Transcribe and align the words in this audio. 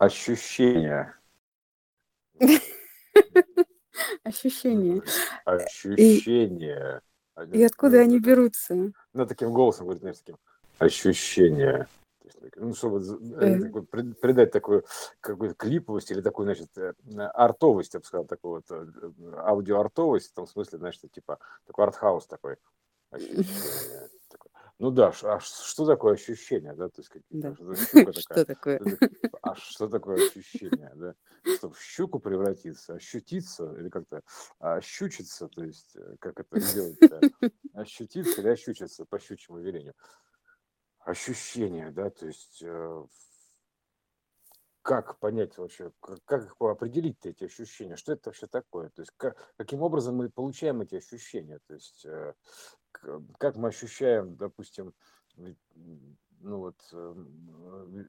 Ощущения. 0.00 1.14
Ощущения. 4.24 5.02
Ощущения. 5.44 7.02
И 7.52 7.62
откуда 7.62 8.00
они 8.00 8.18
берутся? 8.18 8.92
Ну, 9.12 9.26
таким 9.26 9.52
голосом 9.52 9.84
говорит, 9.84 10.00
знаешь, 10.00 10.16
таким. 10.16 10.38
Ощущения. 10.78 11.86
Ну, 12.56 12.72
чтобы 12.72 13.00
э. 13.42 14.14
придать 14.22 14.52
такую 14.52 14.86
какую-то 15.20 15.54
клиповость 15.54 16.10
или 16.10 16.22
такую, 16.22 16.46
значит, 16.46 16.70
э, 16.78 16.94
артовость, 17.34 17.92
я 17.92 18.00
бы 18.00 18.06
сказал, 18.06 18.24
такую 18.24 18.62
вот 18.66 18.70
э, 18.70 18.86
аудиоартовость, 19.36 20.30
в 20.30 20.34
том 20.34 20.46
смысле, 20.46 20.78
значит, 20.78 21.12
типа 21.12 21.38
такой 21.66 21.84
артхаус 21.84 22.26
такой. 22.26 22.56
Ощущение. 23.10 24.08
Ну 24.80 24.90
да, 24.90 25.12
а 25.24 25.40
что 25.40 25.84
такое 25.84 26.14
ощущение, 26.14 26.72
да, 26.72 26.88
то 26.88 27.02
есть 27.02 27.12
да. 27.28 27.54
что 28.14 28.44
такое? 28.46 28.80
А 29.42 29.54
что 29.54 29.88
такое 29.88 30.26
ощущение, 30.26 30.90
да? 30.94 31.14
Чтобы 31.58 31.74
в 31.74 31.82
щуку 31.82 32.18
превратиться, 32.18 32.94
ощутиться 32.94 33.74
или 33.74 33.90
как-то 33.90 34.22
ощучиться, 34.58 35.48
то 35.48 35.64
есть 35.64 35.96
э, 35.96 36.16
как 36.18 36.40
это 36.40 36.60
делать? 36.72 36.98
Ощутиться 37.74 38.40
или 38.40 38.48
ощучиться 38.48 39.04
по 39.04 39.18
щучьему 39.18 39.58
велению? 39.58 39.92
Ощущение, 41.00 41.90
да, 41.90 42.08
то 42.08 42.26
есть 42.26 42.62
э, 42.62 43.04
как 44.90 45.20
понять 45.20 45.56
вообще, 45.56 45.92
как 46.24 46.56
определить 46.58 47.24
эти 47.24 47.44
ощущения, 47.44 47.94
что 47.94 48.12
это 48.12 48.30
вообще 48.30 48.48
такое, 48.48 48.88
то 48.88 49.02
есть 49.02 49.12
как, 49.16 49.36
каким 49.56 49.82
образом 49.82 50.16
мы 50.16 50.28
получаем 50.30 50.80
эти 50.80 50.96
ощущения, 50.96 51.60
то 51.68 51.74
есть 51.74 52.04
э, 52.04 52.34
как 53.38 53.54
мы 53.54 53.68
ощущаем, 53.68 54.34
допустим, 54.34 54.92
ну 55.36 56.58
вот, 56.58 56.74
эм, 56.92 58.08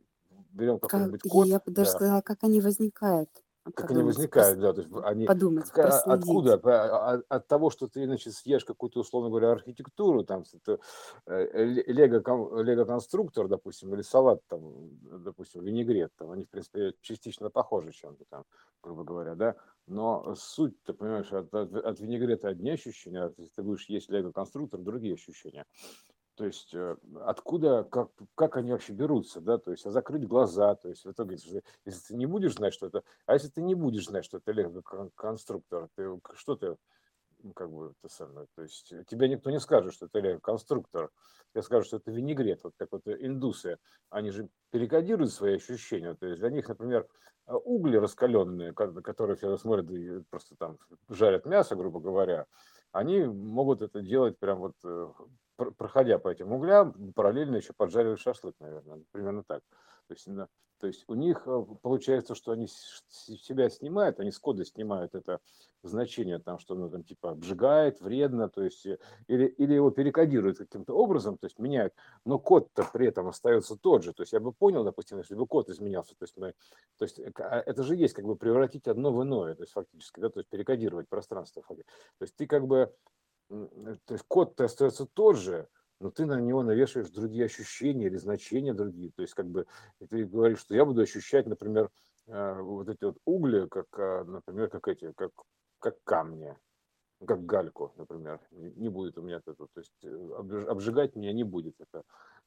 берем 0.54 0.80
какой-нибудь 0.80 1.22
код. 1.22 1.46
Я 1.46 1.60
бы 1.60 1.72
даже 1.72 1.92
да. 1.92 1.98
сказала, 1.98 2.22
как 2.22 2.44
они 2.44 2.62
возникают. 2.62 3.30
Как 3.76 3.92
они 3.92 4.02
возникают, 4.02 4.60
да, 4.60 4.74
то 4.74 4.82
есть 4.82 4.92
они 5.04 5.28
подумать, 5.28 5.70
как, 5.70 6.08
откуда? 6.08 6.56
От, 6.56 7.26
от 7.30 7.48
того, 7.48 7.70
что 7.70 7.88
ты, 7.88 8.06
значит, 8.06 8.34
съешь 8.34 8.66
какую-то, 8.66 9.02
условно 9.02 9.30
говоря, 9.30 9.52
архитектуру, 9.52 10.24
там, 10.24 10.44
это 10.52 10.80
э, 11.28 11.64
лего, 11.86 12.62
лего-конструктор, 12.62 13.48
допустим, 13.48 13.94
или 13.94 14.02
салат, 14.02 14.42
там, 14.48 14.90
допустим, 15.24 15.64
винегрет, 15.64 16.12
там, 16.18 16.32
они, 16.32 16.46
в 16.46 16.50
принципе, 16.50 16.96
частично 17.02 17.52
похожи 17.52 17.92
чем-то 17.92 18.26
там, 18.30 18.46
грубо 18.82 19.04
говоря, 19.04 19.36
да, 19.36 19.56
но 19.86 20.34
суть, 20.36 20.82
ты 20.84 20.94
понимаешь, 20.94 21.32
от, 21.32 21.54
от, 21.54 21.76
от 21.76 22.00
винегрета 22.00 22.48
одни 22.48 22.72
ощущения, 22.72 23.26
а 23.26 23.34
если 23.38 23.54
ты 23.54 23.62
будешь 23.62 23.88
есть 23.90 24.10
лего-конструктор, 24.10 24.80
другие 24.80 25.14
ощущения. 25.14 25.66
То 26.36 26.46
есть 26.46 26.74
э, 26.74 26.96
откуда, 27.26 27.84
как, 27.84 28.10
как 28.36 28.58
они 28.58 28.72
вообще 28.72 28.94
берутся, 28.94 29.42
да, 29.42 29.58
то 29.58 29.72
есть 29.72 29.86
а 29.86 29.92
закрыть 29.92 30.28
глаза, 30.28 30.76
то 30.76 30.88
есть 30.88 31.04
в 31.04 31.12
итоге, 31.12 31.36
если 31.86 32.08
ты 32.08 32.16
не 32.16 32.26
будешь 32.26 32.56
знать, 32.56 32.74
что 32.74 32.88
это, 32.88 33.04
а 33.26 33.34
если 33.34 33.50
ты 33.50 33.62
не 33.62 33.76
будешь 33.76 34.06
знать, 34.06 34.24
что 34.26 34.38
это 34.38 34.52
лего-конструктор, 34.52 35.90
ты, 35.96 36.20
что 36.36 36.56
ты, 36.56 36.78
как 37.54 37.70
бы, 37.70 37.94
это 38.02 38.14
самое, 38.14 38.48
то 38.56 38.62
есть 38.62 38.94
тебе 39.08 39.28
никто 39.28 39.52
не 39.52 39.60
скажет, 39.60 39.94
что 39.94 40.06
это 40.06 40.20
лего-конструктор, 40.20 41.12
тебе 41.54 41.64
скажут, 41.64 41.88
что 41.88 41.98
это 41.98 42.12
винегрет, 42.12 42.64
вот 42.64 42.74
как 42.78 42.92
вот 42.92 43.02
индусы, 43.08 43.78
они 44.10 44.32
же 44.32 44.48
перекодируют 44.72 45.34
свои 45.34 45.56
ощущения, 45.58 46.16
то 46.16 46.28
есть 46.28 46.40
для 46.40 46.50
них, 46.50 46.70
например, 46.70 47.08
а, 47.46 47.58
угли 47.58 47.98
раскаленные, 47.98 48.74
которые 48.74 49.36
все 49.36 49.58
смотрят 49.58 49.92
и 49.92 50.22
просто 50.30 50.56
там 50.56 50.78
жарят 51.10 51.46
мясо, 51.46 51.76
грубо 51.76 52.00
говоря, 52.00 52.46
они 52.92 53.24
могут 53.24 53.82
это 53.82 54.02
делать 54.02 54.38
прям 54.40 54.60
вот 54.60 54.76
э, 54.84 55.08
проходя 55.78 56.20
по 56.20 56.30
этим 56.30 56.52
углям, 56.52 57.14
параллельно 57.14 57.58
еще 57.58 57.74
поджаривают 57.74 58.20
шашлык, 58.20 58.56
наверное, 58.60 59.04
примерно 59.12 59.44
так. 59.44 59.62
То 60.08 60.14
есть, 60.14 60.28
то 60.82 60.88
есть 60.88 61.04
у 61.08 61.14
них 61.14 61.44
э, 61.46 61.66
получается, 61.84 62.34
что 62.34 62.52
они 62.52 62.68
себя 62.68 63.70
снимают, 63.70 64.20
они 64.20 64.32
с 64.32 64.40
кода 64.40 64.66
снимают 64.66 65.14
это 65.14 65.40
значение, 65.84 66.40
там, 66.40 66.58
что 66.58 66.74
оно 66.74 66.90
там 66.90 67.04
типа 67.04 67.32
обжигает, 67.32 68.02
вредно, 68.02 68.50
то 68.50 68.64
есть, 68.64 68.88
э, 68.88 68.98
или, 69.28 69.46
или 69.46 69.76
его 69.76 69.92
перекодируют 69.92 70.58
каким-то 70.58 70.94
образом, 70.94 71.38
то 71.38 71.46
есть 71.46 71.60
меняют, 71.60 71.94
но 72.26 72.40
код-то 72.40 72.90
при 72.92 73.08
этом 73.08 73.28
остается 73.28 73.76
тот 73.76 74.04
же. 74.04 74.12
То 74.12 74.24
есть 74.24 74.34
я 74.34 74.40
бы 74.40 74.52
понял, 74.52 74.84
допустим, 74.84 75.20
если 75.20 75.36
бы 75.36 75.46
код 75.46 75.70
изменялся, 75.70 76.16
то 76.16 76.24
есть, 76.24 76.36
мы, 76.36 76.56
то 76.98 77.06
есть 77.06 77.20
а, 77.40 77.64
это 77.64 77.84
же 77.84 77.96
есть 77.96 78.16
как 78.16 78.26
бы 78.26 78.36
превратить 78.36 78.88
одно 78.88 79.14
в 79.14 79.22
иное, 79.22 79.54
то 79.54 79.62
есть 79.62 79.74
фактически, 79.74 80.20
да, 80.20 80.30
то 80.30 80.40
есть 80.40 80.50
перекодировать 80.50 81.08
пространство. 81.08 81.62
То 81.62 81.76
есть 82.22 82.36
ты 82.36 82.48
как 82.48 82.66
бы 82.66 82.92
Э, 83.21 83.21
то 84.06 84.14
есть 84.14 84.24
код-то 84.28 84.66
остается 84.66 85.06
тот 85.06 85.38
же, 85.38 85.68
но 86.00 86.10
ты 86.10 86.26
на 86.26 86.40
него 86.40 86.64
навешиваешь 86.64 87.10
другие 87.10 87.46
ощущения 87.46 88.08
или 88.08 88.18
значения 88.18 88.74
другие. 88.74 89.12
То 89.12 89.22
есть 89.22 89.34
как 89.34 89.48
бы 89.48 89.68
ты 90.10 90.26
говоришь, 90.26 90.60
что 90.60 90.74
я 90.74 90.86
буду 90.86 91.02
ощущать, 91.02 91.48
например, 91.48 91.90
э, 92.28 92.62
вот 92.62 92.90
эти 92.90 93.04
вот 93.04 93.18
угли, 93.26 93.68
как, 93.68 93.88
а, 94.00 94.24
например, 94.24 94.70
как 94.70 94.88
эти, 94.88 95.12
как, 95.14 95.32
как 95.80 96.02
камни, 96.04 96.58
как 97.26 97.46
гальку, 97.46 97.94
например. 97.98 98.40
Не 98.52 98.90
будет 98.90 99.18
у 99.18 99.22
меня 99.22 99.38
это, 99.38 99.54
то 99.54 99.68
есть 99.76 99.94
э, 100.04 100.66
обжигать 100.68 101.16
меня 101.16 101.34
не 101.34 101.44
будет 101.44 101.76
это. 101.80 102.04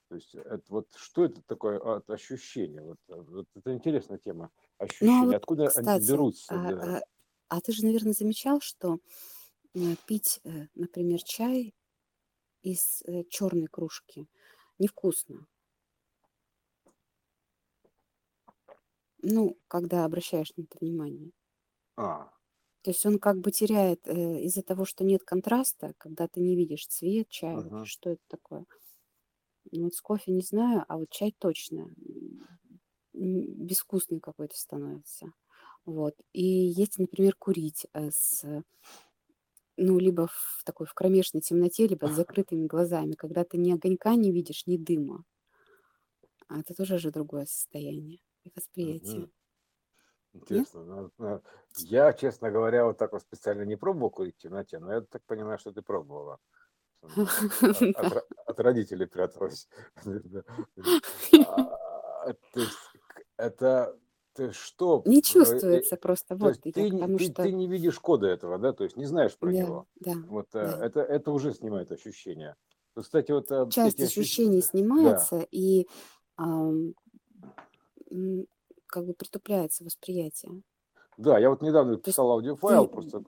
То 0.09 0.17
есть 0.17 0.35
это 0.35 0.63
вот 0.69 0.89
что 0.97 1.25
это 1.25 1.41
такое 1.47 1.79
от 1.79 2.09
ощущения? 2.11 2.83
Вот, 2.83 2.99
вот 3.09 3.47
это 3.55 3.73
интересная 3.73 4.19
тема 4.19 4.51
ощущения. 4.79 5.13
Ну, 5.13 5.23
а 5.23 5.27
вот, 5.27 5.35
Откуда 5.35 5.67
кстати, 5.67 5.89
они 5.89 6.07
берутся? 6.07 6.55
А, 6.55 6.73
да. 6.73 6.97
а, 6.97 7.03
а 7.57 7.61
ты 7.61 7.73
же, 7.73 7.85
наверное, 7.85 8.13
замечал, 8.13 8.61
что 8.61 8.99
Э, 8.99 8.99
пить, 10.07 10.41
э, 10.45 10.69
например, 10.75 11.23
чай 11.23 11.75
из 12.63 13.03
э, 13.07 13.25
черной 13.31 13.67
кружки 13.69 14.29
невкусно. 14.79 15.47
Ну, 19.23 19.59
когда 19.69 20.05
обращаешь 20.05 20.53
на 20.57 20.63
это 20.63 20.79
внимание. 20.81 21.33
А, 21.97 22.31
То 22.83 22.91
есть 22.91 23.05
он 23.07 23.19
как 23.19 23.39
бы 23.41 23.51
теряет 23.51 24.07
из-за 24.07 24.63
того, 24.63 24.85
что 24.85 25.05
нет 25.05 25.25
контраста, 25.25 25.95
когда 25.99 26.29
ты 26.29 26.41
не 26.41 26.55
видишь 26.55 26.87
цвет 26.87 27.29
чая, 27.29 27.57
ага. 27.59 27.85
что 27.85 28.11
это 28.11 28.23
такое. 28.29 28.67
Ну, 29.73 29.85
вот 29.85 29.95
с 29.95 30.01
кофе 30.01 30.33
не 30.33 30.43
знаю, 30.43 30.85
а 30.89 30.99
вот 30.99 31.11
чай 31.11 31.35
точно 31.39 31.91
безвкусный 33.13 34.21
какой-то 34.21 34.57
становится. 34.57 35.33
Вот. 35.85 36.15
И 36.33 36.43
если, 36.45 37.03
например, 37.03 37.35
курить 37.37 37.87
с 37.95 38.45
ну, 39.77 39.99
либо 39.99 40.29
в 40.29 40.63
такой 40.65 40.87
в 40.87 40.95
кромешной 40.95 41.41
темноте, 41.41 41.87
либо 41.87 42.07
с 42.07 42.13
закрытыми 42.13 42.67
глазами, 42.67 43.13
когда 43.13 43.45
ты 43.45 43.59
ни 43.59 43.73
огонька 43.73 44.15
не 44.15 44.33
видишь, 44.33 44.67
ни 44.67 44.77
дыма. 44.77 45.25
А 46.49 46.61
это 46.61 46.75
тоже 46.75 46.99
же 46.99 47.11
другое 47.11 47.47
состояние 47.47 48.21
и 48.45 48.51
восприятие. 48.55 49.31
Интересно. 50.33 50.85
Ну, 50.85 51.11
ну, 51.19 51.43
я, 51.79 52.13
честно 52.13 52.51
говоря, 52.51 52.85
вот 52.85 52.99
так 52.99 53.13
вот 53.13 53.23
специально 53.23 53.63
не 53.63 53.77
пробовал 53.77 54.11
курить 54.11 54.37
в 54.37 54.43
темноте, 54.43 54.79
но 54.79 54.93
я 54.93 55.01
так 55.01 55.23
понимаю, 55.25 55.59
что 55.59 55.73
ты 55.73 55.81
пробовала. 55.81 56.39
От, 58.47 58.61
родителей 58.61 59.07
пряталась. 59.07 59.69
А, 62.27 62.33
это 63.37 63.99
ты 64.35 64.53
что? 64.53 65.03
Не 65.07 65.19
э, 65.19 65.23
чувствуется 65.23 65.97
просто. 65.97 66.37
То 66.37 66.49
есть 66.49 66.61
ты, 66.63 66.73
ты, 66.73 66.89
что... 67.19 67.43
ты 67.43 67.53
не 67.53 67.69
видишь 67.69 67.99
кода 67.99 68.27
этого, 68.27 68.59
да, 68.59 68.73
то 68.73 68.85
есть 68.85 68.97
не 68.97 69.07
знаешь 69.07 69.37
про 69.37 69.51
да, 69.51 69.59
него. 69.59 69.87
Да, 69.97 70.13
вот 70.29 70.47
э, 70.55 70.65
да. 70.65 70.87
Это, 70.87 71.01
это 71.01 71.31
уже 71.31 71.55
снимает 71.55 71.93
ощущения. 71.93 72.57
Кстати, 72.95 73.33
вот 73.33 73.51
э, 73.51 73.69
часть 73.71 74.01
ощущений 74.01 74.59
ощущ... 74.59 74.71
снимается 74.71 75.39
да. 75.39 75.47
и 75.51 75.87
а, 76.37 76.71
как 78.87 79.07
бы 79.07 79.15
притупляется 79.15 79.85
восприятие. 79.85 80.63
Да, 81.17 81.39
я 81.39 81.51
вот 81.51 81.63
недавно 81.63 81.97
писал 81.97 82.31
аудиофайл, 82.33 82.89
просто 82.89 83.23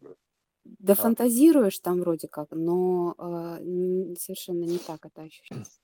да 0.65 0.93
а. 0.95 0.97
фантазируешь 0.97 1.79
там 1.79 2.01
вроде 2.01 2.29
как, 2.29 2.51
но 2.51 3.15
а, 3.19 3.59
совершенно 4.19 4.65
не 4.65 4.79
так 4.79 5.07
это 5.07 5.23
ощущается. 5.23 5.81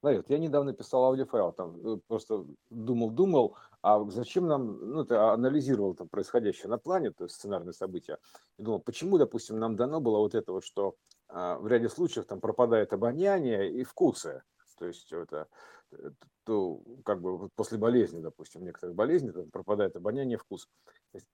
Знаешь, 0.00 0.22
я 0.28 0.38
недавно 0.38 0.74
писал 0.74 1.04
аудиофайл, 1.04 1.52
там 1.52 1.76
э, 1.82 1.98
просто 2.06 2.44
думал-думал, 2.68 3.56
а 3.84 4.02
зачем 4.08 4.46
нам, 4.46 4.78
ну, 4.92 5.02
это 5.02 5.34
анализировал 5.34 5.94
там 5.94 6.08
происходящее 6.08 6.68
на 6.68 6.78
плане, 6.78 7.10
то 7.10 7.24
есть 7.24 7.36
сценарные 7.36 7.74
события, 7.74 8.16
и 8.56 8.62
думал, 8.62 8.80
почему, 8.80 9.18
допустим, 9.18 9.58
нам 9.58 9.76
дано 9.76 10.00
было 10.00 10.16
вот 10.20 10.34
это 10.34 10.52
вот, 10.52 10.64
что 10.64 10.96
а, 11.28 11.58
в 11.58 11.66
ряде 11.66 11.90
случаев 11.90 12.24
там 12.24 12.40
пропадает 12.40 12.94
обоняние 12.94 13.70
и 13.70 13.84
вкусы, 13.84 14.42
то 14.78 14.86
есть 14.86 15.12
это, 15.12 15.48
э, 15.92 16.10
то, 16.44 16.80
как 17.04 17.20
бы 17.20 17.50
после 17.56 17.76
болезни, 17.76 18.20
допустим, 18.22 18.64
некоторых 18.64 18.96
болезней 18.96 19.32
там 19.32 19.50
пропадает 19.50 19.96
обоняние 19.96 20.38
вкус. 20.38 20.66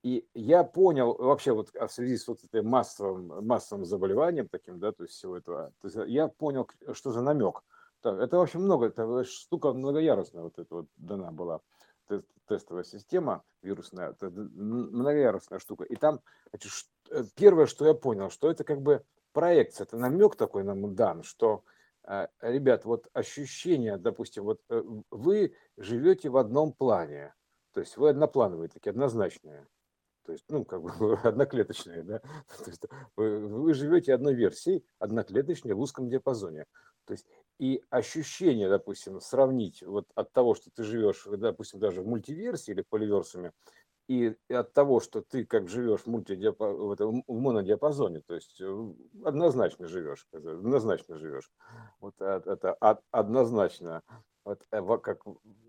И 0.02 0.26
я 0.34 0.64
понял 0.64 1.14
вообще 1.14 1.52
вот 1.52 1.70
в 1.72 1.88
связи 1.88 2.16
с 2.16 2.26
вот 2.26 2.40
этим 2.42 2.66
массовым, 2.66 3.46
массовым 3.46 3.84
заболеванием 3.84 4.48
таким, 4.48 4.80
да, 4.80 4.90
то 4.90 5.04
есть 5.04 5.14
всего 5.14 5.36
этого, 5.36 5.72
то 5.80 5.86
есть 5.86 5.96
я 6.10 6.26
понял, 6.26 6.68
что 6.94 7.12
за 7.12 7.22
намек– 7.22 7.62
так, 8.02 8.18
это 8.18 8.38
вообще 8.38 8.58
много, 8.58 8.86
это 8.86 9.24
штука 9.24 9.72
многоярусная 9.72 10.42
вот 10.42 10.58
эта 10.58 10.74
вот 10.74 10.86
дана 10.96 11.30
была 11.30 11.60
тестовая 12.48 12.84
система 12.84 13.44
вирусная, 13.62 14.16
многоярусная 14.20 15.58
штука. 15.58 15.84
И 15.84 15.96
там 15.96 16.20
значит, 16.50 16.72
э, 17.10 17.24
первое, 17.36 17.66
что 17.66 17.86
я 17.86 17.94
понял, 17.94 18.30
что 18.30 18.50
это 18.50 18.64
как 18.64 18.82
бы 18.82 19.04
проекция, 19.32 19.84
это 19.84 19.96
намек 19.96 20.36
такой 20.36 20.64
нам 20.64 20.94
дан, 20.94 21.22
что 21.22 21.62
э, 22.04 22.26
ребят, 22.40 22.84
вот 22.84 23.08
ощущение, 23.12 23.96
допустим, 23.98 24.44
вот 24.44 24.60
э, 24.68 24.82
вы 25.10 25.54
живете 25.76 26.28
в 26.28 26.36
одном 26.36 26.72
плане, 26.72 27.34
То 27.72 27.80
есть 27.80 27.96
вы 27.96 28.10
одноплановые, 28.10 28.68
такие 28.68 28.90
однозначные. 28.90 29.66
То 30.30 30.34
есть, 30.34 30.44
ну, 30.48 30.64
как 30.64 30.80
бы 30.80 30.90
одноклеточные, 31.24 32.04
да. 32.04 32.20
То 32.20 32.70
есть 32.70 32.84
вы, 33.16 33.48
вы 33.48 33.74
живете 33.74 34.14
одной 34.14 34.32
версией, 34.32 34.84
одноклеточной 35.00 35.74
в 35.74 35.80
узком 35.80 36.08
диапазоне. 36.08 36.66
То 37.04 37.14
есть 37.14 37.26
и 37.58 37.82
ощущение, 37.90 38.68
допустим, 38.68 39.20
сравнить 39.20 39.82
вот 39.82 40.06
от 40.14 40.32
того, 40.32 40.54
что 40.54 40.70
ты 40.70 40.84
живешь, 40.84 41.26
допустим, 41.26 41.80
даже 41.80 42.02
в 42.02 42.06
мультиверсии 42.06 42.70
или 42.70 42.82
поливерсуме, 42.88 43.50
и 44.06 44.36
от 44.48 44.72
того, 44.72 45.00
что 45.00 45.20
ты 45.20 45.44
как 45.44 45.68
живешь 45.68 46.02
в, 46.02 46.06
мультидиапа... 46.06 46.72
в, 46.72 46.92
этом, 46.92 47.24
в 47.26 47.40
монодиапазоне, 47.40 48.20
то 48.20 48.36
есть 48.36 48.60
э, 48.60 48.92
однозначно 49.24 49.88
живешь, 49.88 50.28
однозначно 50.32 51.18
живешь. 51.18 51.50
Вот 51.98 52.14
это 52.20 52.74
однозначно, 53.10 54.02
вот, 54.44 54.64
э, 54.70 54.98
как 55.02 55.24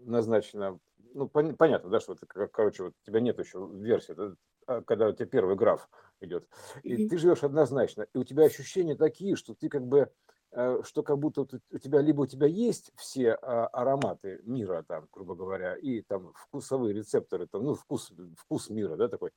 назначено, 0.06 0.78
ну 1.14 1.28
пон, 1.28 1.56
понятно, 1.56 1.90
да, 1.90 2.00
что 2.00 2.14
это, 2.14 2.26
короче, 2.48 2.84
вот 2.84 2.94
у 3.02 3.06
тебя 3.06 3.20
нет 3.20 3.40
еще 3.40 3.70
версии, 3.74 4.14
да, 4.14 4.34
а, 4.68 4.82
когда 4.82 5.08
у 5.08 5.14
тебя 5.14 5.26
первый 5.26 5.56
граф 5.56 5.90
идет, 6.20 6.48
и 6.84 6.94
mm-hmm. 6.94 7.10
ты 7.10 7.18
живешь 7.18 7.44
однозначно, 7.44 8.08
и 8.14 8.18
у 8.18 8.24
тебя 8.24 8.46
ощущения 8.46 8.96
такие, 8.96 9.36
что 9.36 9.54
ты 9.54 9.70
как 9.70 9.86
бы 9.86 10.12
Э, 10.54 10.82
что 10.84 11.02
как 11.02 11.18
будто 11.18 11.42
у 11.42 11.78
тебя 11.78 12.02
либо 12.02 12.22
у 12.22 12.26
тебя 12.26 12.46
есть 12.46 12.92
все 12.98 13.36
а, 13.36 13.68
ароматы 13.68 14.42
мира, 14.44 14.84
там, 14.86 15.08
грубо 15.14 15.34
говоря, 15.34 15.76
и 15.76 16.02
там 16.02 16.34
вкусовые 16.34 16.94
рецепторы, 16.94 17.48
там, 17.48 17.64
ну, 17.64 17.74
вкус, 17.74 18.12
вкус 18.38 18.70
мира, 18.70 18.98
да, 18.98 19.08
такой, 19.08 19.32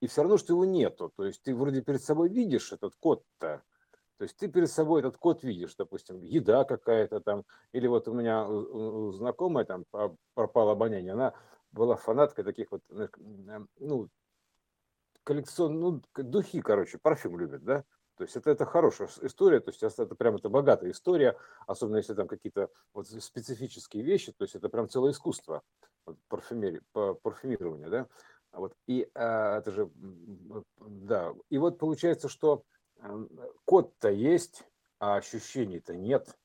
и 0.00 0.06
все 0.06 0.22
равно, 0.22 0.36
что 0.36 0.52
его 0.52 0.66
нету. 0.66 1.10
То 1.16 1.24
есть 1.24 1.42
ты 1.42 1.54
вроде 1.54 1.80
перед 1.80 2.02
собой 2.02 2.28
видишь 2.28 2.70
этот 2.70 2.94
код-то, 3.00 3.62
то 4.18 4.24
есть 4.24 4.36
ты 4.36 4.48
перед 4.48 4.70
собой 4.70 5.00
этот 5.00 5.16
код 5.16 5.44
видишь, 5.44 5.76
допустим, 5.76 6.20
еда 6.22 6.64
какая-то 6.64 7.20
там, 7.20 7.44
или 7.72 7.86
вот 7.86 8.08
у 8.08 8.12
меня 8.12 8.46
знакомая 9.12 9.64
там 9.64 9.84
пропала 10.34 10.72
обоняние, 10.72 11.12
она 11.12 11.34
была 11.70 11.96
фанаткой 11.96 12.44
таких 12.44 12.72
вот, 12.72 12.82
ну, 13.78 14.08
коллекцион, 15.22 15.78
ну, 15.78 16.02
духи, 16.16 16.60
короче, 16.60 16.98
парфюм 16.98 17.38
любит, 17.38 17.62
да, 17.62 17.84
то 18.16 18.24
есть 18.24 18.34
это, 18.34 18.50
это 18.50 18.66
хорошая 18.66 19.08
история, 19.22 19.60
то 19.60 19.70
есть 19.70 19.82
это 19.82 20.14
прям 20.16 20.34
это 20.34 20.48
богатая 20.48 20.90
история, 20.90 21.36
особенно 21.68 21.98
если 21.98 22.14
там 22.14 22.26
какие-то 22.26 22.70
вот 22.92 23.06
специфические 23.06 24.02
вещи, 24.02 24.32
то 24.32 24.42
есть 24.42 24.56
это 24.56 24.68
прям 24.68 24.88
целое 24.88 25.12
искусство 25.12 25.62
вот, 26.04 26.16
парфюмерии, 26.28 26.82
парфюмирования, 26.92 27.88
да. 27.88 28.08
Вот, 28.50 28.74
и 28.86 29.08
а, 29.14 29.58
это 29.58 29.70
же, 29.70 29.90
да, 30.78 31.34
и 31.50 31.58
вот 31.58 31.78
получается, 31.78 32.28
что 32.28 32.64
код-то 33.64 34.10
есть, 34.10 34.64
а 34.98 35.16
ощущений-то 35.16 35.96
нет. 35.96 36.36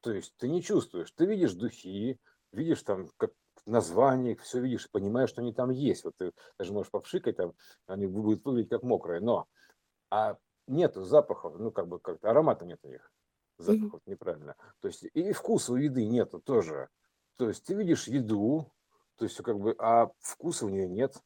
То 0.00 0.12
есть 0.12 0.34
ты 0.38 0.48
не 0.48 0.62
чувствуешь, 0.62 1.10
ты 1.12 1.26
видишь 1.26 1.54
духи, 1.54 2.18
видишь 2.52 2.82
там 2.82 3.08
как 3.16 3.32
название, 3.66 4.36
все 4.36 4.60
видишь, 4.60 4.90
понимаешь, 4.90 5.30
что 5.30 5.42
они 5.42 5.52
там 5.52 5.70
есть. 5.70 6.04
Вот 6.04 6.14
ты 6.16 6.32
даже 6.58 6.72
можешь 6.72 6.90
попшикать, 6.90 7.36
там, 7.36 7.54
они 7.86 8.06
будут 8.06 8.44
выглядеть 8.44 8.70
как 8.70 8.82
мокрые, 8.82 9.20
но 9.20 9.46
а 10.10 10.36
нету 10.66 11.02
запахов, 11.02 11.58
ну, 11.58 11.70
как 11.70 11.88
бы 11.88 12.00
как-то 12.00 12.30
аромата 12.30 12.64
нет 12.64 12.80
у 12.82 12.88
них. 12.88 13.12
Запахов 13.58 14.00
неправильно. 14.06 14.56
То 14.80 14.88
есть 14.88 15.04
и 15.12 15.32
вкуса 15.32 15.72
у 15.72 15.76
еды 15.76 16.06
нету 16.06 16.40
тоже. 16.40 16.88
То 17.36 17.48
есть 17.48 17.64
ты 17.64 17.74
видишь 17.74 18.08
еду, 18.08 18.72
то 19.16 19.24
есть 19.24 19.36
как 19.42 19.58
бы, 19.58 19.74
а 19.78 20.10
вкуса 20.20 20.66
у 20.66 20.70
нее 20.70 20.88
нет. 20.88 21.22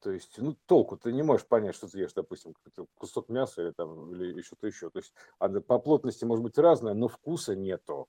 То 0.00 0.12
есть, 0.12 0.38
ну, 0.38 0.56
толку 0.66 0.96
ты 0.96 1.12
не 1.12 1.22
можешь 1.22 1.46
понять, 1.46 1.74
что 1.74 1.88
ты 1.88 1.98
ешь, 1.98 2.12
допустим, 2.12 2.54
кусок 2.94 3.28
мяса 3.28 3.62
или 3.62 3.70
там, 3.72 4.12
или 4.12 4.40
что-то 4.42 4.66
еще. 4.66 4.90
То 4.90 5.00
есть, 5.00 5.12
а 5.38 5.48
по 5.48 5.78
плотности 5.78 6.24
может 6.24 6.44
быть 6.44 6.58
разное, 6.58 6.94
но 6.94 7.08
вкуса 7.08 7.56
нету. 7.56 8.08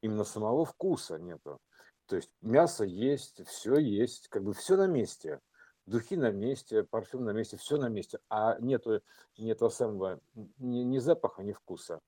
Именно 0.00 0.24
самого 0.24 0.64
вкуса 0.64 1.18
нету. 1.18 1.58
То 2.06 2.16
есть 2.16 2.30
мясо 2.40 2.84
есть, 2.84 3.46
все 3.46 3.76
есть, 3.76 4.28
как 4.28 4.44
бы 4.44 4.54
все 4.54 4.76
на 4.76 4.86
месте 4.86 5.40
духи 5.86 6.16
на 6.16 6.30
месте, 6.30 6.82
парфюм 6.82 7.24
на 7.24 7.30
месте, 7.30 7.56
все 7.56 7.76
на 7.76 7.88
месте, 7.88 8.18
а 8.28 8.58
нету, 8.60 9.00
нету 9.38 9.70
самого 9.70 10.20
ни, 10.58 10.80
ни 10.80 10.98
запаха, 10.98 11.42
ни 11.42 11.52
вкуса. 11.52 12.00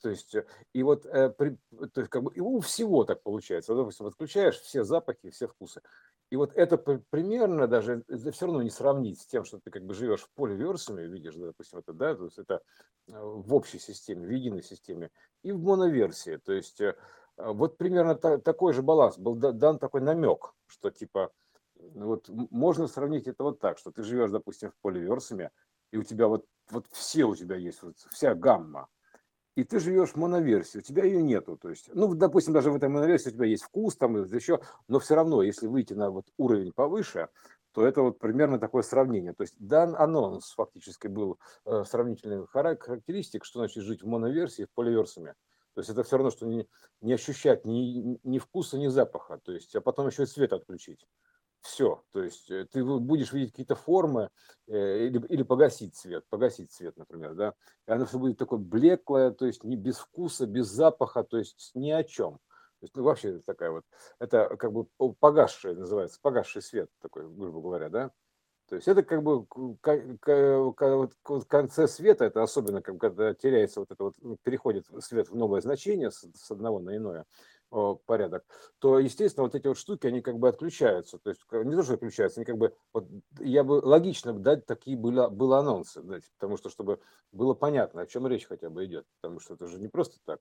То 0.00 0.10
есть, 0.10 0.34
э, 0.34 0.44
и 0.72 0.82
вот 0.82 1.06
э, 1.06 1.30
при, 1.30 1.56
то 1.92 2.00
есть, 2.00 2.10
как 2.10 2.22
бы, 2.22 2.32
и 2.34 2.40
у 2.40 2.60
всего 2.60 3.04
так 3.04 3.22
получается. 3.22 3.74
Допустим, 3.74 4.06
отключаешь 4.06 4.58
все 4.60 4.84
запахи, 4.84 5.30
все 5.30 5.46
вкусы. 5.46 5.80
И 6.32 6.36
вот 6.36 6.54
это 6.54 6.78
примерно 6.78 7.68
даже 7.68 8.04
это 8.08 8.32
все 8.32 8.46
равно 8.46 8.62
не 8.62 8.70
сравнить 8.70 9.20
с 9.20 9.26
тем, 9.26 9.44
что 9.44 9.60
ты 9.60 9.70
как 9.70 9.84
бы 9.84 9.92
живешь 9.92 10.22
в 10.22 10.30
поле 10.30 10.56
версами, 10.56 11.02
видишь, 11.02 11.34
да, 11.34 11.48
допустим, 11.48 11.80
это, 11.80 11.92
да, 11.92 12.14
то 12.14 12.24
есть 12.24 12.38
это 12.38 12.62
э, 13.08 13.12
в 13.12 13.52
общей 13.52 13.78
системе, 13.78 14.26
в 14.26 14.30
единой 14.30 14.62
системе, 14.62 15.10
и 15.42 15.52
в 15.52 15.60
моноверсии. 15.62 16.38
То 16.38 16.54
есть 16.54 16.80
вот 17.36 17.76
примерно 17.76 18.14
та, 18.14 18.38
такой 18.38 18.72
же 18.72 18.80
баланс 18.80 19.18
был 19.18 19.34
дан 19.34 19.78
такой 19.78 20.00
намек, 20.00 20.54
что 20.68 20.90
типа 20.90 21.32
вот 21.74 22.30
можно 22.30 22.86
сравнить 22.86 23.26
это 23.26 23.44
вот 23.44 23.60
так, 23.60 23.76
что 23.76 23.90
ты 23.90 24.02
живешь, 24.02 24.30
допустим, 24.30 24.70
в 24.70 24.76
поливерсами, 24.80 25.50
и 25.90 25.98
у 25.98 26.02
тебя 26.02 26.28
вот, 26.28 26.46
вот 26.70 26.86
все 26.92 27.24
у 27.24 27.36
тебя 27.36 27.56
есть, 27.56 27.82
вот 27.82 27.98
вся 28.08 28.34
гамма, 28.34 28.88
и 29.54 29.64
ты 29.64 29.80
живешь 29.80 30.10
в 30.10 30.16
моноверсии, 30.16 30.78
у 30.78 30.82
тебя 30.82 31.04
ее 31.04 31.22
нету, 31.22 31.56
то 31.56 31.68
есть, 31.68 31.90
ну, 31.92 32.14
допустим, 32.14 32.54
даже 32.54 32.70
в 32.70 32.76
этой 32.76 32.88
моноверсии 32.88 33.28
у 33.28 33.32
тебя 33.32 33.46
есть 33.46 33.64
вкус 33.64 33.96
там 33.96 34.16
еще, 34.24 34.60
но 34.88 34.98
все 34.98 35.14
равно, 35.14 35.42
если 35.42 35.66
выйти 35.66 35.92
на 35.92 36.10
вот 36.10 36.26
уровень 36.38 36.72
повыше, 36.72 37.28
то 37.72 37.86
это 37.86 38.02
вот 38.02 38.18
примерно 38.18 38.58
такое 38.58 38.82
сравнение. 38.82 39.32
То 39.32 39.42
есть 39.42 39.56
дан 39.58 39.94
анонс 39.96 40.52
фактически 40.52 41.06
был 41.06 41.38
э, 41.64 41.84
сравнительный 41.84 42.46
характеристик, 42.46 43.44
что 43.44 43.60
значит 43.60 43.82
жить 43.82 44.02
в 44.02 44.06
моноверсии, 44.06 44.64
в 44.64 44.70
поливерсами. 44.74 45.34
То 45.74 45.80
есть 45.80 45.88
это 45.88 46.02
все 46.02 46.18
равно, 46.18 46.30
что 46.30 46.46
не, 46.46 46.68
не 47.00 47.14
ощущать 47.14 47.64
ни, 47.64 48.20
ни 48.24 48.38
вкуса, 48.38 48.76
ни 48.78 48.88
запаха. 48.88 49.38
То 49.38 49.52
есть, 49.52 49.74
а 49.74 49.80
потом 49.80 50.08
еще 50.08 50.24
и 50.24 50.26
свет 50.26 50.52
отключить 50.52 51.06
все. 51.62 52.02
То 52.12 52.22
есть 52.22 52.50
э, 52.50 52.66
ты 52.70 52.84
будешь 52.84 53.32
видеть 53.32 53.50
какие-то 53.50 53.74
формы 53.74 54.30
э, 54.66 55.06
или, 55.06 55.24
или 55.28 55.42
погасить 55.42 55.94
цвет, 55.94 56.24
погасить 56.28 56.72
цвет, 56.72 56.96
например, 56.96 57.34
да. 57.34 57.54
И 57.86 57.92
оно 57.92 58.04
все 58.04 58.18
будет 58.18 58.36
такое 58.36 58.58
блеклое, 58.58 59.30
то 59.30 59.46
есть 59.46 59.64
не 59.64 59.76
без 59.76 59.98
вкуса, 59.98 60.46
без 60.46 60.66
запаха, 60.66 61.22
то 61.22 61.38
есть 61.38 61.70
ни 61.74 61.90
о 61.90 62.04
чем. 62.04 62.38
То 62.80 62.84
есть, 62.84 62.96
ну, 62.96 63.04
вообще 63.04 63.38
такая 63.46 63.70
вот, 63.70 63.84
это 64.18 64.56
как 64.56 64.72
бы 64.72 64.86
погасший, 65.20 65.76
называется, 65.76 66.18
погасший 66.20 66.62
свет 66.62 66.90
такой, 67.00 67.28
грубо 67.28 67.60
говоря, 67.60 67.88
да. 67.88 68.10
То 68.68 68.76
есть 68.76 68.88
это 68.88 69.02
как 69.02 69.22
бы 69.22 69.46
в 69.50 71.46
конце 71.46 71.86
света, 71.86 72.24
это 72.24 72.42
особенно 72.42 72.80
когда 72.80 73.34
теряется 73.34 73.80
вот 73.80 73.90
это 73.90 74.04
вот, 74.04 74.14
ну, 74.20 74.36
переходит 74.42 74.86
свет 75.00 75.28
в 75.28 75.36
новое 75.36 75.60
значение 75.60 76.10
с 76.10 76.50
одного 76.50 76.80
на 76.80 76.96
иное, 76.96 77.26
порядок, 78.06 78.44
то, 78.78 78.98
естественно, 78.98 79.44
вот 79.44 79.54
эти 79.54 79.66
вот 79.66 79.78
штуки, 79.78 80.06
они 80.06 80.20
как 80.20 80.38
бы 80.38 80.48
отключаются. 80.48 81.18
То 81.18 81.30
есть 81.30 81.42
не 81.50 81.74
то, 81.74 81.82
что 81.82 81.94
отключаются, 81.94 82.40
они 82.40 82.44
как 82.44 82.58
бы, 82.58 82.74
вот 82.92 83.08
я 83.40 83.64
бы 83.64 83.80
логично 83.82 84.32
дать 84.32 84.66
такие 84.66 84.96
были, 84.96 85.28
было 85.30 85.58
анонсы, 85.58 86.02
дать, 86.02 86.24
потому 86.38 86.56
что, 86.56 86.70
чтобы 86.70 87.00
было 87.32 87.54
понятно, 87.54 88.02
о 88.02 88.06
чем 88.06 88.26
речь 88.26 88.46
хотя 88.46 88.70
бы 88.70 88.84
идет. 88.84 89.06
Потому 89.20 89.40
что 89.40 89.54
это 89.54 89.66
же 89.66 89.78
не 89.78 89.88
просто 89.88 90.18
так 90.24 90.40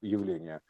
явление, 0.00 0.60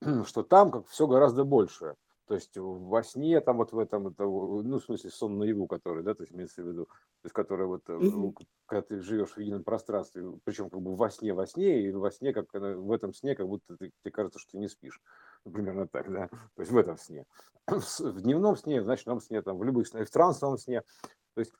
что 0.24 0.42
там 0.42 0.70
как 0.70 0.86
все 0.88 1.06
гораздо 1.06 1.44
больше. 1.44 1.96
То 2.30 2.34
есть 2.34 2.56
во 2.56 3.02
сне, 3.02 3.40
там 3.40 3.56
вот 3.56 3.72
в 3.72 3.78
этом, 3.80 4.06
это, 4.06 4.22
ну, 4.22 4.78
в 4.78 4.84
смысле, 4.84 5.10
сон 5.10 5.36
наяву, 5.36 5.66
который, 5.66 6.04
да, 6.04 6.14
то 6.14 6.22
есть 6.22 6.32
имеется 6.32 6.62
в 6.62 6.68
виду, 6.68 6.84
то 6.84 7.24
есть 7.24 7.34
который 7.34 7.66
вот, 7.66 7.82
mm-hmm. 7.88 8.34
когда 8.66 8.82
ты 8.82 9.00
живешь 9.00 9.30
в 9.30 9.38
едином 9.38 9.64
пространстве, 9.64 10.22
причем 10.44 10.70
как 10.70 10.80
бы 10.80 10.94
во 10.94 11.10
сне, 11.10 11.34
во 11.34 11.44
сне, 11.48 11.82
и 11.82 11.90
во 11.90 12.08
сне, 12.12 12.32
как 12.32 12.46
в 12.52 12.92
этом 12.92 13.12
сне, 13.14 13.34
как 13.34 13.48
будто 13.48 13.76
ты, 13.76 13.90
тебе 14.04 14.12
кажется, 14.12 14.38
что 14.38 14.52
ты 14.52 14.58
не 14.58 14.68
спишь. 14.68 15.00
Примерно 15.52 15.86
так, 15.88 16.10
да, 16.10 16.28
то 16.28 16.62
есть 16.62 16.70
в 16.70 16.76
этом 16.76 16.98
сне. 16.98 17.24
В 17.66 18.22
дневном 18.22 18.56
сне, 18.56 18.80
в 18.80 18.86
ночном 18.86 19.20
сне, 19.20 19.42
там, 19.42 19.58
в 19.58 19.64
любых 19.64 19.86
снах, 19.86 20.08
в 20.08 20.10
трансовом 20.10 20.58
сне. 20.58 20.82
То 21.34 21.40
есть 21.40 21.52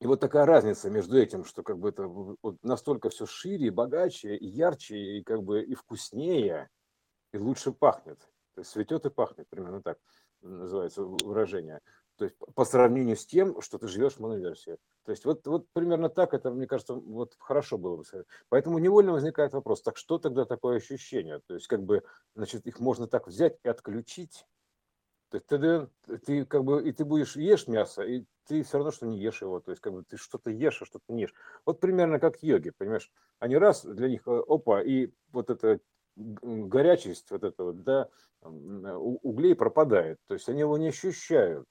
и 0.00 0.06
вот 0.06 0.20
такая 0.20 0.44
разница 0.44 0.90
между 0.90 1.18
этим, 1.18 1.44
что 1.44 1.62
как 1.62 1.78
бы 1.78 1.88
это 1.88 2.06
вот 2.06 2.62
настолько 2.62 3.08
все 3.08 3.24
шире, 3.24 3.70
богаче, 3.70 4.36
и 4.36 4.46
ярче, 4.46 4.96
и 4.96 5.22
как 5.22 5.42
бы 5.42 5.62
и 5.62 5.74
вкуснее, 5.74 6.68
и 7.32 7.38
лучше 7.38 7.72
пахнет. 7.72 8.18
То 8.54 8.60
есть 8.60 8.70
цветет 8.70 9.06
и 9.06 9.10
пахнет, 9.10 9.48
примерно 9.48 9.82
так 9.82 9.98
называется 10.42 11.02
выражение. 11.02 11.80
То 12.16 12.24
есть 12.24 12.36
по 12.54 12.64
сравнению 12.64 13.16
с 13.16 13.26
тем, 13.26 13.60
что 13.60 13.78
ты 13.78 13.88
живешь 13.88 14.14
в 14.14 14.20
моноверсии. 14.20 14.78
То 15.04 15.12
есть 15.12 15.24
вот, 15.24 15.46
вот 15.46 15.68
примерно 15.72 16.08
так 16.08 16.32
это, 16.32 16.50
мне 16.50 16.66
кажется, 16.66 16.94
вот 16.94 17.36
хорошо 17.38 17.76
было 17.76 17.96
бы. 17.96 18.04
Поэтому 18.48 18.78
невольно 18.78 19.12
возникает 19.12 19.52
вопрос, 19.52 19.82
так 19.82 19.96
что 19.96 20.18
тогда 20.18 20.44
такое 20.44 20.78
ощущение? 20.78 21.40
То 21.46 21.54
есть 21.54 21.66
как 21.66 21.82
бы, 21.82 22.02
значит, 22.34 22.66
их 22.66 22.80
можно 22.80 23.06
так 23.06 23.26
взять 23.28 23.58
и 23.62 23.68
отключить. 23.68 24.46
То 25.30 25.36
есть 25.36 25.46
ты, 25.48 26.18
ты 26.24 26.44
как 26.46 26.64
бы, 26.64 26.88
и 26.88 26.92
ты 26.92 27.04
будешь 27.04 27.36
ешь 27.36 27.66
мясо, 27.66 28.02
и 28.02 28.24
ты 28.46 28.62
все 28.62 28.78
равно, 28.78 28.92
что 28.92 29.06
не 29.06 29.18
ешь 29.18 29.42
его. 29.42 29.60
То 29.60 29.72
есть 29.72 29.82
как 29.82 29.92
бы 29.92 30.02
ты 30.04 30.16
что-то 30.16 30.50
ешь, 30.50 30.80
а 30.80 30.86
что-то 30.86 31.12
не 31.12 31.22
ешь. 31.22 31.34
Вот 31.66 31.80
примерно 31.80 32.18
как 32.18 32.42
йоги, 32.42 32.70
понимаешь? 32.70 33.10
Они 33.38 33.56
раз 33.56 33.84
для 33.84 34.08
них, 34.08 34.26
э, 34.26 34.42
опа, 34.46 34.80
и 34.80 35.10
вот 35.32 35.50
это 35.50 35.80
горячесть 36.16 37.30
вот 37.30 37.44
этого, 37.44 37.74
да, 37.74 38.08
углей 38.40 39.54
пропадает. 39.54 40.18
То 40.26 40.34
есть 40.34 40.48
они 40.48 40.60
его 40.60 40.78
не 40.78 40.88
ощущают. 40.88 41.68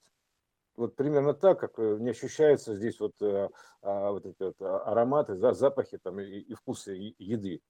Вот 0.76 0.94
примерно 0.94 1.32
так, 1.32 1.58
как 1.58 1.78
э, 1.78 1.96
не 1.98 2.10
ощущается 2.10 2.74
здесь 2.74 3.00
вот, 3.00 3.14
э, 3.22 3.48
а, 3.82 4.10
вот 4.10 4.26
эти 4.26 4.42
вот 4.42 4.56
а, 4.60 4.80
ароматы, 4.80 5.36
запахи 5.54 5.98
там, 5.98 6.20
и, 6.20 6.40
и 6.40 6.54
вкусы 6.54 7.14
еды. 7.18 7.62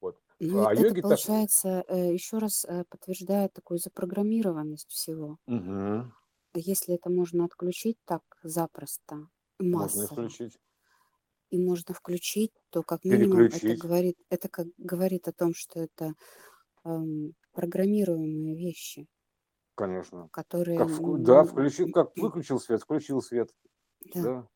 Вот. 0.00 0.18
Ну, 0.38 0.66
а 0.66 0.72
это 0.72 0.82
йоги 0.82 1.00
получается, 1.00 1.84
так... 1.86 1.96
Э, 1.96 2.12
еще 2.12 2.38
раз 2.38 2.66
подтверждает 2.88 3.52
такую 3.52 3.78
запрограммированность 3.78 4.90
всего. 4.90 5.38
Угу. 5.46 6.12
если 6.54 6.94
это 6.94 7.10
можно 7.10 7.44
отключить 7.44 7.98
так 8.04 8.22
запросто, 8.42 9.28
Можно 9.58 9.78
массово, 9.78 10.04
исключить, 10.04 10.58
и 11.50 11.58
можно 11.58 11.94
включить, 11.94 12.52
то 12.70 12.82
как 12.82 13.04
минимум 13.04 13.40
это 13.40 13.76
говорит, 13.76 14.16
это 14.28 14.48
как 14.48 14.66
говорит 14.76 15.28
о 15.28 15.32
том, 15.32 15.54
что 15.54 15.80
это 15.80 16.14
ам, 16.84 17.32
программируемые 17.52 18.56
вещи, 18.56 19.06
конечно. 19.80 20.28
которые, 20.30 20.78
Как 20.78 20.88
да, 21.22 21.44
включил, 21.44 21.90
как 21.92 22.16
выключил 22.16 22.60
свет, 22.60 22.82
включил 22.82 23.22
свет, 23.22 23.50
да, 24.14 24.22
да, 24.22 24.48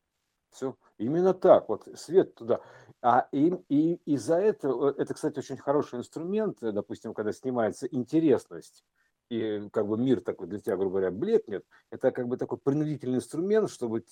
все. 0.51 0.75
Именно 0.97 1.33
так, 1.33 1.67
вот 1.67 1.87
свет 1.95 2.35
туда. 2.35 2.61
А 3.01 3.27
и, 3.31 3.53
и 3.69 3.95
из-за 4.05 4.35
этого, 4.37 4.91
э, 4.91 4.95
это, 4.97 5.13
кстати, 5.13 5.39
очень 5.39 5.57
хороший 5.57 5.99
инструмент, 5.99 6.63
э, 6.63 6.71
допустим, 6.71 7.13
когда 7.13 7.33
снимается 7.33 7.87
интересность, 7.87 8.85
и 9.29 9.67
как 9.71 9.87
бы 9.87 9.97
мир 9.97 10.21
такой 10.21 10.47
для 10.47 10.59
тебя, 10.59 10.77
грубо 10.77 10.99
говоря, 10.99 11.11
блекнет, 11.11 11.65
это 11.91 12.11
как 12.11 12.27
бы 12.27 12.37
такой 12.37 12.57
принудительный 12.57 13.17
инструмент, 13.17 13.69
чтобы 13.69 14.03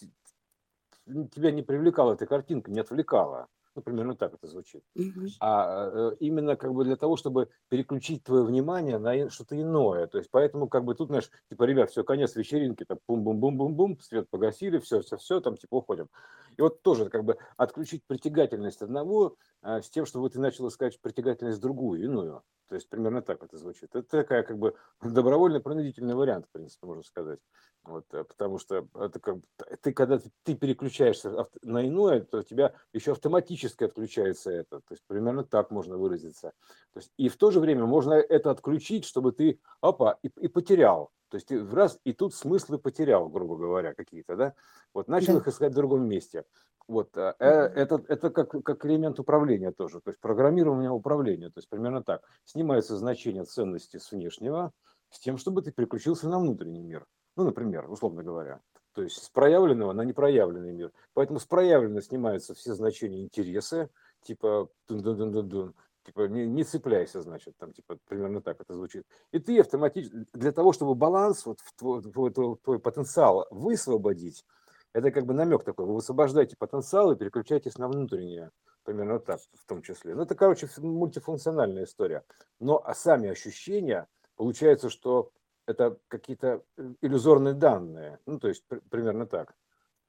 тебя 1.06 1.52
не 1.52 1.64
привлекала 1.64 2.14
эта 2.14 2.26
картинка, 2.26 2.72
не 2.72 2.80
отвлекала. 2.80 3.48
Ну, 3.76 3.82
примерно 3.82 4.16
так 4.16 4.34
это 4.36 4.48
звучит. 4.48 4.84
мгм, 4.94 5.28
а 5.40 5.90
э, 6.12 6.16
именно 6.20 6.56
как 6.56 6.74
бы 6.74 6.84
для 6.84 6.96
того, 6.96 7.18
чтобы 7.18 7.50
переключить 7.70 8.24
твое 8.24 8.44
внимание 8.44 9.00
на 9.00 9.30
что-то 9.32 9.60
иное. 9.60 10.06
То 10.08 10.20
есть 10.20 10.30
поэтому 10.32 10.68
как 10.68 10.84
бы 10.86 10.94
тут, 10.94 11.08
знаешь, 11.08 11.32
типа, 11.50 11.64
ребят, 11.64 11.90
все, 11.90 12.04
конец 12.04 12.36
вечеринки, 12.36 12.86
там 12.86 13.00
бум-бум-бум-бум-бум, 13.08 14.00
свет 14.00 14.30
погасили, 14.30 14.78
все, 14.78 15.02
все, 15.02 15.18
все, 15.18 15.40
там 15.42 15.58
типа 15.58 15.76
уходим. 15.78 16.10
И 16.58 16.62
вот 16.62 16.84
тоже 16.84 17.10
как 17.10 17.24
бы 17.24 17.38
отключить 17.58 18.04
притягательность 18.06 18.82
одного 18.84 19.38
с 19.64 19.90
тем, 19.90 20.06
чтобы 20.06 20.30
ты 20.30 20.40
начал 20.40 20.68
искать 20.68 21.00
притягательность 21.02 21.62
другую, 21.62 22.04
иную. 22.04 22.44
То 22.70 22.76
есть 22.76 22.90
примерно 22.90 23.22
так 23.22 23.44
это 23.44 23.58
звучит. 23.58 23.96
Это 23.96 24.04
такая 24.04 24.44
как 24.44 24.58
бы 24.58 24.76
добровольный 25.02 25.60
принудительный 25.60 26.16
вариант, 26.16 26.48
в 26.48 26.52
принципе, 26.52 26.88
можно 26.88 27.04
сказать. 27.04 27.40
Вот, 27.84 28.06
э, 28.14 28.24
потому 28.24 28.58
что 28.58 28.88
это 28.96 29.20
как, 29.20 29.38
ты, 29.82 29.94
когда 29.94 30.20
ты, 30.44 30.56
переключаешься 30.56 31.48
на 31.62 31.88
иное, 31.88 32.22
то 32.22 32.40
у 32.40 32.44
тебя 32.44 32.74
еще 32.94 33.12
автоматически 33.12 33.84
отключается 33.84 34.52
это. 34.52 34.80
То 34.80 34.94
есть 34.94 35.04
примерно 35.06 35.44
так 35.44 35.70
можно 35.70 35.98
выразиться. 35.98 36.54
То 36.94 37.00
есть, 37.00 37.12
и 37.18 37.30
в 37.30 37.38
то 37.38 37.52
же 37.52 37.60
время 37.60 37.86
можно 37.86 38.14
это 38.14 38.52
отключить, 38.52 39.06
чтобы 39.06 39.34
ты, 39.34 39.60
опа, 39.82 40.18
и, 40.24 40.32
и 40.40 40.48
потерял. 40.48 41.12
То 41.34 41.38
есть 41.38 41.48
ты 41.48 41.64
в 41.64 41.74
раз, 41.74 42.00
и 42.04 42.14
тут 42.14 42.36
смыслы 42.36 42.78
потерял, 42.78 43.28
грубо 43.28 43.58
говоря, 43.58 43.96
какие-то, 43.96 44.36
да? 44.36 44.54
Вот 44.94 45.08
начал 45.08 45.34
да, 45.34 45.40
их 45.40 45.48
искать 45.48 45.72
в 45.72 45.76
другом 45.76 46.08
месте. 46.08 46.46
Вот, 46.88 47.18
э, 47.18 47.34
э, 47.40 47.50
это, 47.50 48.04
это 48.08 48.30
как, 48.30 48.52
как 48.52 48.86
элемент 48.86 49.20
управления 49.20 49.72
тоже, 49.72 50.00
то 50.00 50.12
есть 50.12 50.22
программирование 50.22 50.92
управления, 50.92 51.48
то 51.48 51.58
есть 51.58 51.70
примерно 51.70 52.04
так. 52.04 52.22
Снимается 52.46 52.98
значение 52.98 53.46
ценности 53.46 53.98
с 53.98 54.12
внешнего 54.12 54.74
с 55.10 55.20
тем, 55.20 55.40
чтобы 55.40 55.64
ты 55.64 55.72
переключился 55.72 56.30
на 56.30 56.38
внутренний 56.38 56.84
мир. 56.84 57.04
Ну, 57.36 57.46
например, 57.46 57.90
условно 57.90 58.22
говоря. 58.22 58.62
То 58.94 59.02
есть 59.02 59.24
с 59.24 59.30
проявленного 59.30 59.92
на 59.94 60.04
непроявленный 60.04 60.72
мир. 60.72 60.92
Поэтому 61.16 61.40
с 61.40 61.46
проявленного 61.46 62.04
снимаются 62.04 62.54
все 62.54 62.76
значения 62.76 63.24
интереса, 63.24 63.90
типа 64.22 64.70
дун-дун-дун-дун-дун, 64.88 65.74
типа 66.06 66.28
не, 66.28 66.46
не 66.46 66.64
цепляйся, 66.64 67.22
значит, 67.22 67.56
там 67.58 67.74
типа 67.74 67.98
примерно 68.08 68.42
так 68.42 68.62
это 68.62 68.74
звучит. 68.74 69.06
И 69.32 69.40
ты 69.40 69.60
автоматически, 69.60 70.26
для 70.34 70.52
того, 70.52 70.74
чтобы 70.74 70.96
баланс, 70.96 71.46
вот 71.46 71.60
в 71.62 71.74
твой, 71.74 72.02
твой, 72.02 72.32
твой, 72.32 72.80
потенциал 72.80 73.48
высвободить, 73.52 74.46
это 74.94 75.12
как 75.12 75.26
бы 75.26 75.34
намек 75.34 75.64
такой, 75.64 75.86
вы 75.86 75.96
высвобождаете 75.96 76.56
потенциал 76.58 77.12
и 77.12 77.16
переключаетесь 77.16 77.78
на 77.78 77.88
внутреннее. 77.88 78.52
Примерно 78.84 79.20
так 79.20 79.40
в 79.54 79.66
том 79.66 79.82
числе. 79.82 80.14
Ну, 80.14 80.24
это, 80.24 80.36
короче, 80.36 80.68
мультифункциональная 80.78 81.86
история. 81.86 82.24
Но 82.60 82.82
а 82.86 82.94
сами 82.94 83.30
ощущения, 83.30 84.08
получается, 84.36 84.90
что 84.90 85.32
это 85.66 85.98
какие-то 86.10 86.64
э, 86.78 86.94
иллюзорные 87.02 87.54
данные. 87.54 88.20
Ну, 88.26 88.40
то 88.40 88.50
есть 88.50 88.66
при- 88.68 88.80
примерно 88.90 89.26
так. 89.26 89.56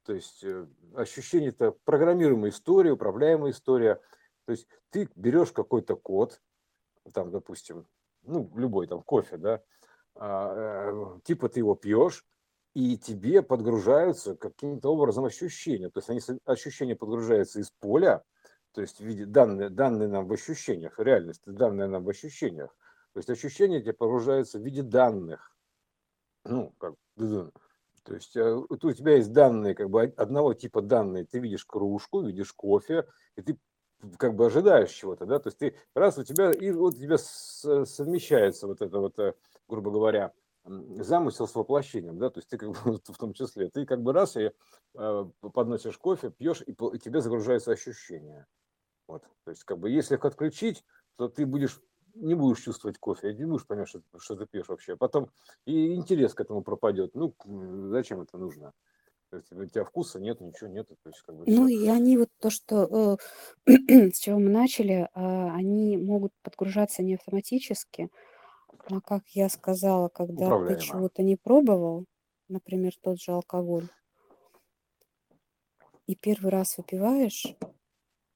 То 0.05 0.13
есть 0.13 0.43
э, 0.43 0.67
ощущение 0.93 1.49
это 1.49 1.73
программируемая 1.85 2.51
история, 2.51 2.91
управляемая 2.91 3.51
история. 3.51 4.01
То 4.45 4.51
есть 4.51 4.67
ты 4.89 5.09
берешь 5.15 5.51
какой-то 5.51 5.95
код, 5.95 6.41
там, 7.13 7.31
допустим, 7.31 7.87
ну, 8.23 8.51
любой 8.55 8.87
там 8.87 9.01
кофе, 9.01 9.37
да, 9.37 9.61
а, 10.15 11.17
э, 11.17 11.19
типа 11.23 11.49
ты 11.49 11.59
его 11.59 11.75
пьешь, 11.75 12.25
и 12.73 12.97
тебе 12.97 13.41
подгружаются 13.41 14.35
каким-то 14.35 14.93
образом 14.93 15.25
ощущения. 15.25 15.89
То 15.89 15.99
есть 15.99 16.09
они, 16.09 16.19
ощущения 16.45 16.95
подгружаются 16.95 17.59
из 17.59 17.71
поля, 17.71 18.23
то 18.73 18.81
есть 18.81 18.99
в 18.99 19.05
виде 19.05 19.25
данные, 19.25 19.69
данные 19.69 20.09
нам 20.09 20.27
в 20.27 20.33
ощущениях, 20.33 20.99
реальность, 20.99 21.41
данные 21.45 21.87
нам 21.87 22.03
в 22.03 22.09
ощущениях. 22.09 22.75
То 23.13 23.19
есть 23.19 23.29
ощущения 23.29 23.81
тебе 23.81 23.93
погружаются 23.93 24.59
в 24.59 24.63
виде 24.63 24.83
данных. 24.83 25.55
Ну, 26.43 26.75
как 26.77 26.95
то 27.15 28.13
есть 28.13 28.35
э, 28.35 28.53
у 28.53 28.91
тебя 28.91 29.15
есть 29.15 29.31
данные, 29.31 29.73
как 29.73 29.89
бы 29.89 30.03
од- 30.03 30.19
одного 30.19 30.53
типа 30.53 30.81
данные. 30.81 31.25
Ты 31.25 31.39
видишь 31.39 31.65
кружку, 31.65 32.21
видишь 32.21 32.53
кофе, 32.53 33.07
и 33.35 33.41
ты 33.41 33.57
как 34.17 34.35
бы 34.35 34.45
ожидаешь 34.45 34.91
чего-то, 34.91 35.25
да, 35.25 35.39
то 35.39 35.47
есть 35.47 35.57
ты 35.57 35.75
раз 35.93 36.17
у 36.17 36.23
тебя, 36.23 36.51
и 36.51 36.71
вот 36.71 36.95
у 36.95 36.97
тебя 36.97 37.17
совмещается 37.17 38.67
вот 38.67 38.81
это 38.81 38.99
вот, 38.99 39.17
э, 39.19 39.33
грубо 39.67 39.91
говоря, 39.91 40.33
замысел 40.65 41.47
с 41.47 41.55
воплощением, 41.55 42.17
да, 42.17 42.29
то 42.29 42.39
есть 42.39 42.49
ты 42.49 42.57
как 42.57 42.71
бы 42.71 42.75
в 43.07 43.17
том 43.17 43.33
числе, 43.33 43.69
ты 43.69 43.85
как 43.85 44.01
бы 44.01 44.13
раз 44.13 44.37
и 44.37 44.51
э, 44.95 45.25
подносишь 45.53 45.97
кофе, 45.97 46.31
пьешь, 46.31 46.63
и, 46.65 46.73
тебе 46.73 47.21
загружаются 47.21 47.71
ощущения. 47.71 48.47
Вот, 49.07 49.23
то 49.43 49.51
есть 49.51 49.63
как 49.63 49.79
бы 49.79 49.89
если 49.89 50.15
их 50.15 50.25
отключить, 50.25 50.83
то 51.15 51.27
ты 51.27 51.45
будешь 51.45 51.79
не 52.15 52.33
будешь 52.33 52.61
чувствовать 52.61 52.97
кофе, 52.97 53.33
не 53.33 53.45
будешь 53.45 53.67
понимать, 53.67 53.89
что, 53.89 54.01
что 54.17 54.35
ты 54.35 54.45
пьешь 54.45 54.69
вообще. 54.69 54.95
Потом 54.95 55.29
и 55.65 55.93
интерес 55.95 56.33
к 56.33 56.39
этому 56.39 56.63
пропадет. 56.63 57.13
Ну, 57.13 57.35
зачем 57.89 58.21
это 58.21 58.37
нужно? 58.37 58.71
То 59.35 59.39
есть 59.39 59.51
у 59.51 59.65
тебя 59.65 59.83
вкуса 59.83 60.19
нет, 60.19 60.39
ничего 60.39 60.69
нет, 60.69 60.87
то 60.87 61.09
есть 61.09 61.21
как 61.25 61.35
бы 61.35 61.43
Ну 61.45 61.67
все. 61.67 61.75
и 61.75 61.87
они 61.89 62.17
вот 62.17 62.29
то, 62.39 62.49
что 62.49 63.17
э, 63.67 63.71
с 64.13 64.17
чего 64.19 64.39
мы 64.39 64.49
начали, 64.49 65.09
а, 65.13 65.53
они 65.53 65.97
могут 65.97 66.31
подгружаться 66.41 67.03
не 67.03 67.15
автоматически, 67.15 68.09
а 68.89 69.01
как 69.01 69.27
я 69.29 69.49
сказала, 69.49 70.07
когда 70.07 70.57
ты 70.67 70.79
чего-то 70.79 71.21
не 71.21 71.35
пробовал, 71.35 72.05
например, 72.47 72.93
тот 73.01 73.19
же 73.19 73.33
алкоголь, 73.33 73.89
и 76.07 76.15
первый 76.15 76.51
раз 76.51 76.77
выпиваешь, 76.77 77.55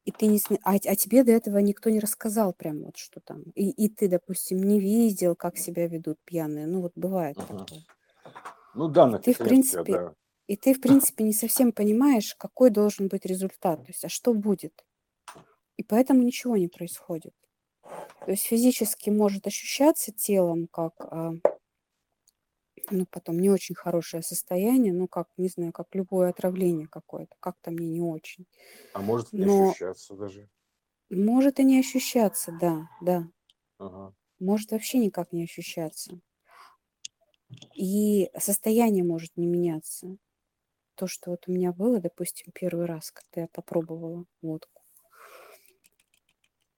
и 0.03 0.11
ты 0.11 0.25
не 0.25 0.41
а, 0.63 0.73
а 0.73 0.95
тебе 0.97 1.23
до 1.23 1.31
этого 1.31 1.59
никто 1.59 1.89
не 1.89 2.01
рассказал 2.01 2.51
прям 2.51 2.83
вот 2.83 2.97
что 2.97 3.21
там, 3.21 3.43
и, 3.55 3.69
и 3.69 3.87
ты, 3.87 4.09
допустим, 4.09 4.57
не 4.57 4.81
видел, 4.81 5.37
как 5.37 5.57
себя 5.57 5.87
ведут 5.87 6.17
пьяные, 6.25 6.67
ну 6.67 6.81
вот 6.81 6.91
бывает 6.95 7.37
такое. 7.37 7.67
Ну, 8.75 8.87
И 8.87 8.91
данных 8.91 9.21
ты, 9.21 9.33
в 9.33 9.37
принципе, 9.37 9.93
да. 9.93 10.13
И 10.49 10.57
ты, 10.57 10.73
в 10.73 10.81
принципе, 10.81 11.23
не 11.23 11.33
совсем 11.33 11.71
понимаешь, 11.73 12.35
какой 12.37 12.71
должен 12.71 13.07
быть 13.07 13.25
результат, 13.25 13.83
то 13.83 13.89
есть, 13.89 14.05
а 14.05 14.09
что 14.09 14.33
будет. 14.33 14.85
И 15.77 15.83
поэтому 15.83 16.23
ничего 16.23 16.57
не 16.57 16.67
происходит. 16.67 17.33
То 18.25 18.31
есть 18.31 18.45
физически 18.45 19.09
может 19.11 19.47
ощущаться 19.47 20.11
телом 20.13 20.67
как, 20.71 20.93
а, 20.99 21.33
ну, 22.91 23.05
потом 23.09 23.39
не 23.39 23.49
очень 23.49 23.75
хорошее 23.75 24.23
состояние, 24.23 24.93
ну, 24.93 25.07
как, 25.07 25.27
не 25.37 25.47
знаю, 25.49 25.71
как 25.73 25.87
любое 25.93 26.29
отравление 26.29 26.87
какое-то, 26.87 27.35
как-то 27.39 27.71
мне 27.71 27.87
не 27.87 28.01
очень. 28.01 28.45
А 28.93 29.01
может 29.01 29.35
не 29.35 29.41
Но 29.41 29.45
ощущаться 29.45 30.13
даже. 30.15 30.47
может 31.11 31.59
и 31.59 31.63
не 31.63 31.77
ощущаться, 31.79 32.51
да, 32.51 32.89
да. 32.99 33.27
Ага. 33.77 34.13
Может 34.39 34.71
вообще 34.71 34.97
никак 34.97 35.31
не 35.31 35.45
ощущаться. 35.45 36.19
И 37.73 38.29
состояние 38.37 39.03
может 39.03 39.35
не 39.35 39.47
меняться. 39.47 40.17
То, 40.99 41.07
что 41.07 41.31
вот 41.31 41.45
у 41.47 41.53
меня 41.53 41.71
было, 41.71 42.01
допустим, 42.01 42.51
первый 42.53 42.85
раз, 42.85 43.11
когда 43.11 43.43
я 43.43 43.47
попробовала 43.47 44.25
водку. 44.41 44.81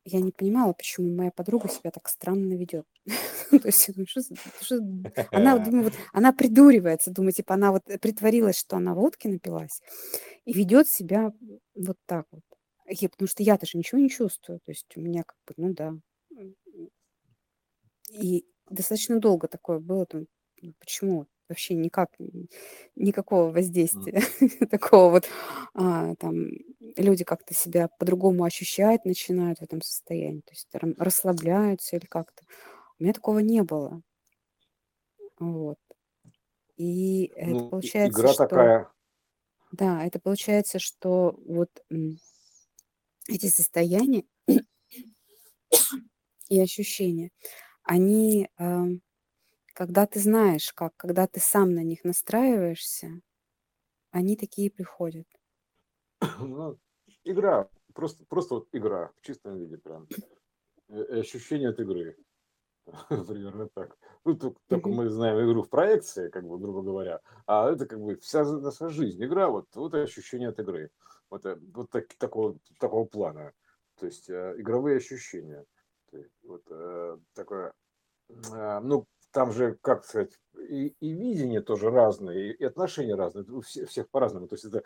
Я 0.06 0.22
не 0.22 0.32
понимала, 0.32 0.74
почему 0.74 1.10
моя 1.16 1.32
подруга 1.32 1.68
себя 1.70 1.90
так 1.90 2.08
странно 2.08 2.54
ведет. 2.54 2.86
То 3.50 3.66
есть, 3.66 3.90
она, 5.32 5.58
думаю, 5.58 5.86
вот, 5.86 5.94
она 6.14 6.34
придуривается, 6.34 7.10
думаю, 7.10 7.32
типа, 7.34 7.56
она 7.56 7.72
вот 7.72 7.84
притворилась, 8.00 8.60
что 8.60 8.78
она 8.78 8.94
водки 8.94 9.28
напилась 9.28 9.82
и 10.46 10.54
ведет 10.54 10.88
себя 10.88 11.34
вот 11.74 11.98
так 12.06 12.28
вот. 12.30 12.44
Я, 12.88 13.10
потому 13.10 13.28
что 13.28 13.42
я 13.42 13.58
даже 13.58 13.80
ничего 13.80 14.00
не 14.00 14.10
чувствую. 14.12 14.60
То 14.60 14.72
есть 14.72 14.86
у 14.96 15.02
меня 15.02 15.24
как 15.24 15.38
бы, 15.48 15.54
ну 15.58 15.74
да. 15.74 15.96
И 18.12 18.46
достаточно 18.70 19.20
долго 19.20 19.48
такое 19.48 19.80
было. 19.80 20.06
Думаю, 20.06 20.28
ну 20.62 20.74
почему 20.80 21.26
вообще 21.52 21.76
никак, 21.76 22.10
никакого 22.96 23.52
воздействия 23.52 24.22
такого 24.72 25.12
вот. 25.12 25.30
а, 25.74 26.16
там 26.16 26.48
люди 26.98 27.24
как-то 27.24 27.54
себя 27.54 27.88
по-другому 28.00 28.44
ощущать 28.44 29.06
начинают 29.06 29.60
в 29.60 29.64
этом 29.64 29.82
состоянии. 29.82 30.42
То 30.42 30.52
есть 30.52 30.68
расслабляются 30.98 31.96
или 31.98 32.06
как-то. 32.06 32.44
У 33.00 33.04
меня 33.04 33.14
такого 33.14 33.40
не 33.40 33.64
было. 33.64 34.02
Вот. 35.40 35.78
И 36.78 37.32
это 37.36 37.50
Ну, 37.52 37.68
и- 37.68 37.70
получается, 37.70 38.20
игра 38.22 38.34
что... 38.34 38.48
такая. 38.48 38.92
Да, 39.72 40.06
это 40.06 40.20
получается, 40.20 40.80
что 40.80 41.40
вот 41.46 41.70
эти 43.28 43.48
состояния 43.48 44.24
и 46.50 46.60
ощущения, 46.60 47.32
они 47.84 48.50
Когда 49.74 50.06
ты 50.06 50.20
знаешь 50.20 50.74
как, 50.74 50.96
когда 50.98 51.28
ты 51.28 51.40
сам 51.40 51.74
на 51.74 51.84
них 51.84 52.04
настраиваешься, 52.04 53.22
они 54.12 54.36
такие 54.36 54.70
приходят. 54.70 55.28
Ну, 56.40 56.78
игра, 57.24 57.70
просто, 57.94 58.26
просто 58.26 58.56
вот 58.56 58.68
игра 58.74 59.12
в 59.18 59.22
чистом 59.22 59.58
виде 59.58 59.78
прям. 59.78 60.08
Э, 60.90 61.20
Ощущение 61.20 61.70
от 61.70 61.80
игры. 61.80 62.18
Примерно 63.10 63.70
так. 63.70 63.98
Ну, 64.26 64.36
только, 64.36 64.60
только 64.68 64.90
мы 64.90 65.10
знаем 65.10 65.38
игру 65.46 65.64
в 65.64 65.70
проекции, 65.70 66.30
как 66.30 66.44
бы, 66.48 66.58
грубо 66.60 66.82
говоря, 66.82 67.22
а 67.46 67.72
это 67.72 67.86
как 67.86 68.00
бы 68.00 68.16
вся 68.18 68.44
наша 68.44 68.90
жизнь. 68.90 69.24
Игра, 69.24 69.50
вот, 69.50 69.66
вот 69.76 69.94
ощущение 69.94 70.50
от 70.50 70.60
игры. 70.60 70.90
Вот, 71.30 71.46
э, 71.46 71.58
вот 71.74 71.90
так- 71.90 72.14
такого, 72.18 72.58
такого 72.80 73.06
плана. 73.06 73.54
То 73.96 74.06
есть 74.06 74.30
э, 74.30 74.56
игровые 74.58 74.98
ощущения. 74.98 75.66
То 76.12 76.18
есть, 76.18 76.34
вот 76.44 76.64
э, 76.70 77.18
такое, 77.34 77.74
э, 78.30 78.80
ну, 78.82 79.06
там 79.32 79.52
же, 79.52 79.78
как 79.82 80.06
сказать, 80.06 80.40
и, 80.58 80.96
и 81.00 81.14
видение 81.14 81.62
тоже 81.62 81.90
разное, 81.90 82.36
и, 82.36 82.64
отношения 82.64 83.16
разные. 83.16 83.46
У 83.46 83.62
всех, 83.62 83.90
всех 83.90 84.10
по-разному. 84.10 84.48
То 84.48 84.56
есть 84.56 84.66
это 84.66 84.84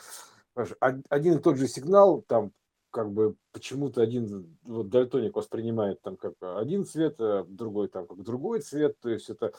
один 1.09 1.37
и 1.37 1.41
тот 1.41 1.57
же 1.57 1.67
сигнал 1.67 2.21
там 2.21 2.51
как 2.91 3.11
бы 3.11 3.35
почему-то 3.51 4.01
один 4.01 4.57
вот 4.63 4.89
дальтоник 4.89 5.35
воспринимает 5.35 6.01
там 6.01 6.15
как 6.15 6.35
один 6.39 6.85
цвет, 6.85 7.15
а 7.19 7.43
другой 7.43 7.89
там 7.89 8.07
как 8.07 8.23
другой 8.23 8.61
цвет. 8.61 8.97
То 9.01 9.09
есть 9.09 9.29
это, 9.29 9.51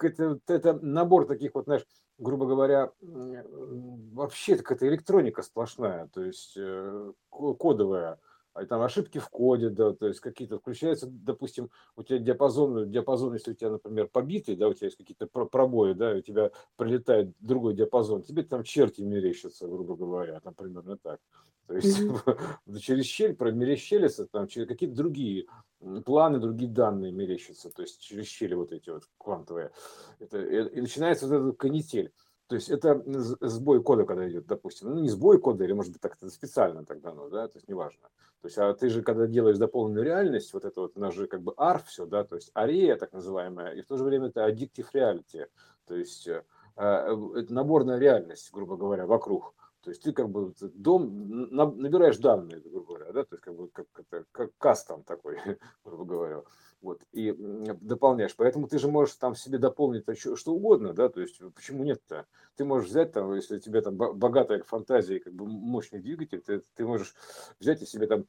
это, 0.00 0.38
это 0.46 0.74
набор 0.74 1.26
таких 1.26 1.56
вот, 1.56 1.64
знаешь, 1.64 1.84
грубо 2.18 2.46
говоря, 2.46 2.92
вообще 3.00 4.56
какая-то 4.56 4.86
электроника 4.86 5.42
сплошная, 5.42 6.08
то 6.14 6.22
есть 6.22 6.56
э, 6.56 7.12
ко- 7.30 7.54
кодовая. 7.54 8.20
А 8.58 8.66
там 8.66 8.82
ошибки 8.82 9.18
в 9.18 9.28
коде, 9.28 9.68
да, 9.68 9.92
то 9.92 10.08
есть 10.08 10.18
какие-то 10.18 10.58
включаются, 10.58 11.06
допустим, 11.06 11.70
у 11.94 12.02
тебя 12.02 12.18
диапазон, 12.18 12.90
диапазон, 12.90 13.34
если 13.34 13.52
у 13.52 13.54
тебя, 13.54 13.70
например, 13.70 14.08
побитый, 14.08 14.56
да, 14.56 14.66
у 14.68 14.74
тебя 14.74 14.86
есть 14.86 14.96
какие-то 14.96 15.28
про- 15.28 15.46
пробои, 15.46 15.92
да, 15.92 16.10
у 16.10 16.20
тебя 16.20 16.50
прилетает 16.76 17.30
другой 17.38 17.74
диапазон, 17.74 18.22
тебе 18.22 18.42
там 18.42 18.64
черти 18.64 19.02
мерещатся, 19.02 19.68
грубо 19.68 19.94
говоря, 19.94 20.40
там 20.40 20.54
примерно 20.54 20.96
так. 20.96 21.20
То 21.68 21.74
есть 21.74 22.00
Мгм. 22.00 22.18
через 22.80 23.04
щель 23.04 23.36
промерещелятся, 23.36 24.26
там 24.26 24.48
через 24.48 24.66
какие-то 24.66 24.96
другие 24.96 25.46
планы, 26.04 26.40
другие 26.40 26.70
данные 26.70 27.12
мерещатся, 27.12 27.70
то 27.70 27.82
есть 27.82 28.00
через 28.00 28.26
щели 28.26 28.54
вот 28.54 28.72
эти 28.72 28.90
вот 28.90 29.04
квантовые. 29.18 29.70
Это, 30.18 30.42
и, 30.42 30.78
и 30.78 30.80
начинается 30.80 31.28
вот 31.28 31.34
этот 31.34 31.58
канитель. 31.58 32.12
То 32.48 32.54
есть 32.54 32.70
это 32.70 33.02
сбой 33.40 33.82
кода, 33.82 34.04
когда 34.04 34.28
идет, 34.28 34.46
допустим. 34.46 34.88
Ну, 34.88 35.00
не 35.00 35.10
сбой 35.10 35.38
кода, 35.38 35.64
или, 35.64 35.72
может 35.72 35.92
быть, 35.92 36.00
так 36.00 36.16
специально 36.30 36.84
тогда, 36.84 37.12
ну, 37.12 37.28
да, 37.28 37.46
то 37.46 37.58
есть 37.58 37.68
неважно. 37.68 38.08
То 38.40 38.46
есть, 38.46 38.56
а 38.56 38.72
ты 38.72 38.88
же, 38.88 39.02
когда 39.02 39.26
делаешь 39.26 39.58
дополненную 39.58 40.04
реальность, 40.04 40.54
вот 40.54 40.64
это 40.64 40.80
вот, 40.80 40.96
у 40.96 41.00
нас 41.00 41.14
же 41.14 41.26
как 41.26 41.42
бы 41.42 41.52
AR 41.52 41.82
все, 41.84 42.06
да, 42.06 42.24
то 42.24 42.36
есть 42.36 42.50
арея 42.54 42.96
так 42.96 43.12
называемая, 43.12 43.74
и 43.74 43.82
в 43.82 43.86
то 43.86 43.98
же 43.98 44.04
время 44.04 44.28
это 44.28 44.48
addictive 44.48 44.86
reality, 44.94 45.46
то 45.86 45.94
есть 45.94 46.26
э, 46.26 46.42
э, 46.76 47.16
это 47.36 47.52
наборная 47.52 47.98
реальность, 47.98 48.50
грубо 48.52 48.76
говоря, 48.76 49.06
вокруг. 49.06 49.54
То 49.82 49.90
есть 49.90 50.02
ты 50.02 50.12
как 50.12 50.28
бы 50.28 50.52
дом 50.74 51.50
на- 51.50 51.70
набираешь 51.70 52.18
данные, 52.18 52.60
грубо 52.60 52.86
говоря, 52.86 53.12
да, 53.12 53.24
то 53.24 53.34
есть 53.36 53.44
как 53.44 53.54
бы 53.54 53.68
как, 53.68 53.86
это, 53.96 54.24
как 54.32 54.50
кастом 54.58 55.04
такой, 55.04 55.36
грубо 55.84 56.04
говоря, 56.04 56.42
вот, 56.80 57.00
и 57.12 57.32
дополняешь. 57.80 58.34
Поэтому 58.36 58.66
ты 58.66 58.78
же 58.78 58.88
можешь 58.88 59.14
там 59.14 59.34
себе 59.34 59.58
дополнить 59.58 60.04
то 60.04 60.14
что, 60.14 60.36
что 60.36 60.52
угодно, 60.52 60.94
да, 60.94 61.08
то 61.08 61.20
есть 61.20 61.40
почему 61.54 61.84
нет-то? 61.84 62.26
Ты 62.56 62.64
можешь 62.64 62.90
взять 62.90 63.12
там, 63.12 63.34
если 63.34 63.56
у 63.56 63.60
тебя 63.60 63.80
там 63.80 63.96
бо- 63.96 64.12
богатая 64.12 64.62
фантазия, 64.62 65.20
как 65.20 65.32
бы 65.32 65.46
мощный 65.46 66.00
двигатель, 66.00 66.40
ты, 66.40 66.62
ты 66.74 66.84
можешь 66.84 67.14
взять 67.60 67.82
и 67.82 67.86
себе 67.86 68.06
там 68.06 68.24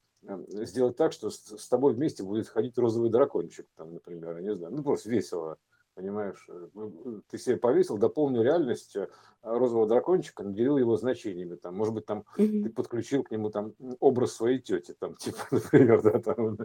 сделать 0.50 0.98
так, 0.98 1.14
что 1.14 1.30
с, 1.30 1.58
с 1.58 1.68
тобой 1.68 1.94
вместе 1.94 2.24
будет 2.24 2.48
ходить 2.48 2.78
розовый 2.78 3.10
дракончик, 3.10 3.68
там, 3.76 3.94
например, 3.94 4.38
я 4.38 4.42
не 4.42 4.56
знаю, 4.56 4.74
ну 4.76 4.84
просто 4.84 5.10
весело, 5.10 5.58
понимаешь? 6.00 6.46
Э, 6.48 6.68
ну, 6.74 7.22
Ты 7.30 7.38
себе 7.38 7.58
повесил, 7.58 7.98
дополнил 7.98 8.42
реальность 8.42 8.96
э, 8.96 9.08
розового 9.42 9.86
дракончика, 9.86 10.44
наделил 10.44 10.78
его 10.78 10.96
значениями, 10.96 11.56
там, 11.56 11.76
может 11.76 11.94
быть, 11.94 12.06
там 12.06 12.24
ты 12.38 12.44
Мгм. 12.44 12.72
подключил 12.72 13.24
к 13.24 13.32
нему 13.32 13.50
там 13.50 13.74
образ 14.00 14.34
своей 14.34 14.60
тети, 14.60 14.96
там, 14.98 15.16
типа, 15.20 15.40
например, 15.52 16.02
да, 16.02 16.20
там 16.20 16.58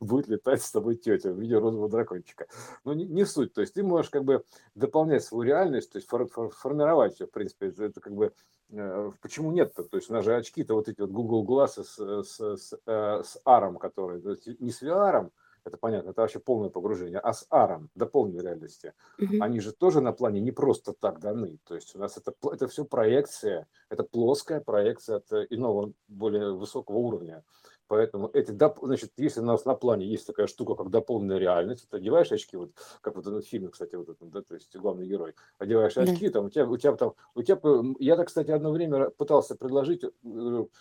будет 0.00 0.26
летать 0.26 0.62
с 0.62 0.72
тобой 0.72 0.96
тетя 0.96 1.30
в 1.30 1.38
виде 1.38 1.56
розового 1.56 1.88
дракончика. 1.88 2.48
Но 2.84 2.92
не, 2.92 3.04
не 3.06 3.24
суть, 3.24 3.54
то 3.54 3.60
есть 3.60 3.74
ты 3.74 3.84
можешь 3.84 4.10
как 4.10 4.24
бы 4.24 4.44
дополнять 4.74 5.22
свою 5.22 5.44
реальность, 5.44 5.92
то 5.92 5.98
есть 5.98 6.08
фор- 6.08 6.28
фор- 6.28 6.50
формировать 6.50 7.20
ее, 7.20 7.26
в 7.26 7.30
принципе, 7.30 7.68
это, 7.68 8.00
как 8.00 8.14
бы 8.14 8.32
э, 8.70 9.12
почему 9.20 9.52
нет-то? 9.52 9.84
То 9.84 9.96
есть 9.96 10.10
у 10.10 10.12
нас 10.12 10.24
же 10.24 10.34
очки-то 10.34 10.74
вот 10.74 10.88
эти 10.88 11.00
вот 11.00 11.10
Google 11.10 11.46
Glass 11.46 11.84
с, 11.84 12.24
с, 12.24 12.56
с, 12.56 12.72
с 12.84 13.40
AR, 13.46 13.78
которые, 13.78 14.20
то 14.20 14.30
есть 14.30 14.60
не 14.60 14.72
с 14.72 14.82
VR, 14.82 15.30
это 15.64 15.76
понятно, 15.76 16.10
это 16.10 16.20
вообще 16.22 16.40
полное 16.40 16.70
погружение, 16.70 17.18
а 17.18 17.32
с 17.32 17.46
AR, 17.50 17.86
дополненной 17.94 18.42
реальности 18.42 18.94
Мгм. 19.18 19.42
они 19.42 19.60
же 19.60 19.72
тоже 19.72 20.00
на 20.00 20.12
плане 20.12 20.40
не 20.40 20.52
просто 20.52 20.92
так 20.92 21.20
даны. 21.20 21.58
То 21.64 21.74
есть 21.74 21.94
у 21.94 21.98
нас 21.98 22.16
это, 22.16 22.34
это 22.50 22.68
все 22.68 22.84
проекция, 22.84 23.68
это 23.88 24.02
плоская 24.02 24.60
проекция 24.60 25.16
от 25.16 25.32
э, 25.32 25.46
иного, 25.50 25.92
более 26.08 26.52
высокого 26.52 26.96
уровня. 26.96 27.44
Поэтому 27.92 28.30
эти, 28.32 28.52
значит, 28.52 29.10
если 29.18 29.40
у 29.40 29.44
нас 29.44 29.66
на 29.66 29.74
плане 29.74 30.06
есть 30.06 30.26
такая 30.26 30.46
штука, 30.46 30.76
как 30.76 30.88
дополненная 30.88 31.36
реальность, 31.36 31.90
ты 31.90 31.98
одеваешь 31.98 32.32
очки, 32.32 32.56
вот 32.56 32.70
как 33.02 33.16
вот 33.16 33.26
в 33.26 33.42
фильме, 33.42 33.68
кстати, 33.68 33.96
вот 33.96 34.08
этот, 34.08 34.30
да, 34.30 34.40
то 34.40 34.54
есть 34.54 34.74
главный 34.74 35.06
герой, 35.06 35.34
одеваешь 35.58 35.94
Да. 35.94 36.00
очки, 36.04 36.30
там 36.30 36.46
у 36.46 36.48
тебя, 36.48 36.66
у 36.66 36.74
тебя 36.78 36.96
там, 36.96 37.12
у 37.34 37.42
тебя, 37.42 37.60
я 37.98 38.16
так, 38.16 38.28
кстати, 38.28 38.50
одно 38.50 38.72
время 38.72 39.10
пытался 39.10 39.56
предложить, 39.56 40.04
э, 40.04 40.08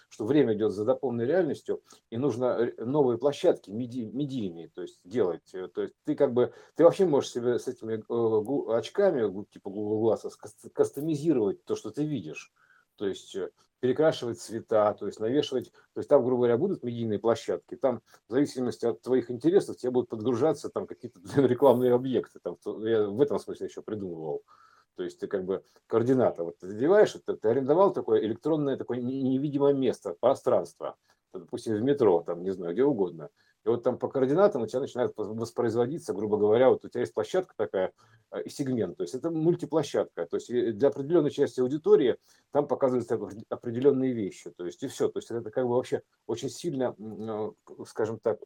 что 0.08 0.26
время 0.26 0.54
идет 0.54 0.72
за 0.72 0.86
дополненной 0.86 1.26
реальностью, 1.26 1.84
и 2.12 2.16
нужно 2.18 2.46
э, 2.46 2.86
новые 2.86 3.18
площадки 3.18 3.72
меди- 3.72 4.10
медийные, 4.10 4.70
то 4.70 4.82
есть 4.82 5.02
делать. 5.04 5.54
Э, 5.54 5.68
То 5.68 5.82
есть 5.82 5.96
ты 6.06 6.16
как 6.16 6.32
бы 6.34 6.54
ты 6.78 6.86
вообще 6.86 7.06
можешь 7.06 7.32
себе 7.32 7.60
с 7.60 7.68
этими 7.68 7.96
э, 8.08 8.78
очками, 8.78 9.44
типа 9.52 9.70
Google 9.70 10.14
Glass, 10.14 10.30
кастомизировать 10.74 11.66
то, 11.66 11.76
что 11.76 11.92
ты 11.92 12.06
видишь. 12.06 12.54
То 12.98 13.08
есть 13.08 13.36
э, 13.36 13.50
перекрашивать 13.80 14.40
цвета, 14.40 14.94
то 14.94 15.08
есть 15.08 15.20
навешивать, 15.20 15.72
то 15.72 16.00
есть 16.00 16.10
там, 16.10 16.24
грубо 16.24 16.42
говоря, 16.42 16.58
будут 16.58 16.84
медийные 16.84 17.20
площадки, 17.20 17.76
там 17.76 18.02
в 18.28 18.32
зависимости 18.32 18.86
от 18.86 19.02
твоих 19.02 19.32
интересов 19.32 19.78
тебе 19.78 19.92
будут 19.92 20.10
подгружаться 20.10 20.70
там 20.70 20.88
какие-то 20.88 21.20
рекламные 21.42 21.94
объекты, 21.94 22.40
там, 22.40 22.58
я 22.84 23.08
в 23.08 23.20
этом 23.20 23.40
смысле 23.40 23.68
еще 23.68 23.82
придумывал. 23.82 24.44
То 24.96 25.04
есть 25.04 25.20
ты 25.20 25.28
как 25.28 25.46
бы 25.46 25.64
координата, 25.88 26.44
вот 26.44 26.60
ты 26.60 26.68
задеваешь, 26.68 27.16
это, 27.16 27.36
ты 27.36 27.50
арендовал 27.50 27.92
такое 27.92 28.22
электронное, 28.22 28.78
такое 28.78 29.00
не- 29.00 29.24
невидимое 29.24 29.74
место, 29.74 30.16
пространство, 30.20 30.96
допустим, 31.34 31.76
в 31.76 31.82
метро, 31.82 32.22
там, 32.22 32.44
не 32.44 32.52
знаю, 32.52 32.74
где 32.74 32.84
угодно. 32.84 33.30
И 33.64 33.70
вот 33.70 33.84
там 33.84 33.98
по 33.98 34.08
координатам 34.08 34.64
у 34.64 34.68
тебя 34.68 34.80
начинает 34.80 35.14
воспроизводиться, 35.16 36.14
грубо 36.14 36.38
говоря, 36.38 36.70
вот 36.70 36.84
у 36.84 36.90
тебя 36.90 37.02
есть 37.02 37.14
площадка 37.14 37.54
такая 37.56 37.92
э, 38.32 38.42
и 38.44 38.50
сегмент, 38.50 38.98
то 38.98 39.04
есть 39.04 39.14
это 39.14 39.30
мультиплощадка, 39.30 40.26
то 40.26 40.38
есть 40.38 40.50
и 40.50 40.72
для 40.72 40.88
определенной 40.88 41.30
части 41.30 41.60
аудитории 41.60 42.18
там 42.52 42.68
показываются 42.68 43.16
опре- 43.16 43.46
определенные 43.50 44.14
вещи, 44.14 44.50
то 44.50 44.66
есть 44.66 44.82
и 44.82 44.88
все, 44.88 45.10
то 45.10 45.20
есть 45.20 45.30
это 45.30 45.52
как 45.52 45.66
бы 45.66 45.76
вообще 45.76 46.02
очень 46.26 46.50
сильно, 46.50 46.96
э, 46.98 47.52
скажем 47.86 48.20
так, 48.20 48.40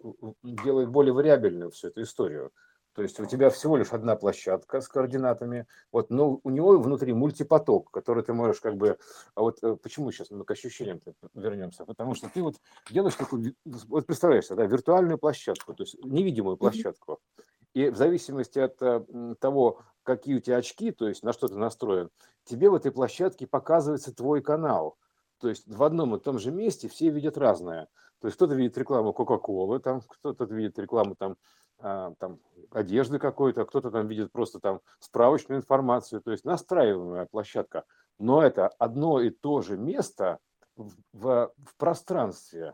делает 0.43 0.89
более 0.89 1.13
вариабельную 1.13 1.71
всю 1.71 1.87
эту 1.87 2.01
историю. 2.01 2.51
То 2.95 3.01
есть 3.01 3.19
у 3.19 3.25
тебя 3.25 3.49
всего 3.49 3.75
лишь 3.75 3.91
одна 3.91 4.15
площадка 4.15 4.79
с 4.79 4.87
координатами, 4.87 5.67
вот, 5.91 6.09
но 6.09 6.39
у 6.41 6.49
него 6.49 6.79
внутри 6.79 7.11
мультипоток, 7.11 7.91
который 7.91 8.23
ты 8.23 8.31
можешь 8.31 8.61
как 8.61 8.77
бы, 8.77 8.97
а 9.35 9.41
вот 9.41 9.61
э, 9.61 9.75
почему 9.75 10.11
сейчас 10.11 10.31
мы 10.31 10.45
к 10.45 10.51
ощущениям 10.51 11.01
вернемся, 11.33 11.83
потому 11.83 12.15
что 12.15 12.29
ты 12.29 12.41
вот 12.41 12.55
делаешь 12.89 13.15
такую, 13.15 13.53
вот 13.65 14.05
представляешь, 14.07 14.47
да, 14.47 14.65
виртуальную 14.65 15.17
площадку, 15.17 15.73
то 15.73 15.83
есть 15.83 16.01
невидимую 16.05 16.55
площадку, 16.55 17.19
и 17.73 17.89
в 17.89 17.97
зависимости 17.97 18.59
от 18.59 18.81
э, 18.81 19.03
того, 19.39 19.81
какие 20.03 20.35
у 20.35 20.39
тебя 20.39 20.57
очки, 20.57 20.91
то 20.91 21.09
есть 21.09 21.21
на 21.21 21.33
что 21.33 21.49
ты 21.49 21.55
настроен, 21.55 22.09
тебе 22.45 22.69
в 22.69 22.75
этой 22.75 22.93
площадке 22.93 23.45
показывается 23.45 24.15
твой 24.15 24.41
канал. 24.41 24.97
То 25.41 25.49
есть 25.49 25.67
в 25.67 25.83
одном 25.83 26.15
и 26.15 26.19
том 26.19 26.39
же 26.39 26.51
месте 26.51 26.87
все 26.87 27.09
видят 27.09 27.37
разное. 27.37 27.89
То 28.25 28.27
есть 28.27 28.37
кто-то 28.37 28.55
видит 28.55 28.75
рекламу 28.75 29.13
Кока-Колы, 29.13 29.79
там 29.79 30.01
кто-то 30.01 30.45
видит 30.45 30.79
рекламу 30.79 31.13
там, 31.13 31.37
а, 31.77 32.15
там 32.17 32.39
одежды 32.71 33.19
какой-то, 33.19 33.65
кто-то 33.65 33.91
там 33.91 34.07
видит 34.07 34.31
просто 34.31 34.59
там 34.59 34.81
справочную 34.97 35.59
информацию. 35.59 36.21
То 36.21 36.31
есть 36.31 36.43
настраиваемая 36.43 37.27
площадка. 37.27 37.83
Но 38.17 38.41
это 38.41 38.69
одно 38.79 39.21
и 39.21 39.29
то 39.29 39.61
же 39.61 39.77
место 39.77 40.39
в, 40.75 40.95
в, 41.13 41.53
в 41.55 41.77
пространстве, 41.77 42.73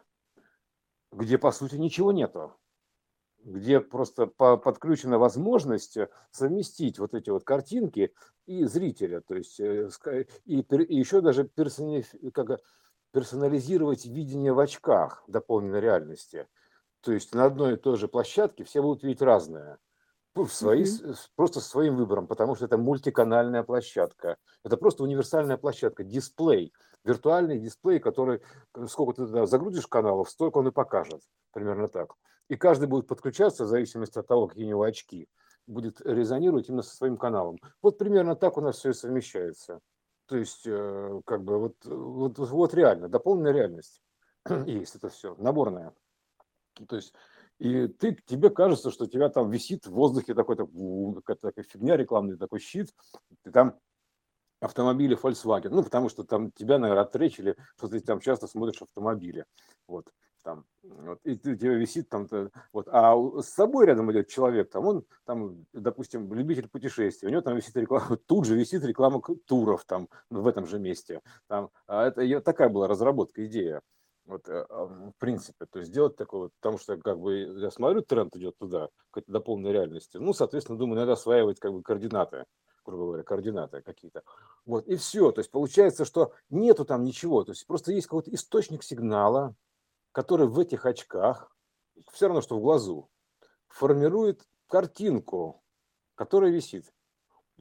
где 1.11 1.37
по 1.37 1.51
сути 1.51 1.75
ничего 1.75 2.13
нету 2.13 2.55
где 3.43 3.81
просто 3.81 4.27
по- 4.27 4.55
подключена 4.55 5.17
возможность 5.17 5.97
совместить 6.29 6.97
вот 6.99 7.13
эти 7.13 7.29
вот 7.29 7.43
картинки 7.43 8.13
и 8.45 8.63
зрителя, 8.65 9.19
то 9.19 9.35
есть 9.35 9.59
э, 9.59 9.89
и, 10.45 10.59
и 10.59 10.95
еще 10.95 11.21
даже 11.21 11.43
персониф- 11.43 12.31
как, 12.31 12.61
персонализировать 13.12 14.06
видение 14.06 14.54
в 14.54 14.60
очках 14.60 15.24
дополненной 15.28 15.82
реальности. 15.82 16.47
То 17.02 17.12
есть 17.12 17.34
на 17.34 17.45
одной 17.45 17.74
и 17.74 17.78
той 17.78 17.97
же 17.97 18.08
площадке 18.08 18.63
все 18.63 18.82
будут 18.82 19.04
видеть 19.04 19.21
разное. 19.21 19.80
В 20.34 20.47
свои, 20.47 20.86
с- 20.86 21.30
просто 21.36 21.60
своим 21.60 21.97
выбором, 21.97 22.26
потому 22.26 22.56
что 22.56 22.65
это 22.65 22.78
мультиканальная 22.78 23.63
площадка. 23.63 24.38
Это 24.63 24.78
просто 24.78 25.04
универсальная 25.04 25.58
площадка, 25.58 26.04
дисплей, 26.06 26.71
виртуальный 27.04 27.60
дисплей, 27.60 28.00
который, 28.00 28.41
э, 28.76 28.86
сколько 28.88 29.13
ты 29.13 29.26
туда 29.28 29.45
загрузишь 29.45 29.88
каналов, 29.88 30.30
столько 30.30 30.60
он 30.60 30.69
и 30.69 30.71
покажет. 30.71 31.21
Примерно 31.52 31.89
так. 31.89 32.13
И 32.47 32.56
каждый 32.56 32.88
будет 32.88 33.08
подключаться 33.08 33.65
в 33.65 33.67
зависимости 33.67 34.19
от 34.19 34.28
того, 34.28 34.47
какие 34.47 34.65
у 34.65 34.69
него 34.69 34.84
очки. 34.84 35.28
будет 35.67 36.02
резонировать 36.02 36.67
именно 36.69 36.82
со 36.82 36.95
своим 36.95 37.17
каналом. 37.17 37.58
Вот 37.82 37.97
примерно 37.97 38.36
так 38.36 38.58
у 38.58 38.62
нас 38.62 38.78
все 38.78 38.93
совмещается. 38.93 39.80
То 40.31 40.37
есть, 40.37 40.65
э, 40.65 41.21
как 41.25 41.43
бы, 41.43 41.59
вот, 41.59 41.75
вот, 41.83 42.39
вот 42.39 42.73
реально, 42.73 43.09
дополненная 43.09 43.51
реальность 43.51 44.01
есть 44.65 44.95
это 44.95 45.09
все, 45.09 45.35
наборная. 45.35 45.93
То 46.87 46.95
есть, 46.95 47.13
и 47.59 47.87
ты, 47.89 48.15
тебе 48.25 48.49
кажется, 48.49 48.91
что 48.91 49.07
тебя 49.07 49.27
там 49.27 49.51
висит 49.51 49.87
в 49.87 49.91
воздухе 49.91 50.33
такой-то, 50.33 50.69
такая 51.41 51.65
фигня 51.65 51.97
рекламный 51.97 52.37
такой 52.37 52.61
щит, 52.61 52.95
ты 53.43 53.51
там 53.51 53.77
автомобили 54.61 55.21
Volkswagen, 55.21 55.67
ну, 55.67 55.83
потому 55.83 56.07
что 56.07 56.23
там 56.23 56.53
тебя, 56.53 56.79
наверное, 56.79 57.03
отречили, 57.03 57.57
что 57.75 57.89
ты 57.89 57.99
там 57.99 58.21
часто 58.21 58.47
смотришь 58.47 58.81
автомобили, 58.81 59.43
вот, 59.85 60.13
там, 60.43 60.65
вот, 60.84 61.19
и 61.23 61.32
у 61.34 61.56
тебя 61.56 61.73
висит 61.73 62.10
там, 62.10 62.27
вот, 62.73 62.88
а 62.89 63.15
с 63.41 63.49
собой 63.49 63.86
рядом 63.86 64.12
идет 64.12 64.27
человек, 64.27 64.69
там, 64.69 64.86
он, 64.86 65.06
там, 65.25 65.65
допустим, 65.73 66.34
любитель 66.34 66.67
путешествий, 66.69 67.27
у 67.27 67.32
него 67.32 67.41
там 67.41 67.56
висит 67.56 67.75
реклама, 67.75 68.17
тут 68.27 68.45
же 68.45 68.56
висит 68.56 68.84
реклама 68.84 69.21
туров, 69.45 69.86
там, 69.86 70.08
в 70.30 70.47
этом 70.47 70.65
же 70.65 70.80
месте, 70.80 71.21
там, 71.47 71.69
а 71.88 72.08
это 72.08 72.41
такая 72.41 72.69
была 72.69 72.88
разработка, 72.88 73.45
идея, 73.45 73.82
вот, 74.25 74.47
э, 74.47 74.65
в 74.69 75.13
принципе, 75.17 75.65
то 75.65 75.80
есть 75.80 75.91
сделать 75.91 76.15
такое 76.15 76.49
потому 76.60 76.77
что, 76.77 76.97
как 76.97 77.19
бы, 77.19 77.60
я 77.60 77.71
смотрю, 77.71 78.01
тренд 78.01 78.36
идет 78.36 78.58
туда, 78.58 78.89
к 79.12 79.21
дополненной 79.27 79.73
реальности, 79.73 80.17
ну, 80.17 80.34
соответственно, 80.34 80.77
думаю, 80.77 80.99
надо 80.99 81.13
осваивать, 81.13 81.60
как 81.60 81.73
бы, 81.73 81.84
координаты, 81.84 82.45
грубо 82.86 83.06
говоря, 83.06 83.23
координаты 83.23 83.82
какие-то. 83.82 84.23
Вот, 84.65 84.88
и 84.88 84.95
все. 84.95 85.32
То 85.32 85.39
есть 85.39 85.51
получается, 85.51 86.06
что 86.06 86.34
нету 86.49 86.86
там 86.86 87.04
ничего. 87.04 87.43
То 87.43 87.51
есть 87.51 87.65
просто 87.67 87.91
есть 87.91 88.08
какой-то 88.08 88.34
источник 88.34 88.84
сигнала, 88.84 89.56
который 90.12 90.47
в 90.47 90.60
этих 90.60 90.86
очках, 90.86 91.56
все 92.12 92.28
равно, 92.28 92.41
что 92.41 92.58
в 92.58 92.62
глазу, 92.62 93.10
формирует 93.67 94.47
картинку, 94.67 95.63
которая 96.15 96.52
висит. 96.52 96.93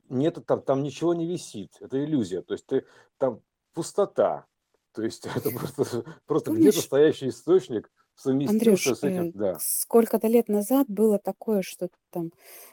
Нет, 0.09 0.45
там, 0.47 0.63
там 0.63 0.83
ничего 0.83 1.15
не 1.15 1.27
висит. 1.27 1.77
Это 1.81 2.03
иллюзия. 2.03 2.43
То 2.43 2.55
есть 2.55 2.67
ты, 2.67 2.87
там 3.19 3.43
пустота. 3.73 4.47
То 4.93 5.03
есть 5.03 5.27
это 5.37 5.51
просто, 5.51 6.05
просто 6.27 6.53
где-то 6.53 6.81
стоящий 6.81 7.29
источник, 7.29 7.91
совместился 8.14 8.94
с 8.94 9.03
этим, 9.05 9.27
э, 9.27 9.33
да. 9.35 9.61
сколько-то 9.61 10.29
лет 10.29 10.49
назад 10.49 10.87
было 10.88 11.18
такое, 11.18 11.62
что 11.62 11.88
там 12.11 12.33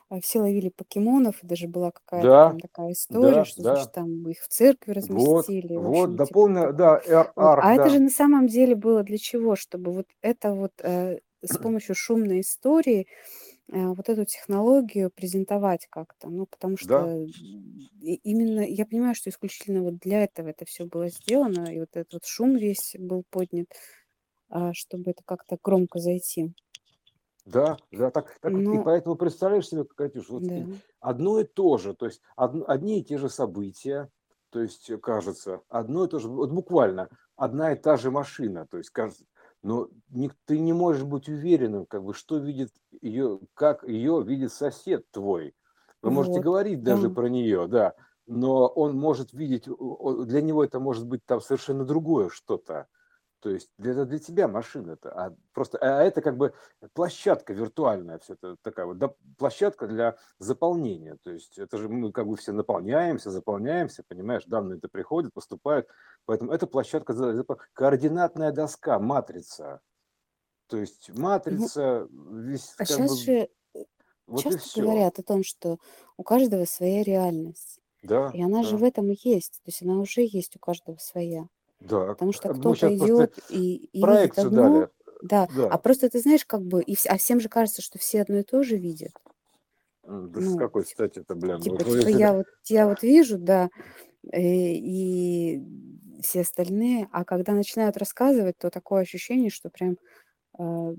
э, 0.10 0.20
все 0.22 0.40
ловили 0.42 0.70
покемонов, 0.70 1.44
и 1.44 1.48
даже 1.48 1.68
была 1.68 1.92
какая-то 1.92 2.34
Да, 2.34 2.44
там 2.44 2.60
такая 2.60 2.92
история, 2.94 3.44
да, 3.44 3.46
что, 3.46 3.64
значит, 3.64 3.90
да. 3.90 3.92
там 3.92 4.28
их 4.30 4.42
в 4.44 4.48
церкви 4.50 4.92
Вот, 5.00 5.48
разместили, 5.48 5.78
в 5.78 5.86
вот, 5.86 6.16
общем, 6.16 6.20
типа 6.20 6.50
дополнено, 6.50 6.72
да, 6.74 7.02
Вот. 7.38 7.52
арк, 7.52 7.68
А 7.68 7.74
это 7.76 7.90
же 7.90 8.00
да, 8.00 8.00
на 8.00 8.10
самом 8.10 8.48
деле 8.48 8.76
было 8.76 9.04
для 9.04 9.18
чего? 9.18 9.56
Чтобы 9.56 9.94
вот 9.94 10.08
это 10.22 10.54
вот 10.54 10.74
э, 10.84 11.20
с 11.46 11.58
помощью 11.60 11.96
шумной 11.96 12.42
истории 12.42 13.08
э, 13.72 13.88
вот 13.88 14.10
эту 14.10 14.26
технологию 14.26 15.12
презентовать 15.12 15.88
как-то. 15.90 16.30
Ну, 16.30 16.46
потому 16.48 16.78
да, 16.80 17.00
что 17.00 17.28
и- 18.02 18.16
именно 18.24 18.62
я 18.62 18.86
понимаю, 18.86 19.16
что 19.16 19.30
исключительно 19.30 19.82
вот 19.84 20.00
для 20.00 20.24
этого 20.24 20.50
это 20.50 20.66
все 20.66 20.86
было 20.86 21.10
сделано, 21.10 21.74
и 21.74 21.80
вот 21.80 21.90
этот 21.94 22.14
вот 22.14 22.26
шум 22.26 22.56
весь 22.58 22.96
был 23.00 23.24
поднят 23.30 23.68
а, 23.70 24.07
чтобы 24.74 25.12
это 25.12 25.24
как-то 25.26 25.58
громко 25.62 26.00
зайти. 26.00 26.54
да, 27.46 27.78
да, 27.92 28.12
так, 28.12 28.38
так, 28.42 28.60
и 28.60 28.78
Ну, 28.78 28.80
поэтому 28.80 29.16
представляешь 29.16 29.68
себе, 29.70 29.86
Катюш, 29.86 30.30
вот 30.30 30.46
да. 30.48 30.66
одно 31.00 31.40
и 31.40 31.46
то 31.46 31.78
же, 31.78 31.94
то 31.94 32.06
есть 32.06 32.22
од- 32.36 32.68
одни 32.68 33.00
и 33.00 33.04
те 33.06 33.18
же 33.18 33.30
события, 33.30 34.10
то 34.50 34.62
есть 34.62 34.90
э, 34.90 34.98
кажется, 34.98 35.62
одно 35.70 36.06
и 36.06 36.10
то 36.10 36.20
же, 36.20 36.28
вот 36.28 36.52
буквально 36.52 37.10
одна 37.38 37.72
и 37.72 37.78
та 37.78 37.96
же 37.98 38.12
машина, 38.12 38.68
то 38.68 38.78
есть 38.78 38.90
кажется, 38.90 39.24
но 39.64 39.90
не, 40.10 40.30
ты 40.46 40.60
не 40.60 40.74
можешь 40.74 41.04
быть 41.06 41.30
уверенным, 41.30 41.86
как 41.86 42.04
бы, 42.04 42.14
что 42.14 42.38
видит 42.38 42.72
ее, 43.02 43.40
как 43.54 43.84
ее 43.88 44.22
видит 44.26 44.52
сосед 44.52 45.10
твой. 45.12 45.56
Вы 46.02 46.12
можете 46.12 46.40
Вот, 46.40 46.42
говорить 46.42 46.84
даже 46.84 47.10
да. 47.10 47.10
про 47.10 47.28
нее, 47.30 47.68
да, 47.68 47.94
но 48.26 48.68
он 48.68 48.98
может 48.98 49.32
видеть, 49.34 49.66
для 49.68 50.42
него 50.42 50.64
это 50.66 50.80
может 50.82 51.08
быть 51.08 51.26
там 51.26 51.40
совершенно 51.42 51.86
другое 51.86 52.28
что-то. 52.30 52.88
То 53.40 53.52
есть 53.52 53.70
для, 53.78 54.06
для 54.06 54.18
тебя 54.18 54.48
машина 54.48 54.94
это, 54.94 55.12
а 55.12 55.36
просто 55.54 55.78
а 55.78 56.04
это 56.04 56.22
как 56.22 56.38
бы 56.38 56.54
площадка 56.94 57.54
виртуальная, 57.54 58.18
все 58.18 58.34
это 58.34 58.58
такая 58.64 58.88
вот 58.88 58.98
да, 58.98 59.14
площадка 59.38 59.88
для 59.88 60.18
заполнения. 60.40 61.18
То 61.24 61.32
есть 61.32 61.58
это 61.60 61.78
же 61.78 61.88
мы 61.88 62.12
как 62.12 62.28
бы 62.28 62.36
все 62.36 62.52
наполняемся, 62.52 63.30
заполняемся, 63.30 64.04
понимаешь, 64.08 64.46
данные 64.46 64.78
это 64.78 64.90
приходят, 64.90 65.34
поступают. 65.34 65.88
Поэтому 66.26 66.52
это 66.52 66.66
площадка, 66.66 67.14
координатная 67.74 68.52
доска, 68.52 68.98
матрица. 69.00 69.82
То 70.68 70.78
есть 70.78 71.10
Ну, 71.14 71.22
матрица, 71.22 72.08
весь 72.12 72.74
а 72.78 72.86
сейчас 72.86 73.12
бы 73.12 73.18
же 73.18 73.50
э, 73.76 73.86
вот 74.26 74.44
часто 74.44 74.82
говорят 74.82 75.20
о 75.20 75.24
том, 75.24 75.44
что 75.44 75.78
у 76.18 76.24
каждого 76.24 76.66
своя 76.66 77.04
реальность. 77.04 77.80
Да, 78.04 78.32
И 78.34 78.42
она 78.42 78.64
же 78.64 78.78
в 78.78 78.82
да, 78.82 78.88
этом 78.88 79.12
и 79.12 79.18
есть. 79.24 79.62
То 79.64 79.70
есть 79.70 79.82
она 79.82 80.00
уже 80.00 80.22
есть 80.22 80.56
у 80.56 80.60
каждого 80.60 80.98
своя. 80.98 81.48
Да. 81.80 82.18
Потому 82.18 82.34
что 82.34 82.50
Мы 82.50 82.76
кто-то 82.76 82.96
идет 82.96 83.38
и, 83.48 83.76
и 83.78 84.06
видит 84.08 84.38
проекцию 84.38 84.40
одно, 84.40 84.86
дали. 84.86 84.90
да, 85.22 85.50
а 85.68 85.78
Да. 85.78 85.80
просто 85.80 86.10
ты 86.10 86.20
знаешь, 86.20 86.46
как 86.46 86.62
бы, 86.64 86.82
и 86.84 86.96
а 87.08 87.18
всем 87.18 87.40
же 87.40 87.50
кажется, 87.50 87.82
что 87.82 88.00
все 88.00 88.22
одно 88.22 88.38
и 88.40 88.44
то 88.44 88.64
же 88.64 88.78
видят. 88.78 89.14
Да 90.04 90.42
с 90.42 90.56
Ну, 90.56 90.56
какой 90.56 90.86
типа, 90.86 90.86
стати 90.86 91.20
это, 91.20 91.36
блин? 91.36 91.62
типа, 91.62 91.86
Вот 91.86 91.86
типа 91.86 92.10
я 92.10 92.34
вот, 92.34 92.48
я 92.70 92.88
вот 92.88 93.04
вижу, 93.04 93.38
да, 93.40 93.70
э, 94.32 94.42
и 94.42 95.62
все 96.24 96.42
остальные, 96.42 97.10
а 97.12 97.26
когда 97.26 97.54
начинают 97.54 97.98
рассказывать, 97.98 98.58
то 98.60 98.70
такое 98.72 99.04
ощущение, 99.04 99.50
что 99.52 99.70
прям, 99.72 99.98
э, 100.60 100.96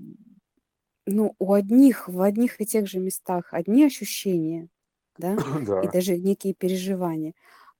ну, 1.05 1.35
у 1.39 1.53
одних 1.53 2.07
в 2.07 2.21
одних 2.21 2.61
и 2.61 2.65
тех 2.65 2.87
же 2.87 2.99
местах 2.99 3.53
одни 3.53 3.85
ощущения, 3.85 4.69
да, 5.17 5.37
и 5.81 5.87
Да, 5.87 5.89
даже 5.89 6.17
некие 6.17 6.53
переживания, 6.53 7.33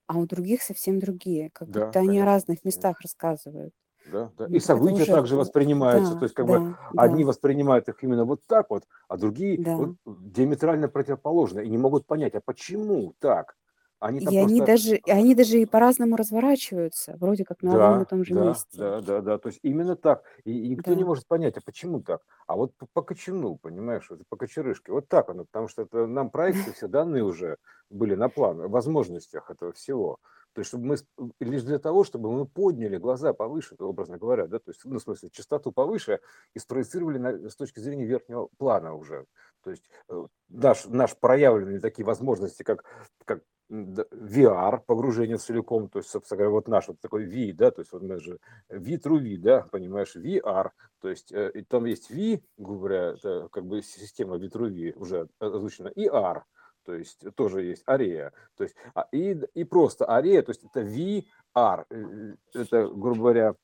а 0.10 0.18
у 0.20 0.26
других 0.28 0.64
совсем 0.64 1.00
другие, 1.00 1.52
как 1.52 1.70
да, 1.70 1.94
будто 1.94 2.00
они 2.02 2.20
о 2.20 2.26
конечно, 2.26 2.26
разных 2.26 2.66
конечно. 2.66 2.66
местах 2.66 3.02
рассказывают. 3.02 3.74
Да, 4.06 4.32
да. 4.38 4.48
И 4.48 4.60
события 4.60 5.06
уже, 5.06 5.06
также 5.06 5.36
воспринимаются. 5.36 6.16
да, 6.16 6.20
То 6.20 6.24
есть, 6.26 6.34
как 6.34 6.48
бы 6.48 6.64
да, 6.68 6.96
одни 6.96 7.24
да, 7.24 7.24
воспринимают 7.24 7.90
их 7.90 8.02
именно 8.04 8.26
вот 8.26 8.42
так 8.48 8.70
вот, 8.70 8.86
а 9.08 9.18
другие 9.18 9.62
да. 9.66 9.76
вот 9.76 9.94
диаметрально 10.06 10.88
противоположно. 10.88 11.60
И 11.60 11.70
не 11.70 11.78
могут 11.78 12.08
понять, 12.08 12.34
а 12.36 12.42
почему 12.42 13.14
так? 13.20 13.56
Они 14.00 14.22
там 14.22 14.34
И 14.34 14.38
они 14.38 14.62
даже, 14.62 14.98
и 14.98 15.12
они 15.12 15.34
даже 15.36 15.60
и 15.62 15.66
по-разному 15.66 16.16
разворачиваются, 16.16 17.16
вроде 17.18 17.46
как 17.46 17.62
на 17.64 17.76
одном 17.76 18.02
и 18.02 18.06
Да, 18.06 18.06
том 18.06 18.24
же 18.26 18.34
да, 18.34 18.36
месте. 18.36 18.70
да, 18.72 19.02
да, 19.02 19.22
да. 19.22 19.38
То 19.38 19.50
есть 19.50 19.60
именно 19.64 19.96
так. 19.98 20.24
И, 20.46 20.52
и 20.66 20.70
никто 20.70 20.94
не 20.94 21.04
Да. 21.04 21.04
может 21.04 21.28
понять, 21.28 21.58
а 21.58 21.62
почему 21.62 22.02
так? 22.02 22.22
А 22.48 22.56
вот 22.56 22.74
по, 22.78 22.88
по 22.94 23.02
кочану, 23.02 23.58
понимаешь, 23.58 24.10
вот 24.10 24.22
по 24.30 24.38
кочерышке. 24.38 24.92
Вот 24.94 25.08
так 25.10 25.30
оно, 25.30 25.44
потому 25.46 25.68
что 25.68 25.82
это 25.84 26.08
нам 26.08 26.30
проекции 26.32 26.72
все 26.72 26.88
данные 26.88 27.24
уже 27.24 27.58
были 27.90 28.16
на 28.16 28.30
план, 28.30 28.58
возможностях 28.70 29.50
этого 29.52 29.74
всего. 29.74 30.20
То 30.54 30.62
есть, 30.62 30.70
чтобы 30.70 30.86
мы, 30.86 30.98
лишь 31.40 31.64
для 31.64 31.80
того, 31.80 32.04
чтобы 32.04 32.32
мы 32.32 32.46
подняли 32.46 32.98
глаза 32.98 33.34
повыше, 33.34 33.76
образно 33.80 34.18
говоря, 34.18 34.48
да, 34.48 34.60
то 34.60 34.72
есть, 34.72 34.82
ну, 34.84 34.98
в 34.98 35.02
смысле, 35.02 35.30
частоту 35.30 35.72
повыше 35.72 36.20
и 36.54 36.60
спроецировали 36.60 37.18
на, 37.18 37.50
с 37.50 37.56
точки 37.56 37.80
зрения 37.80 38.06
верхнего 38.06 38.50
плана 38.58 38.94
уже. 38.94 39.26
То 39.64 39.72
есть, 39.72 39.84
э, 40.10 40.26
наш, 40.50 40.86
наш 40.86 41.16
проявленные 41.18 41.80
такие 41.80 42.06
возможности, 42.06 42.64
как, 42.64 42.84
как 43.26 43.44
VR, 43.70 44.82
погружение 44.86 45.38
целиком, 45.38 45.90
то 45.90 46.00
есть, 46.00 46.10
собственно 46.10 46.38
говоря, 46.38 46.52
вот 46.52 46.68
наш 46.68 46.88
вот 46.88 47.00
такой 47.00 47.26
V, 47.26 47.54
да, 47.54 47.70
то 47.70 47.82
есть, 47.82 47.92
вот 47.92 48.02
мы 48.02 48.20
же 48.20 48.40
V 48.70 48.96
through 48.96 49.20
V, 49.20 49.38
да, 49.38 49.68
понимаешь, 49.72 50.16
VR, 50.16 50.72
то 51.00 51.10
есть, 51.10 51.32
э, 51.32 51.52
и 51.54 51.62
там 51.62 51.86
есть 51.86 52.10
V, 52.10 52.42
грубо 52.58 52.80
говоря, 52.80 53.10
это 53.12 53.48
как 53.52 53.66
бы 53.66 53.84
система 53.84 54.38
V 54.38 54.48
through 54.48 54.70
V 54.70 54.94
уже 55.00 55.30
озвучена, 55.40 55.90
и 55.90 56.08
R, 56.08 56.44
то 56.90 56.96
есть 56.96 57.24
тоже 57.36 57.62
есть 57.66 57.84
арея, 57.86 58.34
то 58.58 58.64
есть 58.64 58.76
а, 58.96 59.08
и, 59.12 59.40
и 59.54 59.64
просто 59.64 60.06
арея, 60.06 60.42
то 60.42 60.50
есть 60.50 60.64
это 60.64 60.82
VR, 60.82 61.86
э, 61.92 62.36
это, 62.56 62.88
грубо 62.88 63.16
говоря, 63.16 63.56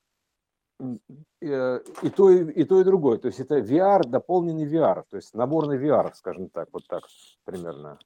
э, 1.41 1.79
и 2.03 2.09
то, 2.11 2.29
и, 2.29 2.51
и 2.51 2.63
то, 2.65 2.79
и 2.79 2.83
другое, 2.83 3.17
то 3.17 3.25
есть 3.25 3.39
это 3.39 3.57
VR, 3.57 4.03
дополненный 4.07 4.71
VR, 4.71 5.05
то 5.09 5.15
есть 5.15 5.33
наборный 5.33 5.79
VR, 5.79 6.13
скажем 6.13 6.49
так, 6.49 6.69
вот 6.71 6.85
так 6.85 7.05
примерно 7.45 7.97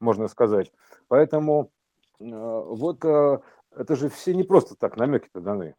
можно 0.00 0.28
сказать. 0.28 0.72
Поэтому 1.08 1.72
э, 2.20 2.24
вот 2.24 3.04
э, 3.04 3.38
это 3.76 3.96
же 3.96 4.08
все 4.08 4.34
не 4.34 4.44
просто 4.44 4.76
так 4.76 4.96
намеки-то 4.96 5.42
даны. 5.42 5.74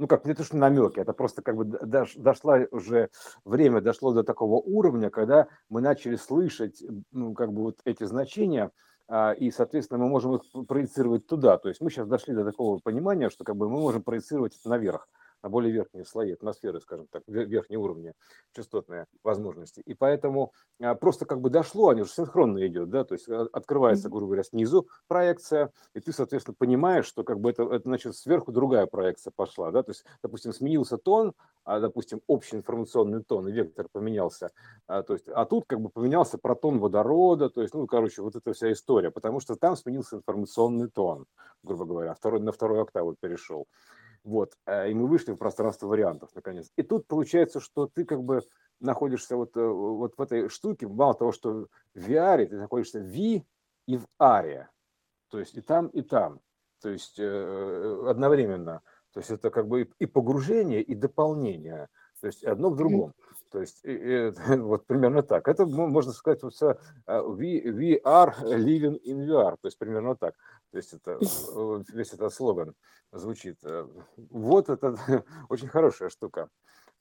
Ну 0.00 0.06
как, 0.06 0.24
не 0.24 0.32
то, 0.32 0.42
что 0.42 0.56
намеки, 0.56 0.98
это 0.98 1.12
просто 1.12 1.42
как 1.42 1.56
бы 1.56 1.64
дош- 1.64 2.18
дошла 2.18 2.60
уже, 2.70 3.10
время 3.44 3.82
дошло 3.82 4.14
до 4.14 4.24
такого 4.24 4.54
уровня, 4.54 5.10
когда 5.10 5.48
мы 5.68 5.82
начали 5.82 6.16
слышать, 6.16 6.82
ну 7.12 7.34
как 7.34 7.52
бы 7.52 7.64
вот 7.64 7.80
эти 7.84 8.04
значения, 8.04 8.70
а, 9.08 9.32
и, 9.32 9.50
соответственно, 9.50 10.02
мы 10.02 10.08
можем 10.08 10.36
их 10.36 10.66
проецировать 10.66 11.26
туда. 11.26 11.58
То 11.58 11.68
есть 11.68 11.82
мы 11.82 11.90
сейчас 11.90 12.08
дошли 12.08 12.32
до 12.32 12.46
такого 12.46 12.78
понимания, 12.78 13.28
что 13.28 13.44
как 13.44 13.56
бы 13.56 13.68
мы 13.68 13.78
можем 13.78 14.02
проецировать 14.02 14.56
это 14.58 14.70
наверх. 14.70 15.06
На 15.42 15.48
более 15.48 15.72
верхние 15.72 16.04
слои 16.04 16.32
атмосферы, 16.32 16.80
скажем 16.80 17.06
так, 17.10 17.22
верхние 17.26 17.78
уровни 17.78 18.12
частотные 18.52 19.06
возможности. 19.22 19.80
И 19.80 19.94
поэтому 19.94 20.52
а, 20.80 20.94
просто 20.94 21.26
как 21.26 21.40
бы 21.40 21.50
дошло, 21.50 21.90
они 21.90 22.02
уже 22.02 22.12
синхронно 22.12 22.66
идет, 22.66 22.90
да, 22.90 23.04
то 23.04 23.14
есть 23.14 23.28
а, 23.28 23.48
открывается, 23.52 24.08
грубо 24.08 24.26
говоря, 24.26 24.42
снизу 24.42 24.88
проекция, 25.08 25.72
и 25.94 26.00
ты, 26.00 26.12
соответственно, 26.12 26.56
понимаешь, 26.58 27.06
что 27.06 27.24
как 27.24 27.40
бы 27.40 27.50
это, 27.50 27.62
это 27.64 27.82
значит, 27.84 28.16
сверху 28.16 28.52
другая 28.52 28.86
проекция 28.86 29.32
пошла, 29.34 29.70
да, 29.70 29.82
то 29.82 29.90
есть, 29.90 30.04
допустим, 30.22 30.52
сменился 30.52 30.98
тон, 30.98 31.34
а, 31.64 31.80
допустим, 31.80 32.20
общий 32.26 32.56
информационный 32.56 33.22
тон, 33.22 33.48
и 33.48 33.52
вектор 33.52 33.88
поменялся, 33.90 34.50
а, 34.86 35.02
то 35.02 35.14
есть, 35.14 35.28
а 35.28 35.44
тут 35.44 35.64
как 35.66 35.80
бы 35.80 35.88
поменялся 35.88 36.38
протон 36.38 36.78
водорода, 36.78 37.50
то 37.50 37.62
есть, 37.62 37.74
ну, 37.74 37.86
короче, 37.86 38.22
вот 38.22 38.36
эта 38.36 38.52
вся 38.52 38.72
история, 38.72 39.10
потому 39.10 39.40
что 39.40 39.56
там 39.56 39.76
сменился 39.76 40.16
информационный 40.16 40.88
тон, 40.88 41.26
грубо 41.62 41.84
говоря, 41.84 42.14
второй, 42.14 42.40
на 42.40 42.52
вторую 42.52 42.82
октаву 42.82 43.16
перешел. 43.20 43.66
Вот, 44.22 44.52
э, 44.66 44.90
и 44.90 44.94
мы 44.94 45.06
вышли 45.06 45.32
в 45.32 45.36
пространство 45.36 45.86
вариантов, 45.86 46.30
наконец. 46.34 46.70
И 46.76 46.82
тут 46.82 47.06
получается, 47.06 47.60
что 47.60 47.86
ты 47.86 48.04
как 48.04 48.22
бы 48.22 48.42
находишься 48.80 49.36
вот, 49.36 49.56
э, 49.56 49.66
вот 49.66 50.14
в 50.16 50.22
этой 50.22 50.48
штуке, 50.48 50.88
мало 50.88 51.14
того, 51.14 51.32
что 51.32 51.68
в 51.94 51.98
VR, 51.98 52.46
ты 52.46 52.56
находишься 52.56 53.00
в 53.00 53.04
V 53.04 53.44
и 53.86 53.96
в 53.96 54.06
R, 54.18 54.68
то 55.28 55.38
есть 55.38 55.56
и 55.56 55.60
там, 55.60 55.86
и 55.88 56.02
там, 56.02 56.40
то 56.82 56.90
есть 56.90 57.18
э, 57.18 58.04
одновременно. 58.06 58.82
То 59.12 59.20
есть 59.20 59.30
это 59.30 59.50
как 59.50 59.66
бы 59.66 59.90
и 59.98 60.06
погружение, 60.06 60.82
и 60.82 60.94
дополнение. 60.94 61.88
То 62.20 62.26
есть 62.26 62.44
одно 62.44 62.70
в 62.70 62.76
другом. 62.76 63.14
То 63.50 63.60
есть 63.60 63.80
и, 63.84 63.90
и, 63.92 64.30
вот 64.58 64.86
примерно 64.86 65.22
так. 65.22 65.48
Это 65.48 65.66
можно 65.66 66.12
сказать 66.12 66.42
вот 66.42 66.54
все 66.54 66.78
VR 67.06 68.34
living 68.44 69.00
in 69.04 69.26
VR. 69.26 69.56
То 69.60 69.66
есть 69.66 69.78
примерно 69.78 70.14
так. 70.16 70.34
То 70.70 70.76
есть 70.76 70.92
это 70.92 71.18
весь 71.92 72.12
этот 72.12 72.32
слоган 72.32 72.74
звучит. 73.12 73.58
Э, 73.64 73.86
вот 74.16 74.68
это 74.68 74.96
очень 75.48 75.68
хорошая 75.68 76.10
штука. 76.10 76.48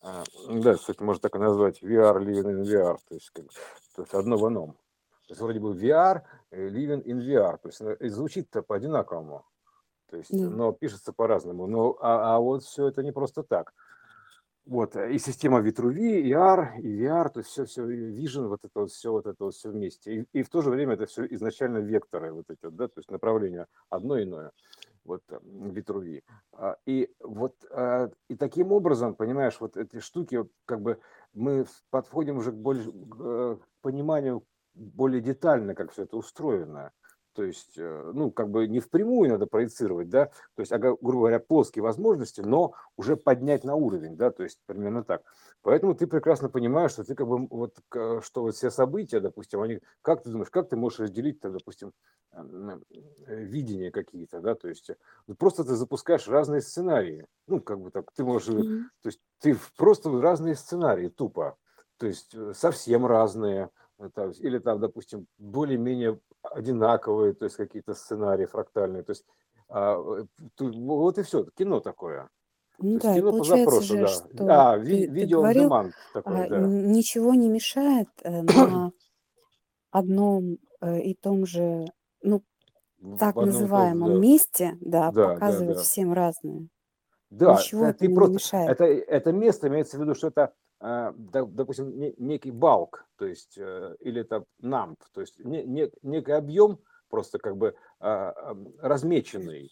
А, 0.01 0.23
да, 0.49 0.75
кстати, 0.75 1.03
можно 1.03 1.21
так 1.21 1.36
и 1.36 1.39
назвать 1.39 1.84
VR 1.84 2.17
living 2.19 2.62
in 2.62 2.63
VR. 2.63 2.97
То 3.08 3.15
есть, 3.15 3.29
как, 3.32 3.45
то 3.95 4.01
есть 4.01 4.13
одно 4.13 4.38
в 4.38 4.45
одном. 4.45 4.73
То 5.27 5.34
есть 5.34 5.41
вроде 5.41 5.60
бы 5.60 5.73
VR 5.73 6.21
э, 6.51 6.69
living 6.69 7.03
in 7.03 7.19
VR. 7.19 7.58
То 7.62 7.69
есть 7.69 7.82
э, 7.82 8.10
звучит-то 8.10 8.63
по-одинаковому. 8.63 9.45
То 10.10 10.17
есть, 10.17 10.32
да. 10.32 10.49
но 10.49 10.71
пишется 10.71 11.13
по-разному. 11.13 11.67
Но, 11.67 11.97
а, 12.01 12.36
а 12.36 12.39
вот 12.39 12.63
все 12.63 12.88
это 12.88 13.03
не 13.03 13.12
просто 13.12 13.43
так. 13.43 13.73
Вот, 14.69 14.95
и 14.95 15.17
система 15.17 15.62
Vitruvi, 15.62 16.21
и 16.21 16.32
R, 16.32 16.75
и 16.79 17.01
VR, 17.01 17.29
то 17.29 17.39
есть 17.39 17.49
все, 17.49 17.65
все, 17.65 17.82
Vision, 17.82 18.49
вот 18.49 18.60
это 18.63 18.82
вот, 18.82 18.91
все 18.91 19.12
вот 19.12 19.25
это 19.25 19.45
вот 19.45 19.55
все 19.55 19.71
вместе. 19.71 20.13
И, 20.13 20.25
и 20.32 20.43
в 20.43 20.49
то 20.49 20.62
же 20.62 20.69
время 20.69 20.93
это 20.93 21.08
все 21.08 21.25
изначально 21.25 21.79
векторы, 21.79 22.32
вот 22.32 22.45
эти, 22.51 22.69
да, 22.69 22.88
то 22.88 22.99
есть 22.99 23.10
направление 23.10 23.65
одно 23.89 24.21
иное, 24.21 24.51
вот 25.05 25.23
Vitruvi. 25.27 26.21
А, 26.53 26.77
и 26.86 27.10
вот, 27.19 27.55
а, 27.71 28.12
и 28.27 28.36
таким 28.36 28.71
образом, 28.71 29.15
понимаешь, 29.15 29.60
вот 29.60 29.75
эти 29.75 29.99
штуки, 30.01 30.45
как 30.65 30.82
бы 30.82 30.99
мы 31.34 31.65
подходим 31.89 32.38
уже 32.38 32.51
к, 32.51 32.55
более, 32.55 32.86
э, 32.86 33.58
к 33.60 33.82
пониманию 33.82 34.43
более 34.75 35.19
детально, 35.19 35.73
как 35.73 35.91
все 35.91 36.03
это 36.03 36.15
устроено 36.15 36.91
то 37.33 37.43
есть, 37.43 37.77
э, 37.77 38.11
ну, 38.13 38.31
как 38.31 38.49
бы 38.49 38.67
не 38.67 38.79
впрямую 38.79 39.29
надо 39.29 39.47
проецировать, 39.47 40.09
да, 40.09 40.25
то 40.55 40.61
есть, 40.61 40.71
грубо 40.73 41.19
говоря, 41.19 41.39
плоские 41.39 41.83
возможности, 41.83 42.41
но 42.41 42.73
уже 42.97 43.15
поднять 43.15 43.63
на 43.63 43.75
уровень, 43.75 44.15
да, 44.15 44.31
то 44.31 44.43
есть, 44.43 44.59
примерно 44.65 45.03
так. 45.03 45.23
Поэтому 45.61 45.95
ты 45.95 46.07
прекрасно 46.07 46.49
понимаешь, 46.49 46.91
что 46.91 47.03
ты 47.03 47.15
как 47.15 47.27
бы, 47.27 47.47
вот, 47.47 47.77
что 48.23 48.41
вот 48.41 48.55
все 48.55 48.71
события, 48.71 49.19
допустим, 49.19 49.61
они, 49.61 49.79
как 50.01 50.23
ты 50.23 50.29
думаешь, 50.29 50.49
как 50.49 50.69
ты 50.69 50.75
можешь 50.75 50.99
разделить, 50.99 51.39
там, 51.39 51.53
допустим, 51.53 51.93
э, 52.31 52.79
видения 53.27 53.91
какие-то, 53.91 54.41
да, 54.41 54.55
то 54.55 54.67
есть, 54.67 54.91
просто 55.37 55.63
ты 55.63 55.75
запускаешь 55.75 56.27
разные 56.27 56.61
сценарии, 56.61 57.25
ну, 57.47 57.61
как 57.61 57.79
бы 57.79 57.91
так, 57.91 58.11
ты 58.13 58.23
можешь, 58.23 58.49
mm-hmm. 58.49 58.83
то 59.01 59.09
есть, 59.09 59.19
ты 59.39 59.57
просто 59.77 60.09
разные 60.21 60.55
сценарии, 60.55 61.09
тупо, 61.09 61.57
то 61.97 62.07
есть, 62.07 62.35
совсем 62.53 63.05
разные, 63.05 63.69
или 64.39 64.59
там, 64.59 64.79
допустим, 64.79 65.27
более-менее 65.38 66.19
одинаковые, 66.41 67.33
то 67.33 67.45
есть 67.45 67.57
какие-то 67.57 67.93
сценарии 67.93 68.45
фрактальные. 68.45 69.03
То 69.03 69.12
есть 69.12 69.25
а, 69.67 69.95
э, 69.97 70.25
вот 70.59 71.17
и 71.17 71.23
все, 71.23 71.45
кино 71.57 71.79
такое. 71.79 72.29
Ну 72.79 72.97
да, 72.99 73.13
кино 73.13 73.31
по 73.31 73.43
запросу, 73.43 73.81
же, 73.83 73.99
да. 73.99 74.07
Что 74.07 74.69
а, 74.71 74.77
ви- 74.77 75.05
ты, 75.05 75.12
видео 75.12 75.41
ты 75.41 75.53
говорил, 75.53 75.93
такое, 76.13 76.45
а, 76.45 76.49
да. 76.49 76.59
ничего 76.59 77.33
не 77.33 77.49
мешает 77.49 78.07
э, 78.23 78.41
на 78.41 78.91
одном 79.91 80.57
э, 80.81 81.01
и 81.01 81.13
том 81.13 81.45
же, 81.45 81.85
ну, 82.21 82.41
так 83.19 83.35
называемом 83.35 84.13
да. 84.13 84.19
месте, 84.19 84.77
да, 84.79 85.12
да 85.12 85.33
показывать 85.33 85.67
да, 85.67 85.73
да. 85.75 85.81
всем 85.81 86.13
разное. 86.13 86.67
Да, 87.29 87.53
ничего 87.53 87.93
ты 87.93 88.07
не 88.07 88.15
просто, 88.15 88.33
мешает. 88.33 88.69
Это, 88.71 88.85
это 88.85 89.31
место 89.33 89.67
имеется 89.67 89.97
в 89.97 90.01
виду, 90.01 90.15
что 90.15 90.27
это 90.27 90.53
допустим, 90.79 91.99
некий 92.17 92.51
балк, 92.51 93.05
то 93.17 93.25
есть, 93.25 93.57
э, 93.57 93.95
или 93.99 94.21
это 94.21 94.45
намп, 94.59 94.99
то 95.13 95.21
есть 95.21 95.39
некий 95.43 96.31
объем 96.31 96.79
просто 97.09 97.39
как 97.39 97.57
бы 97.57 97.75
а, 97.99 98.55
размеченный, 98.79 99.71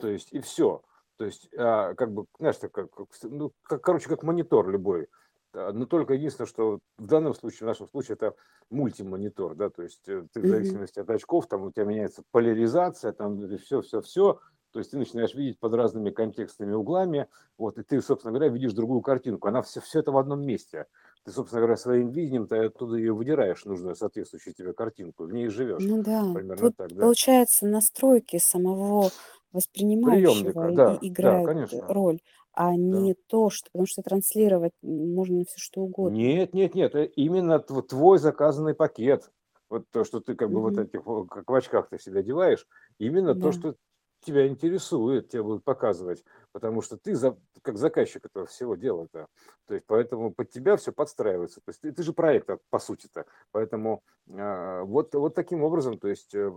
то 0.00 0.08
есть 0.08 0.32
и 0.32 0.40
все. 0.40 0.82
То 1.16 1.26
есть, 1.26 1.48
а, 1.56 1.94
как 1.94 2.12
бы, 2.12 2.26
знаешь, 2.38 2.56
как, 2.72 2.88
ну, 3.24 3.52
как, 3.62 3.82
короче, 3.82 4.08
как 4.08 4.22
монитор 4.22 4.68
любой. 4.68 5.08
Но 5.52 5.86
только 5.86 6.14
единственное, 6.14 6.46
что 6.46 6.80
в 6.98 7.06
данном 7.06 7.34
случае, 7.34 7.60
в 7.60 7.68
нашем 7.68 7.88
случае, 7.88 8.14
это 8.14 8.34
мультимонитор, 8.70 9.54
да, 9.54 9.70
то 9.70 9.82
есть 9.82 10.06
э, 10.08 10.26
ты 10.32 10.42
в 10.42 10.46
зависимости 10.46 11.00
от 11.00 11.08
очков, 11.08 11.46
там 11.46 11.62
у 11.62 11.72
тебя 11.72 11.84
меняется 11.84 12.22
поляризация, 12.30 13.12
там 13.12 13.38
все, 13.56 13.80
все, 13.80 14.00
все, 14.02 14.40
то 14.72 14.78
есть 14.78 14.90
ты 14.90 14.98
начинаешь 14.98 15.34
видеть 15.34 15.58
под 15.58 15.74
разными 15.74 16.10
контекстными 16.10 16.72
углами, 16.72 17.26
вот, 17.56 17.78
и 17.78 17.82
ты, 17.82 18.00
собственно 18.02 18.32
говоря, 18.32 18.52
видишь 18.52 18.72
другую 18.72 19.00
картинку. 19.00 19.48
Она 19.48 19.62
все, 19.62 19.80
все 19.80 20.00
это 20.00 20.12
в 20.12 20.18
одном 20.18 20.42
месте. 20.42 20.86
Ты, 21.24 21.32
собственно 21.32 21.60
говоря, 21.60 21.76
своим 21.76 22.10
видением 22.10 22.46
ты 22.46 22.56
оттуда 22.56 22.96
ее 22.96 23.12
выдираешь, 23.12 23.64
нужную 23.64 23.94
соответствующую 23.94 24.54
тебе 24.54 24.72
картинку, 24.72 25.24
в 25.24 25.32
ней 25.32 25.48
живешь. 25.48 25.82
Ну 25.82 26.02
да, 26.02 26.32
Примерно 26.34 26.56
тут 26.56 26.76
так, 26.76 26.92
да? 26.92 27.02
получается 27.02 27.66
настройки 27.66 28.38
самого 28.38 29.10
воспринимающего 29.52 30.72
да, 30.72 30.98
играют 31.00 31.46
да, 31.46 31.52
конечно. 31.52 31.86
роль, 31.88 32.20
а 32.52 32.76
не 32.76 33.14
да. 33.14 33.20
то, 33.28 33.50
что, 33.50 33.70
потому 33.70 33.86
что 33.86 34.02
транслировать 34.02 34.72
можно 34.82 35.44
все 35.44 35.58
что 35.58 35.82
угодно. 35.82 36.16
Нет, 36.16 36.54
нет, 36.54 36.74
нет, 36.74 36.94
э, 36.94 37.06
именно 37.16 37.58
твой 37.58 38.18
заказанный 38.18 38.74
пакет, 38.74 39.30
вот 39.70 39.84
то, 39.90 40.04
что 40.04 40.20
ты 40.20 40.34
как 40.34 40.50
бы 40.50 40.60
угу. 40.60 40.70
вот 40.70 40.78
этих, 40.78 41.02
как 41.28 41.48
в 41.48 41.54
очках 41.54 41.88
ты 41.88 41.98
себя 41.98 42.20
одеваешь, 42.20 42.66
именно 42.98 43.34
да. 43.34 43.40
то, 43.46 43.52
что 43.52 43.74
тебя 44.20 44.46
интересует, 44.46 45.28
тебе 45.28 45.42
будут 45.42 45.64
показывать, 45.64 46.24
потому 46.52 46.82
что 46.82 46.96
ты 46.96 47.14
за, 47.14 47.38
как 47.62 47.78
заказчик 47.78 48.26
этого 48.26 48.46
всего 48.46 48.74
дела-то. 48.74 49.28
То 49.66 49.74
есть 49.74 49.86
поэтому 49.86 50.32
под 50.32 50.50
тебя 50.50 50.76
все 50.76 50.92
подстраивается. 50.92 51.60
То 51.60 51.70
есть 51.70 51.80
ты, 51.80 51.92
ты 51.92 52.02
же 52.02 52.12
проект, 52.12 52.48
по 52.70 52.78
сути-то. 52.78 53.26
Поэтому 53.52 54.02
э, 54.26 54.82
вот, 54.82 55.14
вот 55.14 55.34
таким 55.34 55.62
образом, 55.62 55.98
то 55.98 56.08
есть 56.08 56.34
э, 56.34 56.50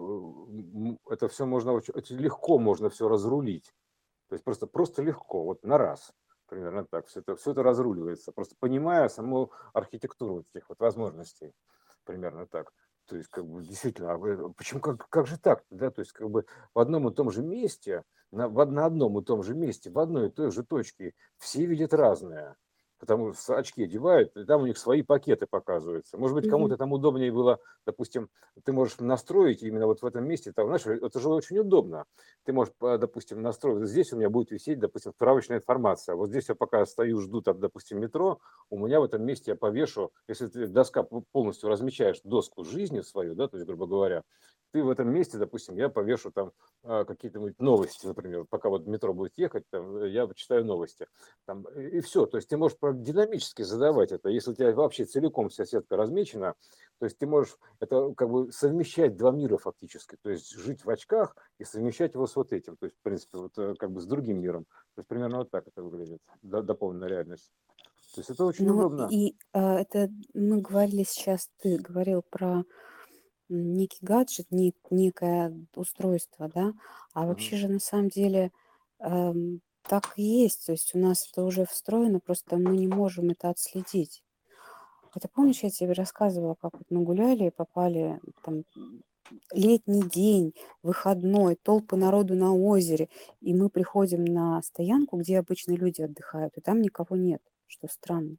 это 1.10 1.28
все 1.28 1.46
можно 1.46 1.74
очень, 1.74 1.94
очень 1.94 2.18
легко 2.18 2.58
можно 2.58 2.90
все 2.90 3.08
разрулить. 3.08 3.74
То 4.30 4.36
есть 4.36 4.44
просто, 4.44 4.66
просто 4.68 5.02
легко, 5.02 5.44
вот 5.44 5.64
на 5.64 5.78
раз. 5.78 6.14
Примерно 6.48 6.86
так. 6.86 7.08
Все 7.08 7.22
это, 7.22 7.38
все 7.38 7.52
это 7.52 7.64
разруливается. 7.64 8.34
Просто 8.34 8.56
понимая 8.60 9.08
саму 9.08 9.52
архитектуру 9.74 10.46
этих 10.54 10.68
вот 10.68 10.80
возможностей. 10.80 11.54
Примерно 12.04 12.46
так. 12.46 12.74
То 13.12 13.18
есть, 13.18 13.30
как 13.30 13.46
бы, 13.46 13.62
действительно, 13.62 14.14
а 14.14 14.50
почему, 14.54 14.80
как, 14.80 15.10
как 15.10 15.28
же 15.28 15.38
так? 15.38 15.66
Да? 15.70 15.92
То 15.92 16.00
есть, 16.00 16.14
как 16.14 16.30
бы 16.30 16.46
в 16.74 16.80
одном 16.80 17.10
и 17.10 17.14
том 17.14 17.30
же 17.30 17.44
месте, 17.44 18.06
на, 18.32 18.48
на 18.48 18.86
одном 18.86 19.20
и 19.20 19.22
том 19.26 19.44
же 19.44 19.54
месте, 19.54 19.90
в 19.92 20.00
одной 20.00 20.30
и 20.30 20.32
той 20.32 20.50
же 20.50 20.64
точке 20.64 21.14
все 21.38 21.66
видят 21.66 21.94
разное 21.94 22.56
потому 23.02 23.34
что 23.34 23.58
очки 23.58 23.84
одевают, 23.84 24.38
и 24.38 24.46
там 24.46 24.62
у 24.62 24.68
них 24.68 24.78
свои 24.78 25.02
пакеты 25.02 25.48
показываются. 25.48 26.20
Может 26.20 26.36
быть, 26.36 26.48
кому-то 26.48 26.78
там 26.78 26.94
удобнее 26.94 27.32
было, 27.32 27.60
допустим, 27.84 28.30
ты 28.64 28.72
можешь 28.72 29.00
настроить 29.00 29.64
именно 29.64 29.88
вот 29.88 30.04
в 30.04 30.06
этом 30.06 30.24
месте, 30.28 30.54
там, 30.54 30.68
знаешь, 30.68 30.86
это 30.86 31.20
же 31.20 31.30
очень 31.30 31.58
удобно. 31.58 32.06
Ты 32.46 32.54
можешь, 32.54 32.72
допустим, 32.80 33.42
настроить, 33.42 33.90
здесь 33.90 34.14
у 34.14 34.18
меня 34.18 34.30
будет 34.30 34.52
висеть, 34.52 34.78
допустим, 34.78 35.14
справочная 35.14 35.58
информация. 35.58 36.14
Вот 36.14 36.30
здесь 36.30 36.48
я 36.48 36.54
пока 36.54 36.86
стою, 36.86 37.20
жду, 37.22 37.42
там, 37.42 37.60
допустим, 37.60 38.00
метро, 38.00 38.40
у 38.70 38.78
меня 38.78 39.00
в 39.00 39.04
этом 39.04 39.24
месте 39.24 39.52
я 39.52 39.58
повешу, 39.58 40.12
если 40.28 40.46
ты 40.48 40.68
доска 40.68 41.02
полностью 41.32 41.70
размечаешь 41.70 42.22
доску 42.24 42.64
жизни 42.64 43.02
свою, 43.02 43.34
да, 43.34 43.48
то 43.48 43.58
есть, 43.58 43.66
грубо 43.66 43.88
говоря, 43.88 44.24
ты 44.72 44.84
в 44.84 44.90
этом 44.90 45.10
месте, 45.10 45.38
допустим, 45.38 45.76
я 45.76 45.90
повешу 45.90 46.32
там 46.32 46.54
а, 46.84 47.04
какие-то 47.04 47.42
новости, 47.60 48.06
например, 48.06 48.46
пока 48.50 48.70
вот 48.70 48.88
метро 48.88 49.14
будет 49.14 49.38
ехать, 49.38 49.66
там, 49.70 50.06
я 50.06 50.28
почитаю 50.28 50.66
новости. 50.66 51.08
Там, 51.46 51.64
и 51.64 52.00
все. 52.00 52.26
То 52.26 52.38
есть 52.38 52.50
ты 52.50 52.58
можешь 52.58 52.78
динамически 52.94 53.64
задавать 53.64 54.12
это. 54.12 54.30
Если 54.30 54.52
у 54.52 54.54
тебя 54.54 54.72
вообще 54.74 55.06
целиком 55.06 55.50
вся 55.50 55.66
сетка 55.66 55.98
размечена, 55.98 56.56
то 57.00 57.06
есть 57.06 57.18
ты 57.18 57.26
можешь 57.26 57.58
это 57.80 58.14
как 58.16 58.30
бы 58.30 58.52
совмещать 58.52 59.18
два 59.18 59.32
мира 59.32 59.58
фактически. 59.58 60.18
То 60.22 60.30
есть 60.30 60.52
жить 60.52 60.86
в 60.86 60.90
очках 60.90 61.36
и 61.58 61.64
совмещать 61.64 62.14
его 62.14 62.28
с 62.28 62.36
вот 62.36 62.54
этим. 62.54 62.78
То 62.78 62.86
есть, 62.86 62.98
в 62.98 63.02
принципе, 63.02 63.38
вот 63.38 63.58
э, 63.58 63.74
как 63.80 63.92
бы 63.92 64.02
с 64.02 64.06
другим 64.06 64.42
миром. 64.42 64.66
То 64.96 65.00
есть 65.00 65.08
примерно 65.08 65.40
вот 65.40 65.50
так 65.50 65.68
это 65.68 65.82
выглядит. 65.82 66.22
Дополненная 66.42 67.10
реальность. 67.10 67.52
То 68.14 68.20
есть 68.20 68.30
это 68.30 68.46
очень 68.46 68.68
ну, 68.68 68.78
удобно. 68.78 69.08
И 69.10 69.36
э, 69.54 69.60
это 69.60 70.10
мы 70.34 70.62
говорили 70.62 71.04
сейчас, 71.04 71.50
ты 71.62 71.78
говорил 71.78 72.24
про 72.30 72.66
некий 73.50 74.06
гаджет, 74.06 74.48
не, 74.52 74.74
некое 74.90 75.54
устройство, 75.76 76.50
да, 76.54 76.74
а 77.14 77.26
вообще 77.26 77.58
же 77.58 77.68
на 77.68 77.80
самом 77.80 78.10
деле 78.10 78.52
эм, 79.00 79.62
так 79.84 80.14
и 80.18 80.24
есть. 80.24 80.66
То 80.68 80.72
есть 80.74 80.96
у 80.96 81.00
нас 81.00 81.28
это 81.32 81.44
уже 81.44 81.66
встроено, 81.66 82.20
просто 82.20 82.58
мы 82.58 82.78
не 82.78 82.88
можем 82.88 83.30
это 83.30 83.50
отследить. 83.50 84.24
Это 85.16 85.28
помнишь, 85.30 85.64
я 85.64 85.70
тебе 85.70 85.94
рассказывала, 85.94 86.56
как 86.56 86.74
вот 86.76 86.86
мы 86.90 87.04
гуляли 87.04 87.46
и 87.48 87.52
попали 87.52 88.22
там 88.44 88.64
летний 89.54 90.04
день, 90.04 90.54
выходной, 90.84 91.56
толпы 91.56 91.96
народу 91.96 92.36
на 92.36 92.54
озере, 92.54 93.10
и 93.42 93.54
мы 93.54 93.70
приходим 93.70 94.26
на 94.26 94.62
стоянку, 94.62 95.18
где 95.18 95.40
обычно 95.40 95.74
люди 95.74 96.02
отдыхают, 96.02 96.58
и 96.58 96.62
там 96.62 96.82
никого 96.82 97.16
нет, 97.16 97.42
что 97.68 97.88
странно. 97.88 98.38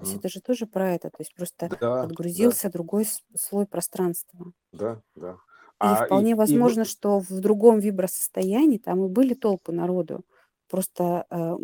То 0.00 0.06
есть 0.06 0.16
это 0.16 0.28
же 0.28 0.40
тоже 0.40 0.66
про 0.66 0.92
это, 0.94 1.10
то 1.10 1.18
есть 1.20 1.34
просто 1.34 1.72
Да, 1.80 2.08
да, 2.38 2.48
подгрузился 2.48 2.70
другой 2.70 3.06
слой 3.36 3.66
пространства. 3.66 4.52
да, 4.72 5.02
да. 5.14 5.38
И 5.82 5.94
А 5.94 6.06
и, 6.10 6.20
вполне 6.20 6.34
и 6.44 6.58
возможно, 6.60 6.84
что 6.84 7.18
в 7.20 7.28
другом 7.40 7.78
вибросостоянии 7.80 8.78
там 8.78 9.04
и 9.04 9.08
были 9.08 9.34
толпы 9.34 9.72
народу. 9.72 10.24
Просто 10.68 11.26
э, 11.30 11.56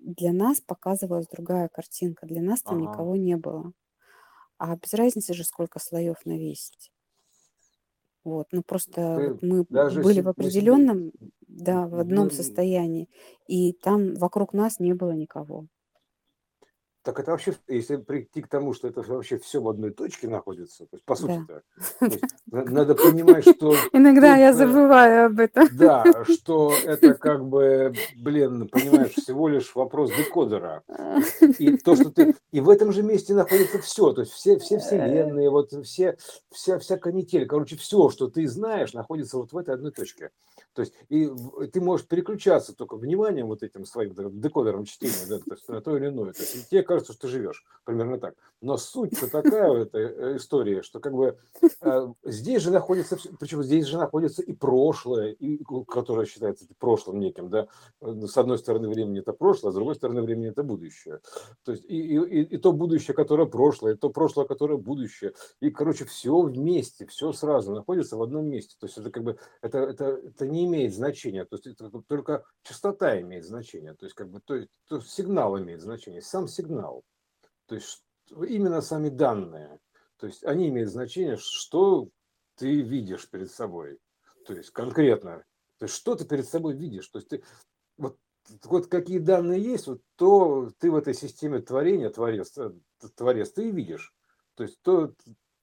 для 0.00 0.32
нас 0.32 0.60
показывалась 0.60 1.28
другая 1.28 1.68
картинка, 1.68 2.26
для 2.26 2.42
нас 2.42 2.62
там 2.62 2.78
ага, 2.78 2.90
никого 2.90 3.16
не 3.16 3.36
было. 3.36 3.72
А 4.58 4.76
без 4.76 4.94
разницы 4.94 5.34
же, 5.34 5.44
сколько 5.44 5.78
слоев 5.78 6.24
навесить. 6.24 6.92
Вот, 8.24 8.46
ну 8.52 8.62
просто 8.62 9.18
вот 9.18 9.40
ты 9.40 9.46
мы 9.46 9.66
даже 9.68 10.00
были 10.00 10.20
в 10.20 10.26
мы 10.26 10.30
себе, 10.30 10.30
определенном, 10.30 11.12
да, 11.40 11.88
в 11.88 11.98
одном 11.98 12.24
ну, 12.26 12.30
состоянии, 12.30 13.08
и 13.48 13.72
там 13.72 14.14
вокруг 14.14 14.52
нас 14.52 14.78
не 14.78 14.94
было 14.94 15.10
никого. 15.10 15.66
Так 17.02 17.18
это 17.18 17.32
вообще, 17.32 17.54
если 17.66 17.96
прийти 17.96 18.42
к 18.42 18.48
тому, 18.48 18.74
что 18.74 18.86
это 18.86 19.02
вообще 19.02 19.36
все 19.38 19.60
в 19.60 19.68
одной 19.68 19.90
точке 19.90 20.28
находится, 20.28 20.86
то 20.86 20.96
есть 20.96 21.04
по 21.04 21.16
Да. 21.16 21.60
есть 22.06 22.22
на- 22.46 22.64
надо 22.64 22.94
понимать, 22.94 23.42
что 23.42 23.74
Иногда 23.92 24.36
я 24.36 24.50
э, 24.50 24.52
забываю 24.52 25.26
об 25.26 25.40
этом. 25.40 25.66
да, 25.72 26.24
что 26.24 26.72
это 26.84 27.14
как 27.14 27.44
бы, 27.44 27.92
блин, 28.16 28.68
понимаешь, 28.68 29.14
всего 29.14 29.48
лишь 29.48 29.74
вопрос 29.74 30.12
декодера. 30.16 30.84
И 31.58 31.76
то, 31.76 31.96
что 31.96 32.10
ты, 32.12 32.36
и 32.52 32.60
в 32.60 32.70
этом 32.70 32.92
же 32.92 33.02
месте 33.02 33.34
находится 33.34 33.80
все, 33.80 34.12
то 34.12 34.20
есть 34.20 34.32
все, 34.32 34.58
все 34.60 34.78
вселенные, 34.78 35.50
вот 35.50 35.72
все, 35.84 36.16
вся, 36.52 36.78
вся 36.78 36.96
канитель, 36.98 37.46
короче, 37.46 37.76
все, 37.76 38.10
что 38.10 38.28
ты 38.28 38.46
знаешь, 38.46 38.92
находится 38.92 39.38
вот 39.38 39.52
в 39.52 39.58
этой 39.58 39.74
одной 39.74 39.90
точке. 39.90 40.30
То 40.74 40.82
есть 40.82 40.94
и 41.08 41.30
ты 41.72 41.80
можешь 41.80 42.06
переключаться 42.06 42.74
только 42.74 42.96
вниманием 42.96 43.48
вот 43.48 43.62
этим 43.62 43.84
своим 43.84 44.14
декодером 44.40 44.84
чтения, 44.84 45.26
да, 45.28 45.38
то 45.38 45.54
есть 45.54 45.68
на 45.68 45.80
то 45.80 45.96
или 45.96 46.08
иное. 46.08 46.32
То 46.32 46.42
есть 46.42 46.68
тебе 46.68 46.82
кажется, 46.82 47.12
что 47.12 47.22
ты 47.22 47.28
живешь, 47.28 47.64
примерно 47.84 48.18
так. 48.18 48.34
Но 48.60 48.76
суть-то 48.76 49.28
такая 49.28 49.70
в 49.70 49.74
этой 49.74 50.04
э, 50.04 50.36
истории, 50.36 50.82
что 50.82 51.00
как 51.00 51.12
бы 51.12 51.36
э, 51.80 52.08
здесь 52.24 52.62
же 52.62 52.70
находится, 52.70 53.18
причем 53.38 53.62
здесь 53.62 53.86
же 53.86 53.98
находится 53.98 54.40
и 54.40 54.52
прошлое, 54.52 55.32
и, 55.32 55.62
которое 55.88 56.26
считается 56.26 56.66
прошлым 56.78 57.18
неким, 57.18 57.50
да. 57.50 57.66
Э, 58.00 58.14
С 58.26 58.36
одной 58.38 58.58
стороны 58.58 58.88
времени 58.88 59.18
это 59.18 59.32
прошлое, 59.32 59.70
а 59.70 59.72
с 59.72 59.74
другой 59.74 59.96
стороны 59.96 60.22
времени 60.22 60.50
это 60.50 60.62
будущее. 60.62 61.20
То 61.64 61.72
есть 61.72 61.84
и, 61.84 62.16
и, 62.16 62.42
и 62.42 62.56
то 62.56 62.72
будущее, 62.72 63.14
которое 63.14 63.46
прошлое, 63.46 63.94
и 63.94 63.96
то 63.96 64.10
прошлое, 64.10 64.46
которое 64.46 64.76
будущее. 64.76 65.34
И, 65.60 65.70
короче, 65.70 66.04
все 66.04 66.40
вместе, 66.40 67.04
все 67.06 67.32
сразу 67.32 67.72
находится 67.72 68.16
в 68.16 68.22
одном 68.22 68.46
месте. 68.46 68.76
То 68.78 68.86
есть 68.86 68.96
это 68.96 69.10
как 69.10 69.24
бы, 69.24 69.38
это, 69.60 69.78
это, 69.78 70.04
это 70.04 70.46
не 70.46 70.61
имеет 70.64 70.94
значения. 70.94 71.44
То 71.44 71.56
есть 71.56 71.66
это 71.66 71.90
только 72.06 72.44
частота 72.62 73.20
имеет 73.20 73.44
значение. 73.44 73.94
То 73.94 74.06
есть 74.06 74.14
как 74.14 74.30
бы, 74.30 74.40
то, 74.40 74.66
то 74.88 75.00
сигнал 75.00 75.58
имеет 75.58 75.80
значение, 75.80 76.22
сам 76.22 76.48
сигнал. 76.48 77.04
То 77.66 77.74
есть 77.74 78.04
именно 78.30 78.80
сами 78.80 79.08
данные. 79.08 79.78
То 80.16 80.26
есть 80.26 80.44
они 80.44 80.68
имеют 80.68 80.90
значение, 80.90 81.36
что 81.36 82.08
ты 82.56 82.80
видишь 82.80 83.28
перед 83.28 83.50
собой. 83.50 83.98
То 84.46 84.54
есть 84.54 84.70
конкретно. 84.70 85.44
То 85.78 85.86
есть 85.86 85.94
что 85.94 86.14
ты 86.14 86.24
перед 86.24 86.46
собой 86.46 86.74
видишь. 86.74 87.08
То 87.08 87.18
есть 87.18 87.28
ты, 87.28 87.42
вот, 87.96 88.18
вот 88.64 88.86
какие 88.86 89.18
данные 89.18 89.60
есть, 89.60 89.86
вот, 89.86 90.00
то 90.16 90.70
ты 90.78 90.90
в 90.90 90.96
этой 90.96 91.14
системе 91.14 91.60
творения, 91.60 92.10
творец, 92.10 92.56
э, 92.58 92.72
творец, 93.16 93.52
ты 93.52 93.68
и 93.68 93.72
видишь. 93.72 94.14
То 94.54 94.64
есть 94.64 94.80
то, 94.82 95.14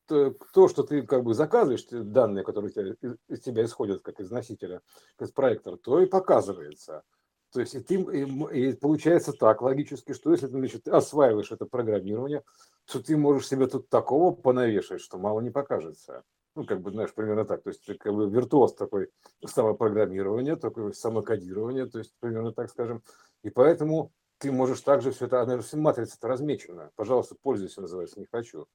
то, 0.10 0.36
то, 0.54 0.68
что 0.68 0.84
ты 0.84 1.04
как 1.04 1.24
бы 1.24 1.34
заказываешь, 1.34 1.86
данные, 1.90 2.44
которые 2.44 2.72
тебя, 2.72 3.16
из 3.30 3.40
тебя 3.40 3.64
исходят 3.64 4.02
как 4.02 4.20
из 4.20 4.32
носителя, 4.32 4.82
как 5.16 5.30
из 5.30 5.32
проектора, 5.32 5.78
то 5.78 6.02
и 6.02 6.08
показывается. 6.08 7.04
То 7.52 7.62
есть 7.62 7.76
и, 7.76 7.80
ты, 7.80 7.96
и, 7.96 8.70
и 8.70 8.74
получается 8.74 9.34
так 9.34 9.62
логически, 9.62 10.14
что 10.14 10.32
если 10.32 10.48
ты 10.48 10.54
значит, 10.54 10.88
осваиваешь 10.88 11.52
это 11.52 11.66
программирование, 11.66 12.44
то 12.86 13.02
ты 13.02 13.16
можешь 13.16 13.48
себе 13.48 13.68
тут 13.68 13.90
такого 13.90 14.34
понавешать, 14.34 15.02
что 15.02 15.18
мало 15.18 15.42
не 15.42 15.50
покажется. 15.50 16.24
Ну, 16.56 16.66
как 16.66 16.82
бы, 16.82 16.92
знаешь, 16.92 17.14
примерно 17.14 17.46
так. 17.46 17.64
То 17.64 17.70
есть, 17.70 17.86
ты 17.86 17.96
как 17.96 18.14
бы 18.14 18.30
виртуоз 18.30 18.74
такой 18.76 19.10
самопрограммирования, 19.46 20.56
такое 20.56 20.92
самокодирование, 20.92 21.86
то 21.86 22.00
есть, 22.00 22.14
примерно 22.20 22.52
так 22.52 22.70
скажем. 22.70 23.04
И 23.44 23.50
поэтому 23.50 24.12
ты 24.40 24.52
можешь 24.52 24.82
также 24.82 25.12
все 25.12 25.26
это, 25.26 25.42
она 25.42 25.60
же 25.60 25.78
матрица-то 25.78 26.28
размечена. 26.28 26.92
Пожалуйста, 26.96 27.36
пользуйся, 27.42 27.82
называется, 27.82 28.20
не 28.20 28.26
хочу. 28.26 28.68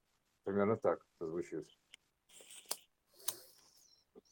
Примерно 0.45 0.77
так 0.77 1.01
это 1.19 1.29
звучит. 1.29 1.67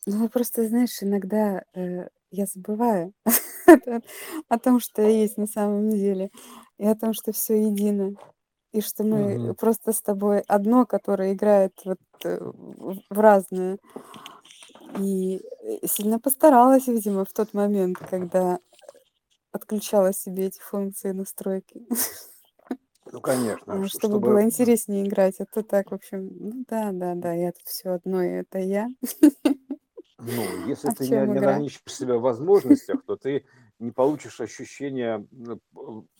Ну, 0.07 0.29
просто, 0.29 0.67
знаешь, 0.69 1.03
иногда 1.03 1.63
э, 1.75 2.09
я 2.31 2.47
забываю 2.47 3.13
о 4.49 4.59
том, 4.59 4.81
что 4.81 5.03
есть 5.03 5.37
на 5.37 5.47
самом 5.47 5.91
деле, 5.91 6.31
и 6.79 6.87
о 6.87 6.95
том, 6.97 7.13
что 7.15 7.33
все 7.33 7.63
едино, 7.67 8.17
и 8.73 8.81
что 8.81 9.05
мы 9.05 9.39
Мгм. 9.39 9.55
просто 9.57 9.93
с 9.93 10.03
тобой 10.03 10.41
одно, 10.49 10.87
которое 10.87 11.35
играет 11.35 11.75
вот 11.85 12.01
э, 12.25 12.39
в 12.41 13.01
в 13.11 13.21
разное. 13.21 13.79
И 14.97 15.39
э, 15.63 15.87
сильно 15.87 16.19
постаралась, 16.19 16.87
видимо, 16.87 17.25
в 17.25 17.33
тот 17.33 17.55
момент, 17.55 17.99
когда 17.99 18.59
отключала 19.53 20.13
себе 20.15 20.47
эти 20.47 20.61
функции 20.61 21.13
настройки, 21.13 21.87
Ну, 23.13 23.21
конечно, 23.21 23.87
ш- 23.87 23.99
чтобы 23.99 24.21
было 24.21 24.41
чтобы... 24.41 24.43
интереснее 24.45 25.07
играть. 25.07 25.39
А 25.39 25.45
то 25.45 25.63
так, 25.63 25.91
в 25.91 25.95
общем, 25.95 26.31
ну 26.39 26.65
да, 26.67 26.93
да, 26.93 27.15
да, 27.15 27.33
я 27.35 27.53
тут 27.53 27.67
все 27.67 27.91
одно, 27.91 28.23
и 28.23 28.29
это 28.29 28.59
я. 28.59 28.89
Ну, 30.19 30.67
если 30.67 30.89
А 30.89 30.95
ты 30.95 31.05
не, 31.05 31.11
не 31.11 31.17
ограничишь 31.17 31.83
себя 31.87 32.17
в 32.17 32.23
возможностях, 32.23 33.05
то 33.05 33.17
ты 33.17 33.45
не 33.79 33.91
получишь 33.91 34.41
ощущения 34.41 35.27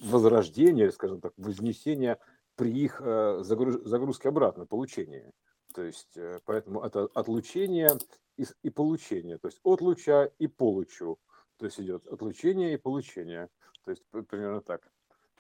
возрождения, 0.01 0.91
скажем 0.91 1.21
так, 1.21 1.33
вознесения 1.37 2.19
при 2.57 2.73
их 2.73 3.01
э, 3.01 3.43
загруз- 3.43 3.85
загрузке 3.85 4.29
обратно, 4.29 4.67
получении. 4.67 5.31
То 5.73 5.83
есть, 5.83 6.17
э, 6.17 6.41
поэтому 6.45 6.83
это 6.83 7.09
отлучение 7.15 7.91
и, 8.37 8.45
и 8.63 8.71
получение. 8.71 9.39
То 9.39 9.49
есть 9.49 9.61
от 9.63 9.81
луча 9.81 10.31
и 10.39 10.49
по 10.49 10.71
лучу. 10.71 11.19
То 11.59 11.67
есть 11.67 11.81
идет 11.81 12.07
отлучение 12.09 12.75
и 12.75 12.77
получение. 12.77 13.49
То 13.85 13.93
есть 13.93 14.03
примерно 14.29 14.61
так. 14.61 14.91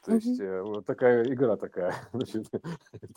То 0.05 0.15
есть 0.15 0.41
э, 0.41 0.63
вот 0.63 0.85
такая 0.85 1.25
игра 1.25 1.57
такая, 1.57 1.95
значит, 2.13 2.51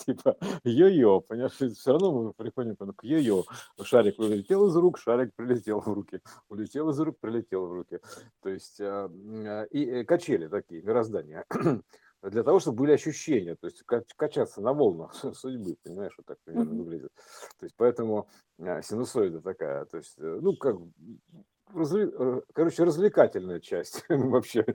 типа 0.05 0.37
йо-йо, 0.63 1.21
понимаешь, 1.21 1.53
все 1.53 1.91
равно 1.91 2.11
мы 2.11 2.33
приходим 2.33 2.75
к 2.75 3.03
йо-йо. 3.03 3.43
Шарик 3.83 4.19
улетел 4.19 4.67
из 4.67 4.75
рук, 4.75 4.99
шарик 4.99 5.33
прилетел 5.35 5.79
в 5.79 5.87
руки, 5.87 6.21
улетел 6.47 6.89
из 6.89 6.99
рук, 6.99 7.17
прилетел 7.19 7.65
в 7.65 7.73
руки. 7.73 7.99
То 8.41 8.49
есть 8.49 8.79
м, 8.79 9.45
э, 9.45 9.67
и 9.71 9.85
э, 9.85 10.03
качели 10.03 10.47
такие, 10.47 10.81
мироздания. 10.83 11.45
Для 12.21 12.43
того, 12.43 12.59
чтобы 12.59 12.77
были 12.77 12.91
ощущения, 12.93 13.55
то 13.55 13.67
есть 13.67 13.83
ка- 13.83 14.03
качаться 14.15 14.61
на 14.61 14.73
волнах 14.73 15.15
судьбы, 15.35 15.77
понимаешь, 15.83 16.13
вот 16.17 16.25
так 16.25 16.37
примерно 16.43 16.73
выглядит. 16.83 17.11
То 17.59 17.65
есть 17.65 17.75
поэтому 17.77 18.27
э, 18.59 18.81
синусоида 18.83 19.41
такая, 19.41 19.85
то 19.85 19.97
есть, 19.97 20.15
э, 20.19 20.39
ну, 20.41 20.55
как 20.55 20.77
короче, 22.53 22.83
развлекательная 22.83 23.59
часть 23.59 24.03
вообще. 24.09 24.65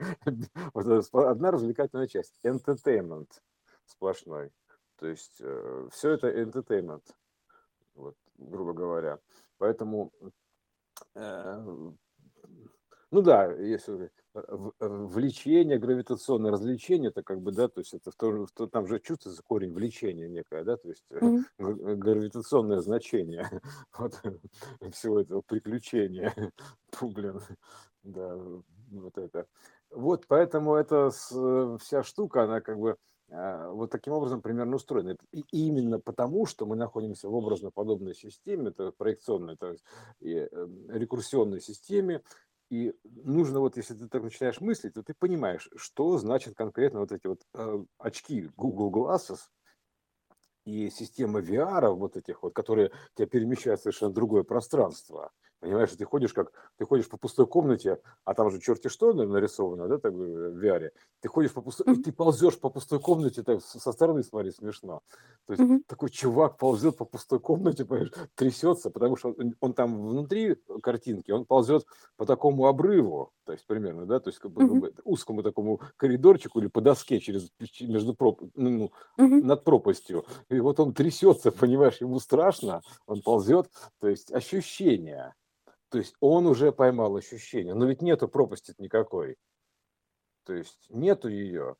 Одна 0.73 1.51
развлекательная 1.51 2.07
часть. 2.07 2.39
Entertainment 2.43 3.29
сплошной. 3.85 4.51
То 4.97 5.07
есть 5.07 5.41
все 5.91 6.11
это 6.11 6.29
entertainment, 6.29 7.03
вот, 7.95 8.15
грубо 8.37 8.73
говоря. 8.73 9.19
Поэтому, 9.61 10.11
э, 11.15 11.57
ну 13.11 13.21
да, 13.21 13.51
если 13.53 14.05
э, 14.05 14.07
э, 14.07 14.20
влечение, 14.33 15.77
гравитационное 15.77 16.51
развлечение, 16.51 17.09
это 17.09 17.23
как 17.23 17.41
бы, 17.41 17.51
да, 17.51 17.67
то 17.67 17.81
есть 17.81 17.93
это 17.93 18.11
в 18.11 18.15
то- 18.15 18.45
в 18.45 18.51
то- 18.51 18.67
там 18.67 18.87
же 18.87 18.99
чувствуется 18.99 19.43
корень 19.43 19.73
влечения 19.73 20.27
некое, 20.29 20.63
да, 20.63 20.77
то 20.77 20.87
есть 20.89 21.03
э, 21.09 21.19
г- 21.59 21.95
гравитационное 21.95 22.79
значение 22.79 23.49
вот, 23.97 24.21
всего 24.93 25.19
этого 25.19 25.41
приключения. 25.41 26.33
Блин, 27.01 27.41
да, 28.03 28.37
вот 28.91 29.17
это. 29.17 29.47
Вот 29.89 30.25
поэтому 30.27 30.75
эта 30.75 31.09
э, 31.33 31.77
вся 31.81 32.03
штука, 32.03 32.43
она 32.43 32.61
как 32.61 32.79
бы 32.79 32.97
а, 33.31 33.69
вот 33.69 33.91
таким 33.91 34.13
образом 34.13 34.41
примерно 34.41 34.75
устроена. 34.75 35.15
И 35.31 35.43
именно 35.51 35.99
потому, 35.99 36.45
что 36.45 36.65
мы 36.65 36.75
находимся 36.75 37.29
в 37.29 37.33
образно-подобной 37.33 38.13
системе, 38.13 38.69
это 38.69 38.91
проекционной, 38.91 39.55
то 39.57 39.71
есть 39.71 39.83
и, 40.19 40.33
э, 40.35 40.67
рекурсионной 40.89 41.61
системе, 41.61 42.23
и 42.71 42.93
нужно 43.03 43.59
вот, 43.59 43.75
если 43.75 43.93
ты 43.93 44.07
так 44.07 44.23
начинаешь 44.23 44.61
мыслить, 44.61 44.93
то 44.93 45.03
ты 45.03 45.13
понимаешь, 45.13 45.69
что 45.75 46.17
значит 46.17 46.55
конкретно 46.55 47.01
вот 47.01 47.11
эти 47.11 47.27
вот 47.27 47.41
э, 47.53 47.83
очки 47.97 48.49
Google 48.55 48.89
Glasses 48.89 49.39
и 50.63 50.89
система 50.89 51.41
VR, 51.41 51.89
вот 51.89 52.15
этих 52.15 52.43
вот, 52.43 52.53
которые 52.53 52.91
тебя 53.13 53.27
перемещают 53.27 53.81
в 53.81 53.83
совершенно 53.83 54.13
другое 54.13 54.43
пространство. 54.43 55.31
Понимаешь, 55.61 55.91
ты 55.91 56.05
ходишь 56.05 56.33
как, 56.33 56.51
ты 56.77 56.85
ходишь 56.85 57.07
по 57.07 57.17
пустой 57.17 57.45
комнате, 57.45 57.99
а 58.25 58.33
там 58.33 58.49
же 58.49 58.59
черти 58.59 58.87
что 58.87 59.13
нарисовано, 59.13 59.87
да, 59.87 59.99
так, 59.99 60.11
в 60.13 60.57
VR. 60.59 60.91
Ты 61.19 61.29
ходишь 61.29 61.53
по 61.53 61.61
пустой, 61.61 61.85
и 61.91 61.97
ты 61.97 62.11
ползешь 62.11 62.59
по 62.59 62.71
пустой 62.71 62.99
комнате, 62.99 63.43
так 63.43 63.61
со 63.63 63.91
стороны 63.91 64.23
смотри, 64.23 64.49
смешно. 64.51 65.01
То 65.45 65.53
есть 65.53 65.63
Мгм. 65.63 65.81
такой 65.87 66.09
чувак 66.09 66.57
ползет 66.57 66.97
по 66.97 67.05
пустой 67.05 67.39
комнате, 67.39 67.85
понимаешь, 67.85 68.11
трясется, 68.35 68.89
потому 68.89 69.15
что 69.17 69.35
он, 69.37 69.53
он 69.59 69.73
там 69.75 70.01
внутри 70.07 70.55
картинки, 70.81 71.29
он 71.29 71.45
ползет 71.45 71.85
по 72.17 72.25
такому 72.25 72.65
обрыву, 72.65 73.31
то 73.45 73.51
есть 73.51 73.67
примерно, 73.67 74.07
да, 74.07 74.19
то 74.19 74.29
есть 74.29 74.39
как 74.39 74.51
бы, 74.51 74.63
Мгм. 74.63 74.85
узкому 75.03 75.43
такому 75.43 75.79
коридорчику 75.97 76.59
или 76.59 76.67
по 76.67 76.81
доске 76.81 77.19
через 77.19 77.51
между 77.81 78.15
проп, 78.15 78.41
ну, 78.55 78.91
Мгм. 79.17 79.41
над 79.41 79.63
пропастью. 79.63 80.25
И 80.49 80.59
вот 80.59 80.79
он 80.79 80.93
трясется, 80.93 81.51
понимаешь, 81.51 82.01
ему 82.01 82.19
страшно, 82.19 82.81
он 83.05 83.21
ползет, 83.21 83.69
то 83.99 84.07
есть 84.07 84.31
ощущения. 84.31 85.35
То 85.91 85.97
есть 85.97 86.15
он 86.21 86.47
уже 86.47 86.71
поймал 86.71 87.17
ощущение, 87.17 87.73
но 87.73 87.85
ведь 87.85 88.01
нету 88.01 88.29
пропасти 88.29 88.73
никакой. 88.77 89.35
То 90.45 90.53
есть 90.53 90.87
нету 90.89 91.27
ее. 91.27 91.75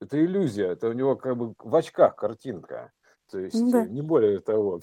Это 0.00 0.22
иллюзия, 0.22 0.66
это 0.72 0.88
у 0.88 0.92
него 0.92 1.14
как 1.14 1.36
бы 1.36 1.54
в 1.56 1.74
очках 1.74 2.16
картинка. 2.16 2.92
То 3.30 3.38
есть 3.38 3.70
да. 3.70 3.84
э, 3.84 3.88
не 3.88 4.02
более 4.02 4.40
того. 4.40 4.80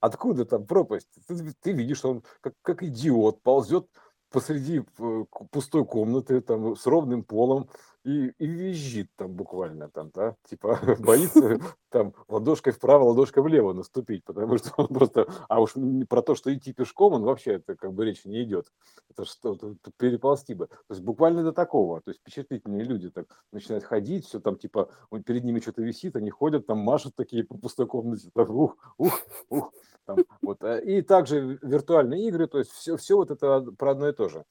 Откуда 0.00 0.44
там 0.46 0.66
пропасть? 0.66 1.08
Ты, 1.26 1.52
ты 1.60 1.72
видишь, 1.72 1.98
что 1.98 2.12
он 2.12 2.24
как, 2.40 2.54
как 2.62 2.82
идиот 2.84 3.42
ползет 3.42 3.88
посреди 4.30 4.84
э, 4.98 5.24
пустой 5.50 5.84
комнаты 5.84 6.40
там 6.40 6.76
с 6.76 6.86
ровным 6.86 7.24
полом 7.24 7.68
и, 8.04 8.28
и 8.38 8.46
визжит 8.46 9.08
там 9.16 9.32
буквально 9.32 9.88
там, 9.88 10.10
да, 10.14 10.36
типа 10.48 10.78
боится 11.00 11.58
там 11.88 12.12
ладошкой 12.28 12.72
вправо, 12.72 13.04
ладошкой 13.04 13.42
влево 13.42 13.72
наступить, 13.72 14.24
потому 14.24 14.58
что 14.58 14.72
он 14.76 14.88
просто, 14.88 15.26
а 15.48 15.60
уж 15.60 15.74
про 16.08 16.22
то, 16.22 16.34
что 16.34 16.54
идти 16.54 16.72
пешком, 16.72 17.14
он 17.14 17.22
вообще 17.22 17.54
это 17.54 17.76
как 17.76 17.92
бы 17.94 18.04
речи 18.04 18.28
не 18.28 18.42
идет. 18.42 18.66
Это 19.10 19.24
что, 19.24 19.54
то 19.54 19.74
переползти 19.96 20.54
бы. 20.54 20.66
То 20.66 20.90
есть 20.90 21.02
буквально 21.02 21.42
до 21.42 21.52
такого. 21.52 22.00
То 22.02 22.10
есть 22.10 22.20
впечатлительные 22.20 22.84
люди 22.84 23.10
так 23.10 23.26
начинают 23.52 23.84
ходить, 23.84 24.26
все 24.26 24.40
там 24.40 24.56
типа 24.58 24.90
перед 25.24 25.44
ними 25.44 25.60
что-то 25.60 25.82
висит, 25.82 26.16
они 26.16 26.30
ходят, 26.30 26.66
там 26.66 26.78
машут 26.78 27.14
такие 27.16 27.44
по 27.44 27.56
пустой 27.56 27.86
комнате, 27.86 28.30
так, 28.34 28.50
ух, 28.50 28.76
ух, 28.98 29.20
ух, 29.48 29.72
там, 30.04 30.18
вот. 30.42 30.62
э, 30.62 30.82
И 30.84 31.02
также 31.02 31.58
виртуальные 31.62 32.28
игры, 32.28 32.46
то 32.46 32.58
есть 32.58 32.70
все, 32.72 32.96
все 32.96 33.16
вот 33.16 33.30
это 33.30 33.62
про 33.78 33.92
одно 33.92 34.08
и 34.08 34.12
то 34.12 34.28
же. 34.28 34.44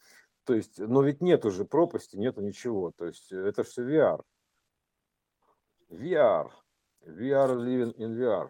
То 0.46 0.54
есть, 0.54 0.80
но 0.80 1.02
ведь 1.02 1.22
нет 1.22 1.46
уже 1.46 1.66
пропасти, 1.66 2.18
нету 2.18 2.42
ничего. 2.42 2.92
То 2.92 3.06
есть 3.06 3.32
э, 3.32 3.38
это 3.38 3.64
все 3.64 3.84
VR. 3.84 4.22
VR. 5.90 6.52
VR 7.06 7.56
living 7.56 7.96
in 7.96 8.16
VR. 8.18 8.50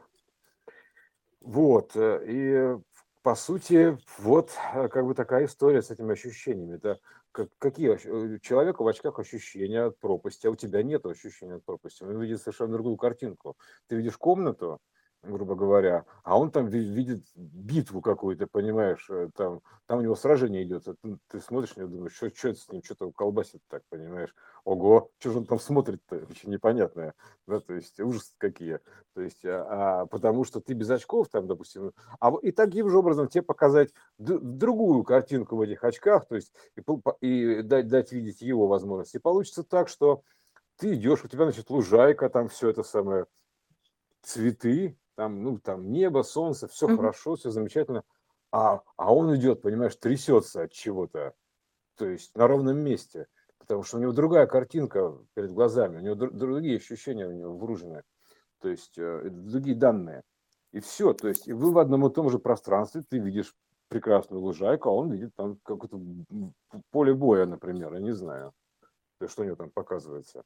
Вот. 1.41 1.95
э, 1.95 2.23
И 2.27 2.77
по 3.21 3.35
сути, 3.35 3.97
вот 4.17 4.51
э, 4.73 4.89
как 4.89 5.05
бы 5.05 5.13
такая 5.13 5.45
история 5.45 5.81
с 5.81 5.91
этими 5.91 6.13
ощущениями. 6.13 6.75
Это 6.75 6.99
как, 7.31 7.49
какие 7.57 7.89
у 7.89 8.39
человека 8.39 8.83
в 8.83 8.87
очках 8.87 9.17
ощущения 9.19 9.83
от 9.83 9.97
пропасти, 9.99 10.45
а 10.45 10.51
у 10.51 10.55
тебя 10.55 10.83
нет 10.83 11.05
ощущения 11.05 11.55
от 11.55 11.65
пропасти. 11.65 12.03
Он 12.03 12.19
видит 12.21 12.39
совершенно 12.39 12.73
другую 12.73 12.97
картинку. 12.97 13.57
Ты 13.87 13.95
видишь 13.95 14.17
комнату, 14.17 14.79
грубо 15.23 15.55
говоря, 15.55 16.05
а 16.23 16.37
он 16.37 16.51
там 16.51 16.67
ви- 16.67 16.83
видит 16.83 17.25
битву 17.35 18.01
какую-то, 18.01 18.45
понимаешь, 18.47 19.07
э, 19.09 19.29
там, 19.35 19.61
там 19.85 19.99
у 19.99 20.01
него 20.01 20.15
сражение 20.15 20.63
идет, 20.63 20.87
а 20.87 20.95
ты, 21.01 21.17
ты 21.27 21.39
смотришь 21.39 21.75
на 21.75 21.81
него, 21.81 21.91
думаешь, 21.91 22.13
что, 22.13 22.29
что 22.29 22.49
это 22.49 22.59
с 22.59 22.69
ним, 22.69 22.83
что-то 22.83 23.11
колбасит 23.11 23.61
так, 23.69 23.83
понимаешь, 23.89 24.35
ого, 24.65 25.09
что 25.19 25.31
же 25.31 25.37
он 25.39 25.45
там 25.45 25.59
смотрит-то, 25.59 26.15
очень 26.29 26.49
непонятное, 26.49 27.13
да, 27.47 27.59
то 27.59 27.73
есть 27.73 27.99
ужас 28.01 28.33
какие, 28.37 28.79
то 29.13 29.21
есть, 29.21 29.45
а, 29.45 30.01
а 30.01 30.05
потому 30.07 30.43
что 30.43 30.59
ты 30.59 30.73
без 30.73 30.89
очков 30.89 31.29
там, 31.29 31.47
допустим, 31.47 31.93
а 32.19 32.33
и 32.41 32.51
таким 32.51 32.89
же 32.89 32.97
образом 32.97 33.29
тебе 33.29 33.43
показать 33.43 33.93
другую 34.17 35.03
картинку 35.03 35.55
в 35.55 35.61
этих 35.61 35.83
очках, 35.83 36.27
то 36.27 36.35
есть 36.35 36.53
и, 36.75 36.81
и 37.25 37.61
дать, 37.61 37.87
дать 37.87 38.11
видеть 38.11 38.41
его 38.41 38.67
возможности. 38.67 39.17
И 39.17 39.21
получится 39.21 39.63
так, 39.63 39.87
что 39.87 40.21
ты 40.77 40.95
идешь, 40.95 41.23
у 41.23 41.27
тебя, 41.27 41.45
значит, 41.45 41.69
лужайка, 41.69 42.29
там 42.29 42.49
все 42.49 42.69
это 42.69 42.83
самое, 42.83 43.25
цветы, 44.23 44.97
там, 45.15 45.43
ну, 45.43 45.59
там 45.59 45.91
небо, 45.91 46.23
солнце, 46.23 46.67
все 46.67 46.87
Мгм. 46.87 46.97
хорошо, 46.97 47.35
все 47.35 47.51
замечательно, 47.51 48.03
а, 48.51 48.81
а 48.97 49.13
он 49.13 49.35
идет, 49.35 49.61
понимаешь, 49.61 49.95
трясется 49.95 50.63
от 50.63 50.71
чего-то, 50.71 51.33
то 51.95 52.07
есть 52.07 52.35
на 52.35 52.47
ровном 52.47 52.79
месте, 52.79 53.27
потому 53.59 53.83
что 53.83 53.97
у 53.97 54.01
него 54.01 54.11
другая 54.13 54.47
картинка 54.47 55.17
перед 55.35 55.51
глазами, 55.51 55.97
у 55.97 56.01
него 56.01 56.15
дру- 56.15 56.31
другие 56.31 56.77
ощущения 56.77 57.27
у 57.27 57.31
него 57.31 57.57
вружены, 57.57 58.03
то 58.61 58.69
есть 58.69 58.97
э, 58.97 59.29
другие 59.29 59.75
данные. 59.77 60.23
И 60.73 60.79
все, 60.81 61.13
то 61.13 61.27
есть 61.29 61.47
и 61.47 61.53
вы 61.53 61.71
в 61.73 61.79
одном 61.79 62.07
и 62.07 62.13
том 62.13 62.29
же 62.29 62.39
пространстве, 62.39 63.03
ты 63.07 63.19
видишь 63.19 63.55
прекрасную 63.89 64.41
лужайку, 64.41 64.89
а 64.89 64.93
он 64.93 65.11
видит 65.11 65.35
там 65.35 65.59
какое-то 65.63 65.97
м, 65.97 66.53
поле 66.91 67.13
боя, 67.13 67.45
например, 67.45 67.93
я 67.93 67.99
не 68.01 68.11
знаю, 68.13 68.53
то 69.19 69.25
есть 69.25 69.33
что 69.33 69.43
у 69.43 69.45
него 69.45 69.55
там 69.55 69.71
показывается. 69.71 70.43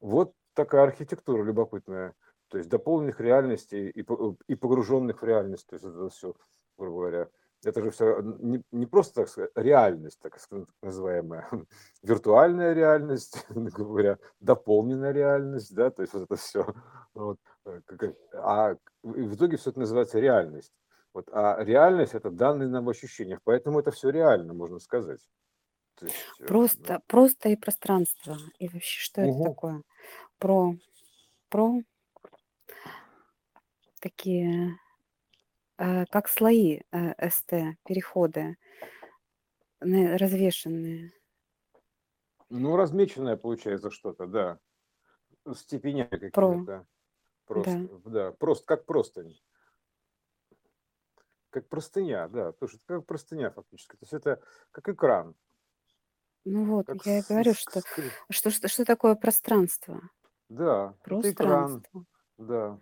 Вот 0.00 0.34
такая 0.54 0.84
архитектура 0.84 1.42
любопытная. 1.44 2.14
То 2.48 2.58
есть 2.58 2.70
дополненных 2.70 3.20
реальностей 3.20 3.90
и, 3.90 4.00
и 4.00 4.54
погруженных 4.54 5.22
в 5.22 5.24
реальность. 5.24 5.66
То 5.66 5.74
есть 5.74 5.84
это 5.84 6.08
все, 6.08 6.34
грубо 6.76 6.98
говоря, 7.00 7.28
это 7.64 7.82
же 7.82 7.90
все 7.90 8.20
не, 8.20 8.62
не 8.70 8.86
просто, 8.86 9.22
так 9.22 9.28
сказать, 9.28 9.50
реальность, 9.54 10.20
так 10.20 10.38
называемая, 10.82 11.48
виртуальная 12.02 12.72
реальность, 12.72 13.44
грубо 13.48 13.90
говоря, 13.90 14.18
дополненная 14.40 15.12
реальность, 15.12 15.74
да, 15.74 15.90
то 15.90 16.02
есть 16.02 16.14
вот 16.14 16.22
это 16.24 16.36
все. 16.36 16.66
Вот, 17.14 17.38
э, 17.66 17.80
а 18.34 18.76
в 19.02 19.34
итоге 19.34 19.56
все 19.56 19.70
это 19.70 19.80
называется 19.80 20.20
реальность. 20.20 20.72
Вот, 21.12 21.28
а 21.32 21.62
реальность 21.64 22.14
это 22.14 22.30
данные 22.30 22.68
нам 22.68 22.84
в 22.84 22.90
ощущениях, 22.90 23.40
поэтому 23.42 23.80
это 23.80 23.90
все 23.90 24.10
реально, 24.10 24.54
можно 24.54 24.78
сказать. 24.78 25.20
То 25.96 26.06
есть, 26.06 26.16
э, 26.16 26.42
да. 26.42 26.46
Просто, 26.46 27.00
просто 27.08 27.48
и 27.48 27.56
пространство. 27.56 28.36
И 28.58 28.68
вообще, 28.68 29.00
что 29.00 29.22
это 29.22 29.32
Мгм. 29.32 29.44
такое? 29.44 29.82
Про, 30.38 30.76
про 31.48 31.80
такие, 34.00 34.78
э, 35.78 36.04
как 36.06 36.28
слои 36.28 36.80
э, 36.90 37.30
СТ, 37.30 37.52
переходы, 37.84 38.56
развешенные. 39.80 41.12
Ну, 42.50 42.76
размеченное 42.76 43.36
получается 43.36 43.90
что-то, 43.90 44.26
да. 44.26 44.58
С 45.44 45.60
степенями 45.60 46.30
Про, 46.30 46.48
какими-то. 46.48 46.64
да. 46.64 46.86
Просто, 47.46 47.88
да. 48.04 48.32
Просто, 48.32 48.66
как 48.66 48.86
простынь. 48.86 49.40
Как 51.50 51.68
простыня, 51.68 52.28
да. 52.28 52.52
Слушай, 52.58 52.76
это 52.76 52.84
как 52.86 53.06
простыня 53.06 53.50
фактически. 53.50 53.92
То 53.92 54.02
есть 54.02 54.12
это 54.12 54.42
как 54.70 54.88
экран. 54.88 55.34
Ну 56.44 56.64
вот, 56.64 56.86
Как 56.86 57.04
я 57.04 57.18
и 57.18 57.22
говорю, 57.28 57.52
что, 57.54 57.82
что, 58.30 58.50
что, 58.50 58.68
что 58.68 58.84
такое 58.84 59.14
пространство? 59.14 60.00
Да, 60.48 60.94
это 61.04 61.30
экран, 61.30 61.82
Пространство. 61.82 62.04
Да. 62.38 62.78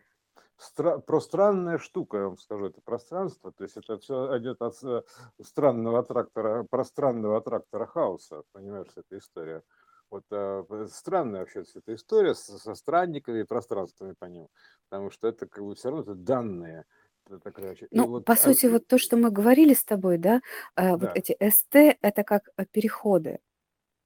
Стра- 0.59 1.01
пространная 1.01 1.79
штука, 1.79 2.19
я 2.19 2.25
вам 2.29 2.39
скажу, 2.39 2.67
это 2.67 2.81
пространство. 2.83 3.53
То 3.53 3.65
есть 3.65 3.77
это 3.77 3.99
все 3.99 4.39
идет 4.39 4.63
от 4.63 4.83
э, 4.85 5.03
странного 5.43 6.03
трактора, 6.05 6.65
пространного 6.65 7.41
трактора 7.43 7.87
хаоса, 7.87 8.45
понимаешь, 8.53 8.89
эта 8.97 9.19
история. 9.19 9.65
Вот 10.11 10.25
э, 10.33 10.87
странная 10.91 11.41
вообще 11.41 11.65
вся 11.65 11.81
эта 11.81 11.95
история 11.95 12.35
со, 12.35 12.59
со 12.59 12.75
странниками 12.75 13.41
и 13.41 13.45
пространствами 13.45 14.15
по 14.19 14.27
ним, 14.27 14.49
потому 14.91 15.11
что 15.11 15.29
это 15.29 15.47
как 15.49 15.65
бы 15.65 15.75
все 15.75 15.91
равно 15.91 16.05
это 16.05 16.15
данные. 16.15 16.87
Это, 17.31 17.53
короче, 17.53 17.89
Ну, 17.93 18.09
вот, 18.09 18.25
по 18.25 18.37
а, 18.41 18.55
сути, 18.55 18.67
вот 18.67 18.87
то, 18.87 18.99
что 18.99 19.17
мы 19.17 19.31
говорили 19.31 19.75
с 19.75 19.85
тобой, 19.85 20.19
да, 20.19 20.41
э, 20.77 20.97
вот 20.97 21.11
да, 21.11 21.15
эти 21.15 21.37
СТ, 21.41 21.97
это 22.03 22.25
как 22.25 22.49
э, 22.57 22.65
переходы, 22.67 23.41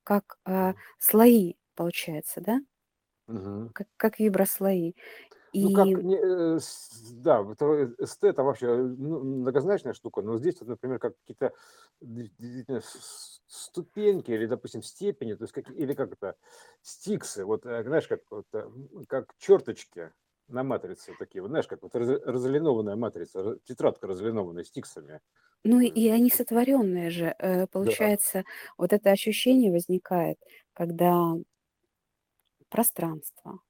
как 0.04 0.38
э, 0.46 0.74
слои, 0.98 1.56
получается, 1.76 2.40
да? 2.42 2.60
Мгм. 3.26 3.72
Как, 3.72 3.86
как 3.96 4.18
виброслои. 4.18 4.94
Ну, 5.58 5.70
как, 5.70 5.94
И, 5.94 6.02
не, 6.02 6.16
э, 6.16 6.58
да, 7.14 7.42
это, 7.52 7.64
э, 7.98 8.06
СТ 8.06 8.24
это 8.24 8.42
вообще 8.42 8.66
э, 8.66 8.76
ну, 8.82 9.20
многозначная 9.22 9.92
штука, 9.94 10.22
но 10.22 10.38
здесь, 10.38 10.58
вот, 10.60 10.68
например, 10.68 10.98
как 10.98 11.14
какие-то 11.18 11.52
ступеньки 13.46 14.30
или, 14.30 14.46
допустим, 14.46 14.82
степени, 14.82 15.34
то 15.34 15.44
есть 15.44 15.52
как, 15.52 15.70
или 15.70 15.92
как 15.94 16.12
это, 16.12 16.36
стиксы, 16.82 17.44
вот, 17.44 17.62
знаешь, 17.64 18.08
как, 18.08 18.22
вот, 18.30 18.46
как 19.08 19.34
черточки 19.38 20.12
на 20.48 20.62
матрице 20.62 21.14
такие, 21.14 21.42
вот, 21.42 21.48
знаешь, 21.48 21.66
как 21.66 21.82
вот 21.82 21.94
раз- 21.94 22.22
разлинованная 22.24 22.96
матрица, 22.96 23.40
ра- 23.40 23.60
тетрадка 23.64 24.06
разлинованная 24.06 24.64
стиксами. 24.64 25.20
ну, 25.64 25.80
и- 25.80 25.88
и 25.88 26.08
они 26.08 26.30
сотворенные 26.30 27.10
же. 27.10 27.34
Э, 27.38 27.66
Да. 27.78 27.96
Получается, 27.96 28.44
вот 28.78 28.92
это 28.92 29.10
ощущение 29.10 29.70
возникает, 29.72 30.38
когда 30.72 31.34
пространство, 32.70 33.60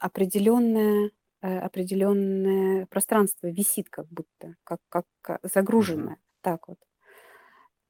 определенное, 0.00 1.10
э, 1.42 1.58
определенное 1.58 2.86
пространство 2.86 3.48
висит 3.48 3.88
как 3.90 4.08
будто, 4.08 4.56
как, 4.64 4.80
как 4.88 5.06
э, 5.28 5.38
загруженное, 5.42 6.18
так 6.42 6.68
вот. 6.68 6.78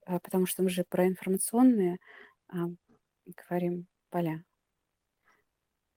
А, 0.06 0.18
Потому 0.20 0.46
что 0.46 0.62
мы 0.62 0.70
же 0.70 0.84
про 0.88 1.06
информационные 1.06 1.98
а, 2.48 2.68
говорим 3.48 3.86
поля. 4.10 4.44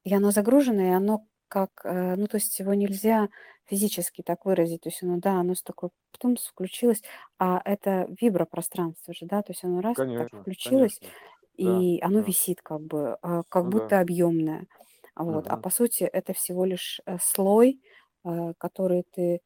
И 0.03 0.13
оно 0.13 0.31
загружено, 0.31 0.81
и 0.81 0.87
оно 0.89 1.27
как, 1.47 1.71
э, 1.83 2.15
ну, 2.15 2.27
то 2.27 2.37
есть 2.37 2.57
его 2.59 2.73
нельзя 2.73 3.29
физически 3.65 4.21
так 4.23 4.45
выразить. 4.45 4.81
То 4.81 4.89
есть 4.89 5.03
оно, 5.03 5.17
да, 5.19 5.33
оно 5.39 5.53
с 5.53 5.61
такой, 5.63 5.89
потом 6.11 6.35
включилось, 6.37 7.03
а 7.37 7.61
это 7.63 8.07
вибропространство 8.19 9.13
же, 9.13 9.25
да, 9.25 9.41
то 9.43 9.51
есть 9.51 9.63
оно 9.63 9.81
раз 9.81 9.97
так 10.15 10.27
Конечно, 10.27 10.39
включилось, 10.41 10.99
конечно. 10.99 11.11
Да, 11.57 11.85
и 11.87 11.99
оно 12.01 12.21
да. 12.21 12.21
висит 12.21 12.61
как 12.61 12.81
бы, 12.81 13.17
как 13.49 13.67
Ну 13.67 13.71
да. 13.71 13.87
будто 13.87 13.99
объемное. 13.99 14.67
Вот. 15.15 15.47
А 15.49 15.57
Мгм. 15.57 15.57
по 15.57 15.69
сути 15.69 16.03
это 16.03 16.33
всего 16.33 16.65
лишь 16.65 17.01
э, 17.05 17.17
слой, 17.21 17.81
э, 18.25 18.53
который 18.57 19.03
ты, 19.11 19.41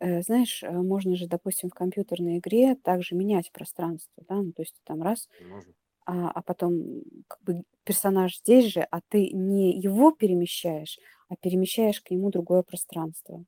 э, 0.00 0.22
знаешь, 0.22 0.62
можно 0.68 1.16
же, 1.16 1.26
допустим, 1.28 1.70
в 1.70 1.74
компьютерной 1.74 2.38
игре 2.38 2.76
также 2.76 3.14
менять 3.16 3.52
пространство, 3.52 4.24
да, 4.28 4.36
ну, 4.36 4.52
то 4.52 4.62
есть 4.62 4.76
там 4.84 5.02
раз, 5.02 5.28
Можно. 5.38 5.74
а, 6.06 6.30
а 6.30 6.42
потом 6.42 7.02
как 7.28 7.42
бы 7.42 7.64
персонаж 7.84 8.38
здесь 8.38 8.66
же, 8.72 8.82
а 8.90 9.00
ты 9.08 9.30
не 9.32 9.78
его 9.80 10.12
перемещаешь, 10.12 10.98
а 11.28 11.36
перемещаешь 11.36 12.00
к 12.02 12.10
нему 12.10 12.30
другое 12.30 12.62
пространство. 12.62 13.44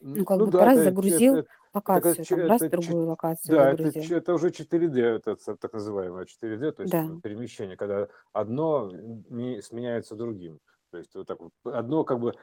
Ну, 0.00 0.24
как 0.24 0.38
ну 0.38 0.46
будто 0.46 0.50
да, 0.50 0.64
раз 0.64 0.80
это 0.80 0.80
загрузил 0.80 1.42
это 1.42 1.46
это 1.46 1.48
локацию, 1.74 2.24
че 2.24 2.36
там 2.36 2.44
раз 2.46 2.62
это 2.62 2.70
другую 2.70 3.06
локацию 3.08 3.58
да, 3.58 3.70
это 3.72 3.92
это 4.10 4.34
уже 4.34 4.50
4D, 4.50 5.00
это 5.02 5.36
так 5.56 5.72
называемое 5.74 6.24
4D, 6.26 6.72
то 6.72 6.82
есть 6.82 6.96
Да. 6.96 7.04
п 7.04 7.16
перемещение, 7.22 7.76
когда 7.76 8.08
одно 8.32 8.90
сменяется 8.90 10.16
другим. 10.16 10.60
То 10.92 10.98
есть 10.98 11.14
вот 11.14 11.26
так 11.26 11.40
вот 11.40 11.52
одно 11.64 12.04
как 12.04 12.20
бы 12.20 12.34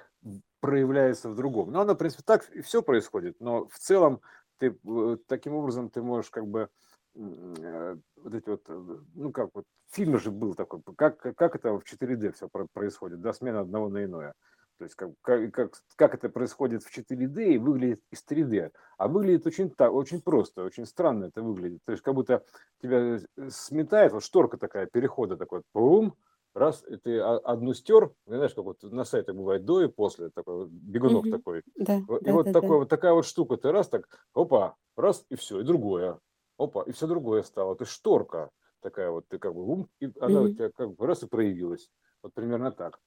проявляется 0.62 1.30
в 1.30 1.36
другом. 1.36 1.72
Но 1.72 1.82
оно, 1.82 1.96
в 1.96 1.98
принципе, 1.98 2.24
так 2.26 2.50
и 2.52 2.62
всё 2.62 2.84
происходит, 2.84 3.38
но 3.40 3.68
в 3.68 3.78
целом 3.80 4.22
ты 4.60 4.78
в 4.84 5.18
таким 5.28 5.56
образом 5.56 5.90
ты 5.90 6.02
можешь 6.04 6.32
как 6.32 6.48
бы, 6.48 6.70
э, 7.16 7.96
вот 8.18 8.34
эти 8.36 8.50
вот, 8.50 8.64
э, 8.70 9.00
ну, 9.16 9.32
как 9.32 9.52
вот 9.56 9.66
в 9.92 9.96
фильме 9.96 10.20
же 10.20 10.32
был 10.32 10.56
такой, 10.56 10.82
как 10.98 11.20
как 11.20 11.56
это 11.56 11.74
в 11.80 11.84
4D 11.84 12.32
всё 12.34 12.50
про 12.50 12.68
происходит, 12.74 13.22
да, 13.22 13.34
смена 13.34 13.62
одного 13.62 13.90
на 13.90 14.04
иное. 14.06 14.34
То 14.82 14.86
есть 14.86 14.96
как 14.96 15.12
как 15.22 15.74
как 15.96 16.16
это 16.16 16.28
происходит 16.30 16.82
в 16.84 16.90
4D 16.92 17.54
и 17.54 17.58
выглядит 17.60 18.02
из 18.10 18.24
3D. 18.24 18.72
А 18.98 19.08
выглядит 19.08 19.46
очень 19.46 19.70
та 19.70 19.92
очень 19.92 20.22
просто, 20.24 20.64
очень 20.64 20.88
странно 20.88 21.26
это 21.26 21.44
выглядит. 21.44 21.82
То 21.86 21.92
есть 21.92 22.04
как 22.04 22.16
будто 22.16 22.44
тебя, 22.82 23.20
сметает, 23.50 24.12
вот 24.12 24.24
шторка 24.24 24.58
такая 24.58 24.88
перехода 24.88 25.38
такой, 25.38 25.62
бум, 25.76 26.16
раз, 26.56 26.84
и 26.90 26.98
ты 26.98 27.20
одну 27.20 27.76
стер, 27.76 28.12
знаешь, 28.26 28.56
как 28.56 28.64
вот 28.66 28.82
на 28.82 29.04
сайтах 29.04 29.36
бывает 29.36 29.66
до 29.66 29.84
и 29.84 29.88
после, 29.88 30.32
такой 30.32 30.68
бегунок 30.68 31.28
Мгм. 31.28 31.30
такой. 31.30 31.62
Да, 31.76 32.02
и 32.26 32.32
вот 32.32 32.52
да-да-да. 32.52 32.52
такой 32.52 32.78
вот 32.80 32.90
такая 32.90 33.14
вот 33.14 33.26
штука, 33.28 33.58
ты 33.58 33.72
раз 33.72 33.88
так, 33.88 34.08
опа, 34.34 34.78
раз 34.98 35.26
и 35.30 35.36
всё, 35.36 35.60
и 35.62 35.64
другое. 35.64 36.20
Опа, 36.58 36.82
и 36.88 36.92
всё 36.92 37.06
другое 37.06 37.44
стало. 37.44 37.78
Есть 37.80 37.92
шторка 37.92 38.50
такая 38.82 39.12
вот, 39.12 39.28
ты 39.30 39.38
как 39.38 39.54
бы 39.54 39.64
бум, 39.64 39.90
и 40.00 40.12
она 40.20 40.42
у 40.42 40.50
Мгм. 40.50 40.58
тебя 40.58 40.72
как 40.76 40.96
бы 40.96 41.06
раз 41.06 41.22
и 41.22 41.28
проявилась. 41.28 41.92
Вот 42.24 42.34
примерно 42.34 42.72
так. 42.72 43.00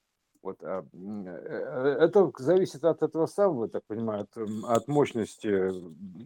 Вот, 0.44 0.62
а, 0.62 0.84
м, 0.92 1.26
э, 1.26 1.30
это 2.00 2.30
зависит 2.38 2.84
от 2.84 3.02
этого 3.02 3.24
самого, 3.24 3.66
так 3.66 3.82
понимаю, 3.86 4.24
от, 4.24 4.36
м, 4.36 4.66
от 4.66 4.86
мощности 4.88 5.48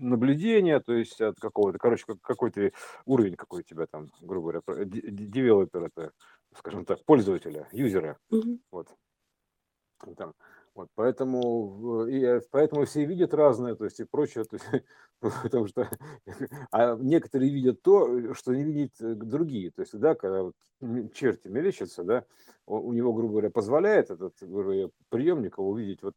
наблюдения, 0.03 0.81
то 0.81 0.93
есть 0.93 1.21
от 1.21 1.39
какого-то, 1.39 1.79
короче, 1.79 2.05
как 2.05 2.21
какой 2.21 2.51
ты 2.51 2.73
уровень, 3.07 3.37
какой 3.37 3.61
у 3.61 3.63
тебя 3.63 3.87
там, 3.87 4.09
грубо 4.21 4.61
говоря, 4.61 4.85
девелопер 4.87 5.85
это, 5.85 6.11
скажем 6.57 6.85
так, 6.85 7.05
пользователя, 7.05 7.69
юзера. 7.71 8.19
Мгм. 8.31 8.59
Вот. 8.73 8.89
Там. 10.17 10.35
Вот 10.79 10.91
поэтому 10.95 11.67
в 11.67 12.07
и 12.07 12.41
поэтому 12.53 12.85
все 12.85 13.05
видят 13.05 13.35
разное, 13.35 13.75
то 13.75 13.85
есть 13.85 13.99
и 13.99 14.05
прочее, 14.05 14.45
то 14.45 14.59
есть 14.59 14.85
потому 15.43 15.67
что, 15.67 15.91
а 16.71 16.95
некоторые 16.95 17.53
видят 17.53 17.83
то, 17.83 18.33
что 18.35 18.55
не 18.55 18.63
видят 18.63 18.93
другие. 19.01 19.73
То 19.73 19.83
есть, 19.83 19.99
да, 19.99 20.15
когда 20.15 20.45
вот 20.45 20.55
черти 21.13 21.49
мерещатся, 21.49 22.05
да, 22.05 22.27
у 22.65 22.93
него, 22.93 23.13
грубо 23.13 23.33
говоря, 23.33 23.51
позволяет 23.51 24.13
этот, 24.13 24.35
говоря, 24.41 24.89
приемник 25.09 25.59
увидеть 25.59 26.05
вот 26.05 26.15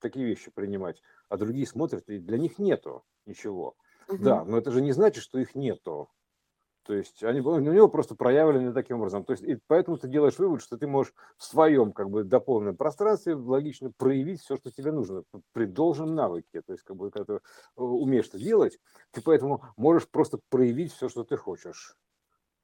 такие 0.00 0.26
вещи 0.26 0.50
принимать, 0.50 1.00
а 1.28 1.36
другие 1.36 1.68
смотрят, 1.68 2.08
и 2.08 2.18
для 2.18 2.38
них 2.38 2.58
нету 2.58 3.04
ничего. 3.24 3.76
Мгм. 4.08 4.24
Да, 4.24 4.44
но 4.44 4.58
это 4.58 4.72
же 4.72 4.80
не 4.82 4.90
значит, 4.90 5.22
что 5.22 5.38
их 5.38 5.54
нету. 5.54 6.10
То 6.86 6.94
есть 6.94 7.22
они 7.22 7.40
у 7.40 7.58
него 7.60 7.88
просто 7.88 8.16
проявлены 8.16 8.72
таким 8.72 8.96
образом. 8.98 9.24
То 9.24 9.32
есть 9.32 9.44
и 9.44 9.56
поэтому 9.68 9.98
ты 9.98 10.08
делаешь 10.08 10.38
вывод, 10.38 10.62
что 10.62 10.76
ты 10.76 10.86
можешь 10.88 11.14
в 11.36 11.44
своем 11.44 11.92
как 11.92 12.10
бы 12.10 12.24
дополненном 12.24 12.76
пространстве 12.76 13.34
логично 13.34 13.92
проявить 13.96 14.40
всё, 14.40 14.56
что 14.56 14.70
тебе 14.72 14.90
нужно 14.90 15.22
при 15.52 15.66
должном 15.66 16.14
навыке. 16.14 16.62
То 16.62 16.72
есть 16.72 16.82
как 16.84 16.96
бы 16.96 17.10
когда 17.10 17.38
ты 17.38 17.40
умеешь 17.76 18.28
это 18.28 18.38
делать, 18.38 18.78
ты 19.12 19.22
поэтому 19.22 19.64
можешь 19.76 20.08
просто 20.08 20.38
проявить 20.50 20.92
всё, 20.92 21.08
что 21.08 21.22
ты 21.24 21.36
хочешь. 21.36 21.96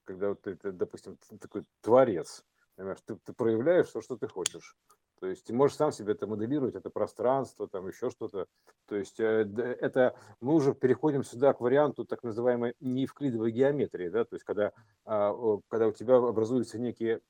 Когда 0.05 0.31
вот 0.31 0.43
ты 0.43 0.57
ты, 0.57 0.73
допустим, 0.73 1.19
такой 1.41 1.65
творец, 1.83 2.45
понимаешь, 2.77 2.99
ты 3.07 3.17
ты 3.17 3.33
проявляешь 3.35 3.91
то, 3.91 4.03
что 4.03 4.17
ты 4.19 4.29
хочешь. 4.29 4.77
То 5.21 5.27
есть 5.27 5.45
ты 5.45 5.53
можешь 5.53 5.77
сам 5.77 5.93
себе 5.93 6.13
это 6.13 6.27
моделировать, 6.27 6.75
это 6.75 6.91
пространство, 6.91 7.69
там 7.69 7.87
еще 7.89 8.11
что-то. 8.11 8.47
То 8.87 8.97
есть, 8.97 9.21
э, 9.21 9.49
это 9.81 10.17
мы 10.41 10.55
уже 10.55 10.75
переходим 10.75 11.25
сюда 11.25 11.53
к 11.53 11.61
варианту 11.61 12.05
так 12.05 12.23
называемой 12.23 12.75
неевклидовой 12.81 13.51
геометрии, 13.51 14.09
да, 14.09 14.25
то 14.25 14.35
есть 14.37 14.45
когда, 14.45 14.73
а, 15.05 15.35
когда 15.69 15.89
у 15.89 15.93
тебя 15.93 16.17
образуются 16.17 16.79
некие, 16.79 17.21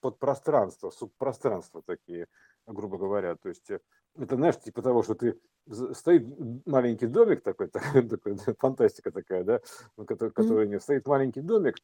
подпространства, 0.00 0.90
субпространства 0.90 1.82
такие, 1.84 2.26
грубо 2.66 2.98
говоря. 2.98 3.36
То 3.36 3.48
есть 3.48 3.70
это, 4.16 4.36
знаешь, 4.36 4.58
типа 4.58 4.82
того, 4.82 5.02
что 5.02 5.14
ты 5.14 5.38
стоит 5.92 6.26
маленький 6.66 7.06
домик 7.06 7.42
такой, 7.42 7.68
такой 7.68 8.36
фантастика 8.58 9.10
такая, 9.10 9.44
да, 9.44 9.60
в 9.96 10.04
кото 10.04 10.26
Мгм. 10.26 10.32
которой 10.32 10.80
стоит 10.80 11.06
маленький 11.06 11.40
домик, 11.40 11.76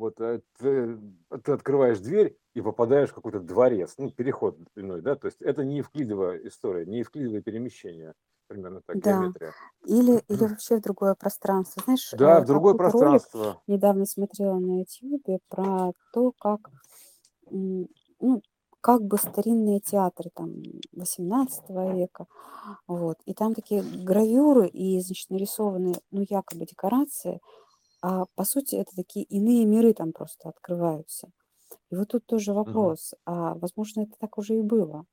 вот, 0.00 0.20
э, 0.20 0.42
ты 0.58 0.98
ты 1.44 1.52
открываешь 1.52 2.00
дверь 2.00 2.38
и 2.54 2.62
попадаешь 2.62 3.10
в 3.10 3.14
какой-то 3.14 3.40
дворец, 3.40 3.94
ну, 3.98 4.10
переход 4.10 4.58
иной, 4.76 5.02
да, 5.02 5.16
то 5.16 5.26
есть 5.28 5.42
это 5.42 5.64
неевклидовая 5.64 6.38
история, 6.48 6.86
неевклидовое 6.86 7.42
перемещение, 7.42 8.14
примерно 8.48 8.82
так, 8.86 9.00
Да. 9.04 9.32
геометрия. 9.38 9.54
Или 9.86 10.22
или 10.28 10.44
вообще 10.46 10.76
в 10.76 10.82
другое 10.82 11.14
пространство. 11.14 11.82
Знаешь, 11.84 12.12
Да, 12.12 12.40
э, 12.40 12.42
в 12.42 12.46
другое 12.46 12.74
какой-то 12.74 12.90
ролик 12.92 13.22
пространство. 13.24 13.62
недавно 13.66 14.04
смотрела 14.06 14.58
на 14.58 14.80
"Ютьюбе" 14.80 15.38
про 15.48 15.92
то, 16.12 16.32
как, 16.38 16.70
ну, 17.50 18.42
как 18.82 19.02
бы 19.04 19.18
старинные 19.18 19.80
театры 19.80 20.30
там 20.34 20.62
XVIII 20.92 21.86
века, 21.92 22.26
вот, 22.88 23.18
и 23.26 23.34
там 23.34 23.54
такие 23.54 23.82
гравюры 23.84 24.68
и, 24.68 25.00
значит, 25.00 25.30
нарисованные, 25.30 25.96
ну, 26.12 26.24
якобы 26.28 26.66
декорации, 26.66 27.40
а 28.02 28.24
по 28.34 28.44
сути 28.44 28.76
это 28.76 28.94
такие 28.96 29.24
иные 29.26 29.64
миры 29.66 29.92
там 29.94 30.12
просто 30.12 30.48
открываются. 30.50 31.30
И 31.90 31.96
вот 31.96 32.08
тут 32.10 32.26
тоже 32.26 32.54
вопрос, 32.54 33.14
а 33.26 33.54
возможно, 33.56 34.02
это 34.02 34.14
так 34.20 34.38
уже 34.38 34.58
и 34.58 34.62
было? 34.62 35.06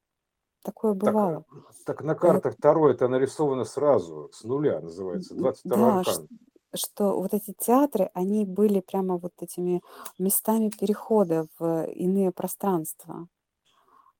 Такое 0.63 0.93
Так, 1.03 1.23
э, 1.23 1.27
бывало. 1.27 1.45
так 1.85 2.03
на 2.03 2.15
Поэт 2.19 2.43
картах 2.43 2.57
Таро 2.59 2.89
это 2.89 3.07
нарисовано 3.07 3.65
сразу, 3.65 4.29
с 4.33 4.43
нуля, 4.43 4.79
называется, 4.81 5.35
М, 5.35 5.35
22 5.35 5.63
да, 5.63 6.03
аркан. 6.03 6.29
что 6.75 7.19
вот 7.19 7.33
эти 7.33 7.53
театры, 7.57 8.09
они 8.13 8.45
были 8.45 8.81
прямо 8.81 9.17
вот 9.17 9.33
этими 9.41 9.81
местами 10.19 10.69
перехода 10.69 11.47
в 11.59 11.85
иные 11.85 12.31
пространства. 12.31 13.27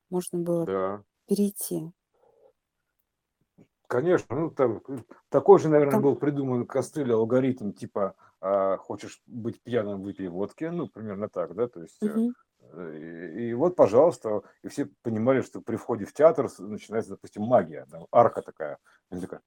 Можно 0.09 0.39
было 0.39 0.67
Да. 0.67 1.03
перейти. 1.27 1.91
Конечно, 3.87 4.35
ну, 4.35 4.51
там 4.51 4.81
такой 5.29 5.59
же, 5.59 5.69
наверно, 5.69 5.97
Там 5.97 6.01
был 6.01 6.15
придуман 6.17 6.67
костыль, 6.67 7.11
алгоритм 7.13 7.71
типа, 7.71 8.15
а, 8.41 8.77
хочешь 8.77 9.21
быть 9.27 9.61
пьяным- 9.63 10.01
выпей 10.03 10.27
водки, 10.29 10.65
ну, 10.65 10.87
примерно 10.87 11.29
так, 11.29 11.55
да, 11.55 11.67
то 11.67 11.81
есть, 11.81 12.05
э, 12.05 12.19
Мгм. 12.19 12.35
и 12.93 13.53
вот, 13.53 13.75
пожалуйста, 13.75 14.41
и 14.63 14.67
все 14.67 14.89
понимали, 15.03 15.41
что 15.41 15.61
при 15.61 15.75
входе 15.77 16.05
в 16.05 16.13
театр 16.13 16.49
начинается, 16.59 17.11
допустим, 17.11 17.43
магия, 17.43 17.85
там 17.91 18.07
арка 18.11 18.41
такая, 18.41 18.79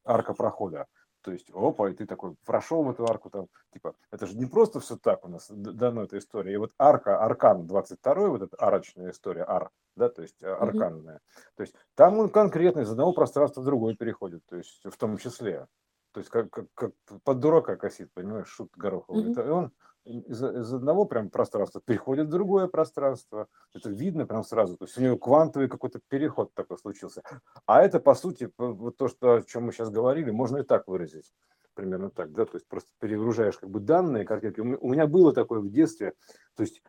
арка 0.04 0.34
прохода. 0.34 0.86
То 1.22 1.32
есть 1.32 1.50
опа, 1.52 1.90
и 1.90 1.94
ты 1.94 2.06
такой 2.06 2.34
прошел 2.46 2.82
в 2.82 2.90
эту 2.90 3.04
арку 3.04 3.28
там, 3.30 3.48
типа, 3.74 3.94
это 4.10 4.26
же 4.26 4.36
не 4.38 4.46
просто 4.46 4.80
всё 4.80 4.96
так 4.96 5.24
у 5.24 5.28
нас 5.28 5.48
дано, 5.50 6.04
эта 6.04 6.16
история. 6.18 6.54
И 6.54 6.56
вот 6.56 6.70
арка, 6.78 7.18
аркан 7.22 7.66
22, 7.66 8.30
вот 8.30 8.42
эта 8.42 8.56
арочная 8.56 9.10
история, 9.10 9.44
ар, 9.46 9.70
да, 9.96 10.08
то 10.08 10.22
есть 10.22 10.42
Мгм. 10.58 10.90
арканная. 11.00 11.20
То 11.56 11.62
есть 11.62 11.74
там 11.94 12.18
он 12.18 12.30
конкретно 12.30 12.80
из 12.80 12.90
одного 12.90 13.12
пространства 13.12 13.60
в 13.60 13.64
другое 13.66 13.96
переходит, 13.96 14.42
то 14.46 14.56
есть 14.56 14.82
в 14.84 14.96
том 14.96 15.18
числе. 15.18 15.66
То 16.12 16.20
есть 16.20 16.30
как 16.30 16.50
как 16.50 16.66
как 16.74 16.92
под 17.24 17.40
дурака 17.40 17.76
косит, 17.76 18.12
понимаешь, 18.12 18.48
шут 18.48 18.70
гороховый. 18.76 19.30
Это 19.30 19.42
и 19.42 19.48
он 19.48 19.72
из 20.04 20.42
из 20.42 20.72
одного 20.74 21.04
прям 21.04 21.30
пространства 21.30 21.80
переходит 21.84 22.26
в 22.26 22.30
другое 22.30 22.66
пространство. 22.66 23.48
Это 23.74 23.90
видно 23.90 24.26
прям 24.26 24.42
сразу. 24.42 24.76
То 24.76 24.86
есть 24.86 24.98
у 24.98 25.02
него 25.02 25.16
квантовый 25.16 25.68
какой-то 25.68 26.00
переход 26.08 26.52
такой 26.54 26.78
случился. 26.78 27.22
А 27.66 27.82
это, 27.82 28.00
по 28.00 28.14
сути, 28.14 28.50
вот 28.58 28.96
то, 28.96 29.08
что 29.08 29.34
о 29.34 29.42
чём 29.42 29.64
мы 29.64 29.72
щас 29.72 29.90
говорили, 29.90 30.30
можно 30.30 30.58
и 30.58 30.62
так 30.62 30.88
выразить. 30.88 31.32
Примерно 31.74 32.10
так, 32.10 32.32
да, 32.32 32.44
то 32.44 32.56
есть 32.56 32.66
просто 32.66 32.90
перегружаешь 32.98 33.56
как 33.56 33.70
бы 33.70 33.80
данные, 33.80 34.24
картинки. 34.24 34.60
У 34.60 34.64
ме 34.64 34.76
у 34.80 34.88
меня 34.88 35.06
было 35.06 35.32
такое 35.32 35.60
в 35.60 35.70
детстве. 35.70 36.14
То 36.56 36.62
есть, 36.64 36.82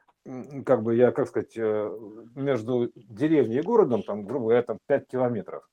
как 0.66 0.82
бы 0.82 0.96
я, 0.96 1.12
как 1.12 1.28
сказать, 1.28 1.56
э, 1.56 2.00
между 2.36 2.92
деревней 2.96 3.60
и 3.60 3.62
городом, 3.62 4.04
там, 4.04 4.26
грубо 4.26 4.46
говоря, 4.46 4.64
там 4.64 4.80
5 4.88 5.08
километров. 5.08 5.70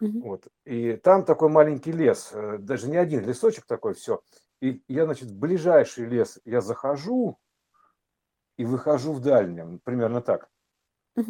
Мгм. 0.00 0.20
Вот. 0.22 0.48
И 0.64 0.96
там 0.96 1.24
такой 1.24 1.48
маленький 1.48 1.92
лес, 1.92 2.30
э, 2.32 2.58
даже 2.58 2.88
не 2.88 2.96
один 2.96 3.24
лесочек 3.24 3.64
такой, 3.66 3.94
всё. 3.94 4.20
И 4.60 4.82
я, 4.88 5.04
значит, 5.04 5.28
в 5.28 5.38
ближайший 5.38 6.06
лес 6.06 6.38
я 6.44 6.60
захожу 6.60 7.38
и 8.58 8.64
выхожу 8.64 9.12
в 9.12 9.20
дальнем, 9.20 9.80
примерно 9.84 10.20
так. 10.20 10.48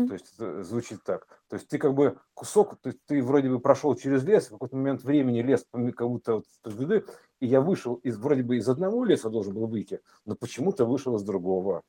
То 0.09 0.15
есть 0.15 0.37
звучит 0.65 1.03
так. 1.05 1.27
То 1.49 1.57
есть 1.57 1.69
ты 1.69 1.79
как 1.79 1.95
бы 1.95 2.19
кусок, 2.35 2.77
то 2.81 2.89
есть 2.91 3.01
ты 3.07 3.23
вроде 3.23 3.51
бы 3.51 3.61
прошел 3.61 3.95
через 3.97 4.25
лес, 4.25 4.47
в 4.47 4.51
какой-то 4.53 4.77
момент 4.77 5.05
времени 5.05 5.43
лес 5.43 5.67
как 5.97 6.09
будто 6.09 6.35
вот, 6.35 6.45
и 7.41 7.47
я 7.47 7.61
вышел 7.61 7.97
из 7.97 8.17
вроде 8.19 8.43
бы 8.43 8.57
из 8.57 8.69
одного 8.69 9.05
леса 9.05 9.31
должен 9.31 9.55
был 9.55 9.67
выйти, 9.67 10.01
но 10.25 10.37
почему-то 10.37 10.87
вышел 10.87 11.17
из 11.17 11.23
другого. 11.23 11.83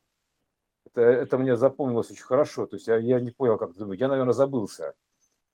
Это, 0.86 1.02
это 1.02 1.38
мне 1.38 1.58
запомнилось 1.58 2.12
очень 2.12 2.24
хорошо. 2.24 2.68
То 2.68 2.78
есть 2.78 2.88
я, 2.88 2.98
я 2.98 3.20
не 3.20 3.32
понял, 3.32 3.58
как 3.58 3.72
это 3.72 3.92
Я, 3.94 4.08
наверное, 4.08 4.34
забылся, 4.34 4.94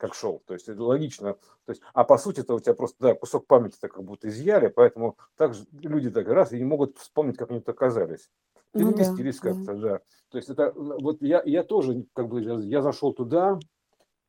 как 0.02 0.16
шел. 0.16 0.41
То 0.47 0.56
есть 0.56 0.68
это 0.68 0.84
логично. 0.84 1.34
То 1.66 1.70
есть, 1.70 1.82
а 1.93 2.04
по 2.04 2.18
сути 2.18 2.41
это 2.41 2.56
у 2.56 2.60
тебя 2.60 2.74
просто 2.74 2.97
да, 2.99 3.14
кусок 3.14 3.45
памяти 3.45 3.78
так 3.80 3.93
как 3.93 4.04
будто 4.04 4.28
изъяли, 4.28 4.68
поэтому 4.68 5.16
так 5.38 5.54
же 5.54 5.66
люди 5.72 6.10
так 6.10 6.28
раз 6.28 6.52
и 6.52 6.58
не 6.58 6.66
могут 6.66 6.97
вспомнить, 6.97 7.38
как 7.38 7.52
они 7.52 7.60
тут 7.60 7.70
оказались. 7.70 8.30
Ну, 8.74 8.91
Переместились 8.91 9.39
да, 9.39 9.49
как-то, 9.49 9.74
да. 9.76 9.80
да. 9.80 9.99
То 10.30 10.38
есть 10.38 10.49
это 10.49 10.74
вот 10.76 11.22
я, 11.22 11.43
я 11.45 11.64
тоже 11.64 12.06
как 12.14 12.30
бы 12.30 12.41
я 12.41 12.82
зашел 12.82 13.14
туда, 13.14 13.60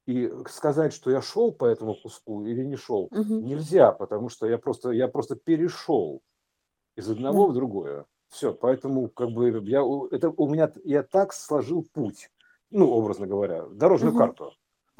и 0.04 0.30
сказать, 0.48 0.92
что 0.92 1.10
я 1.10 1.22
шел 1.22 1.52
по 1.52 1.64
этому 1.64 1.94
куску 1.94 2.44
или 2.44 2.64
не 2.64 2.76
шел, 2.76 3.04
угу. 3.04 3.22
нельзя, 3.22 3.92
потому 3.92 4.28
что 4.28 4.46
я 4.46 4.58
просто, 4.58 4.90
я 4.90 5.08
просто 5.08 5.36
перешел 5.36 6.22
из 6.96 7.08
одного 7.08 7.46
да. 7.46 7.52
в 7.52 7.54
другое. 7.54 8.06
Все, 8.28 8.52
поэтому 8.52 9.08
как 9.08 9.30
бы 9.30 9.48
я, 9.64 9.82
это 10.10 10.30
у 10.30 10.48
меня, 10.48 10.72
я 10.84 11.02
так 11.02 11.32
сложил 11.32 11.86
путь, 11.92 12.30
ну, 12.70 12.90
образно 12.90 13.26
говоря, 13.26 13.66
дорожную 13.66 14.12
угу. 14.12 14.18
карту, 14.18 14.52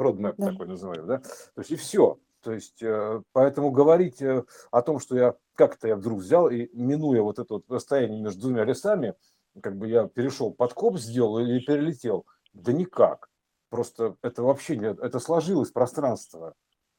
roadmap 0.03 0.34
да. 0.38 0.50
такой 0.50 0.66
называемый, 0.66 1.07
да, 1.07 1.18
то 1.18 1.59
есть 1.59 1.70
и 1.70 1.76
все. 1.76 2.18
То 2.42 2.53
есть, 2.53 2.82
э, 2.82 3.22
поэтому 3.32 3.70
говорить 3.70 4.20
э, 4.20 4.44
о 4.72 4.82
том, 4.82 4.98
что 4.98 5.16
я 5.16 5.34
как-то 5.55 5.86
я 5.86 5.96
вдруг 5.96 6.18
взял 6.18 6.50
и 6.50 6.68
минуя 6.72 7.22
вот 7.22 7.38
это 7.38 7.55
вот 7.55 7.70
расстояние 7.70 8.20
между 8.20 8.42
двумя 8.42 8.64
лесами, 8.64 9.14
как 9.61 9.76
бы 9.76 9.88
я 9.88 10.09
перешел 10.09 10.53
подкоп 10.53 10.98
сделал 10.98 11.38
или 11.38 11.64
перелетел, 11.64 12.26
да 12.53 12.72
никак. 12.72 13.28
Просто 13.70 14.16
это 14.22 14.42
вообще 14.42 14.76
не, 14.76 14.88
это 14.88 15.18
сложилось 15.18 15.70
пространство. 15.70 16.55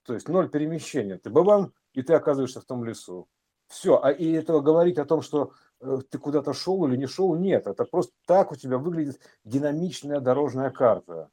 То 0.06 0.14
есть 0.14 0.28
ноль 0.28 0.50
перемещения. 0.50 1.18
Ты 1.18 1.30
бабам, 1.30 1.74
и 1.94 2.02
ты 2.02 2.14
оказываешься 2.14 2.62
в 2.62 2.66
том 2.66 2.84
лесу. 2.84 3.28
Все. 3.68 4.00
А 4.02 4.12
и 4.12 4.32
этого 4.32 4.62
говорить 4.62 4.98
о 4.98 5.06
том, 5.06 5.22
что 5.22 5.54
э, 5.80 6.00
ты 6.10 6.18
куда-то 6.18 6.54
шел 6.54 6.86
или 6.88 6.98
не 6.98 7.08
шел, 7.08 7.36
нет. 7.36 7.68
Это 7.68 7.86
просто 7.86 8.14
так 8.26 8.52
у 8.52 8.56
тебя 8.56 8.78
выглядит 8.78 9.20
динамичная 9.44 10.20
дорожная 10.20 10.70
карта. 10.70 11.30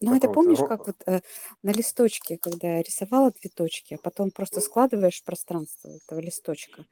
Ну, 0.00 0.14
это 0.14 0.28
помнишь, 0.28 0.62
как 0.62 0.86
вот 0.86 0.96
э, 1.06 1.20
на 1.62 1.70
листочке, 1.70 2.36
когда 2.38 2.76
я 2.76 2.82
рисовала 2.82 3.30
две 3.32 3.48
точки, 3.50 3.94
а 3.94 3.98
потом 3.98 4.30
просто 4.30 4.60
складываешь 4.60 5.22
пространство 5.24 5.88
этого 5.90 6.20
листочка, 6.20 6.84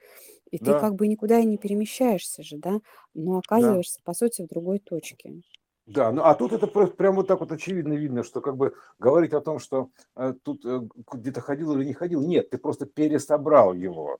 и 0.50 0.58
ты 0.58 0.74
как 0.74 0.94
бы 0.96 1.08
никуда 1.08 1.40
и 1.40 1.46
не 1.46 1.58
перемещаешься 1.58 2.42
же, 2.42 2.58
да, 2.58 2.80
но 3.14 3.38
да, 3.54 3.78
оказываешься, 3.78 4.00
по 4.04 4.14
сути, 4.14 4.42
в 4.42 4.48
другой 4.48 4.78
точке. 4.80 5.42
да. 5.86 6.12
Ну, 6.12 6.22
а 6.22 6.34
тут 6.34 6.52
это 6.52 6.66
прям 6.68 7.16
вот 7.16 7.26
так 7.26 7.40
вот 7.40 7.52
очевидно 7.52 7.94
видно, 7.94 8.22
что 8.22 8.40
как 8.40 8.56
бы 8.56 8.74
говорить 8.98 9.32
о 9.32 9.40
том, 9.40 9.58
что 9.58 9.90
э, 10.16 10.32
тут 10.42 10.64
э, 10.64 10.80
где-то 11.12 11.40
ходил 11.40 11.72
или 11.76 11.84
не 11.84 11.94
ходил, 11.94 12.22
нет, 12.22 12.50
ты 12.50 12.58
просто 12.58 12.86
пересобрал 12.86 13.74
его. 13.74 14.18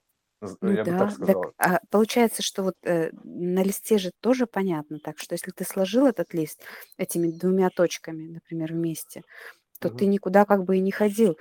Ну 0.60 0.72
Я 0.72 0.84
бы 0.84 0.92
так 0.94 1.10
да, 1.18 1.24
так, 1.24 1.52
а 1.58 1.80
получается, 1.90 2.42
что 2.42 2.62
вот 2.64 2.74
э, 2.84 3.10
на 3.24 3.62
листе 3.62 3.98
же 3.98 4.10
тоже 4.20 4.46
понятно, 4.46 4.98
так 5.00 5.18
что 5.18 5.34
если 5.34 5.52
ты 5.52 5.64
сложил 5.64 6.06
этот 6.06 6.34
лист 6.34 6.62
этими 6.96 7.30
двумя 7.30 7.70
точками, 7.70 8.28
например, 8.28 8.72
вместе, 8.72 9.22
то 9.80 9.90
ты 9.90 10.06
никуда 10.06 10.46
как 10.46 10.64
бы 10.64 10.78
и 10.78 10.80
не 10.80 10.92
ходил. 10.92 11.38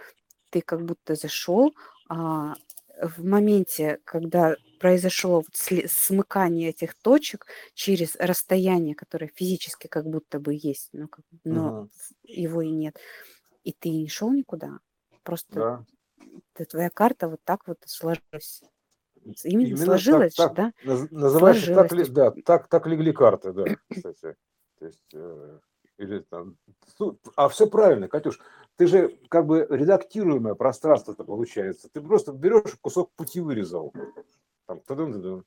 Ты 0.52 0.62
как 0.62 0.84
будто 0.86 1.16
зашел, 1.16 1.76
а 2.10 2.56
в 3.02 3.26
моменте, 3.26 4.00
когда 4.06 4.58
произошло 4.80 5.38
вот 5.42 5.56
смыкание 5.56 6.70
этих 6.72 6.96
точек 6.96 7.48
через 7.76 8.16
расстояние, 8.18 8.96
которое 8.96 9.32
физически 9.36 9.88
как 9.88 10.06
будто 10.08 10.40
бы 10.40 10.54
есть, 10.56 10.90
но, 10.94 11.08
но 11.46 11.74
Мгм. 11.74 11.90
его 12.24 12.62
и 12.62 12.72
нет, 12.72 13.00
и 13.64 13.74
ты 13.74 13.90
не 13.92 14.10
шел 14.10 14.32
никуда, 14.34 14.80
просто 15.24 15.62
Да. 15.62 15.86
твоя 16.70 16.90
карта 16.90 17.30
вот 17.30 17.42
так 17.44 17.68
вот 17.68 17.80
сложилась. 17.86 18.62
Именно, 19.24 19.68
Именно 19.68 19.78
сложилось, 19.78 20.34
так, 20.34 20.54
да? 20.54 20.74
Называется 20.84 21.76
так, 21.76 21.92
ли, 21.92 22.06
да, 22.06 22.32
так, 22.44 22.68
так 22.68 22.88
легли 22.88 23.14
карты, 23.14 23.54
да, 23.54 23.66
кстати. 23.90 24.36
То 24.80 24.86
есть, 24.86 25.14
э, 25.14 25.60
или 25.98 26.20
там, 26.22 26.58
а 27.36 27.48
все 27.50 27.68
правильно, 27.68 28.08
Катюш, 28.08 28.40
ты 28.76 28.88
же 28.88 29.20
как 29.30 29.46
бы 29.46 29.68
редактируемое 29.70 30.56
пространство-то 30.56 31.24
получается. 31.24 31.90
Ты 31.94 32.02
просто 32.02 32.32
берешь 32.32 32.76
кусок 32.82 33.12
пути 33.16 33.42
вырезал. 33.42 33.94
Там, 34.66 34.80
-тадым. 34.80 35.44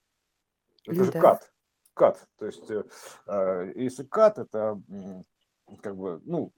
Это 0.86 0.98
ну, 0.98 1.04
же 1.04 1.12
да. 1.12 1.20
кат. 1.20 1.52
Кат. 1.94 2.28
То 2.38 2.46
есть, 2.46 2.70
э, 2.70 2.84
а, 3.26 3.64
если 3.74 4.04
кат, 4.04 4.38
это 4.38 4.80
как 5.82 5.96
бы, 5.96 6.20
ну, 6.24 6.52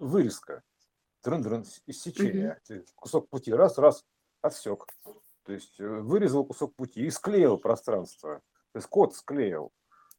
вырезка. 0.00 0.62
Дрын-дрын, 1.24 1.64
иссечение. 1.86 2.60
Угу. 2.68 2.80
Кусок 2.96 3.28
пути 3.28 3.52
раз, 3.52 3.78
раз, 3.78 4.04
отсек. 4.42 4.86
То 5.48 5.54
есть 5.54 5.80
э, 5.80 5.88
вырезал 5.88 6.44
кусок 6.44 6.74
пути 6.74 7.06
и 7.06 7.10
склеил 7.10 7.56
пространство. 7.56 8.42
То 8.72 8.76
есть 8.76 8.86
код 8.86 9.14
склеил. 9.14 9.72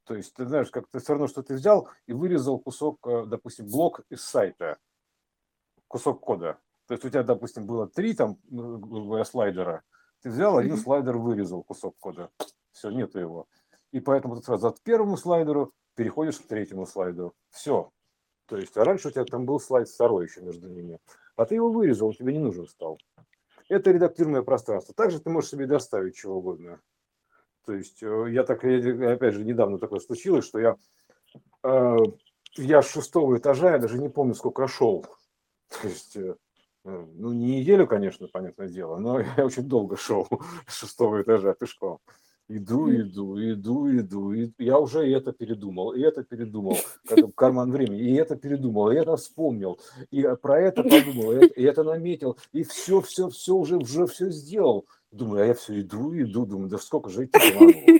То 0.05 0.15
есть 0.15 0.33
ты 0.33 0.47
знаешь, 0.47 0.71
как 0.71 0.87
ты 0.89 0.97
все 0.97 1.13
равно, 1.13 1.27
что 1.27 1.43
ты 1.43 1.53
взял 1.53 1.87
и 2.07 2.13
вырезал 2.13 2.57
кусок, 2.57 2.97
э, 3.05 3.25
допустим, 3.27 3.67
блок 3.69 4.01
из 4.09 4.23
сайта, 4.23 4.79
кусок 5.87 6.19
кода. 6.21 6.57
То 6.87 6.95
есть 6.95 7.05
у 7.05 7.09
тебя, 7.09 7.21
допустим, 7.21 7.67
было 7.67 7.87
три 7.87 8.15
там, 8.15 8.39
ну, 8.49 9.23
слайдера. 9.23 9.83
Ты 10.23 10.31
взял 10.31 10.57
один 10.57 10.77
слайдер, 10.77 11.17
вырезал 11.17 11.61
кусок 11.61 11.95
кода. 11.99 12.31
Все, 12.71 12.89
нету 12.89 13.19
его. 13.19 13.47
И 13.91 13.99
поэтому 13.99 14.35
ты 14.35 14.41
сразу 14.41 14.69
от 14.69 14.81
первому 14.81 15.15
слайдеру 15.15 15.73
переходишь 15.93 16.39
к 16.39 16.47
третьему 16.47 16.87
слайдеру. 16.87 17.35
Все. 17.51 17.91
То 18.47 18.57
есть, 18.57 18.75
а 18.77 18.83
раньше 18.83 19.09
у 19.09 19.11
тебя 19.11 19.25
там 19.25 19.45
был 19.45 19.59
слайд 19.59 19.89
второй 19.89 20.25
еще 20.25 20.41
между 20.41 20.69
ними. 20.69 20.97
А 21.35 21.45
ты 21.45 21.53
его 21.53 21.71
вырезал, 21.71 22.07
он 22.07 22.15
тебе 22.15 22.33
не 22.33 22.39
нужен 22.39 22.65
стал 22.65 22.97
это 23.69 23.91
редактируемое 23.91 24.41
пространство. 24.41 24.93
Также 24.93 25.19
ты 25.19 25.29
можешь 25.29 25.51
себе 25.51 25.67
доставить 25.67 26.15
чего 26.15 26.37
угодно. 26.37 26.81
То 27.65 27.73
есть 27.73 28.01
э, 28.03 28.25
я 28.31 28.43
так, 28.43 28.63
опять 28.63 29.33
же, 29.35 29.45
недавно 29.45 29.77
такое 29.77 29.99
случилось, 29.99 30.45
что 30.45 30.59
я, 30.59 30.75
э, 31.63 31.97
я 32.57 32.81
с 32.81 32.89
шестого 32.89 33.37
этажа, 33.37 33.71
я 33.71 33.77
даже 33.77 33.99
не 33.99 34.09
помню, 34.09 34.33
сколько 34.33 34.67
шел. 34.67 35.05
То 35.69 35.87
есть, 35.87 36.17
э, 36.17 36.35
ну, 36.83 37.31
не 37.31 37.59
неделю, 37.59 37.85
конечно, 37.85 38.27
понятное 38.27 38.67
дело, 38.67 38.97
но 38.97 39.19
я 39.37 39.45
очень 39.45 39.63
долго 39.63 39.97
шел 39.97 40.27
с 40.67 40.79
шестого 40.79 41.21
этажа 41.21 41.53
пешком. 41.53 41.99
Иду, 42.51 42.91
иду, 42.91 43.37
иду, 43.39 43.95
иду. 43.95 44.33
И 44.33 44.51
я 44.57 44.79
уже 44.79 45.07
и 45.07 45.11
это 45.11 45.31
передумал, 45.31 45.93
и 45.93 46.01
это 46.01 46.23
передумал. 46.23 46.77
Это 47.07 47.31
карман 47.35 47.71
времени. 47.71 48.01
И 48.01 48.15
это 48.15 48.35
передумал, 48.35 48.89
и 48.89 48.95
это 48.95 49.15
вспомнил. 49.17 49.79
И 50.09 50.27
про 50.41 50.59
это 50.59 50.81
подумал, 50.81 51.33
и 51.33 51.35
это, 51.35 51.45
и 51.45 51.63
это 51.63 51.83
наметил. 51.83 52.37
И 52.51 52.63
все, 52.63 53.01
все, 53.01 53.29
все 53.29 53.53
уже, 53.53 53.77
уже 53.77 54.07
все 54.07 54.31
сделал. 54.31 54.87
Думаю, 55.11 55.43
а 55.43 55.45
я 55.45 55.53
все 55.53 55.79
иду, 55.79 56.11
иду, 56.19 56.47
думаю, 56.47 56.69
да 56.69 56.79
сколько 56.79 57.11
же 57.11 57.25
идти 57.25 57.39
могу. 57.53 57.99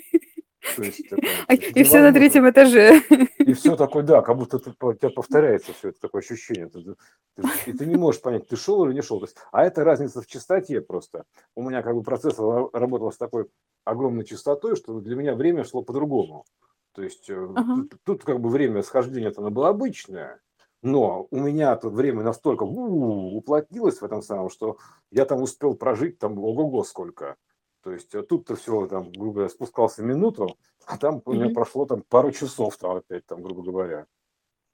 То 0.80 0.86
есть, 0.86 1.10
такое, 1.10 1.58
и 1.76 1.84
все 1.84 2.02
на 2.02 2.14
третьем 2.14 2.50
этаже. 2.50 3.02
И 3.40 3.54
все 3.54 3.76
такое, 3.76 4.04
да, 4.04 4.22
как 4.22 4.38
будто 4.38 4.60
ты, 4.60 4.72
у 4.80 4.94
тебя 4.94 5.10
повторяется 5.10 5.74
все 5.74 5.90
это 5.90 6.00
такое 6.00 6.22
ощущение. 6.22 6.70
Ты, 6.70 6.96
ты, 7.36 7.44
и 7.68 7.74
ты 7.74 7.86
не 7.86 7.96
можешь 7.96 8.22
понять, 8.22 8.48
ты 8.48 8.56
шел 8.56 8.86
или 8.86 8.94
не 8.94 9.02
шел. 9.02 9.20
То 9.20 9.26
есть, 9.26 9.38
а 9.52 9.66
это 9.66 9.84
разница 9.84 10.22
в 10.22 10.28
частоте 10.28 10.82
просто. 10.82 11.24
У 11.56 11.68
меня 11.68 11.82
как 11.82 11.96
бы 11.96 12.04
процессор 12.04 12.70
работал 12.74 13.12
с 13.12 13.18
такой 13.18 13.48
огромной 13.86 14.26
частотой, 14.26 14.76
что 14.76 15.00
для 15.00 15.16
меня 15.16 15.36
время 15.36 15.64
шло 15.64 15.82
по-другому. 15.82 16.46
То 16.94 17.04
есть 17.04 17.30
ага. 17.30 17.76
тут, 17.76 18.02
тут 18.04 18.24
как 18.24 18.40
бы 18.40 18.50
время 18.50 18.84
схождения 18.84 19.32
оно 19.36 19.52
было 19.52 19.70
обычное, 19.70 20.40
но 20.82 21.28
у 21.30 21.40
меня 21.40 21.76
тут 21.76 21.94
время 21.94 22.24
настолько 22.24 22.64
уплотнилось 22.64 24.00
в 24.00 24.06
этом 24.06 24.22
самом, 24.22 24.50
что 24.50 24.78
я 25.12 25.26
там 25.26 25.42
успел 25.42 25.76
прожить 25.76 26.20
там 26.20 26.38
ого-го 26.38 26.84
сколько. 26.84 27.36
То 27.82 27.92
есть 27.92 28.12
тут-то 28.28 28.56
все, 28.56 28.88
там, 28.88 29.12
грубо 29.12 29.34
говоря, 29.34 29.50
спускался 29.50 30.04
минуту, 30.04 30.58
а 30.86 30.98
там 30.98 31.22
у 31.26 31.34
меня 31.34 31.50
прошло 31.54 31.86
там 31.86 32.04
пару 32.08 32.32
часов 32.32 32.78
там 32.78 32.98
опять, 32.98 33.26
там, 33.26 33.42
грубо 33.42 33.64
говоря. 33.64 34.06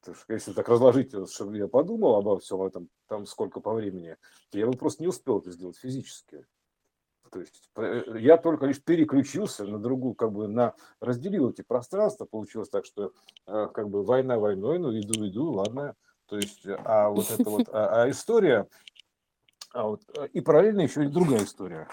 То 0.04 0.12
есть, 0.12 0.24
если 0.28 0.54
так 0.54 0.70
разложить, 0.70 1.14
чтобы 1.32 1.58
я 1.58 1.68
подумал 1.68 2.16
обо 2.16 2.40
всем 2.40 2.62
этом, 2.62 2.90
там 3.08 3.26
сколько 3.26 3.60
по 3.60 3.74
времени, 3.74 4.18
то 4.50 4.58
я 4.58 4.68
бы 4.68 4.74
просто 4.74 5.04
не 5.04 5.08
успел 5.08 5.40
это 5.40 5.52
сделать 5.52 5.78
физически. 5.78 6.46
То 7.32 7.40
есть 7.40 7.70
э, 7.76 8.18
я 8.20 8.38
только 8.38 8.66
лишь 8.68 8.82
переключился 8.82 9.66
на 9.66 9.80
другую, 9.80 10.14
как 10.14 10.32
бы 10.32 10.48
на 10.48 10.76
разделил 11.00 11.50
эти 11.50 11.64
пространства, 11.64 12.26
получилось 12.26 12.70
так, 12.70 12.86
что 12.86 13.14
э, 13.48 13.68
как 13.74 13.90
бы 13.90 14.04
война 14.04 14.38
войной, 14.38 14.80
ну 14.80 14.98
иду, 14.98 15.28
иду, 15.28 15.52
ладно. 15.52 15.96
То 16.28 16.38
есть, 16.38 16.66
а 16.66 17.10
вот 17.10 17.30
это 17.32 17.50
вот, 17.50 17.68
а, 17.74 18.04
а 18.04 18.10
история, 18.10 18.68
а 19.74 19.88
вот, 19.88 20.04
э, 20.18 20.28
и 20.34 20.42
параллельно 20.42 20.82
еще 20.82 21.04
и 21.04 21.08
другая 21.08 21.44
история 21.44 21.88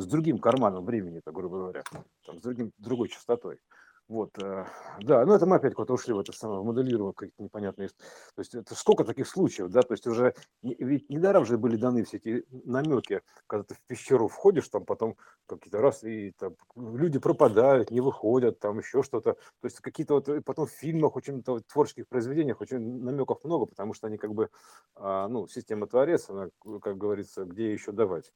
с 0.00 0.06
другим 0.06 0.38
карманом 0.38 0.84
времени, 0.84 1.20
так 1.24 1.34
грубо 1.34 1.58
говоря, 1.58 1.82
там, 2.26 2.38
с 2.38 2.42
другим, 2.42 2.72
другой 2.78 3.08
частотой. 3.08 3.58
Вот, 4.06 4.36
э, 4.38 4.66
да, 5.00 5.24
ну 5.24 5.32
это 5.32 5.46
мы 5.46 5.56
опять 5.56 5.72
куда-то 5.72 5.94
ушли 5.94 6.12
в 6.12 6.18
это 6.18 6.30
самое 6.32 6.62
моделирование 6.62 7.14
какие-то 7.14 7.42
непонятные. 7.42 7.88
То 7.88 8.40
есть 8.40 8.54
это 8.54 8.74
сколько 8.74 9.02
таких 9.02 9.26
случаев, 9.26 9.70
да, 9.70 9.80
то 9.80 9.94
есть 9.94 10.06
уже 10.06 10.34
ведь 10.62 11.08
недаром 11.08 11.46
же 11.46 11.56
были 11.56 11.76
даны 11.76 12.04
все 12.04 12.18
эти 12.18 12.44
намеки, 12.50 13.22
когда 13.46 13.64
ты 13.64 13.74
в 13.74 13.80
пещеру 13.86 14.28
входишь, 14.28 14.68
там 14.68 14.84
потом 14.84 15.16
какие-то 15.46 15.80
раз 15.80 16.04
и 16.04 16.32
там 16.32 16.54
люди 16.76 17.18
пропадают, 17.18 17.90
не 17.90 18.02
выходят, 18.02 18.58
там 18.58 18.78
еще 18.78 19.02
что-то. 19.02 19.32
То 19.32 19.64
есть 19.64 19.80
какие-то 19.80 20.14
вот 20.16 20.44
потом 20.44 20.66
в 20.66 20.70
фильмах, 20.70 21.16
очень 21.16 21.42
в 21.42 21.62
творческих 21.62 22.06
произведениях 22.06 22.60
очень 22.60 23.02
намеков 23.02 23.42
много, 23.42 23.64
потому 23.64 23.94
что 23.94 24.08
они 24.08 24.18
как 24.18 24.34
бы, 24.34 24.50
а, 24.96 25.28
ну, 25.28 25.48
система 25.48 25.86
творец, 25.86 26.28
она, 26.28 26.50
как 26.82 26.98
говорится, 26.98 27.44
где 27.46 27.72
еще 27.72 27.90
давать 27.90 28.34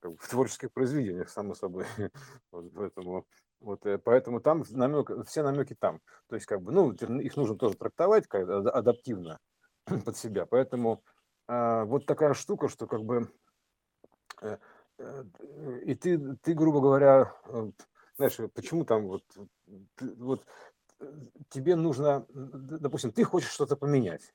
как 0.00 0.12
бы 0.12 0.16
в 0.18 0.28
творческих 0.28 0.72
произведениях, 0.72 1.28
само 1.28 1.54
собой. 1.54 1.84
Вот, 2.50 2.72
поэтому 2.74 3.26
вот, 3.60 3.84
э, 3.86 3.98
поэтому 3.98 4.40
там 4.40 4.64
намек, 4.70 5.10
все 5.26 5.42
намеки 5.42 5.74
там. 5.74 6.00
То 6.28 6.36
есть, 6.36 6.46
как 6.46 6.62
бы, 6.62 6.72
ну, 6.72 6.92
их 6.92 7.36
нужно 7.36 7.56
тоже 7.56 7.76
трактовать 7.76 8.26
как 8.26 8.48
адаптивно 8.48 9.40
под 10.04 10.16
себя. 10.16 10.46
Поэтому 10.46 11.02
а, 11.46 11.84
вот 11.84 12.06
такая 12.06 12.34
штука, 12.34 12.68
что 12.68 12.86
как 12.86 13.02
бы 13.02 13.32
э, 14.42 14.58
э, 14.98 15.24
и 15.84 15.94
ты, 15.94 16.36
ты, 16.36 16.54
грубо 16.54 16.80
говоря, 16.80 17.34
знаешь, 18.16 18.36
почему 18.54 18.84
там 18.84 19.06
вот, 19.06 19.24
вот 20.00 20.44
тебе 21.48 21.76
нужно, 21.76 22.26
допустим, 22.28 23.12
ты 23.12 23.24
хочешь 23.24 23.50
что-то 23.50 23.76
поменять, 23.76 24.34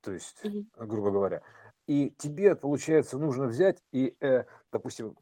то 0.00 0.12
есть, 0.12 0.42
грубо 0.76 1.12
говоря, 1.12 1.42
и 1.86 2.10
тебе, 2.18 2.54
получается, 2.56 3.18
нужно 3.18 3.46
взять 3.46 3.82
и, 3.92 4.16
допустим, 4.70 5.16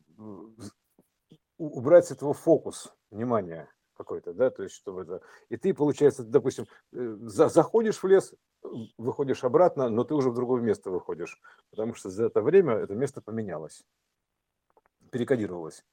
убрать 1.61 2.07
с 2.07 2.11
этого 2.11 2.33
фокус 2.33 2.93
внимания 3.11 3.69
какой-то, 4.01 4.33
да, 4.33 4.49
то 4.51 4.63
есть 4.63 4.75
чтобы 4.75 5.03
это... 5.03 5.21
И 5.51 5.59
ты, 5.59 5.75
получается, 5.75 6.25
допустим, 6.25 6.65
э, 6.93 7.17
за, 7.21 7.51
заходишь 7.51 8.03
в 8.03 8.07
лес, 8.07 8.33
выходишь 8.97 9.45
обратно, 9.45 9.91
но 9.91 10.05
ты 10.05 10.15
уже 10.15 10.31
в 10.31 10.35
другое 10.35 10.63
место 10.63 10.91
выходишь, 10.91 11.39
потому 11.71 11.93
что 11.93 12.09
за 12.09 12.27
это 12.27 12.41
время 12.41 12.77
это 12.77 12.95
место 12.95 13.21
поменялось, 13.21 13.85
перекодировалось. 15.11 15.85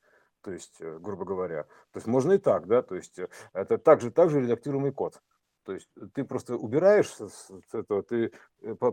То 0.41 0.51
есть, 0.53 0.79
э, 0.79 0.99
грубо 0.99 1.25
говоря. 1.25 1.63
То 1.91 1.97
есть 1.97 2.07
можно 2.07 2.31
и 2.31 2.37
так, 2.37 2.67
да, 2.67 2.81
то 2.81 2.95
есть 2.95 3.19
э, 3.19 3.27
это 3.51 3.77
также, 3.77 4.09
также 4.09 4.39
редактируемый 4.39 4.93
код. 4.93 5.21
То 5.67 5.73
есть 5.73 5.89
ты 6.13 6.23
просто 6.23 6.55
убираешь 6.55 7.09
с 7.11 7.51
этого, 7.73 8.01
ты, 8.01 8.31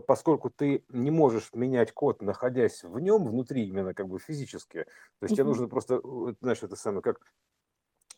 поскольку 0.05 0.49
ты 0.49 0.83
не 0.89 1.09
можешь 1.09 1.53
менять 1.53 1.93
код, 1.93 2.21
находясь 2.21 2.83
в 2.83 2.99
нем, 2.99 3.23
внутри 3.23 3.65
именно 3.65 3.93
как 3.93 4.09
бы 4.09 4.19
физически, 4.19 4.83
то 4.83 5.23
есть 5.23 5.35
тебе 5.35 5.45
нужно 5.45 5.69
просто, 5.69 6.01
знаешь, 6.41 6.63
это 6.63 6.75
самое, 6.75 7.01
как 7.01 7.21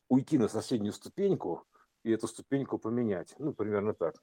уйти 0.10 0.39
на 0.39 0.47
соседнюю 0.47 0.93
ступеньку 0.93 1.68
и 2.01 2.10
эту 2.10 2.28
ступеньку 2.28 2.80
поменять. 2.80 3.36
Ну, 3.38 3.53
примерно 3.53 3.93
так. 3.93 4.16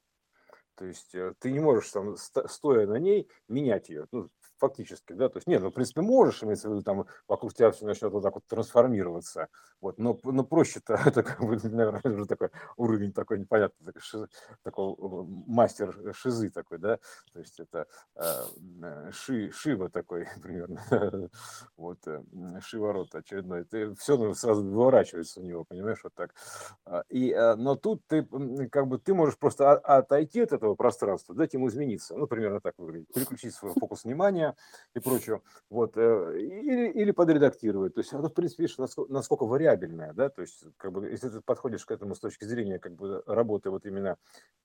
То 0.74 0.84
есть 0.84 1.14
э, 1.14 1.34
ты 1.38 1.52
не 1.52 1.60
можешь 1.60 1.88
там, 1.92 2.16
стоя 2.16 2.88
на 2.88 2.98
ней, 2.98 3.30
менять 3.46 3.88
ее. 3.88 4.08
Ну, 4.10 4.30
фактически, 4.68 5.12
да, 5.12 5.28
то 5.28 5.38
есть 5.38 5.46
нет, 5.46 5.62
ну, 5.62 5.70
в 5.70 5.74
принципе, 5.74 6.00
можешь, 6.00 6.42
имеется 6.42 6.68
в 6.68 6.72
виду, 6.72 6.82
там, 6.82 7.06
вокруг 7.28 7.54
тебя 7.54 7.70
все 7.70 7.84
начнет 7.84 8.12
вот 8.12 8.22
так 8.22 8.34
вот 8.34 8.44
трансформироваться, 8.46 9.48
вот, 9.80 9.98
но, 9.98 10.18
но 10.24 10.44
проще-то, 10.44 10.94
это 11.06 11.22
как 11.22 11.40
бы, 11.40 11.58
наверное, 11.62 12.00
уже 12.04 12.26
такой 12.26 12.50
уровень 12.76 13.12
такой 13.12 13.38
непонятный, 13.38 13.86
такой, 13.86 14.00
шизы, 14.00 14.28
такой 14.62 14.94
мастер 15.46 16.14
шизы 16.14 16.50
такой, 16.50 16.78
да, 16.78 16.98
то 17.32 17.40
есть 17.40 17.60
это 17.60 17.86
э, 18.16 19.10
ши, 19.12 19.50
шива 19.52 19.90
такой 19.90 20.26
примерно, 20.42 20.80
вот, 21.76 21.98
э, 22.06 22.22
шиворот 22.60 23.14
очередной, 23.14 23.64
ты 23.64 23.94
все 23.94 24.16
ну, 24.16 24.34
сразу 24.34 24.62
выворачивается 24.62 25.40
у 25.40 25.44
него, 25.44 25.64
понимаешь, 25.64 26.00
вот 26.02 26.14
так, 26.14 26.34
а, 26.84 27.04
и, 27.08 27.30
э, 27.30 27.54
но 27.56 27.76
тут 27.76 28.02
ты, 28.06 28.26
как 28.70 28.86
бы, 28.86 28.98
ты 28.98 29.14
можешь 29.14 29.38
просто 29.38 29.72
отойти 29.72 30.40
от 30.40 30.52
этого 30.52 30.74
пространства, 30.74 31.34
дать 31.34 31.54
ему 31.54 31.68
измениться, 31.68 32.16
ну, 32.16 32.26
примерно 32.26 32.60
так 32.60 32.74
выглядит, 32.78 33.12
переключить 33.12 33.54
свой 33.54 33.72
фокус 33.72 34.04
внимания, 34.04 34.53
и 34.94 35.00
прочее, 35.00 35.42
вот, 35.70 35.96
э, 35.96 36.40
или, 36.40 36.90
или 36.90 37.10
подредактировать, 37.10 37.94
то 37.94 38.00
есть 38.00 38.12
оно, 38.12 38.28
в 38.28 38.34
принципе, 38.34 38.64
видишь, 38.64 38.78
насколько, 38.78 39.12
насколько 39.12 39.44
вариабельное, 39.44 40.12
да, 40.12 40.28
то 40.28 40.42
есть, 40.42 40.64
как 40.76 40.92
бы, 40.92 41.08
если 41.08 41.28
ты 41.28 41.40
подходишь 41.40 41.84
к 41.84 41.90
этому 41.90 42.14
с 42.14 42.20
точки 42.20 42.44
зрения, 42.44 42.78
как 42.78 42.94
бы, 42.94 43.22
работы 43.26 43.70
вот 43.70 43.86
именно 43.86 44.16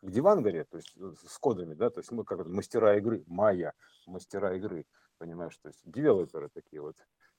в 0.01 0.11
Дивангаре, 0.11 0.65
то 0.65 0.77
есть 0.77 0.93
э, 0.97 1.11
с 1.27 1.37
кодами, 1.37 1.73
да, 1.73 1.89
то 1.89 1.99
есть 1.99 2.11
мы 2.11 2.23
как 2.23 2.45
мастера 2.47 2.97
игры, 2.97 3.23
майя, 3.27 3.73
мастера 4.05 4.55
игры, 4.55 4.85
понимаешь, 5.17 5.57
то 5.57 5.69
есть 5.69 5.79
девелоперы 5.83 6.49
такие 6.53 6.81
вот, 6.81 6.95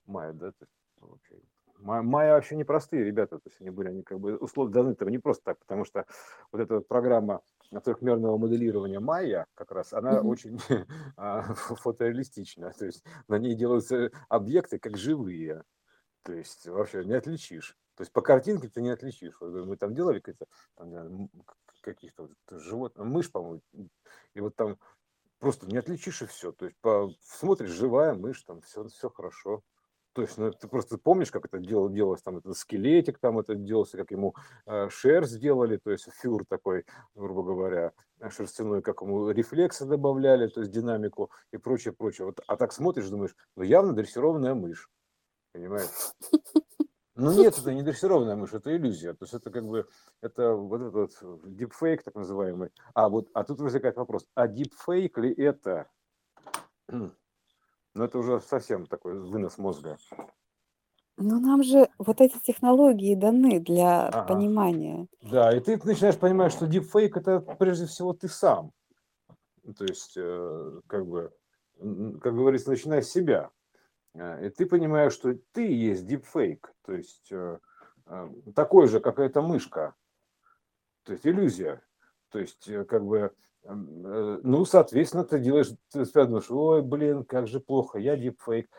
майя, 0.07 0.33
да, 0.33 0.53
то 0.53 0.65
есть, 0.65 0.73
вообще, 1.01 1.37
Майя 1.83 2.35
вообще 2.35 2.57
непростые 2.57 3.05
ребята, 3.05 3.39
то 3.39 3.49
есть 3.49 3.61
они 3.61 3.71
были, 3.71 3.89
они 3.89 4.03
как 4.03 4.21
бы 4.21 4.37
условно 4.37 4.73
даны 4.73 4.91
этого 4.91 5.09
не 5.09 5.19
просто 5.19 5.45
так, 5.45 5.59
потому 5.61 5.85
что 5.85 6.05
вот 6.53 6.61
эта 6.61 6.75
вот 6.75 6.89
программа 6.89 7.41
трехмерного 7.79 8.37
моделирования 8.37 8.99
Майя, 8.99 9.47
как 9.55 9.71
раз, 9.71 9.93
она 9.93 10.19
mm-hmm. 10.19 10.27
очень 10.27 10.59
а, 11.17 11.55
фотореалистична, 11.55 12.73
то 12.73 12.87
есть 12.87 13.05
на 13.29 13.39
ней 13.39 13.55
делаются 13.55 14.11
объекты 14.29 14.81
как 14.81 14.97
живые, 14.97 15.63
то 16.23 16.33
есть 16.33 16.67
вообще 16.67 17.05
не 17.05 17.15
отличишь. 17.15 17.77
То 17.95 18.03
есть 18.03 18.13
по 18.13 18.23
картинке 18.23 18.69
ты 18.69 18.81
не 18.81 18.91
отличишь. 18.91 19.35
Мы 19.41 19.77
там 19.77 19.95
делали 19.95 20.21
какие-то 20.21 20.47
каких-то 21.83 22.23
вот 22.23 22.63
животных, 22.63 23.07
мышь, 23.07 23.31
по-моему, 23.31 23.63
и 24.35 24.41
вот 24.41 24.57
там 24.57 24.79
просто 25.39 25.67
не 25.67 25.79
отличишь 25.79 26.23
и 26.23 26.27
все. 26.27 26.53
То 26.53 26.67
есть 26.67 26.77
по, 26.81 27.13
смотришь, 27.23 27.71
живая 27.71 28.15
мышь, 28.15 28.43
там 28.43 28.61
все, 28.63 28.87
все 28.89 29.11
хорошо. 29.11 29.63
То 30.21 30.25
есть, 30.25 30.37
ну, 30.37 30.51
ты 30.51 30.69
просто 30.69 30.99
помнишь, 30.99 31.31
как 31.31 31.47
это 31.47 31.59
делалось, 31.59 32.21
там, 32.21 32.37
этот 32.37 32.55
скелетик 32.55 33.19
там 33.19 33.39
это 33.39 33.55
делался, 33.55 33.97
как 33.97 34.11
ему 34.11 34.35
э, 34.67 34.91
шерсть 34.91 35.33
сделали, 35.33 35.79
то 35.79 35.91
есть 35.91 36.11
фюр 36.13 36.45
такой, 36.47 36.85
грубо 37.15 37.43
говоря, 37.43 37.93
шерстяной, 38.29 38.83
как 38.83 39.01
ему 39.01 39.31
рефлексы 39.31 39.87
добавляли, 39.87 40.49
то 40.49 40.61
есть 40.61 40.73
динамику 40.73 41.31
и 41.55 41.57
прочее, 41.57 41.95
прочее. 41.95 42.27
Вот, 42.27 42.41
а 42.47 42.59
так 42.59 42.75
смотришь, 42.75 43.09
думаешь, 43.09 43.35
ну, 43.57 43.63
явно 43.63 43.95
дрессированная 43.95 44.53
мышь, 44.53 44.91
понимаешь? 45.55 45.89
Ну 47.15 47.33
нет, 47.33 47.57
это 47.57 47.73
не 47.73 47.83
дрессированная 47.83 48.37
мышь, 48.37 48.53
это 48.53 48.77
иллюзия. 48.77 49.15
То 49.15 49.25
есть 49.25 49.33
это 49.33 49.51
как 49.51 49.65
бы, 49.65 49.89
это 50.21 50.53
вот 50.53 50.83
этот 50.83 51.23
вот 51.23 51.57
дипфейк 51.57 52.03
так 52.03 52.15
называемый. 52.15 52.69
А 52.93 53.09
вот, 53.09 53.31
а 53.33 53.43
тут 53.43 53.59
возникает 53.61 53.97
вопрос, 53.97 54.27
а 54.35 54.49
дипфейк 54.49 55.17
ли 55.17 55.33
это? 55.33 55.89
Но 57.95 58.05
это 58.05 58.19
уже 58.19 58.41
совсем 58.41 58.87
такой 58.87 59.19
вынос 59.19 59.59
мозга. 59.59 59.97
Ну, 61.17 61.39
нам 61.41 61.63
же 61.63 61.89
вот 61.99 62.21
эти 62.21 62.39
технологии 62.39 63.15
даны 63.15 63.61
для 63.61 64.09
Ага. 64.09 64.25
понимания. 64.25 65.07
Да, 65.21 65.55
и 65.55 65.61
ты 65.61 65.79
начинаешь 65.85 66.19
понимать, 66.19 66.53
что 66.53 66.67
дипфейк 66.67 67.17
это 67.17 67.41
прежде 67.41 67.87
всего 67.87 68.15
ты 68.15 68.29
сам. 68.29 68.73
То 69.77 69.85
есть, 69.85 70.15
э, 70.17 70.81
как 70.87 71.07
бы, 71.07 71.33
как 71.79 72.35
говорится, 72.35 72.71
начиная 72.71 73.03
с 73.03 73.11
себя. 73.11 73.51
Э, 74.15 74.47
И 74.47 74.51
ты 74.51 74.65
понимаешь, 74.67 75.13
что 75.13 75.35
ты 75.53 75.71
есть 75.71 76.07
дипфейк. 76.07 76.73
То 76.87 76.93
есть, 76.95 77.31
э, 77.31 77.59
такой 78.55 78.89
же, 78.89 79.01
как 79.01 79.19
эта 79.19 79.43
мышка. 79.43 79.95
То 81.03 81.13
есть, 81.13 81.27
иллюзия. 81.27 81.83
То 82.31 82.39
есть, 82.39 82.65
как 82.89 83.05
бы, 83.05 83.35
ну, 83.65 84.65
соответственно, 84.65 85.25
ты 85.25 85.39
делаешь, 85.39 85.71
ты 85.93 86.05
думаешь, 86.05 86.51
ой, 86.51 86.83
блин, 86.83 87.25
как 87.25 87.47
же 87.47 87.61
плохо, 87.61 87.99
я 87.99 88.17
дипфейк. 88.17 88.71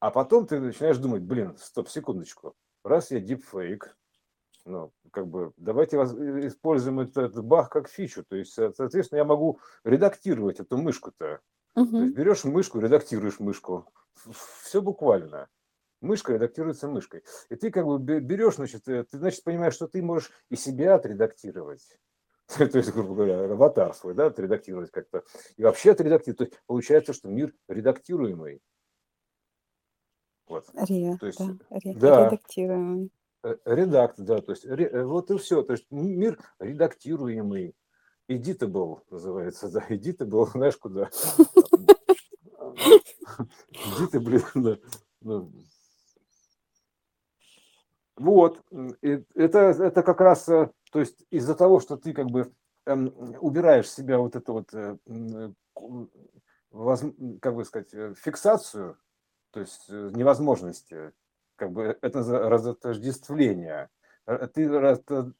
А 0.00 0.10
потом 0.10 0.46
ты 0.46 0.60
начинаешь 0.60 0.98
думать, 0.98 1.22
блин, 1.22 1.56
стоп, 1.56 1.88
секундочку, 1.88 2.54
раз 2.84 3.10
я 3.10 3.20
дипфейк, 3.20 3.96
ну, 4.66 4.92
как 5.10 5.28
бы, 5.28 5.52
давайте 5.56 5.96
э, 5.98 6.46
используем 6.46 7.00
этот 7.00 7.42
баг 7.44 7.70
как 7.70 7.88
фичу. 7.88 8.24
То 8.24 8.36
есть, 8.36 8.52
соответственно, 8.52 9.18
я 9.18 9.24
могу 9.24 9.60
редактировать 9.84 10.60
эту 10.60 10.78
мышку-то. 10.78 11.40
То 11.74 11.80
есть 12.04 12.14
берешь 12.14 12.44
мышку, 12.44 12.80
редактируешь 12.80 13.40
мышку. 13.40 13.86
Все 14.62 14.80
буквально. 14.80 15.48
Мышка 16.00 16.34
редактируется 16.34 16.88
мышкой. 16.88 17.24
И 17.50 17.56
ты 17.56 17.70
как 17.70 17.86
бы 17.86 17.98
берешь, 17.98 18.56
значит, 18.56 18.88
э, 18.88 19.04
ты, 19.04 19.18
значит, 19.18 19.44
понимаешь, 19.44 19.74
что 19.74 19.86
ты 19.86 20.02
можешь 20.02 20.30
и 20.50 20.56
себя 20.56 20.94
отредактировать. 20.94 21.98
то 22.58 22.78
есть, 22.78 22.92
грубо 22.92 23.14
говоря, 23.14 23.44
аватар 23.44 23.94
свой, 23.94 24.14
да, 24.14 24.26
отредактировать 24.26 24.90
как-то. 24.90 25.24
И 25.56 25.62
вообще 25.62 25.92
отредактировать. 25.92 26.38
То 26.38 26.44
есть 26.44 26.62
получается, 26.66 27.12
что 27.12 27.28
мир 27.28 27.54
редактируемый. 27.68 28.60
Вот. 30.46 30.66
Ре, 30.74 31.16
то 31.18 31.26
есть, 31.26 31.38
да, 31.38 31.56
ре, 31.70 31.94
да, 31.94 32.26
редактируемый. 32.26 33.10
Э, 33.44 33.56
редакт, 33.64 34.18
да, 34.18 34.40
то 34.40 34.52
есть 34.52 34.64
ре, 34.64 34.86
э, 34.86 35.04
вот 35.04 35.30
и 35.30 35.38
все. 35.38 35.62
То 35.62 35.72
есть 35.72 35.86
мир 35.90 36.38
редактируемый. 36.58 37.74
Editable 38.26 39.00
называется, 39.10 39.68
да, 39.68 39.84
editable, 39.88 40.46
знаешь, 40.52 40.76
куда? 40.76 41.10
Editable, 44.00 44.78
да. 45.20 45.46
Вот, 48.16 48.62
это, 49.00 49.58
это 49.58 50.02
как 50.04 50.20
раз, 50.20 50.48
э, 50.48 50.70
то 50.94 51.00
есть 51.00 51.26
из-за 51.30 51.56
того, 51.56 51.80
что 51.80 51.96
ты 51.96 52.12
как 52.12 52.26
бы 52.26 52.52
эм, 52.86 53.12
убираешь 53.40 53.86
в 53.86 53.90
себя 53.90 54.18
вот 54.18 54.36
эту 54.36 54.52
вот, 54.52 54.72
э, 54.72 54.96
как 57.40 57.54
бы 57.56 57.64
сказать, 57.64 57.92
э, 57.92 58.14
фиксацию, 58.16 58.96
то 59.50 59.58
есть 59.58 59.88
невозможности, 59.88 61.10
как 61.56 61.72
бы 61.72 61.98
это 62.00 62.20
разотождествление, 62.20 63.88
э, 64.28 64.46
ты 64.54 64.68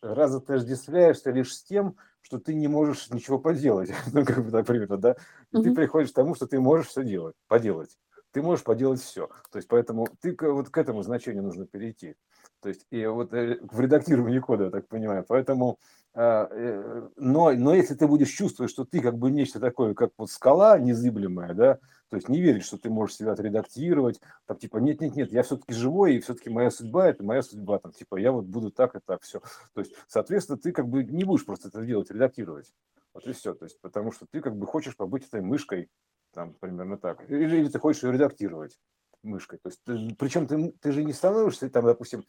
разотождествляешься 0.03 1.31
лишь 1.31 1.55
с 1.55 1.63
тем, 1.63 1.99
что 2.21 2.41
ты 2.41 2.53
не 2.53 2.67
можешь 2.67 3.11
ничего 3.11 3.39
поделать, 3.39 3.93
ну, 4.13 4.25
как 4.25 4.45
бы, 4.45 4.51
например, 4.51 4.97
да, 4.97 5.15
и 5.53 5.63
ты 5.63 5.73
приходишь 5.73 6.11
к 6.11 6.17
тому, 6.17 6.35
что 6.35 6.49
ты 6.49 6.59
можешь 6.59 6.89
все 6.89 7.05
делать, 7.05 7.37
поделать. 7.47 7.97
Ты 8.33 8.43
можешь 8.43 8.65
поделать 8.65 9.01
все. 9.01 9.29
То 9.53 9.59
есть, 9.59 9.69
поэтому 9.69 10.09
ты 10.21 10.37
вот 10.51 10.69
к 10.71 10.79
этому 10.79 11.05
значению 11.05 11.45
нужно 11.45 11.65
перейти. 11.65 12.17
То 12.65 12.71
есть, 12.71 12.87
и 12.91 13.05
вот 13.05 13.35
э, 13.35 13.59
в 13.61 13.79
редактировании 13.79 14.39
кода, 14.39 14.65
я 14.65 14.71
так 14.71 14.89
понимаю. 14.89 15.23
Поэтому, 15.29 15.79
а, 16.15 16.49
э, 16.51 17.09
но, 17.17 17.53
но 17.53 17.75
если 17.75 17.95
ты 17.95 18.07
будешь 18.07 18.31
чувствовать, 18.31 18.73
что 18.73 18.87
ты 18.87 19.03
как 19.03 19.19
бы 19.19 19.31
нечто 19.31 19.61
такое, 19.61 19.93
как 19.93 20.13
вот 20.17 20.31
скала 20.31 20.79
незыблемая, 20.79 21.53
да, 21.53 21.75
то 22.09 22.17
есть 22.17 22.31
не 22.31 22.41
верить, 22.41 22.65
что 22.65 22.79
ты 22.79 22.89
можешь 22.89 23.17
себя 23.17 23.33
отредактировать, 23.33 24.19
там 24.47 24.57
типа 24.57 24.79
нет, 24.79 25.03
нет, 25.03 25.15
нет, 25.15 25.31
я 25.31 25.43
все-таки 25.43 25.75
живой, 25.75 26.17
и 26.17 26.21
все-таки 26.21 26.49
моя 26.49 26.71
судьба 26.71 27.07
это 27.07 27.23
моя 27.23 27.43
судьба, 27.43 27.81
там 27.81 27.93
типа 27.93 28.17
я 28.17 28.33
вот 28.33 28.47
буду 28.47 28.71
так 28.71 28.97
и 28.97 29.01
так, 29.05 29.21
все. 29.21 29.43
То 29.75 29.83
есть, 29.83 29.93
соответственно, 30.09 30.57
ты 30.57 30.73
как 30.73 30.89
бы 30.89 31.05
не 31.05 31.25
будешь 31.25 31.45
просто 31.45 31.69
это 31.69 31.85
делать, 31.85 32.11
редактировать. 32.11 32.73
Вот 33.13 33.27
и 33.27 33.35
все. 33.35 33.53
То 33.53 33.67
есть, 33.67 33.79
потому 33.83 34.11
что 34.11 34.25
ты 34.25 34.41
как 34.41 34.57
бы 34.57 34.67
хочешь 34.67 34.97
побыть 34.97 35.27
этой 35.27 35.43
мышкой, 35.43 35.91
там 36.33 36.55
примерно 36.55 36.97
так. 36.97 37.29
Или, 37.29 37.59
или 37.59 37.69
ты 37.69 37.79
хочешь 37.79 38.05
ее 38.05 38.13
редактировать 38.13 38.79
мышкой. 39.25 39.59
То 39.59 39.69
есть, 39.69 39.83
ты, 39.85 40.15
причем 40.19 40.47
ты, 40.47 40.73
ты 40.81 40.93
же 40.93 41.05
не 41.05 41.13
становишься, 41.13 41.69
там, 41.71 41.85
допустим, 41.85 42.25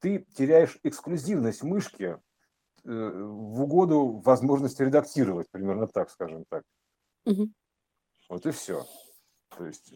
ты 0.00 0.26
теряешь 0.34 0.78
эксклюзивность 0.82 1.62
мышки 1.62 2.04
э, 2.04 2.18
в 2.84 3.62
угоду 3.62 4.20
возможности 4.24 4.82
редактировать, 4.82 5.50
примерно 5.50 5.86
так, 5.86 6.10
скажем 6.10 6.44
так. 6.48 6.64
Угу. 7.24 7.50
Вот 8.28 8.46
и 8.46 8.50
все. 8.50 8.84
То 9.56 9.66
есть... 9.66 9.94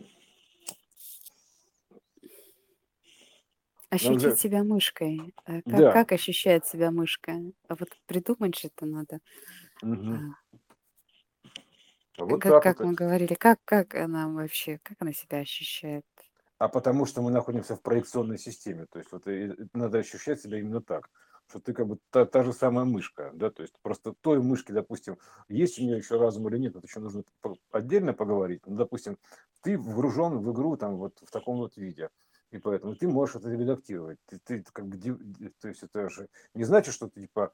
Ощутить 3.88 4.26
уже... 4.26 4.36
себя 4.36 4.62
мышкой. 4.62 5.34
Э, 5.46 5.62
как, 5.62 5.80
да. 5.80 5.92
как 5.92 6.12
ощущает 6.12 6.66
себя 6.66 6.90
мышка? 6.90 7.32
А 7.68 7.74
вот 7.74 7.88
придумать 8.06 8.56
же 8.58 8.68
это 8.68 8.86
надо. 8.86 9.20
Угу. 9.82 10.16
А, 12.18 12.24
вот 12.24 12.40
как, 12.40 12.62
как 12.62 12.78
вот. 12.78 12.86
мы 12.86 12.94
говорили, 12.94 13.34
как, 13.34 13.58
как 13.64 13.94
она 13.94 14.28
вообще, 14.28 14.78
как 14.82 14.96
она 15.00 15.12
себя 15.12 15.38
ощущает? 15.38 16.04
А 16.58 16.68
потому 16.68 17.04
что 17.06 17.22
мы 17.22 17.30
находимся 17.30 17.76
в 17.76 17.82
проекционной 17.82 18.38
системе. 18.38 18.86
То 18.90 18.98
есть 18.98 19.12
вот 19.12 19.24
надо 19.74 19.98
ощущать 19.98 20.40
себя 20.40 20.58
именно 20.58 20.80
так 20.80 21.10
что 21.48 21.60
ты 21.60 21.72
как 21.72 21.86
бы 21.86 21.98
та, 22.10 22.24
та 22.26 22.42
же 22.42 22.52
самая 22.52 22.84
мышка, 22.84 23.30
да, 23.34 23.50
то 23.50 23.62
есть 23.62 23.74
просто 23.82 24.14
той 24.20 24.42
мышки, 24.42 24.72
допустим, 24.72 25.18
есть 25.48 25.78
у 25.78 25.82
нее 25.82 25.98
еще 25.98 26.18
разум 26.18 26.48
или 26.48 26.58
нет, 26.58 26.76
это 26.76 26.86
еще 26.86 27.00
нужно 27.00 27.22
отдельно 27.70 28.12
поговорить, 28.12 28.62
ну, 28.66 28.76
допустим, 28.76 29.18
ты 29.62 29.78
вгружен 29.78 30.38
в 30.38 30.52
игру 30.52 30.76
там 30.76 30.96
вот 30.96 31.18
в 31.22 31.30
таком 31.30 31.58
вот 31.58 31.76
виде, 31.76 32.10
и 32.50 32.58
поэтому 32.58 32.96
ты 32.96 33.06
можешь 33.08 33.36
это 33.36 33.48
редактировать, 33.48 34.18
ты, 34.26 34.38
ты 34.38 34.64
как 34.72 34.86
бы, 34.86 34.98
то 35.60 35.68
есть 35.68 35.82
это 35.82 36.08
же 36.08 36.28
не 36.54 36.64
значит, 36.64 36.94
что 36.94 37.08
ты 37.08 37.22
типа, 37.22 37.52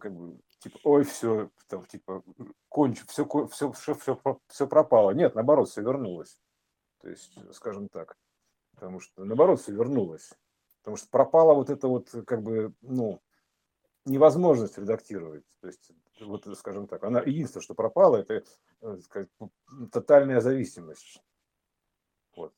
как 0.00 0.14
бы, 0.14 0.38
типа, 0.60 0.78
ой, 0.84 1.04
все, 1.04 1.50
там, 1.68 1.84
типа, 1.84 2.22
кончу, 2.68 3.04
все, 3.06 3.26
все, 3.48 3.72
все, 3.72 3.94
все, 3.94 4.20
все 4.48 4.66
пропало, 4.66 5.10
нет, 5.10 5.34
наоборот, 5.34 5.68
все 5.68 5.82
вернулось, 5.82 6.38
то 7.04 7.10
есть, 7.10 7.36
скажем 7.52 7.90
так, 7.90 8.16
потому 8.74 8.98
что 8.98 9.26
наоборот 9.26 9.60
все 9.60 9.72
вернулось, 9.72 10.32
Потому 10.78 10.96
что 10.96 11.08
пропала 11.10 11.52
вот 11.52 11.68
эта 11.68 11.86
вот, 11.86 12.10
как 12.26 12.42
бы, 12.42 12.72
ну, 12.80 13.22
невозможность 14.06 14.78
редактировать. 14.78 15.44
То 15.60 15.66
есть, 15.66 15.92
вот, 16.20 16.46
скажем 16.56 16.86
так, 16.86 17.04
она 17.04 17.20
единственное, 17.20 17.62
что 17.62 17.74
пропало, 17.74 18.16
это 18.16 18.42
э, 18.80 18.98
сказать, 19.02 19.28
тотальная 19.92 20.40
зависимость. 20.40 21.22
Вот. 22.34 22.54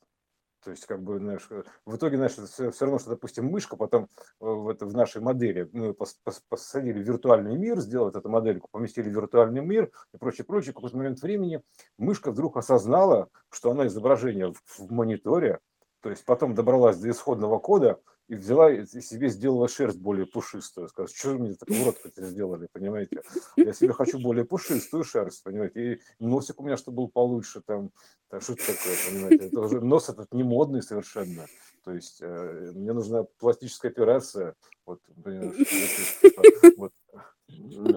То 0.66 0.72
есть, 0.72 0.84
как 0.84 1.00
бы, 1.00 1.20
знаешь, 1.20 1.48
в 1.84 1.94
итоге, 1.94 2.16
знаешь, 2.16 2.32
все, 2.32 2.72
все 2.72 2.84
равно, 2.84 2.98
что, 2.98 3.10
допустим, 3.10 3.46
мышка 3.46 3.76
потом 3.76 4.02
э, 4.02 4.06
в, 4.40 4.76
в 4.76 4.96
нашей 4.96 5.22
модели, 5.22 5.70
мы 5.72 5.94
пос, 5.94 6.18
пос, 6.24 6.42
посадили 6.48 7.00
виртуальный 7.00 7.56
мир, 7.56 7.78
сделали 7.78 8.18
эту 8.18 8.28
модельку, 8.28 8.68
поместили 8.72 9.08
виртуальный 9.08 9.64
мир 9.64 9.92
и 10.12 10.16
прочее, 10.16 10.44
прочее. 10.44 10.72
В 10.72 10.74
какой-то 10.74 10.96
момент 10.96 11.22
времени 11.22 11.62
мышка 11.98 12.32
вдруг 12.32 12.56
осознала, 12.56 13.28
что 13.48 13.70
она 13.70 13.86
изображение 13.86 14.52
в, 14.52 14.60
в 14.80 14.90
мониторе, 14.90 15.60
то 16.00 16.10
есть 16.10 16.24
потом 16.24 16.56
добралась 16.56 16.98
до 16.98 17.10
исходного 17.10 17.60
кода, 17.60 18.00
и 18.28 18.34
взяла 18.34 18.72
и 18.72 18.86
себе 18.86 19.28
сделала 19.28 19.68
шерсть 19.68 19.98
более 19.98 20.26
пушистую. 20.26 20.88
Сказала, 20.88 21.08
что 21.08 21.34
мне 21.34 21.54
так 21.54 21.68
уродку 21.70 22.08
сделали, 22.16 22.68
понимаете? 22.72 23.22
Я 23.56 23.72
себе 23.72 23.92
хочу 23.92 24.18
более 24.18 24.44
пушистую 24.44 25.04
шерсть, 25.04 25.42
понимаете? 25.44 25.94
И 25.94 26.00
носик 26.18 26.60
у 26.60 26.64
меня, 26.64 26.76
чтобы 26.76 26.96
был 26.96 27.08
получше, 27.08 27.62
там, 27.64 27.90
там 28.28 28.40
что 28.40 28.54
это 28.54 28.66
такое, 28.66 28.96
понимаете? 29.08 29.46
Это 29.46 29.60
уже, 29.60 29.80
нос 29.80 30.08
этот 30.08 30.32
не 30.32 30.42
модный 30.42 30.82
совершенно. 30.82 31.46
То 31.84 31.92
есть 31.92 32.18
э, 32.20 32.72
мне 32.74 32.92
нужна 32.92 33.24
пластическая 33.38 33.92
операция, 33.92 34.54
вот, 34.84 35.00
типа, 35.04 36.42
вот, 36.76 36.92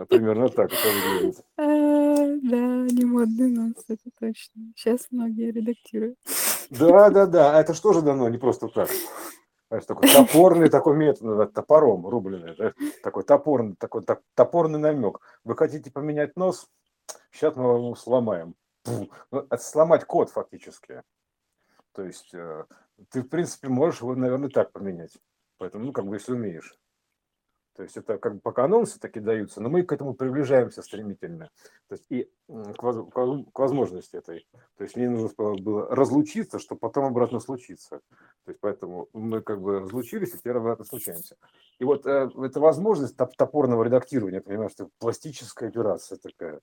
примерно 0.07 0.49
так 0.49 0.71
это 0.71 0.87
выглядит. 0.93 1.43
А, 1.57 1.65
да, 1.65 2.87
не 2.93 3.03
модный 3.03 3.49
нос, 3.49 3.83
это 3.87 4.09
точно. 4.19 4.61
Сейчас 4.75 5.07
многие 5.09 5.51
редактируют. 5.51 6.19
Да, 6.69 7.09
да, 7.09 7.25
да, 7.25 7.59
это 7.59 7.73
что 7.73 7.93
же 7.93 8.03
дано, 8.03 8.29
не 8.29 8.37
просто 8.37 8.67
так. 8.67 8.91
Знаешь, 9.69 9.85
такой 9.85 10.09
топорный 10.09 10.69
такой 10.69 10.97
метод, 10.97 11.53
топором 11.53 12.07
рубленый, 12.07 12.55
да? 12.55 12.73
такой 13.03 13.23
топорный, 13.23 13.75
такой 13.75 14.03
так, 14.03 14.21
топорный 14.33 14.79
намек. 14.79 15.19
Вы 15.43 15.55
хотите 15.55 15.91
поменять 15.91 16.35
нос? 16.35 16.67
Сейчас 17.31 17.55
мы 17.55 17.63
его 17.63 17.95
сломаем. 17.95 18.55
Ну, 18.85 19.09
это 19.31 19.57
сломать 19.57 20.05
код 20.05 20.31
фактически. 20.31 21.03
То 21.93 22.03
есть 22.03 22.33
э, 22.33 22.65
ты, 23.11 23.21
в 23.21 23.29
принципе, 23.29 23.67
можешь 23.67 24.01
его, 24.01 24.15
наверное, 24.15 24.49
так 24.49 24.71
поменять. 24.71 25.17
Поэтому, 25.57 25.85
ну, 25.85 25.93
как 25.93 26.05
бы, 26.05 26.15
если 26.15 26.33
умеешь. 26.33 26.73
То 27.79 27.83
есть 27.83 27.95
это 27.95 28.17
как 28.17 28.33
бы 28.33 28.39
пока 28.41 28.65
анонсы 28.65 28.99
такие 28.99 29.21
даются, 29.21 29.61
но 29.61 29.69
мы 29.69 29.83
к 29.83 29.93
этому 29.93 30.13
приближаемся 30.13 30.81
стремительно. 30.81 31.49
То 31.87 31.95
есть 31.95 32.05
и 32.09 32.29
к, 32.49 33.57
возможности 33.57 34.17
этой. 34.17 34.45
То 34.75 34.83
есть 34.83 34.97
мне 34.97 35.09
нужно 35.09 35.29
было 35.55 35.87
разлучиться, 35.87 36.59
чтобы 36.59 36.79
потом 36.79 37.05
обратно 37.05 37.39
случиться. 37.39 38.01
То 38.43 38.51
есть 38.51 38.59
поэтому 38.59 39.07
мы 39.13 39.41
как 39.41 39.61
бы 39.61 39.79
разлучились, 39.79 40.33
и 40.33 40.37
теперь 40.37 40.57
обратно 40.57 40.83
случаемся. 40.83 41.37
И 41.77 41.85
вот 41.85 42.05
э, 42.05 42.29
эта 42.43 42.59
возможность 42.59 43.15
топорного 43.15 43.85
редактирования, 43.85 44.41
понимаешь, 44.41 44.73
что 44.73 44.89
пластическая 44.99 45.69
операция 45.69 46.17
такая. 46.17 46.59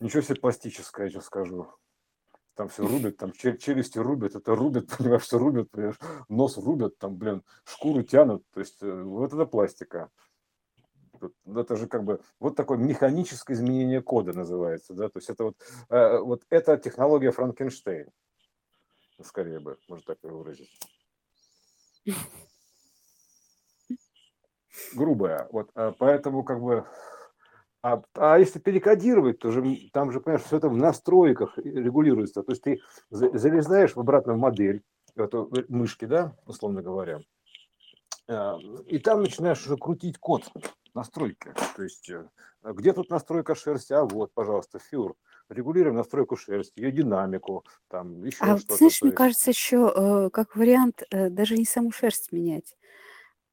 Ничего 0.00 0.22
себе 0.22 0.40
пластическая, 0.40 1.06
я 1.06 1.12
сейчас 1.12 1.26
скажу. 1.26 1.68
Там 2.56 2.68
все 2.68 2.84
рубят, 2.84 3.16
там 3.16 3.30
челюсти 3.30 3.98
рубят, 3.98 4.34
это 4.34 4.56
рубят, 4.56 4.88
понимаешь, 4.98 5.22
что 5.22 5.38
рубят, 5.38 5.70
понимаешь, 5.70 6.00
нос 6.28 6.58
рубят, 6.58 6.98
там, 6.98 7.14
блин, 7.14 7.44
шкуру 7.62 8.02
тянут. 8.02 8.42
То 8.52 8.58
есть 8.58 8.82
э, 8.82 9.02
вот 9.04 9.32
это 9.32 9.46
пластика 9.46 10.10
это 11.46 11.76
же 11.76 11.86
как 11.86 12.04
бы 12.04 12.20
вот 12.40 12.56
такое 12.56 12.78
механическое 12.78 13.54
изменение 13.54 14.02
кода 14.02 14.32
называется, 14.32 14.94
да, 14.94 15.08
то 15.08 15.18
есть 15.18 15.30
это 15.30 15.44
вот, 15.44 15.56
э, 15.90 16.18
вот 16.18 16.42
эта 16.50 16.76
технология 16.76 17.30
Франкенштейн, 17.30 18.08
скорее 19.22 19.60
бы, 19.60 19.78
можно 19.88 20.04
так 20.06 20.18
выразить. 20.22 20.70
Грубая, 24.94 25.48
вот, 25.52 25.70
а 25.74 25.92
поэтому 25.92 26.44
как 26.44 26.60
бы, 26.60 26.86
а, 27.82 28.02
а 28.14 28.38
если 28.38 28.58
перекодировать, 28.58 29.38
то 29.38 29.50
же 29.50 29.62
там 29.92 30.12
же, 30.12 30.20
понимаешь, 30.20 30.44
все 30.44 30.56
это 30.56 30.68
в 30.68 30.76
настройках 30.76 31.58
регулируется, 31.58 32.42
то 32.42 32.52
есть 32.52 32.62
ты 32.62 32.80
залезаешь 33.10 33.94
в 33.94 34.00
обратную 34.00 34.38
модель, 34.38 34.82
эту 35.14 35.50
э, 35.56 35.64
мышки, 35.68 36.04
да, 36.04 36.34
условно 36.46 36.82
говоря, 36.82 37.18
э, 37.18 37.22
и 38.28 38.98
там 38.98 39.22
начинаешь 39.22 39.66
уже 39.66 39.76
крутить 39.76 40.18
код, 40.18 40.50
настройки. 40.94 41.52
То 41.76 41.82
есть, 41.82 42.10
э, 42.10 42.28
где 42.62 42.92
тут 42.92 43.10
настройка 43.10 43.54
шерсти? 43.54 43.92
А 43.92 44.04
вот, 44.04 44.32
пожалуйста, 44.34 44.78
фюр. 44.78 45.16
Регулируем 45.48 45.96
настройку 45.96 46.36
шерсти, 46.36 46.80
ее 46.80 46.92
динамику, 46.92 47.64
там 47.88 48.24
еще 48.24 48.38
а, 48.40 48.58
что-то. 48.58 48.76
Знаешь, 48.76 49.02
мне 49.02 49.12
кажется, 49.12 49.50
еще 49.50 49.92
э, 49.94 50.30
как 50.30 50.56
вариант 50.56 51.02
э, 51.10 51.28
даже 51.28 51.56
не 51.58 51.64
саму 51.64 51.90
шерсть 51.90 52.32
менять, 52.32 52.76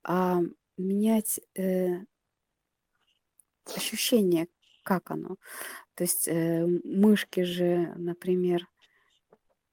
а 0.03 0.39
менять 0.77 1.41
э, 1.55 1.99
ощущение, 3.75 4.47
как 4.83 5.11
оно. 5.11 5.35
То 5.95 6.03
есть 6.03 6.27
э, 6.27 6.65
мышки 6.85 7.41
же, 7.41 7.93
например, 7.97 8.65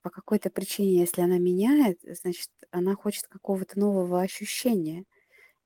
по 0.07 0.11
какой-то 0.11 0.51
причине, 0.51 1.01
если 1.01 1.21
она 1.21 1.39
меняет, 1.39 1.99
значит, 2.05 2.49
она 2.71 2.95
хочет 2.95 3.27
какого-то 3.27 3.77
нового 3.77 4.21
ощущения. 4.21 5.05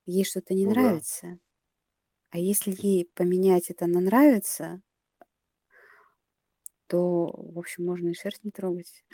Ей 0.06 0.24
что-то 0.24 0.54
не 0.54 0.64
ну, 0.64 0.70
нравится. 0.70 1.26
Да. 1.26 1.38
А 2.30 2.38
если 2.38 2.74
ей 2.74 3.10
поменять 3.14 3.68
это 3.68 3.86
на 3.86 4.00
нравится, 4.00 4.80
то, 6.86 7.26
в 7.36 7.58
общем, 7.58 7.84
можно 7.84 8.08
и 8.08 8.14
шерсть 8.14 8.42
не 8.42 8.50
трогать. 8.50 9.04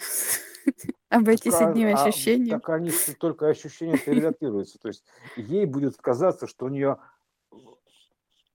Обойтись 1.08 1.54
Так, 1.58 1.70
одним 1.70 1.96
а, 1.96 2.04
ощущением. 2.04 2.60
так 2.60 2.68
они 2.68 2.92
только 3.18 3.48
ощущения 3.48 4.00
редактируются. 4.06 4.78
То 4.78 4.86
есть 4.86 5.02
ей 5.34 5.66
будет 5.66 5.96
казаться, 5.96 6.46
что 6.46 6.66
у 6.66 6.68
нее 6.68 6.98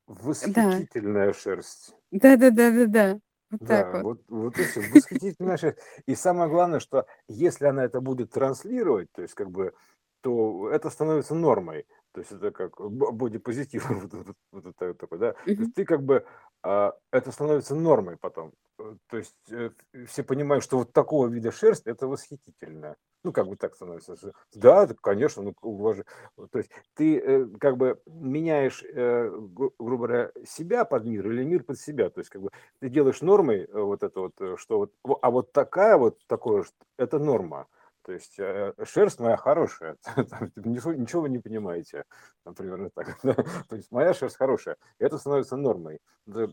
восхитительная 0.08 1.34
шерсть. 1.34 1.94
Да, 2.12 2.38
да, 2.38 2.50
да, 2.50 2.72
да, 2.72 2.86
да. 2.86 3.20
Вот 3.52 3.60
так 3.66 3.92
Да, 3.92 4.02
вот. 4.02 4.22
вот, 4.30 4.56
вот 4.56 4.60
и 4.60 4.64
все. 4.64 4.82
Восхитительная 4.94 5.58
шерсть. 5.58 5.80
И 6.06 6.16
самое 6.16 6.50
главное, 6.50 6.80
что 6.80 7.06
если 7.28 7.66
она 7.66 7.84
это 7.86 8.02
будет 8.02 8.32
транслировать, 8.32 9.12
то 9.12 9.22
есть 9.22 9.34
как 9.34 9.52
бы, 9.52 9.74
то 10.22 10.70
это 10.70 10.90
становится 10.90 11.36
нормой. 11.36 11.86
То 12.14 12.20
есть 12.22 12.32
это 12.32 12.52
как 12.52 12.80
бодипозитив 12.80 13.90
вот, 13.90 14.14
вот, 14.14 14.36
вот 14.52 14.66
это 14.66 14.94
такой, 14.94 15.20
да. 15.20 15.34
То 15.34 15.62
есть 15.64 15.74
ты 15.74 15.86
как 15.86 16.04
бы 16.04 16.26
это 16.64 17.32
становится 17.32 17.76
нормой 17.76 18.18
потом. 18.18 18.54
Э, 18.80 18.96
То 19.10 19.18
есть 19.18 19.36
э, 19.52 19.72
все 20.08 20.24
понимают, 20.24 20.64
что 20.64 20.78
вот 20.78 20.94
такого 20.94 21.28
вида 21.28 21.52
шерсть 21.52 21.88
это 21.88 22.08
восхитительно. 22.08 22.96
Ну, 23.24 23.32
как 23.32 23.48
бы 23.48 23.56
так 23.56 23.76
становится. 23.76 24.16
Да, 24.56 24.88
конечно, 25.02 25.44
ну, 25.44 25.54
уваж- 25.62 26.06
То 26.52 26.58
есть 26.58 26.72
ты 26.96 27.20
э, 27.20 27.46
как 27.60 27.78
бы 27.78 28.02
меняешь, 28.08 28.84
гру- 28.84 29.74
грубо 29.78 30.08
говоря, 30.08 30.32
себя 30.48 30.86
под 30.86 31.06
мир 31.06 31.30
или 31.30 31.44
мир 31.44 31.64
под 31.64 31.80
себя. 31.80 32.10
То 32.10 32.20
есть 32.20 32.30
как 32.32 32.42
бы 32.42 32.50
ты 32.80 32.90
делаешь 32.90 33.22
нормой 33.22 33.68
вот 33.72 34.04
это 34.04 34.20
вот, 34.22 34.60
что 34.60 34.78
вот, 34.78 34.92
во- 35.04 35.20
а 35.22 35.30
вот 35.30 35.52
такая 35.52 35.98
вот 35.98 36.18
такое, 36.28 36.66
это 36.98 37.20
норма. 37.20 37.68
То 38.04 38.14
есть 38.14 38.40
э, 38.40 38.74
шерсть 38.84 39.20
моя 39.20 39.38
хорошая, 39.38 39.98
Там 40.30 40.52
ничего, 40.56 40.94
ничего 40.94 41.22
вы 41.24 41.30
не 41.30 41.40
понимаете, 41.40 42.06
там 42.44 42.56
примерно 42.56 42.90
так. 42.90 43.20
То 43.70 43.76
есть 43.76 43.92
моя 43.92 44.14
шерсть 44.14 44.38
хорошая, 44.38 44.78
это 45.00 45.18
становится 45.18 45.58
нормой. 45.58 46.00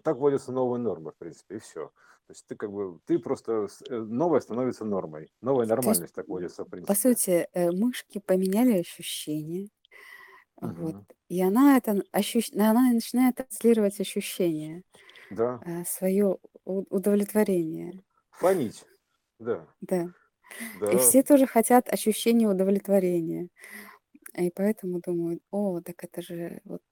Так 0.05 0.16
вводятся 0.18 0.53
новые 0.53 0.80
нормы, 0.80 1.12
в 1.12 1.16
принципе, 1.18 1.57
и 1.57 1.59
все. 1.59 1.86
То 2.26 2.32
есть 2.32 2.46
ты 2.46 2.57
как 2.57 2.70
бы, 2.72 3.01
ты 3.07 3.18
просто, 3.18 3.68
э, 3.88 3.96
новое 3.96 4.40
становится 4.40 4.84
нормой. 4.84 5.30
Новая 5.40 5.66
То 5.80 5.88
есть, 5.90 6.03
нормальность 6.03 6.14
так 6.14 6.28
вводится, 6.28 6.64
в 6.64 6.68
по 6.86 6.94
принципе. 6.94 6.96
сути, 6.96 7.49
э, 7.53 7.70
мышки 7.72 8.18
поменяли 8.20 8.78
ощущения, 8.80 9.68
вот, 10.61 10.96
Мгм. 10.96 11.07
и 11.28 11.40
она 11.42 11.76
это 11.78 12.03
ощущ... 12.12 12.51
она 12.55 12.92
начинает 12.92 13.36
транслировать 13.36 14.01
ощущение, 14.01 14.84
Да, 15.30 15.64
свое 15.86 16.38
удовлетворение, 16.64 18.03
фонить, 18.30 18.86
да, 19.38 19.66
да. 19.80 20.12
И 20.76 20.80
да. 20.80 20.99
все 20.99 21.22
тоже 21.22 21.46
хотят 21.46 21.88
ощущения 21.92 22.49
удовлетворения. 22.49 23.49
И 24.34 24.51
поэтому 24.51 25.01
думают, 25.01 25.42
о, 25.51 25.80
так 25.80 26.05
это 26.05 26.22
же 26.22 26.61
вот 26.64 26.82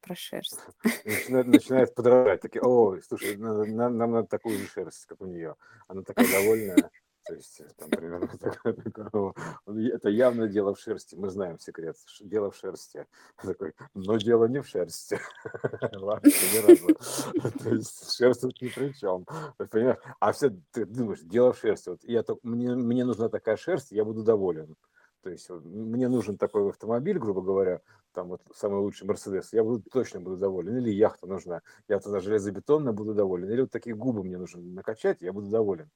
про 0.00 0.14
шерсть. 0.14 0.58
И 1.04 1.08
начинает, 1.08 1.46
начинает 1.46 1.94
подражать. 1.94 2.40
Такие, 2.40 2.62
о, 2.62 3.00
слушай, 3.00 3.36
нам, 3.36 3.96
нам 3.96 4.10
надо 4.12 4.28
такую 4.28 4.58
же 4.58 4.66
шерсть, 4.66 5.06
как 5.06 5.20
у 5.20 5.26
нее. 5.26 5.56
Она 5.88 6.02
такая 6.02 6.26
довольная. 6.30 6.90
То 7.26 7.34
есть, 7.34 7.60
э, 7.60 7.64
там 7.76 7.90
примерно 7.90 8.28
такое, 8.38 8.74
такое, 8.74 9.08
«О, 9.12 9.34
это 9.66 10.08
явно 10.10 10.46
дело 10.46 10.74
в 10.74 10.80
шерсти. 10.80 11.14
Мы 11.14 11.30
знаем 11.30 11.58
секрет. 11.58 11.96
Дело 12.20 12.50
в 12.50 12.56
шерсти. 12.56 13.06
Такой, 13.42 13.72
но 13.94 14.16
дело 14.18 14.44
не 14.46 14.60
в 14.60 14.68
шерсти. 14.68 15.18
Вообще 15.92 16.30
ни 16.52 16.66
разу. 16.66 17.58
То 17.58 17.70
есть 17.70 18.14
шерсть 18.14 18.42
тут 18.42 18.60
ни 18.60 18.68
при 18.68 18.92
чем. 18.92 19.24
Понимаешь? 19.70 19.98
А 20.20 20.32
все 20.32 20.50
ты 20.72 20.84
думаешь, 20.84 21.20
дело 21.20 21.52
в 21.52 21.58
шерсти. 21.58 21.88
Вот 21.88 22.04
я 22.04 22.24
мне, 22.42 22.74
мне 22.74 23.04
нужна 23.04 23.28
такая 23.28 23.56
шерсть, 23.56 23.92
я 23.92 24.04
буду 24.04 24.22
доволен. 24.22 24.76
То 25.22 25.30
есть 25.30 25.48
мне 25.48 26.08
нужен 26.08 26.36
такой 26.36 26.68
автомобиль, 26.68 27.18
грубо 27.18 27.40
говоря, 27.40 27.80
там 28.12 28.28
вот 28.28 28.42
самый 28.54 28.80
лучший 28.80 29.06
Мерседес, 29.06 29.54
я 29.54 29.64
буду 29.64 29.82
точно 29.90 30.20
буду 30.20 30.36
доволен. 30.36 30.76
Или 30.76 30.90
яхта 30.90 31.26
нужна, 31.26 31.62
я 31.88 31.98
тогда 32.00 32.20
железобетонно 32.20 32.92
буду 32.92 33.14
доволен. 33.14 33.50
Или 33.50 33.62
вот 33.62 33.70
такие 33.70 33.96
губы 33.96 34.22
мне 34.22 34.36
нужно 34.36 34.60
накачать, 34.60 35.22
я 35.22 35.32
буду 35.32 35.48
доволен. 35.48 35.90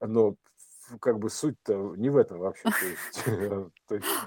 Но 0.00 0.36
как 1.00 1.18
бы 1.18 1.30
суть-то 1.30 1.94
не 1.96 2.10
в 2.10 2.16
этом 2.16 2.38
вообще. 2.40 2.70
Э, 3.26 3.66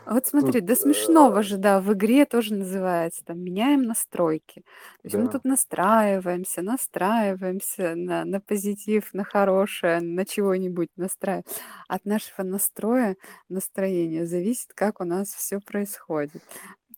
Вот 0.06 0.28
смотри, 0.28 0.62
до 0.62 0.76
смешного 0.76 1.42
э, 1.42 1.44
же, 1.44 1.58
да, 1.58 1.80
в 1.82 1.94
игре 1.94 2.26
тоже 2.26 2.54
называется, 2.56 3.24
там, 3.26 3.40
меняем 3.42 3.84
настройки. 3.84 4.62
То 5.02 5.06
есть 5.06 5.18
мы 5.18 5.30
тут 5.30 5.44
настраиваемся, 5.46 6.62
настраиваемся 6.62 7.96
на, 7.96 8.40
позитив, 8.42 9.14
на 9.14 9.24
хорошее, 9.24 10.02
на 10.02 10.26
чего-нибудь 10.26 10.90
настраиваем. 10.96 11.46
От 11.88 12.06
нашего 12.06 12.44
настроя, 12.46 13.16
настроения 13.50 14.26
зависит, 14.26 14.74
как 14.74 15.00
у 15.02 15.06
нас 15.06 15.30
все 15.34 15.60
происходит. 15.60 16.44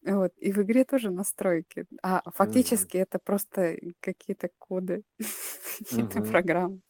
Вот. 0.05 0.31
И 0.37 0.51
в 0.51 0.61
игре 0.61 0.85
тоже 0.85 1.09
настройки. 1.11 1.85
А 2.03 2.21
фактически 2.33 2.97
это 2.97 3.19
просто 3.23 3.77
какие-то 4.01 4.49
коды, 4.59 5.03
какие-то 5.79 6.21
мгм, 6.21 6.23
программы, 6.23 6.81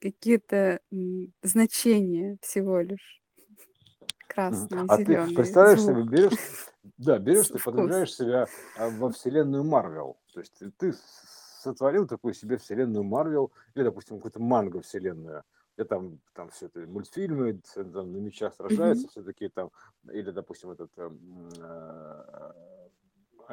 какие-то 0.00 0.80
значения 1.42 2.38
всего 2.42 2.80
лишь. 2.80 3.20
мгм. 4.48 4.68
Красный, 4.68 4.88
А 4.88 4.98
ты 4.98 5.18
зеленый, 5.18 5.34
представляешь 5.34 5.82
себе, 5.82 6.02
звук, 6.02 6.04
берешь, 6.04 6.38
да, 6.98 7.18
берешь, 7.18 7.50
ты 7.50 7.58
подвигаешь 7.58 8.14
себя 8.14 8.50
а, 8.74 8.88
во 8.90 9.10
вселенную 9.10 9.64
Марвел. 9.64 10.18
То 10.32 10.40
есть 10.40 10.54
ты- 10.58 10.70
ты 10.72 10.92
сотворил 11.62 12.06
такую 12.06 12.34
себе 12.34 12.56
вселенную 12.58 13.04
Марвел, 13.04 13.52
или, 13.74 13.84
допустим, 13.84 14.16
какую-то 14.16 14.40
манго 14.40 14.80
вселенную, 14.80 15.44
где 15.76 15.84
там, 15.84 16.20
там 16.34 16.50
все 16.50 16.66
это 16.66 16.80
мультфильмы, 16.80 17.60
там 17.74 18.12
на 18.12 18.16
мечах 18.18 18.54
сражаются, 18.54 19.06
Мгм. 19.06 19.08
все 19.08 19.22
такие 19.22 19.50
там, 19.50 19.70
или, 20.10 20.30
допустим, 20.30 20.70
этот 20.70 20.90
эм, 20.98 21.48
э, 21.62 22.79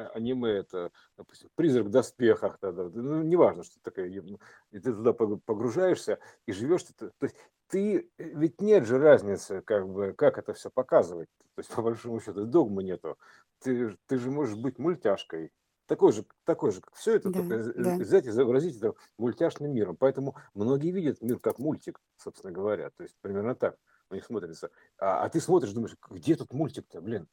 аниме, 0.06 0.50
это, 0.50 0.92
допустим, 1.16 1.50
призрак 1.54 1.86
в 1.86 1.90
доспехах, 1.90 2.58
да, 2.60 2.72
да, 2.72 2.84
ну, 2.92 3.22
неважно, 3.22 3.62
что 3.64 3.80
такое, 3.82 4.08
и 4.08 4.78
ты 4.78 4.92
туда 4.92 5.10
пог- 5.12 5.40
погружаешься 5.44 6.18
и 6.46 6.52
живешь, 6.52 6.84
ты- 6.84 6.94
то 7.10 7.12
есть 7.22 7.36
ты, 7.68 8.10
э, 8.18 8.24
ведь 8.24 8.60
нет 8.60 8.86
же 8.86 8.98
разницы, 8.98 9.62
как 9.62 9.88
бы, 9.88 10.12
как 10.12 10.38
это 10.38 10.54
все 10.54 10.70
показывать, 10.70 11.28
то 11.54 11.60
есть 11.60 11.70
по 11.74 11.82
большому 11.82 12.20
счету 12.20 12.46
догмы 12.46 12.82
нету, 12.82 13.18
ты, 13.60 13.96
ты 14.06 14.18
же 14.18 14.30
можешь 14.30 14.56
быть 14.56 14.78
мультяшкой, 14.78 15.52
такой 15.86 16.12
же, 16.12 16.24
такой 16.44 16.70
же, 16.72 16.80
как 16.80 16.94
все 16.94 17.16
это, 17.16 17.30
Да, 17.30 17.38
только 17.42 17.56
да. 17.76 17.96
взять 17.98 18.26
и 18.26 18.28
изобразить 18.28 18.76
это 18.76 18.94
мультяшным 19.18 19.72
миром, 19.72 19.96
поэтому 19.96 20.36
многие 20.54 20.90
видят 20.90 21.20
мир 21.22 21.38
как 21.38 21.58
мультик, 21.58 22.00
собственно 22.16 22.52
говоря, 22.52 22.90
то 22.90 23.02
есть 23.02 23.16
примерно 23.20 23.54
так 23.54 23.76
у 24.10 24.14
них 24.14 24.24
смотрится, 24.24 24.70
а, 24.98 25.24
а 25.24 25.28
ты 25.28 25.40
смотришь, 25.40 25.72
думаешь, 25.72 25.96
где 26.10 26.34
тут 26.36 26.52
мультик-то, 26.52 27.00
блин, 27.00 27.28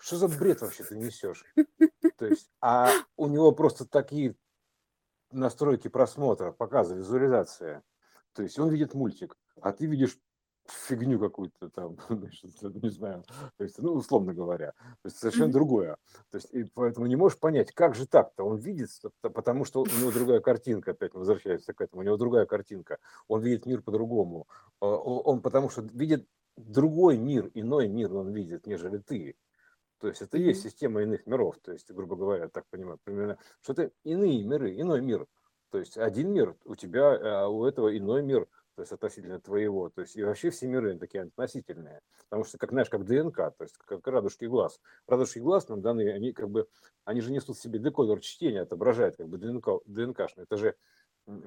что 0.00 0.16
за 0.16 0.28
бред 0.28 0.60
вообще 0.62 0.82
ты 0.82 0.96
несешь? 0.96 1.44
То 2.16 2.26
есть, 2.26 2.50
а 2.60 2.90
у 3.16 3.28
него 3.28 3.52
просто 3.52 3.86
такие 3.86 4.34
настройки 5.30 5.88
просмотра, 5.88 6.52
показа, 6.52 6.94
визуализация. 6.94 7.82
То 8.32 8.42
есть 8.42 8.58
он 8.58 8.70
видит 8.70 8.94
мультик, 8.94 9.36
а 9.60 9.72
ты 9.72 9.86
видишь 9.86 10.18
фигню 10.66 11.18
какую-то 11.18 11.68
там, 11.70 11.96
значит, 12.08 12.50
не 12.62 12.88
знаю, 12.90 13.24
то 13.56 13.64
есть, 13.64 13.78
ну, 13.78 13.92
условно 13.92 14.32
говоря, 14.32 14.72
то 14.72 15.06
есть 15.06 15.18
совершенно 15.18 15.52
другое. 15.52 15.96
То 16.30 16.38
есть, 16.38 16.52
и 16.52 16.64
поэтому 16.64 17.06
не 17.06 17.16
можешь 17.16 17.38
понять, 17.38 17.72
как 17.72 17.94
же 17.94 18.06
так-то 18.06 18.44
он 18.44 18.56
видит, 18.56 18.88
потому 19.20 19.64
что 19.64 19.82
у 19.82 19.86
него 19.86 20.12
другая 20.12 20.40
картинка, 20.40 20.92
опять 20.92 21.12
мы 21.12 21.20
возвращаемся 21.20 21.72
к 21.72 21.80
этому, 21.80 22.02
у 22.02 22.04
него 22.04 22.16
другая 22.16 22.46
картинка, 22.46 22.98
он 23.28 23.42
видит 23.42 23.66
мир 23.66 23.82
по-другому, 23.82 24.46
А, 24.80 24.86
он 24.86 25.42
потому 25.42 25.70
что 25.70 25.82
видит 25.82 26.26
другой 26.56 27.16
мир, 27.16 27.50
иной 27.54 27.88
мир 27.88 28.14
он 28.14 28.32
видит, 28.32 28.66
нежели 28.66 28.98
ты. 28.98 29.36
То 30.00 30.08
есть 30.08 30.22
это 30.22 30.38
и 30.38 30.42
есть 30.42 30.62
система 30.62 31.02
иных 31.02 31.26
миров, 31.26 31.58
то 31.62 31.72
есть, 31.72 31.90
грубо 31.92 32.16
говоря, 32.16 32.48
так 32.48 32.64
понимаю, 32.70 32.98
примерно, 33.04 33.38
что 33.60 33.74
это 33.74 33.90
иные 34.02 34.42
миры, 34.42 34.74
иной 34.80 35.02
мир. 35.02 35.26
То 35.70 35.78
есть 35.78 35.98
один 35.98 36.32
мир 36.32 36.56
у 36.64 36.74
тебя, 36.74 37.44
а 37.44 37.48
у 37.48 37.64
этого 37.64 37.96
иной 37.96 38.22
мир, 38.22 38.48
то 38.74 38.82
есть 38.82 38.92
относительно 38.92 39.38
твоего. 39.40 39.90
То 39.90 40.00
есть 40.00 40.16
и 40.16 40.22
вообще 40.24 40.48
все 40.50 40.66
миры 40.66 40.98
такие 40.98 41.24
относительные. 41.24 42.00
Потому 42.30 42.44
что, 42.44 42.56
как 42.56 42.70
знаешь, 42.70 42.88
как 42.88 43.04
ДНК, 43.04 43.36
то 43.36 43.54
есть 43.60 43.76
как 43.76 44.06
радужки 44.06 44.46
глаз. 44.46 44.80
Радужки 45.06 45.38
глаз 45.38 45.68
нам 45.68 45.82
даны, 45.82 46.10
они 46.10 46.32
как 46.32 46.48
бы, 46.48 46.66
они 47.04 47.20
же 47.20 47.30
несут 47.30 47.58
в 47.58 47.62
себе 47.62 47.78
декодер 47.78 48.20
чтения, 48.20 48.62
отображают 48.62 49.16
как 49.16 49.28
бы 49.28 49.36
ДНК, 49.36 49.82
ДНКшный. 49.84 50.44
Это 50.44 50.56
же 50.56 50.76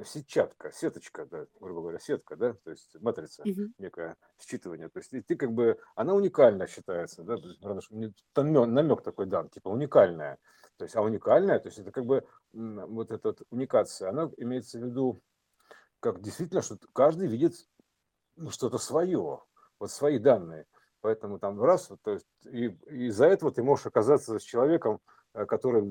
сетчатка, 0.06 0.72
сеточка, 0.72 1.26
да, 1.26 1.46
грубо 1.60 1.82
говоря, 1.82 2.00
сетка, 2.00 2.36
да, 2.36 2.54
то 2.54 2.72
есть 2.72 2.96
матрица 3.02 3.50
Мгм. 3.50 3.74
некое 3.78 4.18
считывание. 4.40 4.90
То 4.90 5.00
есть 5.00 5.14
и 5.14 5.22
ты 5.22 5.36
как 5.36 5.52
бы, 5.52 5.80
она 5.96 6.14
уникальна 6.14 6.68
считается, 6.68 7.24
да, 7.24 7.38
то 7.38 7.48
есть, 7.50 7.60
там 8.34 8.52
намек 8.54 9.02
такой 9.04 9.26
дан, 9.26 9.50
типа 9.50 9.70
уникальная. 9.70 10.38
То 10.78 10.86
есть, 10.86 10.96
а 10.96 11.02
уникальная, 11.02 11.60
то 11.60 11.68
есть 11.68 11.80
это 11.80 11.92
как 11.92 12.06
бы 12.06 12.26
вот 12.54 13.12
эта 13.12 13.30
вот 13.30 13.42
уникация, 13.52 14.10
она 14.10 14.30
имеется 14.38 14.80
в 14.80 14.84
виду, 14.84 15.22
как 16.00 16.22
действительно, 16.22 16.62
что 16.62 16.78
каждый 16.94 17.28
видит 17.28 17.54
ну, 18.36 18.50
что-то 18.52 18.78
свое, 18.78 19.44
вот 19.80 19.92
свои 19.92 20.20
данные. 20.20 20.66
Поэтому 21.02 21.40
там 21.40 21.62
раз, 21.62 21.90
вот, 21.90 22.00
то 22.02 22.12
есть, 22.12 22.28
и 22.46 22.68
и 22.90 23.08
из-за 23.08 23.26
этого 23.28 23.52
ты 23.52 23.64
можешь 23.64 23.86
оказаться 23.86 24.40
с 24.40 24.44
человеком, 24.44 25.02
который 25.34 25.84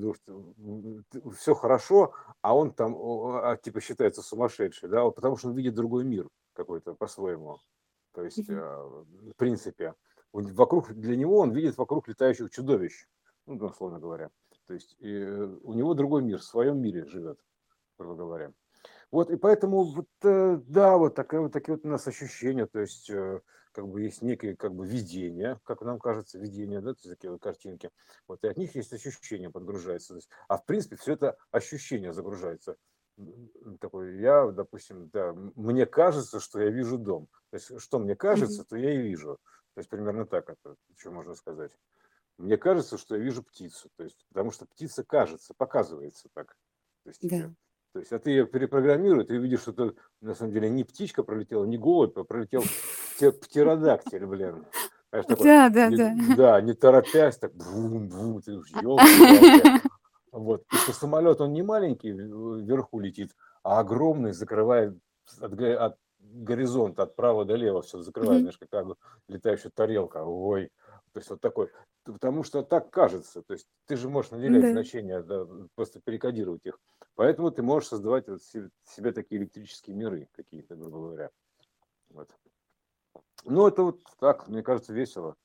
все 1.35 1.53
хорошо, 1.53 2.13
а 2.41 2.55
он 2.55 2.71
там 2.71 2.95
а, 2.95 3.57
типа 3.57 3.81
считается 3.81 4.21
сумасшедший, 4.21 4.89
да, 4.89 5.09
потому 5.09 5.37
что 5.37 5.49
он 5.49 5.55
видит 5.55 5.75
другой 5.75 6.05
мир 6.05 6.29
какой-то 6.53 6.93
по-своему. 6.93 7.59
То 8.13 8.23
есть, 8.23 8.47
э, 8.47 8.53
в 8.53 9.33
принципе, 9.35 9.95
вокруг, 10.31 10.93
для 10.93 11.15
него 11.15 11.39
он 11.39 11.51
видит 11.51 11.77
вокруг 11.77 12.07
летающих 12.07 12.51
чудовищ, 12.51 13.07
ну, 13.45 13.55
условно 13.65 13.99
говоря. 13.99 14.29
То 14.67 14.73
есть 14.73 14.95
э, 15.01 15.57
у 15.63 15.73
него 15.73 15.93
другой 15.93 16.23
мир, 16.23 16.39
в 16.39 16.43
своем 16.43 16.79
мире 16.79 17.05
живет, 17.05 17.39
грубо 17.97 18.15
говоря. 18.15 18.53
Вот, 19.13 19.29
и 19.29 19.35
поэтому, 19.37 19.83
вот, 19.83 20.07
э, 20.23 20.57
да, 20.65 20.97
вот, 20.97 21.13
такое, 21.13 21.41
вот 21.41 21.53
такие 21.53 21.75
вот 21.75 21.85
у 21.85 21.87
нас 21.87 22.07
ощущения, 22.07 22.65
то 22.65 22.79
есть, 22.79 23.11
э, 23.11 23.41
как 23.71 23.87
бы 23.87 24.01
есть 24.01 24.23
некие, 24.23 24.55
как 24.55 24.73
бы, 24.73 24.87
видения, 24.87 25.59
как 25.65 25.81
нам 25.83 25.99
кажется, 25.99 26.39
видения, 26.39 26.81
да, 26.81 26.95
то 26.95 26.99
есть 27.03 27.11
такие 27.11 27.29
вот 27.29 27.39
картинки, 27.39 27.91
вот, 28.27 28.43
и 28.43 28.47
от 28.47 28.57
них 28.57 28.73
есть 28.73 28.91
ощущения 28.91 29.51
подгружаются, 29.51 30.13
то 30.13 30.15
есть, 30.15 30.29
а 30.47 30.57
в 30.57 30.65
принципе 30.65 30.95
все 30.95 31.13
это 31.13 31.37
ощущение 31.51 32.11
загружается. 32.11 32.77
Такой, 33.79 34.17
я, 34.17 34.47
допустим, 34.47 35.09
да, 35.09 35.33
мне 35.33 35.85
кажется, 35.85 36.39
что 36.39 36.59
я 36.59 36.71
вижу 36.71 36.97
дом. 36.97 37.27
То 37.51 37.57
есть, 37.57 37.79
что 37.79 37.99
мне 37.99 38.15
кажется, 38.15 38.65
то 38.65 38.75
я 38.75 38.95
и 38.95 38.97
вижу. 38.97 39.37
То 39.75 39.79
есть, 39.79 39.91
примерно 39.91 40.25
так 40.25 40.49
это, 40.49 40.75
что 40.97 41.11
можно 41.11 41.35
сказать. 41.35 41.71
мне 42.39 42.57
кажется, 42.57 42.97
что 42.97 43.15
я 43.15 43.21
вижу 43.21 43.43
птицу. 43.43 43.91
То 43.95 44.05
есть, 44.05 44.25
потому 44.29 44.49
что 44.49 44.65
птица 44.65 45.03
кажется, 45.03 45.53
показывается 45.55 46.29
так. 46.33 46.57
То 47.03 47.09
есть, 47.09 47.29
Да. 47.29 47.53
То 47.93 47.99
есть, 47.99 48.11
а 48.11 48.19
ты 48.19 48.31
ее 48.31 48.47
перепрограммируешь, 48.47 49.27
ты 49.27 49.37
видишь, 49.37 49.61
что 49.61 49.71
это 49.71 49.93
на 50.21 50.33
самом 50.33 50.51
деле 50.51 50.69
не 50.69 50.83
птичка 50.83 51.23
пролетела, 51.23 51.63
не 51.63 51.77
голубь, 51.77 52.17
а 52.17 52.23
пролетел 52.23 52.63
птеродактиль, 53.17 54.25
блин. 54.25 54.65
Такой, 55.11 55.45
да, 55.45 55.69
да, 55.69 55.87
не, 55.89 55.97
да. 55.97 56.15
Да, 56.35 56.61
не 56.61 56.73
торопясь, 56.73 57.37
так 57.37 57.53
бум-бум, 57.53 58.41
ты 58.41 58.57
уж 58.57 58.67
елки 58.69 59.87
Вот. 60.31 60.63
И 60.73 60.75
что 60.75 60.93
самолет, 60.93 61.39
он 61.39 61.53
не 61.53 61.61
маленький 61.61 62.11
вверху 62.11 62.99
летит, 62.99 63.35
а 63.61 63.79
огромный, 63.79 64.33
закрывает 64.33 64.97
от, 65.39 65.61
от 65.61 65.97
горизонта, 66.19 67.03
от 67.03 67.15
права 67.15 67.45
до 67.45 67.55
лева 67.55 67.83
все 67.83 68.01
закрывает, 68.01 68.41
знаешь, 68.41 68.57
как 68.57 68.97
летающая 69.27 69.69
тарелка. 69.69 70.23
Ой, 70.25 70.71
то 71.11 71.19
есть 71.19 71.29
вот 71.29 71.41
такой, 71.41 71.69
потому 72.03 72.43
что 72.43 72.63
так 72.63 72.89
кажется, 72.89 73.43
то 73.43 73.53
есть 73.53 73.67
ты 73.85 73.95
же 73.95 74.09
можешь 74.09 74.31
наделять 74.31 74.63
да. 74.63 74.71
значения, 74.71 75.21
да, 75.21 75.45
просто 75.75 76.01
перекодировать 76.03 76.65
их. 76.65 76.79
Поэтому 77.15 77.51
ты 77.51 77.61
можешь 77.61 77.89
создавать 77.89 78.27
вот 78.27 78.41
себе, 78.43 79.11
такие 79.11 79.41
электрические 79.41 79.95
миры 79.95 80.27
какие-то, 80.33 80.75
грубо 80.75 80.99
говоря. 80.99 81.29
Вот. 82.09 82.29
Ну, 83.45 83.67
это 83.67 83.83
вот 83.83 84.01
так, 84.19 84.47
мне 84.47 84.63
кажется, 84.63 84.93
весело. 84.93 85.35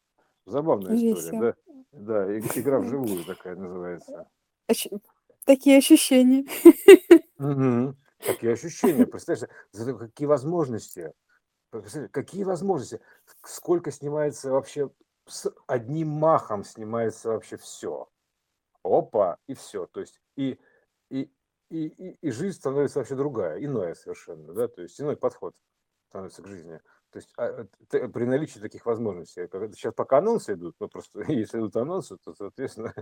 Забавная 0.47 0.93
весело. 0.93 1.19
история, 1.19 1.57
да? 1.93 2.27
Да, 2.27 2.39
игра 2.39 2.81
вживую 2.81 3.25
такая 3.25 3.57
называется. 3.57 4.29
Такие 5.45 5.79
ощущения. 5.79 6.45
Угу. 7.39 7.95
Такие 8.19 8.53
ощущения. 8.55 9.07
Представляешь, 9.07 9.49
какие 10.01 10.27
возможности. 10.27 11.12
Какие 12.11 12.43
возможности. 12.43 13.01
Сколько 13.45 13.93
снимается 13.93 14.51
вообще 14.51 14.91
с 15.29 15.53
одним 15.66 16.09
махом 16.09 16.64
снимается 16.64 17.29
вообще 17.29 17.57
все. 17.59 18.09
Опа, 18.83 19.39
и 19.47 19.55
все. 19.55 19.87
То 19.87 20.01
есть 20.01 20.21
и, 20.37 20.59
и, 21.11 21.31
и, 21.71 21.87
и, 21.87 22.16
и 22.21 22.31
жизнь 22.31 22.57
становится 22.57 22.99
вообще 22.99 23.14
другая, 23.14 23.62
иная 23.62 23.95
совершенно, 23.95 24.53
да, 24.53 24.69
то 24.69 24.83
есть 24.83 25.01
иной 25.01 25.16
подход 25.16 25.55
становится 26.09 26.43
к 26.43 26.47
жизни. 26.47 26.81
То 27.11 27.19
есть 27.19 27.33
а, 27.39 27.67
при 28.09 28.25
наличии 28.25 28.59
таких 28.59 28.85
возможностей, 28.85 29.49
сейчас 29.75 29.95
пока 29.95 30.19
анонсы 30.19 30.53
идут, 30.53 30.77
но 30.79 30.89
просто 30.89 31.21
если 31.33 31.59
идут 31.59 31.77
анонсы, 31.77 32.17
то, 32.23 32.35
соответственно, 32.35 32.93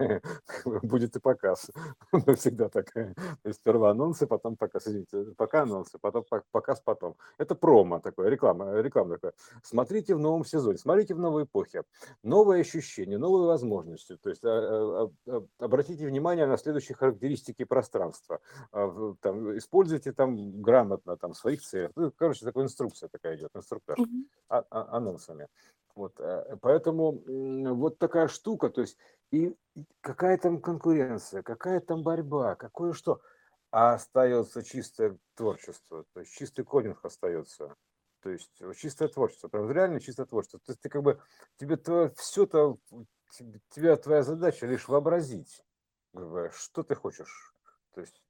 будет 0.82 1.16
и 1.16 1.20
показ. 1.20 1.70
Всегда 2.36 2.68
так. 2.68 2.92
То 2.92 3.14
есть 3.44 3.58
сперва 3.58 3.90
анонсы, 3.90 4.26
потом 4.26 4.56
показ. 4.56 4.86
Извините, 4.86 5.34
пока 5.36 5.62
анонсы, 5.62 5.98
потом 5.98 6.24
показ 6.52 6.80
потом. 6.80 7.16
Это 7.38 7.54
промо 7.56 7.98
такое, 7.98 8.28
реклама, 8.28 8.80
реклама 8.80 9.14
такая. 9.14 9.32
Смотрите 9.62 10.14
в 10.14 10.20
новом 10.20 10.44
сезоне, 10.44 10.78
смотрите 10.78 11.14
в 11.14 11.18
новой 11.18 11.44
эпохе. 11.44 11.82
Новые 12.22 12.60
ощущения, 12.60 13.18
новые 13.18 13.46
возможности. 13.48 14.16
То 14.16 14.30
есть 14.30 14.44
а, 14.44 15.10
а, 15.26 15.42
обратите 15.58 16.06
внимание 16.06 16.46
на 16.46 16.58
следующие 16.58 16.94
характеристики 16.94 17.64
пространства. 17.64 18.40
Там, 18.70 19.56
используйте 19.58 20.12
там 20.12 20.62
грамотно 20.62 21.16
там, 21.16 21.32
в 21.32 21.36
своих 21.36 21.62
целях. 21.62 21.90
Ну, 21.96 22.12
короче, 22.16 22.44
такая 22.44 22.64
инструкция 22.64 23.08
такая 23.08 23.36
идет, 23.36 23.50
инструктор 23.54 23.95
а, 24.48 24.64
а, 24.70 24.96
анонсами. 24.96 25.48
Вот, 25.94 26.18
э, 26.20 26.56
поэтому 26.60 27.22
вот 27.74 27.98
такая 27.98 28.28
штука, 28.28 28.68
то 28.68 28.82
есть 28.82 28.98
и 29.30 29.54
какая 30.00 30.38
там 30.38 30.60
конкуренция, 30.60 31.42
какая 31.42 31.80
там 31.80 32.02
борьба, 32.02 32.54
какое 32.54 32.92
что, 32.92 33.20
а 33.70 33.94
остается 33.94 34.62
чистое 34.62 35.16
творчество, 35.34 36.04
то 36.12 36.20
есть 36.20 36.32
чистый 36.32 36.64
кодинг 36.64 37.04
остается, 37.04 37.74
то 38.20 38.30
есть 38.30 38.50
чистое 38.76 39.08
творчество, 39.08 39.48
прям 39.48 39.70
реально 39.70 40.00
чистое 40.00 40.26
творчество. 40.26 40.60
То 40.60 40.72
есть 40.72 40.80
ты 40.80 40.88
как 40.88 41.02
бы, 41.02 41.20
тебе 41.58 41.76
все-то, 42.16 42.78
тебе 43.70 43.96
твоя 43.96 44.22
задача 44.22 44.66
лишь 44.66 44.88
вообразить, 44.88 45.62
что 46.52 46.82
ты 46.82 46.94
хочешь. 46.94 47.54
То 47.94 48.00
есть 48.00 48.22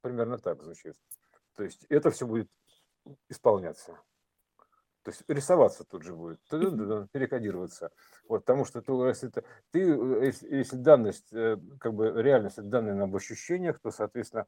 примерно 0.00 0.38
так 0.38 0.62
звучит. 0.62 0.96
То 1.56 1.64
есть 1.64 1.84
это 1.88 2.10
все 2.10 2.26
будет 2.26 2.50
исполняться. 3.28 3.98
То 5.04 5.10
есть 5.10 5.22
рисоваться 5.28 5.84
тут 5.84 6.02
же 6.02 6.14
будет, 6.14 6.40
перекодироваться. 6.48 7.90
Вот, 8.26 8.40
потому 8.40 8.64
что 8.64 8.80
ты, 8.80 8.92
если, 8.92 9.28
ты, 9.28 9.44
ты, 9.70 9.78
если, 9.80 10.56
если 10.56 10.76
данность, 10.76 11.30
э, 11.32 11.58
как 11.78 11.92
бы 11.92 12.10
реальность, 12.10 12.56
это 12.56 12.68
данные 12.68 13.02
об 13.02 13.14
ощущениях, 13.14 13.78
то, 13.80 13.90
соответственно, 13.90 14.46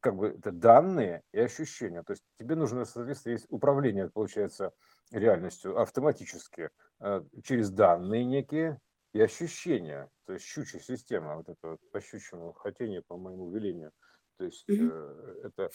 как 0.00 0.14
бы 0.14 0.28
это 0.28 0.52
данные 0.52 1.22
и 1.32 1.40
ощущения. 1.40 2.04
То 2.04 2.12
есть 2.12 2.22
тебе 2.38 2.54
нужно, 2.54 2.84
соответственно, 2.84 3.32
есть 3.32 3.46
управление, 3.48 4.08
получается, 4.08 4.72
реальностью 5.10 5.76
автоматически 5.80 6.70
э, 7.00 7.22
через 7.42 7.70
данные 7.70 8.24
некие 8.24 8.80
и 9.12 9.20
ощущения. 9.20 10.08
То 10.26 10.34
есть 10.34 10.44
щучья 10.44 10.78
система, 10.78 11.36
вот 11.36 11.48
это 11.48 11.70
вот 11.70 11.80
по 11.90 12.00
щучьему 12.00 12.52
хотению, 12.52 13.02
по 13.04 13.16
моему 13.16 13.50
велению. 13.50 13.90
То 14.36 14.44
есть, 14.44 14.68
mm-hmm. 14.68 15.40
это, 15.42 15.70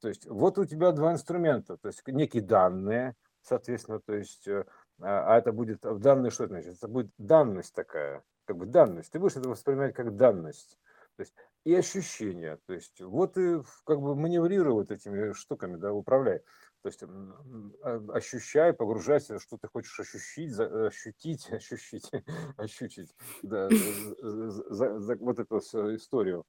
то 0.00 0.08
есть 0.08 0.24
вот 0.24 0.56
у 0.56 0.64
тебя 0.64 0.92
два 0.92 1.12
инструмента, 1.12 1.76
то 1.76 1.88
есть 1.88 2.00
некие 2.06 2.42
данные, 2.42 3.14
соответственно, 3.46 4.00
то 4.00 4.14
есть, 4.14 4.46
э, 4.48 4.64
а, 5.00 5.34
а 5.34 5.38
это 5.38 5.52
будет 5.52 5.84
в 5.84 5.98
данной, 5.98 6.30
что 6.30 6.44
это 6.44 6.54
значит? 6.54 6.76
Это 6.76 6.88
будет 6.88 7.10
данность 7.18 7.74
такая, 7.74 8.22
как 8.44 8.56
бы 8.56 8.66
данность. 8.66 9.12
Ты 9.12 9.18
будешь 9.18 9.36
это 9.36 9.48
воспринимать 9.48 9.94
как 9.94 10.16
данность. 10.16 10.78
То 11.16 11.22
есть 11.22 11.34
и 11.64 11.74
ощущения. 11.74 12.58
То 12.66 12.74
есть 12.74 13.00
вот 13.00 13.36
и 13.38 13.62
как 13.84 14.00
бы 14.00 14.14
маневрируй 14.14 14.84
этими 14.84 15.32
штуками, 15.32 15.76
да, 15.76 15.92
управляй. 15.92 16.40
То 16.82 16.88
есть 16.88 17.02
а, 17.02 18.04
ощущай, 18.12 18.72
погружайся, 18.72 19.38
что 19.38 19.58
ты 19.58 19.68
хочешь 19.68 19.98
ощутить, 19.98 20.58
ощутить, 20.60 21.50
ощутить, 21.52 22.10
ощутить, 22.56 23.14
да, 23.42 23.68
за, 23.68 24.74
за, 24.74 25.00
за 25.00 25.16
вот 25.16 25.38
эту 25.38 25.58
историю. 25.58 26.44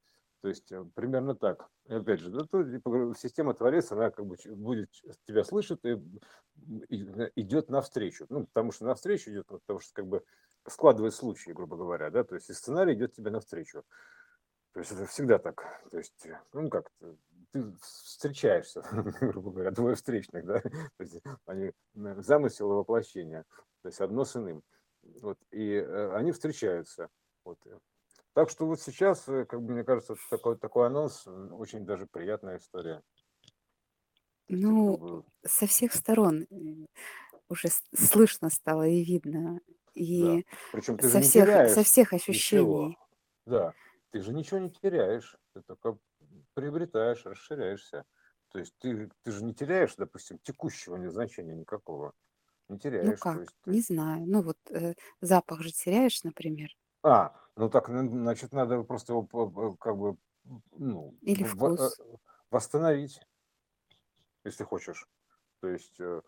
То 0.47 0.51
есть 0.51 0.71
э, 0.71 0.81
примерно 0.95 1.35
так. 1.35 1.67
И 1.89 1.93
опять 1.93 2.21
же, 2.21 2.29
да, 2.29 2.45
то, 2.45 2.63
система 3.15 3.53
творец, 3.53 3.91
она 3.91 4.11
как 4.11 4.25
бы 4.25 4.37
будет 4.55 4.89
тебя 5.25 5.43
слышит 5.43 5.83
и, 5.83 6.01
и 6.87 7.03
идет 7.35 7.69
навстречу. 7.69 8.25
Ну, 8.29 8.45
потому 8.45 8.71
что 8.71 8.85
навстречу 8.85 9.29
идет, 9.29 9.45
потому 9.45 9.81
что 9.81 9.93
как 9.93 10.07
бы 10.07 10.23
складывает 10.65 11.13
случаи, 11.13 11.51
грубо 11.51 11.75
говоря, 11.75 12.09
да, 12.11 12.23
то 12.23 12.35
есть 12.35 12.49
и 12.49 12.53
сценарий 12.53 12.93
идет 12.93 13.11
тебе 13.11 13.29
навстречу. 13.29 13.83
То 14.71 14.79
есть 14.79 14.93
это 14.93 15.05
всегда 15.05 15.37
так. 15.37 15.83
То 15.91 15.97
есть, 15.97 16.25
э, 16.25 16.39
ну 16.53 16.69
как, 16.69 16.93
ты 17.51 17.69
встречаешься, 17.81 18.83
грубо 19.19 19.51
говоря, 19.51 19.71
двое 19.71 19.95
встречных, 19.95 20.45
да, 20.45 20.61
то 20.97 21.03
есть 21.03 21.21
они 21.45 21.73
замысел 21.93 22.71
и 22.71 22.75
воплощение, 22.75 23.43
то 23.81 23.89
есть 23.89 23.99
одно 23.99 24.23
с 24.23 24.33
иным. 24.37 24.63
Вот, 25.21 25.39
и 25.51 25.73
э, 25.73 26.15
они 26.15 26.31
встречаются. 26.31 27.09
Вот. 27.43 27.59
Так 28.37 28.51
что 28.51 28.67
вот 28.67 28.79
сейчас, 28.79 29.27
э, 29.27 29.45
как 29.45 29.63
бы, 29.63 29.73
мне 29.73 29.83
кажется, 29.83 30.15
такой, 30.29 30.59
такой 30.59 30.85
анонс, 30.85 31.25
очень 31.25 31.87
даже 31.87 32.05
приятная 32.05 32.59
история. 32.59 33.01
Ну, 34.47 35.25
со 35.43 35.65
всех 35.65 35.95
сторон 35.95 36.45
уже 37.49 37.69
слышно 37.95 38.51
стало 38.51 38.87
и 38.87 39.03
видно. 39.03 39.59
И 39.95 40.21
да. 40.21 40.57
Причем 40.71 40.99
ты 40.99 41.09
со, 41.09 41.13
же 41.13 41.17
не 41.17 41.23
всех, 41.23 41.45
теряешь 41.45 41.71
со 41.71 41.83
всех 41.83 42.13
ощущений. 42.13 42.61
Ничего. 42.61 42.95
Да, 43.47 43.73
ты 44.11 44.21
же 44.21 44.31
ничего 44.31 44.59
не 44.59 44.69
теряешь, 44.69 45.35
ты 45.55 45.63
только 45.63 45.97
приобретаешь, 46.53 47.25
расширяешься. 47.25 48.05
То 48.49 48.59
есть 48.59 48.75
ты, 48.77 49.09
ты 49.23 49.31
же 49.31 49.43
не 49.43 49.55
теряешь, 49.55 49.95
допустим, 49.95 50.37
текущего 50.43 51.09
значения 51.09 51.55
никакого. 51.55 52.13
Не 52.69 52.77
теряешь. 52.77 53.07
Ну 53.07 53.15
как? 53.17 53.39
есть, 53.39 53.55
не 53.65 53.81
знаю. 53.81 54.25
Ну 54.27 54.43
вот 54.43 54.59
э, 54.69 54.93
запах 55.21 55.61
же 55.61 55.71
теряешь, 55.71 56.23
например. 56.23 56.69
А, 57.07 57.33
ну 57.55 57.69
так, 57.69 57.87
значит, 57.87 58.51
надо 58.51 58.83
просто 58.83 59.13
его 59.13 59.77
как 59.77 59.97
бы 59.97 60.17
ну, 60.71 61.15
Или 61.21 61.43
вкус. 61.43 61.97
восстановить, 62.51 63.21
если 64.43 64.65
хочешь. 64.65 65.07
То 65.61 65.69
есть 65.69 65.97
э, 66.01 66.21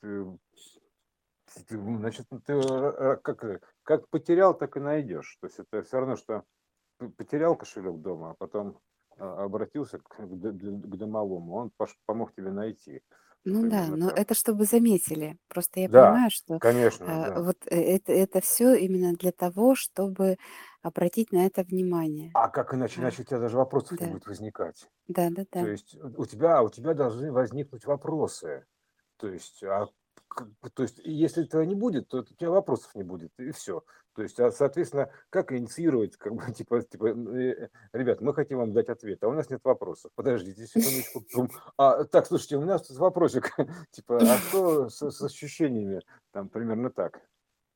ты, 0.00 0.38
ты, 1.66 1.78
значит, 1.78 2.26
ты 2.44 2.60
как, 3.22 3.62
как 3.82 4.08
потерял, 4.10 4.52
так 4.54 4.76
и 4.76 4.80
найдешь. 4.80 5.38
То 5.40 5.46
есть 5.46 5.58
это 5.58 5.82
все 5.82 5.98
равно, 5.98 6.16
что 6.16 6.44
потерял 7.16 7.56
кошелек 7.56 7.96
дома, 8.02 8.32
а 8.32 8.34
потом 8.34 8.78
а, 9.16 9.44
обратился 9.44 10.00
к, 10.00 10.08
к, 10.08 10.26
к 10.26 10.96
домовому, 10.96 11.54
он 11.54 11.72
помог 12.04 12.34
тебе 12.34 12.50
найти. 12.50 13.02
Ну 13.44 13.68
да, 13.68 13.88
но 13.90 14.10
это 14.10 14.34
чтобы 14.34 14.64
заметили. 14.64 15.38
Просто 15.48 15.80
я 15.80 15.88
Да, 15.96 16.24
понимаю, 16.28 16.30
что 16.30 16.58
конечно, 16.58 17.06
а, 17.06 17.22
да. 17.22 17.42
вот 17.42 17.56
э, 17.66 17.74
это, 17.76 18.12
это 18.12 18.40
все 18.42 18.74
именно 18.74 19.14
для 19.14 19.32
того, 19.32 19.74
чтобы 19.74 20.36
обратить 20.82 21.32
на 21.32 21.46
это 21.46 21.62
внимание. 21.64 22.32
А 22.32 22.48
как 22.48 22.74
иначе, 22.74 23.00
А, 23.00 23.02
иначе 23.02 23.22
у 23.22 23.24
тебя 23.24 23.38
даже 23.40 23.56
вопросов 23.56 24.00
не 24.00 24.06
да, 24.06 24.08
будет 24.08 24.26
возникать. 24.26 24.88
да, 25.08 25.30
да, 25.30 25.44
То 25.56 25.66
да. 25.66 25.68
есть 25.68 25.96
у 25.96 26.26
тебя, 26.26 26.62
у 26.62 26.70
тебя 26.70 26.94
должны 26.94 27.32
возникнуть 27.32 27.86
вопросы. 27.86 28.66
То 29.18 29.28
есть, 29.28 29.62
а, 29.64 29.88
то 30.74 30.82
есть, 30.82 31.00
если 31.04 31.44
этого 31.44 31.62
не 31.62 31.74
будет, 31.74 32.08
то 32.08 32.18
у 32.18 32.24
тебя 32.24 32.50
вопросов 32.50 32.94
не 32.94 33.02
будет, 33.02 33.32
и 33.38 33.50
все. 33.52 33.82
То 34.14 34.22
есть, 34.22 34.38
а, 34.40 34.50
соответственно, 34.50 35.10
как 35.30 35.52
инициировать, 35.52 36.16
как 36.16 36.34
бы, 36.34 36.42
типа, 36.52 36.82
типа, 36.82 37.08
э, 37.08 37.68
ребят, 37.92 38.20
мы 38.20 38.34
хотим 38.34 38.58
вам 38.58 38.72
дать 38.72 38.88
ответ, 38.88 39.22
а 39.22 39.28
у 39.28 39.32
нас 39.32 39.48
нет 39.50 39.60
вопросов. 39.64 40.10
Подождите 40.14 40.66
секундочку. 40.66 41.48
А, 41.76 42.04
так, 42.04 42.26
слушайте, 42.26 42.56
у 42.56 42.64
нас 42.64 42.86
тут 42.86 42.98
вопросик, 42.98 43.56
типа, 43.90 44.18
а 44.18 44.36
что 44.38 44.88
с, 44.88 45.10
с 45.10 45.22
ощущениями? 45.22 46.02
Там 46.32 46.48
примерно 46.48 46.90
так. 46.90 47.20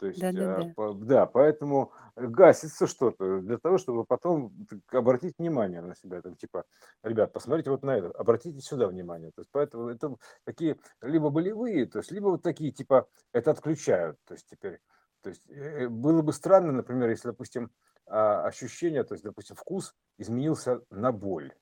То 0.04 0.08
есть, 0.08 0.20
Да-да-да. 0.20 0.92
да, 0.96 1.24
поэтому 1.24 1.90
гасится 2.14 2.86
что-то 2.86 3.40
для 3.40 3.56
того, 3.56 3.78
чтобы 3.78 4.04
потом 4.04 4.52
обратить 4.92 5.38
внимание 5.38 5.80
на 5.80 5.96
себя. 5.96 6.20
Там, 6.20 6.36
типа, 6.36 6.64
ребят, 7.02 7.32
посмотрите 7.32 7.70
вот 7.70 7.82
на 7.82 7.96
это, 7.96 8.10
обратите 8.10 8.60
сюда 8.60 8.86
внимание. 8.86 9.30
То 9.30 9.40
есть, 9.40 9.50
поэтому 9.50 9.88
это 9.88 10.14
такие 10.44 10.76
либо 11.00 11.30
болевые, 11.30 11.86
то 11.86 12.00
есть, 12.00 12.10
либо 12.10 12.26
вот 12.26 12.42
такие, 12.42 12.70
типа, 12.70 13.08
это 13.32 13.52
отключают. 13.52 14.18
То 14.26 14.34
есть, 14.34 14.46
теперь, 14.46 14.78
то 15.22 15.30
есть, 15.30 15.48
э, 15.48 15.88
было 15.88 16.20
бы 16.20 16.34
странно, 16.34 16.72
например, 16.72 17.08
если, 17.08 17.28
допустим, 17.28 17.70
а, 18.06 18.44
ощущение, 18.44 19.04
то 19.04 19.14
есть, 19.14 19.24
допустим, 19.24 19.56
вкус 19.56 19.94
изменился 20.18 20.82
на 20.90 21.12
боль. 21.12 21.54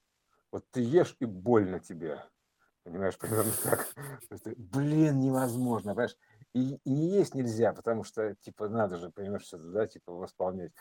Вот 0.50 0.64
ты 0.72 0.80
ешь 0.80 1.14
и 1.20 1.26
больно 1.26 1.78
тебе. 1.78 2.24
Понимаешь, 2.82 3.16
примерно 3.16 3.52
так. 3.62 3.86
Блин, 4.56 5.20
невозможно, 5.20 5.92
понимаешь? 5.92 6.16
И, 6.54 6.76
и 6.84 6.90
не 6.90 7.08
есть 7.08 7.34
нельзя, 7.34 7.72
потому 7.72 8.04
что, 8.04 8.34
типа, 8.36 8.68
надо 8.68 8.96
же, 8.98 9.10
понимаешь, 9.10 9.44
что-то, 9.44 9.70
да, 9.70 9.86
типа, 9.86 10.12
восполнять. 10.12 10.72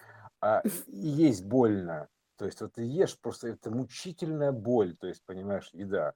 А 0.42 0.64
есть 0.88 1.46
больно. 1.46 2.10
То 2.38 2.46
есть 2.46 2.60
вот 2.62 2.74
ты 2.74 2.84
ешь, 2.84 3.18
просто 3.20 3.50
это 3.50 3.72
мучительная 3.72 4.52
боль, 4.52 4.96
то 4.98 5.08
есть, 5.08 5.24
понимаешь, 5.26 5.70
еда 5.74 6.14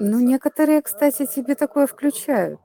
Ну, 0.00 0.18
становится. 0.18 0.18
некоторые, 0.18 0.82
кстати, 0.82 1.26
себе 1.26 1.54
такое 1.54 1.86
включают. 1.86 2.60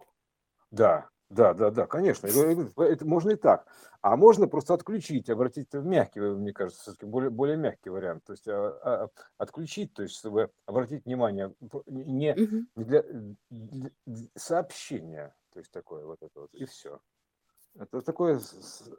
Да, 0.71 1.09
да, 1.29 1.53
да, 1.53 1.71
да, 1.71 1.87
конечно. 1.87 2.27
Это 2.27 3.05
можно 3.05 3.31
и 3.31 3.35
так. 3.35 3.67
А 4.01 4.15
можно 4.15 4.47
просто 4.47 4.73
отключить, 4.73 5.29
обратить 5.29 5.73
в 5.73 5.85
мягкий, 5.85 6.19
мне 6.19 6.53
кажется, 6.53 6.81
все-таки 6.81 7.05
более, 7.05 7.29
более 7.29 7.57
мягкий 7.57 7.89
вариант. 7.89 8.23
То 8.25 8.33
есть 8.33 8.47
а, 8.47 9.05
а, 9.05 9.09
отключить, 9.37 9.93
то 9.93 10.03
есть 10.03 10.15
чтобы 10.15 10.51
обратить 10.65 11.05
внимание 11.05 11.53
не, 11.87 12.37
не 12.75 12.83
для, 12.83 13.03
для 13.49 13.89
сообщения, 14.35 15.35
то 15.55 15.59
есть 15.59 15.71
такое 15.71 16.05
вот 16.05 16.21
это 16.21 16.41
вот, 16.41 16.53
и 16.53 16.65
все. 16.65 16.99
Это 17.75 18.01
такое 18.01 18.41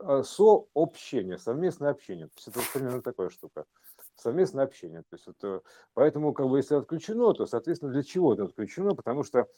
а, 0.01 0.23
сообщение, 0.23 1.37
совместное 1.37 1.91
общение. 1.91 2.29
То 2.29 2.33
есть 2.37 2.49
это 2.49 2.61
примерно 2.73 3.03
такая 3.03 3.29
штука. 3.29 3.67
Совместное 4.15 4.65
общение. 4.65 5.03
То 5.03 5.17
есть 5.17 5.27
вот, 5.27 5.37
э, 5.45 5.61
поэтому, 5.93 6.33
как 6.33 6.49
бы, 6.49 6.57
если 6.57 6.75
отключено, 6.75 7.35
то, 7.35 7.45
соответственно, 7.45 7.93
для 7.93 8.03
чего 8.03 8.33
это 8.33 8.45
отключено? 8.45 8.95
Потому 8.95 9.23
что, 9.23 9.49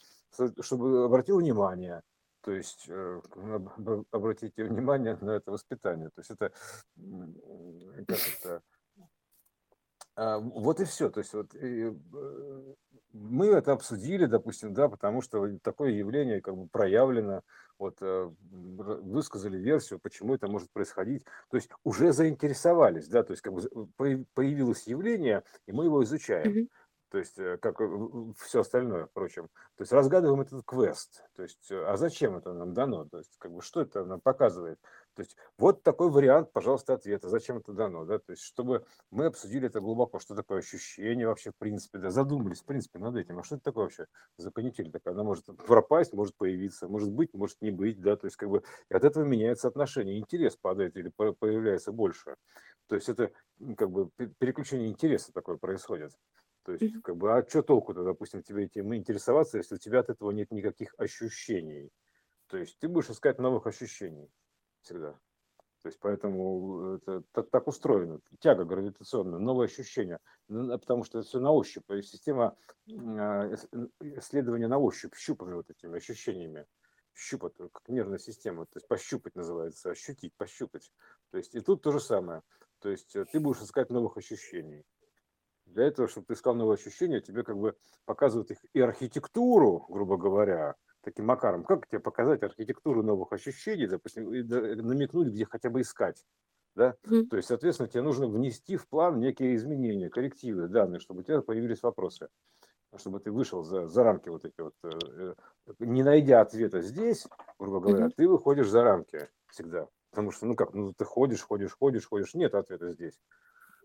чтобы 0.59 1.05
обратил 1.05 1.39
внимание, 1.39 2.01
то 2.41 2.51
есть 2.51 2.83
э, 2.89 3.21
об- 3.31 3.69
об- 3.89 4.05
обратите 4.11 4.65
внимание 4.65 5.17
на 5.21 5.31
это 5.31 5.51
воспитание. 5.51 6.09
То 6.09 6.19
есть 6.19 6.31
это, 6.31 6.51
как 8.07 8.19
это, 8.41 8.61
а, 10.19 10.37
Вот 10.39 10.81
и 10.81 10.83
все. 10.83 11.09
То 11.09 11.21
есть 11.21 11.33
вот 11.33 11.55
и, 11.55 11.93
э, 12.13 12.73
мы 13.13 13.47
это 13.47 13.71
обсудили, 13.71 14.25
допустим, 14.25 14.73
да, 14.73 14.87
потому 14.89 15.21
что 15.21 15.47
такое 15.59 15.91
явление 15.91 16.41
как 16.41 16.55
бы 16.55 16.67
проявлено, 16.67 17.41
вот 17.77 17.97
э, 18.01 18.29
высказали 18.41 19.57
версию, 19.57 19.99
почему 19.99 20.35
это 20.35 20.47
может 20.47 20.69
происходить. 20.71 21.23
То 21.49 21.57
есть 21.57 21.69
уже 21.83 22.11
заинтересовались, 22.11 23.07
да, 23.07 23.23
то 23.23 23.31
есть 23.31 23.41
как 23.41 23.53
бы 23.53 23.61
появ- 23.97 24.25
появилось 24.33 24.85
явление, 24.87 25.43
и 25.65 25.71
мы 25.71 25.85
его 25.85 26.03
изучаем. 26.03 26.51
Мгм. 26.51 26.67
То 27.09 27.17
есть, 27.17 27.39
э, 27.39 27.57
как 27.57 27.79
все 28.37 28.61
остальное, 28.61 29.07
впрочем. 29.07 29.47
То 29.75 29.81
есть 29.81 29.91
разгадываем 29.91 30.41
этот 30.41 30.63
квест. 30.63 31.23
То 31.35 31.41
есть, 31.41 31.71
э, 31.71 31.83
а 31.83 31.97
зачем 31.97 32.37
это 32.37 32.53
нам 32.53 32.73
дано? 32.73 33.05
То 33.05 33.17
есть, 33.17 33.35
как 33.39 33.51
бы, 33.51 33.61
что 33.61 33.81
это 33.81 34.05
нам 34.05 34.21
показывает? 34.21 34.79
То 35.15 35.23
есть, 35.23 35.35
вот 35.57 35.81
такой 35.81 36.11
вариант, 36.11 36.51
пожалуйста, 36.51 36.93
ответа. 36.93 37.27
Зачем 37.27 37.57
это 37.57 37.73
дано? 37.73 38.05
Да? 38.05 38.19
То 38.19 38.31
есть, 38.31 38.43
чтобы 38.43 38.85
мы 39.09 39.25
обсудили 39.25 39.67
это 39.67 39.79
глубоко, 39.79 40.19
что 40.19 40.35
такое 40.35 40.59
ощущение 40.59 41.27
вообще, 41.27 41.49
в 41.51 41.55
принципе, 41.57 41.97
да, 41.97 42.11
задумались, 42.11 42.61
в 42.61 42.65
принципе, 42.65 42.99
над 42.99 43.15
этим. 43.15 43.39
А 43.39 43.43
что 43.43 43.55
это 43.55 43.63
такое 43.63 43.85
вообще 43.85 44.05
за 44.37 44.51
канитель 44.51 44.91
такая? 44.91 45.15
Она 45.15 45.23
может 45.23 45.45
пропасть, 45.65 46.13
может 46.13 46.35
появиться, 46.35 46.87
может 46.87 47.11
быть, 47.11 47.33
может 47.33 47.59
не 47.61 47.71
быть, 47.71 47.99
да, 47.99 48.17
то 48.17 48.27
есть, 48.27 48.37
как 48.37 48.49
бы, 48.49 48.63
и 48.89 48.93
от 48.93 49.03
этого 49.03 49.23
меняется 49.23 49.67
отношение, 49.67 50.19
интерес 50.19 50.55
падает 50.55 50.95
или 50.95 51.09
по- 51.09 51.33
появляется 51.33 51.91
больше. 51.91 52.35
То 52.87 52.95
есть, 52.95 53.09
это, 53.09 53.31
как 53.77 53.89
бы, 53.89 54.09
пе- 54.15 54.31
переключение 54.37 54.89
интереса 54.89 55.33
такое 55.33 55.57
происходит. 55.57 56.13
То 56.69 56.85
есть, 56.85 57.01
как 57.01 57.17
бы, 57.17 57.35
а 57.35 57.43
что 57.47 57.63
толку-то, 57.63 58.03
допустим, 58.03 58.43
тебе 58.43 58.65
этим 58.65 58.93
интересоваться, 58.93 59.57
если 59.57 59.73
у 59.73 59.79
тебя 59.79 60.01
от 60.01 60.09
этого 60.11 60.29
нет 60.29 60.51
никаких 60.51 60.93
ощущений? 60.99 61.91
То 62.45 62.57
есть 62.57 62.77
ты 62.77 62.87
будешь 62.87 63.09
искать 63.09 63.39
новых 63.39 63.65
ощущений 63.65 64.29
всегда. 64.81 65.13
То 65.81 65.87
есть 65.87 65.97
поэтому 65.99 66.95
это 66.97 67.23
так, 67.31 67.49
так 67.49 67.67
устроено. 67.67 68.19
Тяга 68.39 68.65
гравитационная, 68.65 69.39
новые 69.39 69.65
ощущения. 69.65 70.19
Потому 70.47 71.03
что 71.05 71.19
это 71.19 71.27
все 71.27 71.39
на 71.39 71.51
ощупь. 71.51 71.87
То 71.87 71.95
есть 71.95 72.09
система 72.09 72.55
а, 72.87 73.51
исследования 74.01 74.67
на 74.67 74.77
ощупь, 74.77 75.15
щупами 75.15 75.55
вот 75.55 75.71
этими 75.71 75.97
ощущениями. 75.97 76.67
Щупать, 77.15 77.53
э, 77.59 77.67
как 77.73 77.89
нервная 77.89 78.19
система. 78.19 78.65
То 78.67 78.77
есть 78.77 78.87
пощупать 78.87 79.35
называется, 79.35 79.89
ощутить, 79.89 80.35
пощупать. 80.37 80.91
То 81.31 81.39
есть 81.39 81.55
и 81.55 81.61
тут 81.61 81.81
то 81.81 81.91
же 81.91 81.99
самое. 81.99 82.43
То 82.79 82.89
есть 82.89 83.15
э, 83.15 83.25
ты 83.25 83.39
будешь 83.39 83.61
искать 83.61 83.89
новых 83.89 84.17
ощущений. 84.17 84.85
Для 85.69 85.85
этого, 85.85 86.07
чтобы 86.07 86.27
ты 86.27 86.33
искал 86.33 86.55
новые 86.55 86.75
ощущения, 86.75 87.21
тебе 87.21 87.43
как 87.43 87.57
бы 87.57 87.75
показывают 88.05 88.51
их 88.51 88.57
и 88.73 88.79
архитектуру, 88.81 89.85
грубо 89.89 90.17
говоря, 90.17 90.75
таким 91.01 91.25
макаром. 91.25 91.63
Как 91.63 91.87
тебе 91.87 91.99
показать 91.99 92.43
архитектуру 92.43 93.03
новых 93.03 93.31
ощущений, 93.31 93.87
допустим, 93.87 94.33
и 94.33 94.41
намекнуть, 94.43 95.29
где 95.29 95.45
хотя 95.45 95.69
бы 95.69 95.81
искать. 95.81 96.25
Да? 96.75 96.95
Мгм. 97.05 97.29
То 97.29 97.37
есть, 97.37 97.47
соответственно, 97.49 97.89
тебе 97.89 98.01
нужно 98.01 98.27
внести 98.27 98.75
в 98.77 98.87
план 98.87 99.19
некие 99.19 99.55
изменения, 99.55 100.09
коррективы, 100.09 100.67
данные, 100.67 100.99
чтобы 100.99 101.21
у 101.21 101.23
тебя 101.23 101.41
появились 101.41 101.83
вопросы, 101.83 102.29
чтобы 102.97 103.19
ты 103.19 103.31
вышел 103.31 103.63
за, 103.63 103.87
за 103.87 104.03
рамки 104.03 104.29
вот 104.29 104.45
эти 104.45 104.61
вот. 104.61 104.73
э, 104.83 105.35
э, 105.67 105.73
Не 105.79 106.03
найдя 106.03 106.41
ответа 106.41 106.81
здесь, 106.81 107.27
грубо 107.59 107.79
говоря, 107.79 108.07
Мгм. 108.07 108.11
ты 108.15 108.27
выходишь 108.27 108.69
за 108.69 108.83
рамки 108.83 109.29
всегда. 109.47 109.87
Потому 110.11 110.31
что, 110.31 110.47
ну 110.47 110.55
как, 110.55 110.73
ну 110.73 110.93
ты 110.93 111.05
ходишь, 111.05 111.41
ходишь, 111.43 111.75
ходишь, 111.77 112.07
ходишь, 112.07 112.33
нет 112.33 112.55
ответа 112.55 112.91
здесь. 112.91 113.19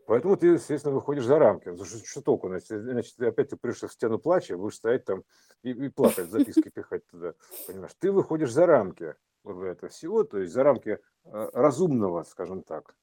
Поэтому 0.06 0.36
ты, 0.36 0.48
естественно, 0.48 0.94
выходишь 0.94 1.24
за 1.24 1.38
рамки. 1.38 1.74
Что, 1.74 1.98
что 2.06 2.22
толку? 2.22 2.48
Значит, 2.48 3.16
ты 3.16 3.26
опять 3.26 3.50
ты 3.50 3.56
пришел 3.56 3.88
в 3.88 3.92
стену 3.92 4.18
плача, 4.18 4.56
будешь 4.56 4.76
стоять 4.76 5.04
там 5.04 5.24
и, 5.62 5.70
и 5.70 5.88
плакать, 5.88 6.30
записки 6.30 6.68
пихать 6.68 7.06
туда. 7.06 7.34
Понимаешь? 7.66 7.94
Ты 7.98 8.12
выходишь 8.12 8.52
за 8.52 8.66
рамки 8.66 9.14
этого 9.44 9.88
всего, 9.88 10.24
то 10.24 10.38
есть 10.38 10.52
за 10.52 10.62
рамки 10.62 10.98
э, 11.24 11.50
разумного, 11.52 12.22
скажем 12.22 12.62
так, 12.62 12.94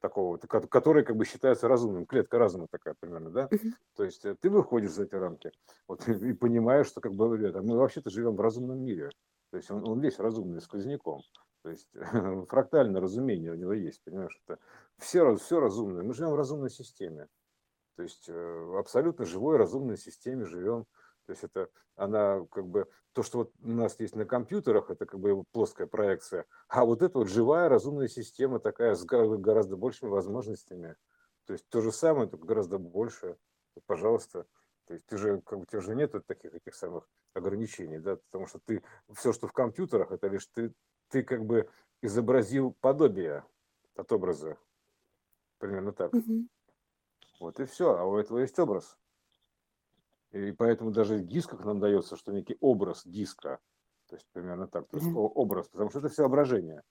такого, 0.00 0.36
который 0.36 1.04
как 1.04 1.16
бы 1.16 1.24
считается 1.24 1.68
разумным, 1.68 2.06
клетка 2.06 2.38
разума 2.38 2.66
такая 2.70 2.94
примерно, 2.98 3.30
да? 3.30 3.48
То 3.96 4.04
есть 4.04 4.24
э, 4.24 4.34
ты 4.34 4.50
выходишь 4.50 4.90
за 4.90 5.04
эти 5.04 5.14
рамки 5.14 5.52
вот, 5.88 6.06
и 6.08 6.32
понимаешь, 6.34 6.88
что 6.88 7.00
как 7.00 7.12
бы 7.14 7.36
ребята, 7.36 7.62
мы 7.62 7.76
вообще-то 7.76 8.10
живем 8.10 8.36
в 8.36 8.40
разумном 8.40 8.80
мире. 8.80 9.10
То 9.50 9.56
есть 9.56 9.70
он, 9.70 9.86
он 9.88 10.00
весь 10.00 10.18
разумный, 10.18 10.60
сквозняком. 10.60 11.22
То 11.64 11.70
есть 11.70 11.88
фрактальное 12.48 13.00
разумение 13.00 13.50
у 13.50 13.56
него 13.56 13.72
есть, 13.72 14.02
понимаешь? 14.04 14.38
Это 14.46 14.60
все, 14.98 15.34
все 15.36 15.60
разумное. 15.60 16.02
Мы 16.02 16.12
живем 16.12 16.32
в 16.32 16.36
разумной 16.36 16.68
системе. 16.68 17.26
То 17.96 18.02
есть 18.02 18.28
э, 18.28 18.32
в 18.32 18.76
абсолютно 18.76 19.24
живой, 19.24 19.56
разумной 19.56 19.96
системе 19.96 20.44
живем. 20.44 20.84
То 21.24 21.32
есть 21.32 21.42
это 21.42 21.70
она 21.96 22.44
как 22.50 22.66
бы 22.66 22.86
то, 23.14 23.22
что 23.22 23.38
вот 23.38 23.52
у 23.62 23.70
нас 23.70 23.98
есть 23.98 24.14
на 24.14 24.26
компьютерах, 24.26 24.90
это 24.90 25.06
как 25.06 25.18
бы 25.18 25.42
плоская 25.52 25.86
проекция. 25.86 26.44
А 26.68 26.84
вот 26.84 27.00
это 27.00 27.18
вот 27.18 27.28
живая, 27.28 27.70
разумная 27.70 28.08
система 28.08 28.60
такая 28.60 28.94
с 28.94 29.02
гора- 29.06 29.38
гораздо 29.38 29.76
большими 29.76 30.10
возможностями. 30.10 30.96
То 31.46 31.54
есть 31.54 31.66
то 31.70 31.80
же 31.80 31.92
самое, 31.92 32.28
только 32.28 32.44
гораздо 32.44 32.76
больше. 32.76 33.38
Вот, 33.74 33.84
Пожалуйста. 33.86 34.44
То 34.86 34.92
есть 34.92 35.06
ты 35.06 35.16
же, 35.16 35.40
как 35.40 35.60
бы, 35.60 35.62
у 35.62 35.66
тебя 35.66 35.80
же 35.80 35.94
нет 35.94 36.12
таких 36.26 36.52
этих 36.52 36.74
самых 36.74 37.08
ограничений, 37.32 37.98
да, 37.98 38.16
потому 38.16 38.46
что 38.46 38.58
ты, 38.58 38.82
все, 39.14 39.32
что 39.32 39.46
в 39.46 39.52
компьютерах, 39.52 40.12
это 40.12 40.28
лишь 40.28 40.46
ты, 40.48 40.74
ты 41.14 41.22
как 41.22 41.44
бы 41.46 41.70
изобразил 42.02 42.72
подобие 42.80 43.44
от 43.94 44.10
образа. 44.10 44.58
Примерно 45.58 45.92
так. 45.92 46.12
Мгм. 46.12 46.48
Вот 47.38 47.60
и 47.60 47.66
все. 47.66 47.96
А 47.96 48.04
у 48.04 48.16
этого 48.16 48.40
есть 48.40 48.58
образ. 48.58 48.98
И 50.32 50.50
поэтому 50.50 50.90
даже 50.90 51.18
в 51.18 51.24
дисках 51.24 51.64
нам 51.64 51.78
дается, 51.78 52.16
что 52.16 52.32
некий 52.32 52.56
образ 52.60 53.06
диска. 53.06 53.60
То 54.08 54.16
есть 54.16 54.26
примерно 54.32 54.66
так. 54.66 54.88
То 54.88 54.96
есть 54.96 55.08
о- 55.14 55.28
образ, 55.28 55.68
потому 55.68 55.88
что 55.90 56.00
это 56.00 56.08
все 56.08 56.22
воображение. 56.22 56.82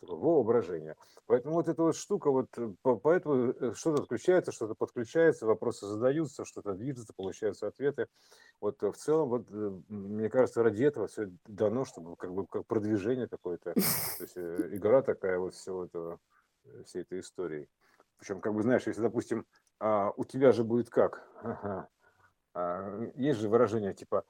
Воображение. 0.00 0.96
Поэтому 1.26 1.54
вот 1.54 1.68
эта 1.68 1.82
вот 1.82 1.96
штука, 1.96 2.30
вот 2.30 2.46
э, 2.56 2.72
по- 2.82 2.96
поэтому 2.96 3.52
э, 3.52 3.74
что-то 3.74 4.02
отключается, 4.02 4.52
что-то 4.52 4.74
подключается, 4.74 5.46
вопросы 5.46 5.86
задаются, 5.86 6.44
что-то 6.44 6.74
движется, 6.74 7.12
получаются 7.14 7.66
ответы. 7.66 8.06
Вот 8.60 8.82
э, 8.82 8.90
в 8.90 8.96
целом, 8.96 9.28
вот, 9.28 9.46
мне 9.88 10.28
кажется, 10.28 10.62
ради 10.62 10.84
этого 10.84 11.06
все 11.06 11.30
дано, 11.46 11.84
чтобы 11.84 12.16
как 12.16 12.32
бы 12.34 12.46
как 12.46 12.66
продвижение 12.66 13.28
какое-то. 13.28 13.74
То 13.74 14.22
есть 14.22 14.36
игра 14.36 15.02
такая 15.02 15.38
вот 15.38 15.54
всего 15.54 15.84
этого, 15.84 16.18
всей 16.84 17.02
этой 17.02 17.20
истории. 17.20 17.68
Причем, 18.18 18.40
как 18.40 18.54
бы, 18.54 18.62
знаешь, 18.62 18.86
если, 18.86 19.00
допустим, 19.00 19.46
а, 19.80 20.12
у 20.16 20.24
тебя 20.24 20.52
же 20.52 20.64
будет 20.64 20.90
как? 20.90 21.26
Ага. 21.42 21.88
А, 22.54 23.00
Есть 23.14 23.40
же 23.40 23.48
выражение 23.48 23.94
типа, 23.94 24.24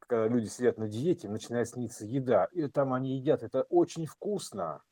когда 0.00 0.28
люди 0.28 0.46
сидят 0.46 0.78
на 0.78 0.88
диете, 0.88 1.28
начинает 1.28 1.68
сниться 1.68 2.04
еда, 2.06 2.46
и 2.52 2.68
там 2.68 2.92
они 2.94 3.16
едят, 3.18 3.42
это 3.42 3.62
очень 3.64 4.06
вкусно. 4.06 4.82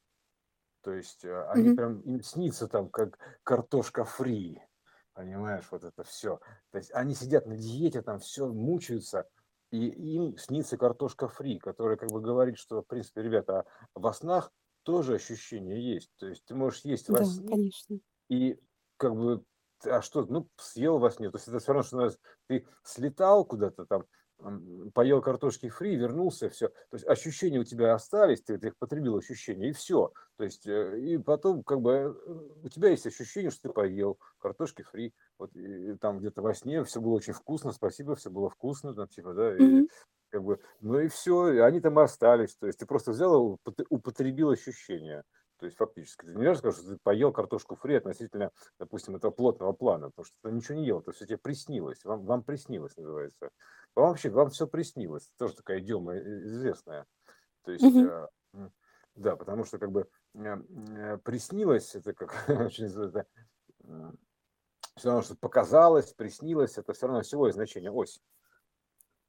То 0.82 0.92
есть 0.92 1.24
э, 1.24 1.44
они 1.48 1.70
Мгм. 1.70 1.72
прям, 1.72 2.00
им 2.00 2.22
снится 2.22 2.68
там 2.68 2.90
как 2.90 3.18
картошка 3.42 4.04
фри, 4.04 4.62
понимаешь, 5.14 5.66
вот 5.70 5.84
это 5.84 6.04
все. 6.04 6.40
То 6.70 6.78
есть 6.78 6.92
они 6.92 7.14
сидят 7.14 7.46
на 7.46 7.56
диете, 7.56 8.02
там 8.02 8.18
все 8.18 8.48
мучаются, 8.48 9.28
и 9.70 9.88
им 9.88 10.36
снится 10.36 10.76
картошка 10.76 11.28
фри, 11.28 11.58
которая 11.58 11.96
как 11.96 12.10
бы 12.10 12.20
говорит, 12.20 12.58
что, 12.58 12.82
в 12.82 12.86
принципе, 12.86 13.22
ребята, 13.22 13.64
во 13.94 14.12
снах 14.12 14.52
тоже 14.82 15.14
ощущение 15.14 15.82
есть. 15.94 16.10
То 16.18 16.26
есть 16.28 16.44
ты 16.44 16.54
можешь 16.54 16.82
есть 16.84 17.08
во 17.08 17.24
Да, 17.24 17.24
сне, 17.24 17.46
конечно. 17.46 17.98
и 18.28 18.58
как 18.96 19.14
бы, 19.14 19.44
а 19.84 20.02
что, 20.02 20.24
ну, 20.26 20.48
съел 20.56 20.98
во 20.98 21.10
сне. 21.10 21.30
То 21.30 21.36
есть 21.38 21.48
это 21.48 21.58
всё 21.58 21.72
равно, 21.72 21.82
что 22.10 22.10
ты 22.48 22.66
слетал 22.84 23.44
куда-то 23.44 23.86
там, 23.86 24.06
поел 24.94 25.20
картошки 25.22 25.68
фри, 25.68 25.96
вернулся, 25.96 26.48
всё. 26.50 26.68
То 26.68 26.94
есть 26.96 27.06
ощущения 27.06 27.58
у 27.60 27.64
тебя 27.64 27.94
остались, 27.94 28.42
ты 28.42 28.58
ты 28.58 28.68
их 28.68 28.76
потребил, 28.78 29.16
ощущения, 29.16 29.70
и 29.70 29.72
всё. 29.72 30.12
То 30.36 30.44
есть, 30.44 30.66
э, 30.66 30.98
и 31.00 31.18
потом 31.18 31.62
как 31.64 31.80
бы, 31.80 31.92
э, 31.92 32.32
у 32.64 32.68
тебя 32.68 32.90
есть 32.90 33.06
ощущение, 33.06 33.50
что 33.50 33.62
ты 33.68 33.74
поел 33.74 34.18
картошки 34.38 34.82
фри. 34.82 35.14
Вот, 35.38 35.54
и 35.56 35.94
там 35.96 36.18
где-то 36.18 36.42
во 36.42 36.54
сне 36.54 36.82
всё 36.84 37.00
было 37.00 37.14
очень 37.14 37.32
вкусно, 37.34 37.72
спасибо, 37.72 38.14
всё 38.16 38.30
было 38.30 38.50
вкусно, 38.50 38.94
там 38.94 39.08
типа, 39.08 39.34
да, 39.34 39.56
и 39.56 39.84
как 40.30 40.42
бы, 40.44 40.58
ну 40.80 40.98
и 40.98 41.08
всё, 41.08 41.48
и 41.52 41.58
они 41.58 41.80
там 41.80 41.98
остались. 41.98 42.56
То 42.56 42.66
есть 42.66 42.78
ты 42.80 42.86
просто 42.86 43.12
взял 43.12 43.58
употребил 43.90 44.50
ощущения. 44.50 45.24
То 45.60 45.66
есть 45.66 45.76
фактически. 45.76 46.22
Ты 46.26 46.32
не 46.32 46.36
можешь 46.38 46.58
сказать, 46.58 46.76
что 46.80 46.94
ты 46.94 46.98
поел 47.02 47.32
картошку 47.32 47.76
фри 47.76 47.94
относительно, 47.96 48.50
допустим, 48.78 49.16
этого 49.16 49.30
плотного 49.30 49.72
плана, 49.72 50.08
потому 50.10 50.24
что 50.26 50.36
ты 50.42 50.50
ничего 50.52 50.76
не 50.78 50.86
ел, 50.86 51.00
это 51.00 51.12
всё 51.12 51.26
тебе 51.26 51.38
приснилось. 51.38 52.04
Вам 52.04 52.24
вам 52.24 52.42
приснилось, 52.42 52.96
называется. 52.96 53.50
Вам 53.94 54.08
вообще, 54.08 54.30
вам 54.30 54.50
всё 54.50 54.66
приснилось. 54.66 55.30
Тоже 55.38 55.54
такая 55.54 55.78
идиома, 55.80 56.14
э, 56.16 56.44
известная. 56.46 57.06
То 57.64 57.72
есть, 57.72 57.98
э, 58.00 58.28
м, 58.54 58.72
да, 59.16 59.36
потому 59.36 59.64
что 59.64 59.78
как 59.78 59.92
бы, 59.92 60.08
э, 60.36 61.18
приснилось- 61.24 61.94
это 61.96 62.14
как 62.14 62.30
очень 62.72 62.86
это, 62.86 63.26
м, 63.84 64.18
всё 64.96 65.10
равно, 65.10 65.22
что 65.22 65.36
показалось, 65.36 66.14
приснилось- 66.14 66.78
это 66.78 66.92
всё 66.94 67.06
равно 67.08 67.20
осевое 67.20 67.52
значение, 67.52 67.92
ось. 67.92 68.18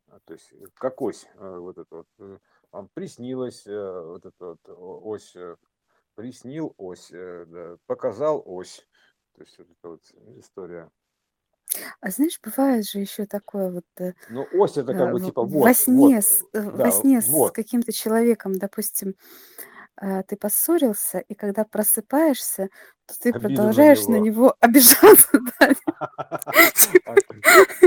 А, 0.10 0.19
то 0.26 0.34
есть 0.34 0.53
как 0.76 1.02
ось, 1.02 1.26
вот 1.35 1.77
это 1.77 2.06
вот, 2.18 2.39
вам 2.72 2.89
приснилось, 2.93 3.65
вот 3.65 4.26
это 4.26 4.45
вот 4.45 4.60
ось, 4.68 5.35
приснил- 6.15 6.73
ось, 6.77 7.09
э, 7.11 7.45
да, 7.47 7.77
показал- 7.87 8.41
ось. 8.45 8.87
То 9.35 9.41
есть 9.43 9.57
вот 9.57 9.67
эта 9.69 9.89
вот 9.89 10.01
история. 10.39 10.89
А 11.99 12.09
знаешь, 12.09 12.39
бывает 12.41 12.87
же 12.87 12.99
еще 12.99 13.25
такое 13.25 13.69
вот, 13.71 13.85
э, 13.99 14.13
Ну, 14.29 14.47
ось- 14.53 14.77
это 14.77 14.93
как 14.93 15.09
э, 15.09 15.11
бы 15.11 15.19
типа 15.21 15.41
во 15.41 15.47
вот 15.47 15.65
вот, 15.67 15.75
сне 15.77 16.17
э, 16.17 16.21
с 16.21 16.41
э, 16.53 16.61
во 16.61 16.77
да, 16.77 16.91
сне 16.91 17.21
с 17.21 17.27
вот. 17.27 17.53
каким-то 17.53 17.91
человеком, 17.91 18.53
допустим, 18.57 19.15
ты 20.27 20.35
поссорился, 20.35 21.19
и 21.19 21.35
когда 21.35 21.63
просыпаешься, 21.63 22.69
то 23.05 23.13
ты 23.17 23.29
Обида 23.29 23.47
на 23.49 23.55
продолжаешь 23.55 24.05
на 24.07 24.15
него. 24.19 24.25
него 24.25 24.55
обижаться, 24.59 25.39
да. 25.59 25.73
А 27.07 27.15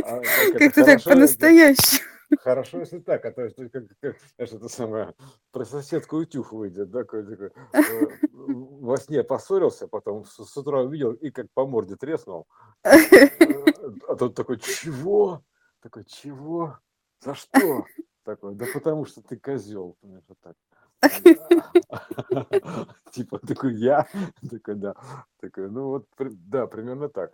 а 0.05 0.23
это 0.23 0.59
Как-то 0.59 0.85
так 0.85 1.05
по-настоящему. 1.05 2.01
Хорошо, 2.37 2.81
если 2.81 2.99
так, 2.99 3.25
а 3.25 3.33
то 3.33 3.43
есть 3.43 3.57
как 3.57 3.85
как, 4.01 4.17
знаешь, 4.37 4.53
это 4.53 4.69
самое, 4.69 5.15
про 5.53 5.65
соседку 5.65 6.17
утюг 6.19 6.53
выйдет, 6.53 6.91
да, 6.91 7.05
какой 7.05 7.25
такой, 7.27 7.51
э, 7.73 8.07
во 8.33 8.97
сне 8.97 9.23
поссорился, 9.25 9.89
потом 9.89 10.25
с 10.25 10.45
с 10.45 10.57
утра 10.57 10.83
увидел 10.83 11.13
и 11.13 11.31
как 11.31 11.47
по 11.55 11.67
морде 11.67 11.97
треснул. 11.97 12.47
А 14.09 14.17
тот 14.17 14.35
такой: 14.35 14.59
"Чего?" 14.59 15.43
Такой: 15.81 16.05
"Чего? 16.05 16.79
За 17.21 17.35
что?" 17.35 17.87
Такой: 18.25 18.55
"Да 18.55 18.67
потому 18.75 19.07
что 19.07 19.23
ты 19.23 19.39
козел". 19.39 19.97
Понимаешь, 20.01 20.25
вот 20.29 20.39
так. 20.41 20.57
Типа 23.13 23.39
такой: 23.39 23.75
"Я?" 23.77 24.07
Такой: 24.51 24.75
"Да". 24.75 24.95
Такой, 25.41 25.71
ну 25.71 25.87
вот 25.89 26.07
да, 26.19 26.67
примерно 26.67 27.09
так. 27.09 27.33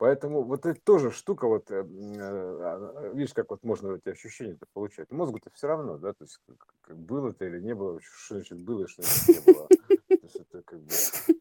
Поэтому 0.00 0.44
вот 0.44 0.64
это 0.64 0.80
тоже 0.80 1.10
штука, 1.10 1.46
вот, 1.46 1.70
э, 1.70 1.74
м, 1.80 1.86
а, 2.18 3.10
видишь, 3.12 3.34
как 3.34 3.50
вот 3.50 3.62
можно 3.62 3.92
эти 3.94 4.08
ощущения-то 4.08 4.64
получать. 4.72 5.10
Мозгу-то 5.10 5.50
всё 5.52 5.68
равно, 5.68 5.98
да, 5.98 6.14
то 6.14 6.24
есть 6.24 6.40
как 6.80 6.96
было 6.96 7.28
это 7.28 7.44
или 7.44 7.60
не 7.60 7.74
было, 7.74 8.00
что 8.00 8.36
значит 8.36 8.64
было 8.64 8.88
что 8.88 9.02
значит 9.02 9.46
не 9.46 9.52
было. 9.52 9.68
То 9.68 10.16
есть 10.22 10.36
это 10.36 10.62
как 10.62 10.80
бы, 10.80 10.92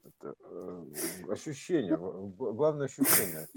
это, 0.04 0.36
э, 0.44 0.86
ощущение, 1.30 1.96
главное 1.98 2.88
ощущение. 2.88 3.48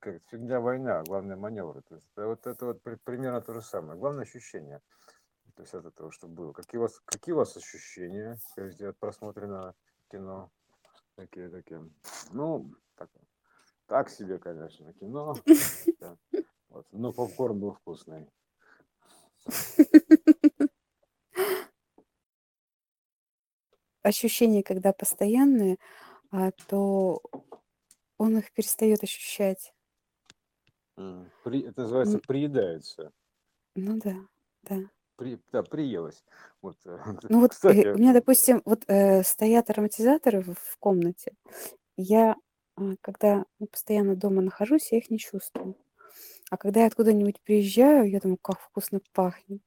Как 0.00 0.20
фигня 0.30 0.60
война, 0.60 1.02
главное 1.04 1.36
маневры. 1.36 1.80
То 1.88 1.94
есть 1.94 2.10
вот 2.14 2.46
это 2.46 2.66
вот 2.66 2.82
при 2.82 2.96
примерно 2.96 3.40
то 3.40 3.54
же 3.54 3.62
самое. 3.62 3.98
Главное 3.98 4.24
ощущение. 4.24 4.82
То 5.56 5.62
есть 5.62 5.72
от 5.72 5.86
этого, 5.86 6.12
что 6.12 6.28
было. 6.28 6.52
Какие 6.52 6.78
у 6.78 6.82
вас 6.82 7.00
какие 7.06 7.32
у 7.32 7.38
вас 7.38 7.56
ощущения, 7.56 8.36
скажите, 8.50 8.88
от 8.88 8.98
просмотренного 8.98 9.74
кино? 10.10 10.50
Какие 11.16 11.48
такие? 11.48 11.88
Ну, 12.32 12.70
так 13.86 14.10
себе, 14.10 14.38
конечно, 14.38 14.92
кино. 14.94 15.34
Да. 16.00 16.16
Вот, 16.68 16.86
но 16.92 17.12
попкорн 17.12 17.60
был 17.60 17.72
вкусный. 17.72 18.26
Ощущения, 24.02 24.62
когда 24.62 24.92
постоянные, 24.92 25.78
а, 26.30 26.50
то 26.68 27.22
он 28.18 28.38
их 28.38 28.52
перестаёт 28.52 29.02
ощущать. 29.02 29.72
При 31.42 31.62
это 31.62 31.82
называется 31.82 32.18
приедается. 32.18 33.12
Ну 33.76 33.98
да, 33.98 34.14
да. 34.62 34.90
При 35.16 35.40
да, 35.52 35.62
приелось. 35.62 36.24
Вот, 36.60 36.76
Ну 37.28 37.40
вот, 37.40 37.52
э, 37.52 37.54
кстати 37.54 37.86
у 37.86 37.96
меня, 37.98 38.12
допустим, 38.12 38.62
вот, 38.64 38.84
э, 38.88 39.22
стоят 39.22 39.70
ароматизаторы 39.70 40.42
в 40.42 40.54
в 40.54 40.76
комнате. 40.78 41.34
Я, 41.96 42.36
а, 42.76 42.94
когда, 43.00 43.46
ну, 43.58 43.66
постоянно 43.66 44.16
дома 44.16 44.42
нахожусь, 44.42 44.92
я 44.92 44.98
их 44.98 45.10
не 45.10 45.18
чувствую. 45.18 45.76
А 46.50 46.56
когда 46.58 46.82
я 46.82 46.86
откуда-нибудь 46.88 47.42
приезжаю, 47.42 48.10
я 48.10 48.20
думаю: 48.20 48.38
"Как 48.42 48.60
вкусно 48.60 49.00
пахнет". 49.14 49.62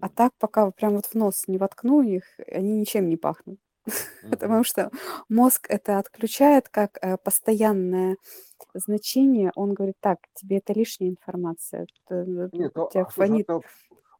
А 0.00 0.08
так, 0.08 0.32
пока 0.38 0.70
прям 0.70 0.94
вот 0.96 1.06
в 1.06 1.14
нос 1.14 1.44
не 1.46 1.58
воткну 1.58 2.02
их, 2.02 2.24
они 2.48 2.72
ничем 2.76 3.08
не 3.08 3.16
пахнут. 3.16 3.60
Потому 4.30 4.64
что 4.64 4.90
мозг 5.28 5.66
это 5.70 5.98
отключает 5.98 6.68
как, 6.70 6.98
э, 7.02 7.18
постоянное 7.18 8.18
значение. 8.74 9.52
Он 9.56 9.74
говорит: 9.74 9.96
"Так, 10.00 10.20
тебе 10.34 10.58
это 10.58 10.72
лишняя 10.74 11.10
информация, 11.10 11.86
Нет, 12.52 12.72
ну, 12.76 12.92
а 12.94 13.10
слушай, 13.10 13.36
фонит". 13.36 13.48
это 13.48 13.62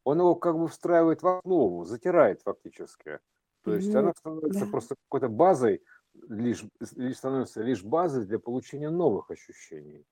он 0.04 0.18
его 0.20 0.36
как 0.36 0.58
бы 0.58 0.68
встраивает 0.68 1.22
в 1.22 1.28
основу, 1.28 1.84
затирает 1.84 2.42
фактически. 2.42 3.20
То 3.62 3.74
есть 3.74 3.94
Ну 3.94 3.96
она 3.96 4.14
становится 4.14 4.66
просто 4.66 4.96
какой-то 4.96 5.28
базой, 5.28 5.82
лишь 6.28 6.64
лишь 6.96 7.16
становится 7.18 7.62
лишь 7.62 7.82
базой 7.84 8.26
для 8.26 8.38
получения 8.38 8.90
новых 8.90 9.30
ощущений. 9.30 10.06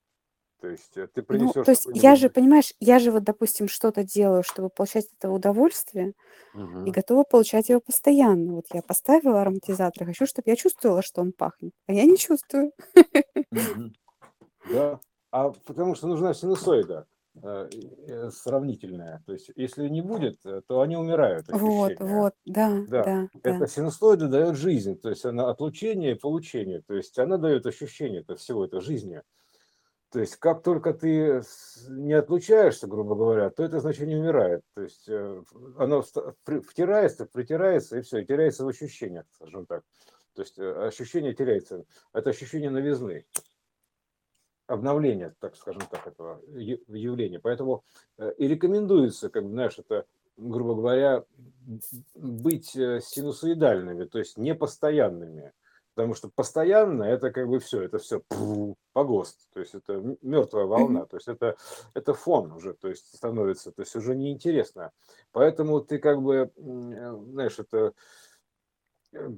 То 0.61 0.69
есть, 0.69 0.97
э, 0.99 1.09
ты 1.09 1.23
Ну, 1.29 1.55
принесешь 1.55 1.63
то 1.63 1.71
есть 1.71 1.89
я 1.93 2.17
же, 2.17 2.29
понимаешь, 2.29 2.73
я 2.81 2.99
же 2.99 3.13
вот, 3.13 3.23
допустим, 3.25 3.69
что-то 3.69 4.03
делаю, 4.03 4.43
чтобы 4.43 4.69
получать 4.69 5.07
этого 5.19 5.35
удовольствие, 5.35 6.15
и 6.85 6.91
Мгм. 6.93 6.93
готова 6.93 7.25
получать 7.25 7.71
его 7.71 7.81
постоянно. 7.81 8.55
Вот 8.55 8.67
я 8.73 8.83
поставила 8.83 9.43
ароматизатор, 9.43 10.07
хочу, 10.07 10.27
чтоб 10.27 10.47
я 10.47 10.57
чувствовала, 10.57 11.03
что 11.03 11.23
он 11.23 11.33
пахнет, 11.33 11.73
а 11.89 11.93
я 11.95 12.05
не 12.07 12.19
чувствую. 12.19 12.73
Мгм. 13.53 13.95
Да, 14.65 15.01
а 15.33 15.51
потому 15.51 15.95
что 15.97 16.09
нужна 16.09 16.35
синусоида, 16.35 17.09
сравнительная. 18.31 19.23
То 19.27 19.33
есть 19.33 19.51
если 19.57 19.89
не 19.89 20.03
будет, 20.03 20.45
э, 20.45 20.63
то 20.67 20.81
они 20.81 20.97
умирают, 20.97 21.49
Вот, 21.53 21.95
ощущения. 21.99 22.01
вот, 22.01 22.35
да, 22.45 22.87
Да, 22.87 23.09
да, 23.09 23.29
эта 23.43 23.67
да. 23.67 23.69
синусоида 23.69 24.29
даёт 24.29 24.57
жизнь, 24.57 24.97
то 25.01 25.11
есть 25.11 25.25
она 25.27 25.51
отлучение 25.51 26.13
и 26.13 26.19
получение, 26.19 26.83
то 26.83 26.95
есть 26.95 27.19
она 27.19 27.39
даёт 27.39 27.67
ощущение 27.67 28.23
это 28.23 28.37
всего, 28.37 28.65
это 28.67 28.81
жизни. 28.81 29.23
То 30.13 30.21
есть 30.21 30.37
как 30.37 30.63
только 30.65 30.95
ты 30.95 31.43
не 31.91 32.15
отлучаешься, 32.15 32.87
грубо 32.89 33.17
говоря, 33.17 33.51
то 33.51 33.65
это 33.65 33.81
значение 33.81 34.19
умирает. 34.21 34.63
То 34.75 34.83
есть, 34.83 35.09
э, 35.09 35.43
оно 35.79 36.03
втирается, 36.45 37.27
притирается 37.27 37.99
и 37.99 38.03
всё, 38.03 38.19
и 38.21 38.27
теряется 38.27 38.65
в 38.65 38.69
ощущениях, 38.69 39.27
скажем 39.33 39.67
так. 39.67 39.85
То 40.37 40.43
есть, 40.43 40.59
э, 40.59 40.73
ощущение 40.89 41.35
теряется. 41.35 41.85
Это 42.15 42.31
ощущение 42.31 42.71
новизны. 42.71 43.27
Обновление, 44.71 45.35
так 45.41 45.57
скажем 45.57 45.83
так, 45.91 46.07
этого 46.07 46.41
явления. 46.47 47.41
Поэтому, 47.41 47.83
э, 48.19 48.33
и 48.39 48.47
рекомендуется, 48.47 49.29
как 49.29 49.43
бы, 49.43 49.51
знаешь, 49.51 49.77
это, 49.81 50.05
грубо 50.37 50.77
говоря, 50.77 51.25
быть, 52.15 52.77
э, 52.77 53.01
синусоидальными, 53.03 54.05
то 54.05 54.21
есть 54.21 54.39
непостоянными. 54.39 55.53
Потому 55.97 56.15
что 56.15 56.31
постоянно- 56.33 57.03
это 57.03 57.33
как 57.33 57.49
бы 57.49 57.59
всё, 57.59 57.83
это 57.83 57.99
всё 57.99 58.23
погост, 58.93 59.49
то 59.53 59.59
есть 59.59 59.75
это 59.75 59.95
м 59.95 60.17
мёртвая 60.23 60.67
Мгм. 60.75 61.03
волна, 61.03 61.05
то 61.05 61.17
есть 61.17 61.27
это 61.27 61.57
это 61.95 62.15
фон 62.15 62.53
уже, 62.53 62.75
то 62.75 62.89
есть 62.89 63.13
становится, 63.17 63.73
то 63.73 63.83
есть 63.83 63.97
уже 63.97 64.15
неинтересно. 64.15 64.93
Поэтому 65.33 65.81
ты 65.81 65.99
как 65.99 66.23
бы, 66.23 66.53
э, 66.57 67.17
знаешь, 67.33 67.59
это 67.59 67.93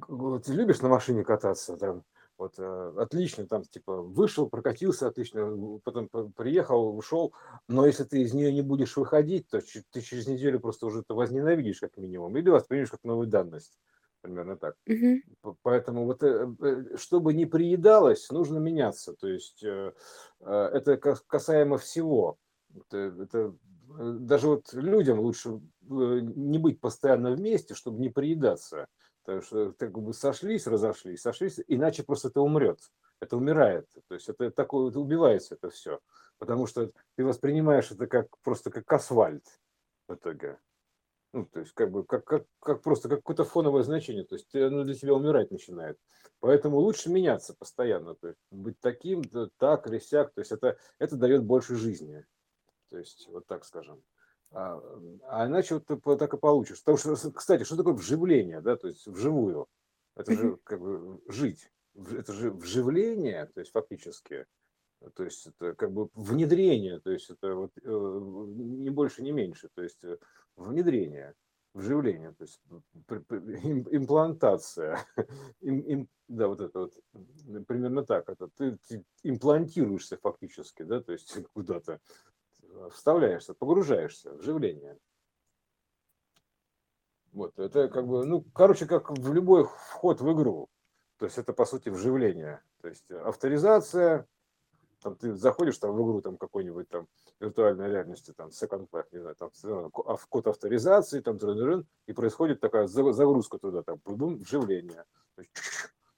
вот 0.08 0.48
любишь 0.48 0.80
на 0.82 0.88
машине 0.88 1.24
кататься 1.24 1.76
там, 1.76 2.04
вот, 2.42 2.54
э, 2.58 2.92
отлично, 2.98 3.46
там 3.46 3.62
типа 3.62 4.02
вышел, 4.02 4.48
прокатился 4.48 5.06
отлично, 5.06 5.78
потом 5.84 6.08
приехал, 6.34 6.96
ушел, 6.96 7.32
но 7.68 7.86
если 7.86 8.04
ты 8.04 8.22
из 8.22 8.34
нее 8.34 8.52
не 8.52 8.62
будешь 8.62 8.96
выходить, 8.96 9.48
то 9.48 9.60
ты 9.92 10.00
через 10.00 10.26
неделю 10.26 10.58
просто 10.58 10.86
уже 10.86 11.00
это 11.00 11.14
возненавидишь 11.14 11.80
как 11.80 11.96
минимум 11.96 12.36
или 12.36 12.48
воспримешь 12.50 12.90
как 12.90 13.04
новую 13.04 13.28
данность. 13.28 13.78
Примерно 14.22 14.56
так. 14.56 14.74
П 15.42 15.54
поэтому 15.62 16.04
вот, 16.06 16.22
э, 16.22 16.48
э, 16.60 16.96
чтобы 16.96 17.32
не 17.32 17.46
приедалось, 17.46 18.28
нужно 18.30 18.58
меняться. 18.58 19.14
То 19.14 19.28
есть, 19.28 19.64
это 19.64 20.96
кас 20.96 21.22
касаемо 21.26 21.78
всего. 21.78 22.38
Это 22.74 22.98
это, 23.22 23.54
даже 23.98 24.48
вот 24.48 24.72
людям 24.72 25.20
лучше, 25.20 25.60
не 25.88 26.58
быть 26.58 26.80
постоянно 26.80 27.32
вместе, 27.32 27.74
чтобы 27.74 28.00
не 28.00 28.08
приедаться. 28.08 28.86
Так 29.24 29.44
что 29.44 29.72
как 29.78 29.92
бы 29.92 30.12
сошлись, 30.12 30.66
разошлись, 30.66 31.20
сошлись, 31.20 31.60
иначе 31.68 32.02
просто 32.02 32.28
это 32.28 32.40
умрет. 32.40 32.80
Это 33.20 33.36
умирает. 33.36 33.88
То 34.08 34.14
есть 34.14 34.28
это 34.28 34.50
такое, 34.50 34.90
это 34.90 34.98
убивается 34.98 35.54
это 35.54 35.70
все. 35.70 36.00
Потому 36.38 36.66
что 36.66 36.90
ты 37.14 37.24
воспринимаешь 37.24 37.90
это 37.92 38.08
как 38.08 38.26
просто 38.42 38.70
как 38.70 38.92
асфальт 38.92 39.44
в 40.08 40.14
итоге. 40.14 40.58
Ну, 41.32 41.46
то 41.46 41.60
есть, 41.60 41.72
как 41.72 41.90
бы, 41.90 42.04
как, 42.04 42.24
как, 42.24 42.44
как 42.60 42.82
просто 42.82 43.08
как 43.08 43.20
какое-то 43.20 43.44
фоновое 43.44 43.84
значение. 43.84 44.24
То 44.24 44.34
есть, 44.34 44.54
оно 44.54 44.84
для 44.84 44.94
тебя 44.94 45.14
умирать 45.14 45.50
начинает. 45.50 45.98
Поэтому 46.40 46.76
лучше 46.78 47.10
меняться 47.10 47.54
постоянно. 47.54 48.14
То 48.14 48.28
есть, 48.28 48.40
быть 48.50 48.78
таким, 48.80 49.22
так 49.56 49.86
или 49.86 49.98
сяк. 49.98 50.34
То 50.34 50.40
есть, 50.40 50.52
это, 50.52 50.76
это 50.98 51.16
дает 51.16 51.42
больше 51.44 51.76
жизни. 51.76 52.26
То 52.90 52.98
есть, 52.98 53.26
вот 53.28 53.46
так 53.46 53.64
скажем. 53.64 54.02
А, 54.54 54.82
а 55.28 55.46
иначе 55.46 55.80
вот 55.88 56.18
так 56.18 56.34
и 56.34 56.38
получишь. 56.38 56.82
Потому 56.82 56.98
что, 56.98 57.30
кстати, 57.32 57.64
что 57.64 57.76
такое 57.76 57.94
вживление, 57.94 58.60
да, 58.60 58.76
то 58.76 58.88
есть 58.88 59.06
вживую? 59.06 59.66
Это 60.14 60.34
же 60.34 60.58
как 60.64 60.80
бы 60.80 61.20
жить. 61.28 61.70
Это 61.94 62.32
же 62.32 62.50
вживление, 62.50 63.46
то 63.46 63.60
есть 63.60 63.72
фактически. 63.72 64.46
То 65.14 65.24
есть 65.24 65.46
это 65.46 65.74
как 65.74 65.92
бы 65.92 66.08
внедрение, 66.14 67.00
то 67.00 67.10
есть 67.10 67.28
это 67.28 67.54
вот 67.54 67.72
э, 67.76 67.82
не 67.82 68.90
больше, 68.90 69.22
не 69.22 69.32
меньше. 69.32 69.68
То 69.74 69.82
есть 69.82 70.04
э, 70.04 70.16
внедрение, 70.56 71.34
вживление, 71.74 72.32
то 72.32 72.44
есть 72.44 72.60
имплантация. 73.90 75.04
Им, 75.60 75.80
им, 75.80 76.08
да, 76.28 76.46
вот 76.46 76.60
это 76.60 76.78
вот 76.80 76.94
примерно 77.66 78.04
так. 78.04 78.28
Это 78.28 78.48
ты, 78.56 78.78
ты 78.88 79.04
имплантируешься 79.22 80.16
фактически, 80.18 80.82
да, 80.82 81.00
то 81.00 81.12
есть 81.12 81.34
куда-то 81.52 82.00
вставляешься, 82.90 83.54
погружаешься, 83.54 84.32
вживление. 84.34 84.98
Вот, 87.32 87.58
это 87.58 87.88
как 87.88 88.06
бы, 88.06 88.24
ну, 88.24 88.44
короче, 88.54 88.86
как 88.86 89.10
в 89.10 89.32
любой 89.32 89.64
вход 89.64 90.20
в 90.20 90.32
игру. 90.32 90.68
То 91.16 91.26
есть 91.26 91.38
это, 91.38 91.52
по 91.52 91.64
сути, 91.64 91.88
вживление. 91.88 92.62
То 92.82 92.88
есть 92.88 93.10
авторизация, 93.10 94.26
там 95.02 95.16
ты 95.16 95.34
заходишь 95.34 95.78
там 95.78 95.92
в 95.92 96.02
игру 96.02 96.20
там 96.20 96.36
какой-нибудь 96.36 96.88
там 96.88 97.08
виртуальной 97.40 97.88
реальности, 97.88 98.32
там 98.32 98.48
Second 98.48 98.88
Life, 98.90 99.06
не 99.12 99.20
знаю, 99.20 99.36
там 99.36 99.50
код 99.90 100.46
авторизации, 100.46 101.20
там 101.20 101.38
и 102.06 102.12
происходит 102.12 102.60
такая 102.60 102.86
загрузка 102.86 103.58
туда, 103.58 103.82
там, 103.82 104.00
вживление. 104.04 105.04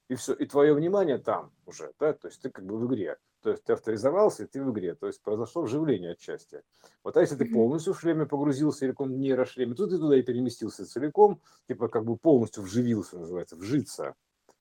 И 0.09 0.17
все, 0.17 0.35
и 0.35 0.47
твое 0.47 0.75
внимание 0.75 1.19
там 1.19 1.53
уже, 1.65 1.93
да, 1.99 2.13
то 2.13 2.29
есть 2.29 2.43
ты 2.43 2.51
как 2.51 2.65
бы 2.67 2.77
в 2.77 2.87
игре. 2.87 3.17
То 3.45 3.51
есть 3.51 3.63
ты 3.65 3.75
авторизовался, 3.75 4.45
и 4.45 4.47
ты 4.47 4.65
в 4.65 4.73
игре. 4.73 4.95
То 4.95 5.07
есть 5.07 5.21
произошло 5.21 5.61
вживление 5.61 6.13
отчасти. 6.13 6.63
Вот 7.03 7.19
а 7.19 7.21
если 7.21 7.37
ты 7.37 7.45
полностью 7.45 7.93
в 7.93 8.01
шлеме 8.01 8.25
погрузился, 8.25 8.87
или 8.87 8.95
в 8.97 9.07
нейрошлеме, 9.07 9.75
то 9.75 9.87
ты 9.87 9.99
туда 9.99 10.17
и 10.17 10.23
переместился 10.23 10.87
целиком, 10.87 11.43
типа 11.69 11.89
как 11.89 12.07
бы 12.07 12.17
полностью 12.17 12.63
вживился, 12.63 13.19
называется, 13.19 13.57
вжиться. 13.57 14.15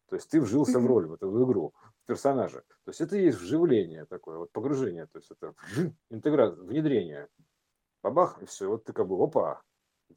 То 0.09 0.17
есть 0.17 0.29
ты 0.29 0.41
вжился 0.41 0.81
в 0.81 0.85
роль, 0.85 1.07
в 1.07 1.13
эту 1.13 1.29
в 1.29 1.45
игру, 1.45 1.73
в 2.03 2.07
персонажа. 2.07 2.63
То 2.83 2.89
есть 2.89 2.99
это 2.99 3.15
и 3.15 3.23
есть 3.23 3.39
вживление 3.39 4.03
такое, 4.03 4.37
вот 4.37 4.51
погружение, 4.51 5.05
то 5.05 5.19
есть 5.19 5.31
это 5.31 5.53
интеграция, 6.09 6.61
внедрение. 6.61 7.29
Бабах, 8.03 8.41
и 8.41 8.45
все, 8.45 8.67
вот 8.67 8.83
ты 8.83 8.91
как 8.91 9.07
бы, 9.07 9.15
опа, 9.23 9.61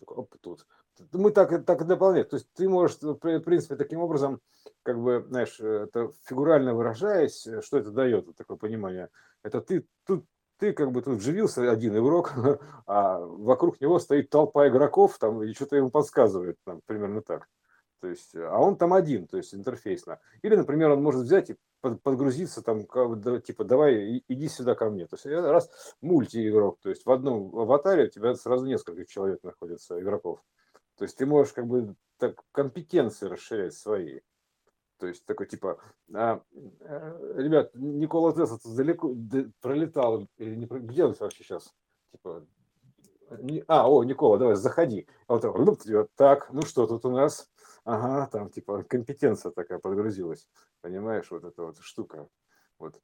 такой, 0.00 0.16
оп, 0.16 0.34
тут. 0.40 0.66
Мы 1.12 1.30
так, 1.30 1.64
так 1.64 1.82
и 1.82 1.84
дополняем. 1.84 2.26
То 2.26 2.34
есть 2.34 2.48
ты 2.52 2.68
можешь, 2.68 2.98
в 3.00 3.14
принципе, 3.14 3.76
таким 3.76 4.00
образом 4.00 4.40
как 4.86 5.02
бы, 5.02 5.24
знаешь, 5.28 5.58
это 5.58 6.12
фигурально 6.26 6.72
выражаясь, 6.72 7.44
э, 7.46 7.60
что 7.60 7.78
это 7.78 7.90
дает, 7.90 8.26
вот 8.26 8.36
такое 8.36 8.56
понимание, 8.56 9.08
это 9.42 9.60
ты 9.60 9.84
тут 10.06 10.24
ты 10.58 10.72
как 10.72 10.92
бы 10.92 11.02
тут 11.02 11.18
вживился 11.18 11.70
один 11.70 11.98
игрок, 11.98 12.32
а 12.86 13.18
вокруг 13.18 13.80
него 13.80 13.98
стоит 13.98 14.30
толпа 14.30 14.68
игроков, 14.68 15.18
там, 15.18 15.42
и 15.42 15.52
что-то 15.52 15.76
ему 15.76 15.90
подсказывает, 15.90 16.56
там, 16.64 16.80
примерно 16.86 17.20
так. 17.20 17.48
То 18.00 18.08
есть, 18.08 18.36
а 18.36 18.58
он 18.58 18.76
там 18.76 18.94
один, 18.94 19.26
то 19.26 19.36
есть 19.36 19.54
интерфейсно. 19.54 20.20
Или, 20.42 20.54
например, 20.54 20.90
он 20.90 21.02
может 21.02 21.22
взять 21.22 21.50
и 21.50 21.56
подгрузиться 21.80 22.62
там, 22.62 22.82
типа, 23.40 23.64
давай, 23.64 24.22
иди 24.28 24.48
сюда 24.48 24.76
ко 24.76 24.88
мне. 24.88 25.06
То 25.06 25.16
есть, 25.16 25.26
раз 25.26 25.68
мульти-игрок, 26.00 26.78
то 26.80 26.90
есть 26.90 27.04
в 27.04 27.10
одном 27.10 27.54
аватаре 27.58 28.04
у 28.04 28.10
тебя 28.10 28.34
сразу 28.34 28.66
несколько 28.66 29.04
человек 29.04 29.42
находится, 29.42 30.00
игроков. 30.00 30.40
То 30.96 31.04
есть 31.04 31.16
ты 31.16 31.26
можешь 31.26 31.52
как 31.52 31.66
бы 31.66 31.96
так 32.18 32.40
компетенции 32.52 33.26
расширять 33.26 33.74
свои. 33.74 34.20
То 34.98 35.06
есть 35.06 35.24
такой 35.26 35.46
типа, 35.46 35.78
а, 36.14 36.42
э, 36.52 37.32
ребят, 37.36 37.74
Никола 37.74 38.32
Тесла 38.32 38.58
далеко 38.64 39.14
пролетал, 39.60 40.26
или 40.38 40.54
не, 40.54 40.66
где 40.66 41.04
он 41.04 41.14
вообще 41.18 41.44
сейчас? 41.44 41.74
Типа, 42.12 42.46
не, 43.38 43.62
а, 43.68 43.88
о, 43.90 44.04
Никола, 44.04 44.38
давай, 44.38 44.56
заходи. 44.56 45.06
А 45.26 45.34
вот 45.34 45.42
так, 45.42 46.08
так, 46.16 46.52
ну 46.52 46.62
что 46.62 46.86
тут 46.86 47.04
у 47.04 47.10
нас? 47.10 47.50
Ага, 47.84 48.28
там 48.32 48.50
типа 48.50 48.84
компетенция 48.84 49.52
такая 49.52 49.78
подгрузилась, 49.78 50.48
понимаешь, 50.80 51.30
вот 51.30 51.44
эта 51.44 51.62
вот 51.62 51.78
штука. 51.80 52.28
Вот. 52.78 53.00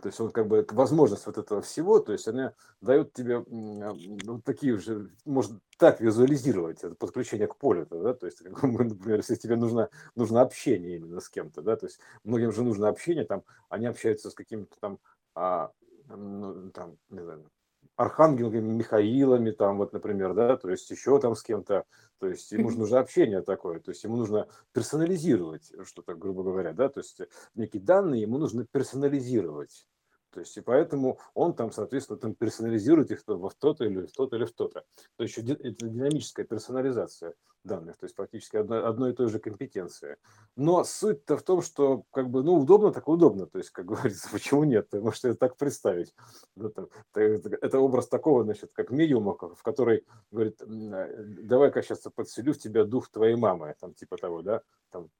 То 0.00 0.08
есть 0.08 0.20
он 0.20 0.30
как 0.30 0.46
бы 0.46 0.66
возможность 0.70 1.26
вот 1.26 1.38
этого 1.38 1.60
всего, 1.62 1.98
то 1.98 2.12
есть 2.12 2.28
она 2.28 2.54
дает 2.80 3.12
тебе 3.12 3.38
вот 3.38 4.44
такие 4.44 4.74
уже, 4.74 5.10
можно 5.24 5.60
так 5.78 6.00
визуализировать 6.00 6.84
это 6.84 6.94
подключение 6.94 7.46
к 7.46 7.56
полю, 7.56 7.86
да, 7.90 8.14
то 8.14 8.26
есть, 8.26 8.42
например, 8.62 9.18
если 9.18 9.34
тебе 9.34 9.56
нужно, 9.56 9.90
нужно 10.14 10.40
общение 10.40 10.96
именно 10.96 11.20
с 11.20 11.28
кем-то, 11.28 11.62
да, 11.62 11.76
то 11.76 11.86
есть 11.86 11.98
многим 12.24 12.52
же 12.52 12.62
нужно 12.62 12.88
общение, 12.88 13.24
там, 13.24 13.44
они 13.68 13.86
общаются 13.86 14.30
с 14.30 14.34
каким-то 14.34 14.76
там, 14.80 14.98
а, 15.34 15.72
ну, 16.08 16.70
там, 16.70 16.96
не 17.10 17.22
знаю, 17.22 17.50
архангелами 17.98 18.60
Михаилами, 18.60 19.50
там 19.50 19.78
вот, 19.78 19.92
например, 19.92 20.32
да, 20.32 20.56
то 20.56 20.70
есть 20.70 20.88
еще 20.88 21.20
там 21.20 21.34
с 21.34 21.42
кем-то, 21.42 21.84
то 22.20 22.28
есть 22.28 22.50
ему 22.52 22.70
нужно 22.70 23.00
общение 23.00 23.42
такое, 23.42 23.80
то 23.80 23.90
есть 23.90 24.04
ему 24.04 24.16
нужно 24.16 24.46
персонализировать 24.72 25.72
что-то, 25.84 26.14
грубо 26.14 26.44
говоря, 26.44 26.72
да, 26.72 26.88
то 26.88 27.00
есть 27.00 27.20
некие 27.56 27.82
данные 27.82 28.22
ему 28.22 28.38
нужно 28.38 28.64
персонализировать. 28.64 29.84
То 30.30 30.40
есть, 30.40 30.56
и 30.56 30.60
поэтому 30.60 31.18
он 31.34 31.54
там, 31.54 31.72
соответственно, 31.72 32.18
там 32.18 32.34
персонализирует 32.34 33.10
их 33.10 33.22
в 33.26 33.54
то-то 33.58 33.84
или 33.84 34.06
в 34.06 34.12
то-то 34.12 34.36
или 34.36 34.44
в 34.44 34.52
то-то. 34.52 34.84
То 35.16 35.22
есть, 35.22 35.38
это 35.38 35.54
динамическая 35.54 36.44
персонализация 36.44 37.34
данных, 37.64 37.96
то 37.96 38.04
есть 38.04 38.14
практически 38.14 38.56
одно, 38.56 38.86
одной 38.86 39.12
и 39.12 39.14
той 39.14 39.28
же 39.28 39.38
компетенции. 39.38 40.16
Но 40.56 40.84
суть-то 40.84 41.36
в 41.36 41.42
том, 41.42 41.62
что 41.62 42.04
как 42.12 42.30
бы, 42.30 42.42
ну, 42.42 42.56
удобно, 42.56 42.92
так 42.92 43.08
удобно, 43.08 43.46
то 43.46 43.58
есть, 43.58 43.70
как 43.70 43.86
говорится, 43.86 44.28
почему 44.30 44.64
нет, 44.64 44.88
ты 44.90 45.00
можешь 45.00 45.24
это 45.24 45.36
так 45.36 45.56
представить. 45.56 46.14
Это, 46.56 46.88
это, 47.14 47.78
образ 47.78 48.08
такого, 48.08 48.44
значит, 48.44 48.70
как 48.72 48.90
медиума, 48.90 49.36
в 49.36 49.62
который 49.62 50.04
говорит, 50.30 50.60
давай-ка 50.66 51.82
сейчас 51.82 52.00
подселю 52.14 52.52
в 52.52 52.58
тебя 52.58 52.84
дух 52.84 53.08
твоей 53.10 53.36
мамы, 53.36 53.74
там, 53.80 53.94
типа 53.94 54.16
того, 54.16 54.42
да, 54.42 54.62
там, 54.90 55.10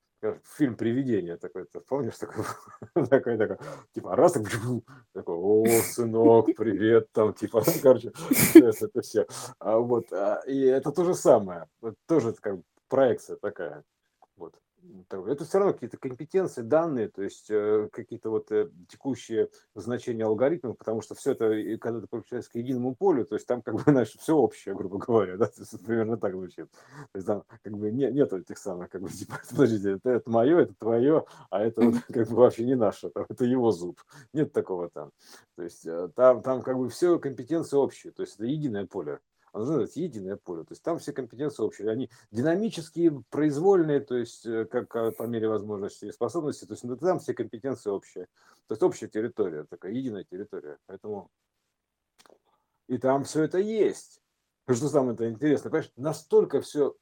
фильм 0.56 0.76
«Привидение» 0.76 1.36
такой, 1.36 1.64
ты 1.66 1.80
помнишь, 1.80 2.18
такой, 2.18 2.44
такой, 3.08 3.36
такой, 3.36 3.56
типа, 3.92 4.16
раз, 4.16 4.32
так, 4.32 4.44
такой, 5.12 5.36
о, 5.36 5.66
сынок, 5.82 6.46
привет, 6.56 7.12
там, 7.12 7.34
типа, 7.34 7.62
короче, 7.82 8.12
это 8.54 9.00
все. 9.02 9.26
А 9.58 9.78
вот, 9.78 10.12
а, 10.12 10.42
и 10.46 10.60
это 10.60 10.92
то 10.92 11.04
же 11.04 11.14
самое, 11.14 11.66
тоже 12.06 12.32
как 12.40 12.58
проекция 12.88 13.36
такая, 13.36 13.84
вот 14.36 14.54
это 15.10 15.44
все 15.44 15.58
равно 15.58 15.74
какие-то 15.74 15.96
компетенции, 15.96 16.62
данные, 16.62 17.08
то 17.08 17.22
есть 17.22 17.50
э, 17.50 17.88
какие-то 17.92 18.30
вот 18.30 18.50
э, 18.52 18.70
текущие 18.88 19.48
значения 19.74 20.24
алгоритмов, 20.24 20.76
потому 20.76 21.02
что 21.02 21.14
все 21.14 21.32
это, 21.32 21.78
когда 21.78 22.00
ты 22.00 22.06
подключаешься 22.06 22.50
к 22.50 22.54
единому 22.54 22.94
полю, 22.94 23.24
то 23.24 23.34
есть 23.34 23.46
там 23.46 23.62
как 23.62 23.74
бы, 23.74 23.80
знаешь, 23.86 24.14
все 24.18 24.36
общее, 24.36 24.74
грубо 24.74 24.98
говоря, 24.98 25.36
да, 25.36 25.50
примерно 25.84 26.16
так 26.16 26.32
звучит. 26.32 26.70
То 26.70 27.16
есть 27.16 27.26
там 27.26 27.44
как 27.62 27.72
бы 27.76 27.90
не, 27.90 28.10
нет 28.10 28.32
этих 28.32 28.58
самых, 28.58 28.90
как 28.90 29.02
бы, 29.02 29.08
типа, 29.10 29.40
подождите, 29.50 29.92
это, 29.92 30.10
это 30.10 30.30
мое, 30.30 30.60
это 30.60 30.74
твое, 30.74 31.24
а 31.50 31.62
это 31.62 31.82
вот, 31.82 31.94
как 32.12 32.28
бы 32.28 32.36
вообще 32.36 32.64
не 32.64 32.76
наше, 32.76 33.10
это 33.14 33.44
его 33.44 33.70
зуб. 33.72 34.00
Нет 34.32 34.52
такого 34.52 34.90
там. 34.90 35.10
То 35.56 35.62
есть 35.62 35.86
э, 35.86 36.08
там, 36.14 36.42
там 36.42 36.62
как 36.62 36.76
бы 36.78 36.88
все 36.88 37.18
компетенции 37.18 37.76
общие, 37.76 38.12
то 38.12 38.22
есть 38.22 38.34
это 38.36 38.44
единое 38.44 38.86
поле 38.86 39.20
оно 39.52 39.64
называется 39.64 40.00
единое 40.00 40.36
поле. 40.36 40.62
То 40.64 40.72
есть 40.72 40.82
там 40.82 40.98
все 40.98 41.12
компетенции 41.12 41.62
общие. 41.62 41.90
Они 41.90 42.10
динамические, 42.30 43.22
произвольные, 43.30 44.00
то 44.00 44.16
есть 44.16 44.46
э, 44.46 44.64
как 44.66 44.94
а, 44.96 45.12
по 45.12 45.24
мере 45.24 45.48
возможности 45.48 46.06
и 46.06 46.12
способности. 46.12 46.64
То 46.64 46.72
есть 46.72 46.84
ну, 46.84 46.96
там 46.96 47.18
все 47.18 47.34
компетенции 47.34 47.90
общие. 47.90 48.26
То 48.66 48.74
есть 48.74 48.82
общая 48.82 49.08
территория, 49.08 49.64
такая 49.64 49.92
единая 49.92 50.24
территория. 50.24 50.78
Поэтому 50.86 51.30
и 52.88 52.98
там 52.98 53.24
все 53.24 53.44
это 53.44 53.58
есть. 53.58 54.20
Что 54.66 54.88
самое 54.88 55.14
это 55.14 55.30
интересно, 55.30 55.70
понимаешь, 55.70 55.92
настолько 55.96 56.60
все 56.60 56.94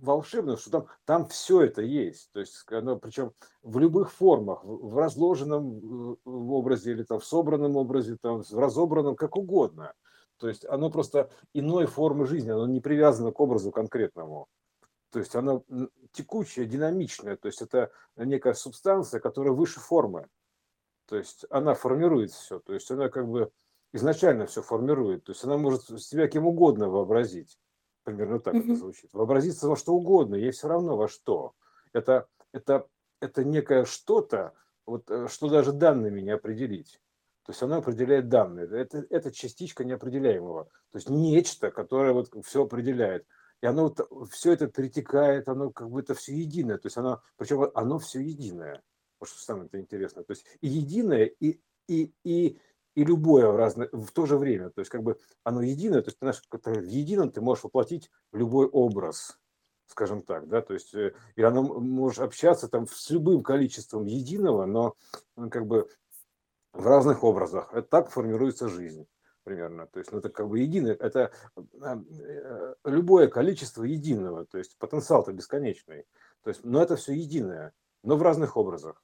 волшебно, 0.00 0.56
что 0.56 0.70
там, 0.70 0.86
там 1.04 1.26
все 1.26 1.62
это 1.62 1.82
есть. 1.82 2.30
То 2.32 2.40
есть, 2.40 2.64
оно, 2.70 2.96
причем 2.96 3.32
в 3.62 3.78
любых 3.78 4.12
формах, 4.12 4.64
в 4.64 4.96
разложенном 4.96 6.12
э, 6.12 6.16
образе 6.24 6.92
или 6.92 7.02
там 7.02 7.20
в 7.20 7.24
собранном 7.24 7.76
образе, 7.76 8.16
там, 8.20 8.42
в 8.42 8.58
разобранном, 8.58 9.16
как 9.16 9.36
угодно. 9.36 9.92
То 10.42 10.48
есть 10.48 10.64
оно 10.64 10.90
просто 10.90 11.30
иной 11.54 11.86
формы 11.86 12.26
жизни, 12.26 12.50
оно 12.50 12.66
не 12.66 12.80
привязано 12.80 13.30
к 13.30 13.38
образу 13.38 13.70
конкретному. 13.70 14.48
То 15.12 15.20
есть 15.20 15.36
оно 15.36 15.62
текучее, 16.10 16.66
динамичное, 16.66 17.36
то 17.36 17.46
есть 17.46 17.62
это 17.62 17.92
некая 18.16 18.54
субстанция, 18.54 19.20
которая 19.20 19.52
выше 19.52 19.78
формы. 19.78 20.26
То 21.06 21.16
есть 21.16 21.46
она 21.48 21.74
формирует 21.74 22.32
все, 22.32 22.58
то 22.58 22.74
есть 22.74 22.90
она 22.90 23.08
как 23.08 23.28
бы 23.28 23.52
изначально 23.92 24.46
все 24.46 24.62
формирует, 24.62 25.22
то 25.22 25.30
есть 25.30 25.44
она 25.44 25.58
может 25.58 25.84
себя 26.02 26.26
кем 26.26 26.44
угодно 26.44 26.88
вообразить. 26.88 27.56
Примерно 28.02 28.40
так 28.40 28.56
это 28.56 28.74
звучит. 28.74 29.10
Вообразиться 29.12 29.68
во 29.68 29.76
что 29.76 29.94
угодно, 29.94 30.34
ей 30.34 30.50
все 30.50 30.66
равно 30.66 30.96
во 30.96 31.06
что. 31.06 31.52
Это, 31.92 32.26
это, 32.50 32.88
это 33.20 33.44
некое 33.44 33.84
что-то, 33.84 34.54
вот, 34.86 35.08
э, 35.08 35.28
что 35.28 35.48
даже 35.48 35.70
данными 35.70 36.20
не 36.20 36.32
определить. 36.32 37.00
То 37.44 37.50
есть 37.50 37.62
оно 37.62 37.76
определяет 37.76 38.28
данные. 38.28 38.68
Это, 38.70 39.04
это 39.10 39.32
частичка 39.32 39.84
неопределяемого. 39.84 40.64
То 40.90 40.98
есть 40.98 41.10
нечто, 41.10 41.70
которое 41.70 42.12
вот 42.12 42.30
все 42.44 42.64
определяет. 42.64 43.26
И 43.62 43.66
оно 43.66 43.94
вот, 44.10 44.30
все 44.30 44.52
это 44.52 44.68
перетекает, 44.68 45.48
оно 45.48 45.70
как 45.70 45.90
бы 45.90 46.00
это 46.00 46.14
все 46.14 46.34
единое. 46.34 46.78
То 46.78 46.86
есть 46.86 46.96
оно, 46.96 47.20
причем 47.36 47.70
оно 47.74 47.98
все 47.98 48.20
единое. 48.20 48.82
Вот 49.18 49.28
что 49.28 49.38
самое 49.40 49.68
-то 49.68 49.80
интересное. 49.80 50.24
То 50.24 50.32
есть 50.32 50.46
и 50.60 50.68
единое, 50.68 51.24
и, 51.24 51.60
и, 51.88 52.12
и, 52.24 52.60
и 52.94 53.04
любое 53.04 53.48
в, 53.48 53.56
разное, 53.56 53.88
в 53.92 54.10
то 54.12 54.26
же 54.26 54.36
время. 54.36 54.70
То 54.70 54.80
есть 54.80 54.90
как 54.90 55.02
бы 55.02 55.18
оно 55.42 55.62
единое, 55.62 56.02
то 56.02 56.08
есть 56.08 56.18
ты 56.18 56.26
знаешь, 56.26 56.42
в 56.50 56.88
едином 56.88 57.30
ты 57.30 57.40
можешь 57.40 57.64
воплотить 57.64 58.10
любой 58.32 58.66
образ, 58.66 59.38
скажем 59.86 60.22
так, 60.22 60.48
да, 60.48 60.62
то 60.62 60.74
есть 60.74 60.94
э, 60.94 61.14
и 61.36 61.42
оно 61.42 61.62
можешь 61.62 62.18
общаться 62.18 62.68
там 62.68 62.86
с 62.86 63.10
любым 63.10 63.42
количеством 63.42 64.06
единого, 64.06 64.66
но 64.66 64.96
как 65.50 65.66
бы 65.66 65.88
в 66.72 66.86
разных 66.86 67.24
образах. 67.24 67.72
Это 67.72 67.82
так 67.82 68.10
формируется 68.10 68.68
жизнь 68.68 69.06
примерно. 69.44 69.86
То 69.86 69.98
есть, 69.98 70.12
ну, 70.12 70.18
это 70.18 70.28
как 70.28 70.48
бы 70.48 70.60
единое, 70.60 70.94
это 70.94 71.32
э, 71.56 72.74
любое 72.84 73.28
количество 73.28 73.82
единого, 73.82 74.46
то 74.46 74.58
есть 74.58 74.76
потенциал-то 74.78 75.32
бесконечный. 75.32 76.06
То 76.42 76.50
есть, 76.50 76.64
но 76.64 76.82
это 76.82 76.96
все 76.96 77.12
единое, 77.12 77.72
но 78.02 78.16
в 78.16 78.22
разных 78.22 78.56
образах. 78.56 79.02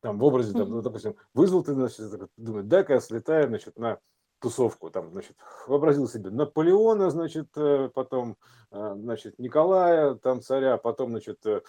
Там 0.00 0.18
в 0.18 0.24
образе, 0.24 0.52
там, 0.52 0.68
ну, 0.68 0.82
допустим, 0.82 1.16
вызвал 1.32 1.62
ты, 1.62 1.74
значит, 1.74 2.30
думает, 2.36 2.66
дай-ка 2.66 2.94
я 2.94 3.00
слетаю, 3.00 3.46
значит, 3.48 3.78
на 3.78 4.00
тусовку, 4.42 4.90
там, 4.90 5.10
значит, 5.12 5.36
вообразил 5.66 6.08
себе 6.08 6.30
Наполеона, 6.30 7.10
значит, 7.10 7.48
э, 7.56 7.88
потом, 7.94 8.36
э, 8.72 8.94
значит, 8.98 9.38
Николая, 9.38 10.14
там, 10.16 10.42
царя, 10.42 10.76
потом, 10.76 11.10
значит, 11.10 11.38
э, 11.46 11.60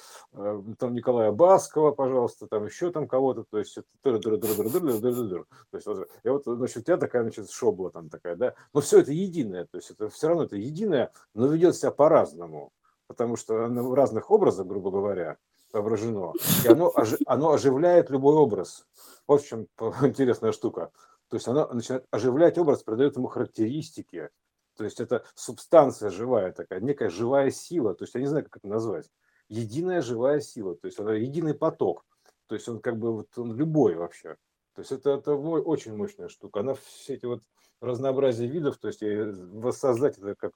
там, 0.80 0.94
Николая 0.94 1.32
Баскова, 1.32 1.92
пожалуйста, 1.92 2.48
там, 2.48 2.66
еще 2.66 2.92
там 2.92 3.08
кого-то, 3.08 3.44
то 3.44 3.60
есть, 3.60 3.78
то 4.02 4.12
есть, 4.12 5.88
и 6.24 6.30
вот, 6.30 6.44
значит, 6.46 6.78
у 6.78 6.82
тебя 6.82 6.98
такая, 6.98 7.22
значит, 7.22 7.50
шобла 7.52 7.92
там 7.92 8.10
такая, 8.10 8.36
да, 8.36 8.56
но 8.74 8.82
все 8.82 9.00
это 9.00 9.12
единое, 9.12 9.66
то 9.66 9.78
есть, 9.78 9.92
это 9.92 10.10
все 10.10 10.28
равно 10.28 10.44
это 10.44 10.56
единое, 10.56 11.12
но 11.36 11.48
ведет 11.48 11.76
себя 11.76 11.92
по-разному, 11.92 12.74
потому 13.08 13.38
что 13.38 13.66
оно 13.66 13.88
в 13.88 13.94
разных 13.94 14.32
образах, 14.32 14.66
грубо 14.66 14.90
говоря, 14.90 15.38
воображено, 15.72 16.34
и 16.64 16.68
оно, 16.68 16.94
оно 17.26 17.52
оживляет 17.52 18.10
любой 18.10 18.36
образ. 18.36 18.86
Вот 19.28 19.42
в 19.42 19.48
чем 19.48 19.68
интересная 20.02 20.52
штука. 20.52 20.92
То 21.30 21.38
есть 21.38 21.48
она 21.48 21.68
начинает 21.68 22.06
оживлять 22.12 22.58
образ, 22.58 22.84
придает 22.84 23.16
ему 23.16 23.28
характеристики. 23.28 24.30
То 24.76 24.84
есть 24.84 25.00
это 25.00 25.26
субстанция 25.36 26.10
живая 26.10 26.52
такая, 26.52 26.80
некая 26.80 27.10
живая 27.10 27.52
сила. 27.52 27.94
То 27.96 28.04
есть 28.04 28.16
я 28.16 28.22
не 28.22 28.28
знаю, 28.28 28.46
как 28.46 28.58
это 28.58 28.68
назвать. 28.68 29.10
Единая 29.50 30.02
живая 30.02 30.40
сила. 30.40 30.76
То 30.76 30.88
есть 30.88 31.00
это 31.00 31.12
единый 31.12 31.54
поток. 31.54 32.06
То 32.48 32.56
есть 32.56 32.68
он 32.68 32.80
как 32.80 32.98
бы 32.98 33.14
вот 33.14 33.38
он 33.38 33.56
любой 33.56 33.96
вообще. 33.96 34.38
То 34.74 34.82
есть 34.82 34.92
это, 34.92 35.12
это 35.12 35.36
очень 35.36 35.96
мощная 35.96 36.30
штука. 36.30 36.62
Она 36.62 36.74
все 36.74 37.16
эти 37.16 37.26
вот 37.26 37.44
разнообразие 37.80 38.50
видов, 38.50 38.78
то 38.78 38.88
есть 38.88 39.02
воссоздать 39.02 40.18
это 40.18 40.36
как 40.36 40.54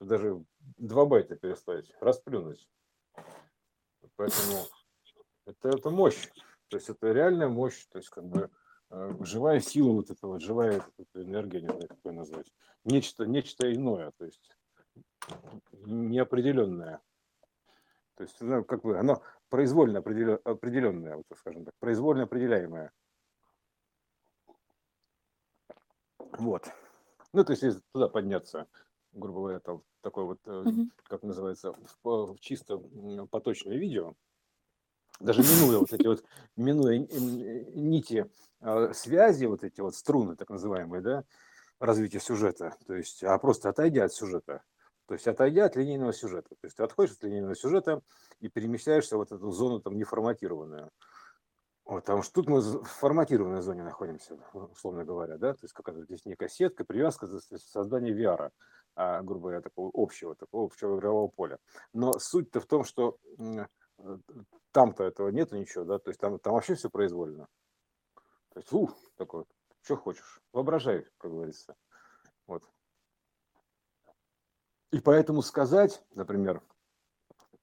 даже 0.00 0.44
два 0.76 1.06
байта 1.06 1.34
переставить, 1.34 1.90
расплюнуть. 2.00 2.68
Поэтому 4.16 4.66
это, 5.46 5.68
это 5.70 5.90
мощь. 5.90 6.28
То 6.68 6.76
есть 6.76 6.88
это 6.90 7.10
реальная 7.10 7.48
мощь. 7.48 7.86
То 7.86 7.98
есть 7.98 8.10
как 8.10 8.24
бы 8.24 8.50
живая 8.90 9.60
сила 9.60 9.92
вот 9.92 10.10
эта 10.10 10.26
вот, 10.26 10.40
живая 10.40 10.82
эта 10.96 11.22
энергия, 11.22 11.60
не 11.60 11.68
знаю, 11.68 11.88
как 11.88 11.98
ее 12.04 12.12
назвать. 12.12 12.52
Нечто, 12.84 13.24
нечто 13.24 13.72
иное, 13.72 14.12
то 14.16 14.24
есть 14.24 14.50
неопределенное. 15.72 17.00
То 18.16 18.24
есть, 18.24 18.40
ну, 18.40 18.64
как 18.64 18.82
бы, 18.82 18.98
оно 18.98 19.22
произвольно 19.48 19.98
определенное, 20.00 21.16
вот, 21.16 21.26
скажем 21.36 21.64
так, 21.64 21.74
произвольно 21.78 22.24
определяемое. 22.24 22.92
Вот. 26.18 26.68
Ну, 27.32 27.44
то 27.44 27.52
есть, 27.52 27.62
если 27.62 27.80
туда 27.92 28.08
подняться, 28.08 28.66
грубо 29.12 29.40
говоря, 29.40 29.60
там 29.60 29.82
такое 30.00 30.24
вот, 30.24 30.46
угу. 30.46 30.88
как 31.04 31.22
называется, 31.22 31.72
в, 31.72 32.34
в 32.34 32.40
чисто 32.40 32.78
поточное 33.30 33.76
видео, 33.76 34.14
даже 35.20 35.42
минуя 35.42 35.78
вот 35.78 35.92
эти 35.92 36.06
вот, 36.06 36.24
минуя 36.56 36.98
нити 36.98 38.30
а, 38.60 38.92
связи, 38.92 39.46
вот 39.46 39.64
эти 39.64 39.80
вот 39.80 39.94
струны, 39.94 40.36
так 40.36 40.50
называемые, 40.50 41.02
да, 41.02 41.24
развития 41.80 42.20
сюжета, 42.20 42.76
то 42.86 42.94
есть, 42.94 43.22
а 43.24 43.38
просто 43.38 43.68
отойдя 43.68 44.04
от 44.04 44.12
сюжета, 44.12 44.62
то 45.06 45.14
есть 45.14 45.26
отойдя 45.26 45.66
от 45.66 45.76
линейного 45.76 46.12
сюжета, 46.12 46.50
то 46.50 46.64
есть 46.64 46.76
ты 46.76 46.82
отходишь 46.82 47.14
от 47.14 47.22
линейного 47.24 47.54
сюжета 47.54 48.00
и 48.40 48.48
перемещаешься 48.48 49.16
в 49.16 49.18
вот 49.18 49.32
эту 49.32 49.50
зону 49.50 49.80
там 49.80 49.96
неформатированную. 49.96 50.90
Вот, 51.84 52.04
потому 52.04 52.22
что 52.22 52.34
тут 52.34 52.50
мы 52.50 52.60
в 52.60 52.84
форматированной 52.84 53.62
зоне 53.62 53.82
находимся, 53.82 54.36
условно 54.52 55.06
говоря, 55.06 55.38
да, 55.38 55.54
то 55.54 55.60
есть 55.62 55.72
какая-то 55.72 56.02
здесь 56.02 56.26
некая 56.26 56.48
сетка, 56.48 56.84
привязка 56.84 57.26
за 57.26 57.40
создание 57.40 58.14
VR, 58.14 58.50
а, 58.94 59.22
грубо 59.22 59.44
говоря, 59.44 59.62
такого 59.62 59.90
общего, 59.94 60.34
такого 60.34 60.66
общего 60.66 60.98
игрового 60.98 61.28
поля. 61.28 61.58
Но 61.94 62.18
суть-то 62.18 62.60
в 62.60 62.66
том, 62.66 62.84
что 62.84 63.16
Э, 63.98 64.16
там-то 64.78 65.02
этого 65.02 65.30
нету 65.30 65.56
ничего, 65.56 65.82
да, 65.82 65.98
то 65.98 66.10
есть 66.10 66.20
там, 66.20 66.38
там 66.38 66.54
вообще 66.54 66.76
все 66.76 66.88
произвольно. 66.88 67.48
То 68.50 68.60
есть, 68.60 68.72
ух, 68.72 68.96
такой, 69.16 69.44
что 69.82 69.96
хочешь, 69.96 70.40
воображай, 70.52 71.04
как 71.18 71.32
говорится. 71.32 71.74
Вот. 72.46 72.62
И 74.92 75.00
поэтому 75.00 75.42
сказать, 75.42 76.00
например, 76.14 76.62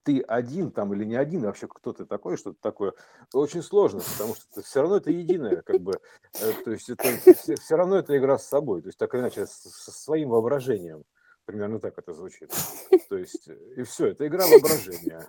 ты 0.02 0.20
один 0.20 0.70
там 0.70 0.92
или 0.92 1.04
не 1.04 1.16
один, 1.16 1.40
вообще 1.40 1.66
кто 1.68 1.94
ты 1.94 2.04
такой, 2.04 2.36
что-то 2.36 2.58
такое, 2.60 2.92
очень 3.32 3.62
сложно, 3.62 4.02
потому 4.12 4.34
что 4.34 4.44
это, 4.52 4.60
все 4.60 4.82
равно 4.82 4.98
это 4.98 5.10
единое, 5.10 5.62
как 5.62 5.80
бы, 5.80 5.98
э, 6.34 6.52
то 6.64 6.70
есть 6.70 6.90
это 6.90 7.02
все, 7.32 7.56
все 7.56 7.76
равно 7.76 7.96
это 7.96 8.14
игра 8.18 8.36
с 8.36 8.46
собой, 8.46 8.82
то 8.82 8.88
есть 8.88 8.98
так 8.98 9.14
или 9.14 9.22
иначе, 9.22 9.46
со 9.46 9.90
своим 9.90 10.28
воображением, 10.28 11.04
примерно 11.46 11.80
так 11.80 11.96
это 11.96 12.12
звучит. 12.12 12.52
То 13.08 13.16
есть, 13.16 13.48
и 13.48 13.84
все, 13.84 14.08
это 14.08 14.26
игра 14.26 14.46
воображения. 14.46 15.26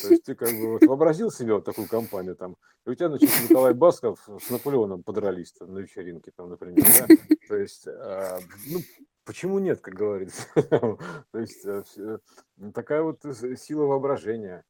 То 0.00 0.08
есть 0.08 0.24
ты 0.24 0.34
как 0.34 0.50
бы 0.50 0.72
вот 0.72 0.82
вообразил 0.84 1.30
себе 1.30 1.54
вот 1.54 1.64
такую 1.64 1.86
компанию 1.86 2.34
там, 2.34 2.56
и 2.86 2.90
у 2.90 2.94
тебя, 2.94 3.08
значит, 3.08 3.30
Николай 3.48 3.74
Басков 3.74 4.26
с 4.40 4.50
Наполеоном 4.50 5.02
подрались 5.02 5.52
там 5.52 5.74
на 5.74 5.80
вечеринке, 5.80 6.32
там, 6.34 6.48
например, 6.48 6.84
да? 6.98 7.16
То 7.46 7.56
есть, 7.56 7.86
а, 7.86 8.40
ну, 8.66 8.80
почему 9.24 9.58
нет, 9.58 9.80
как 9.80 9.94
говорится? 9.94 10.46
То 11.32 11.38
есть 11.38 11.66
а, 11.66 11.84
такая 12.72 13.02
вот 13.02 13.20
сила 13.58 13.84
воображения. 13.84 14.64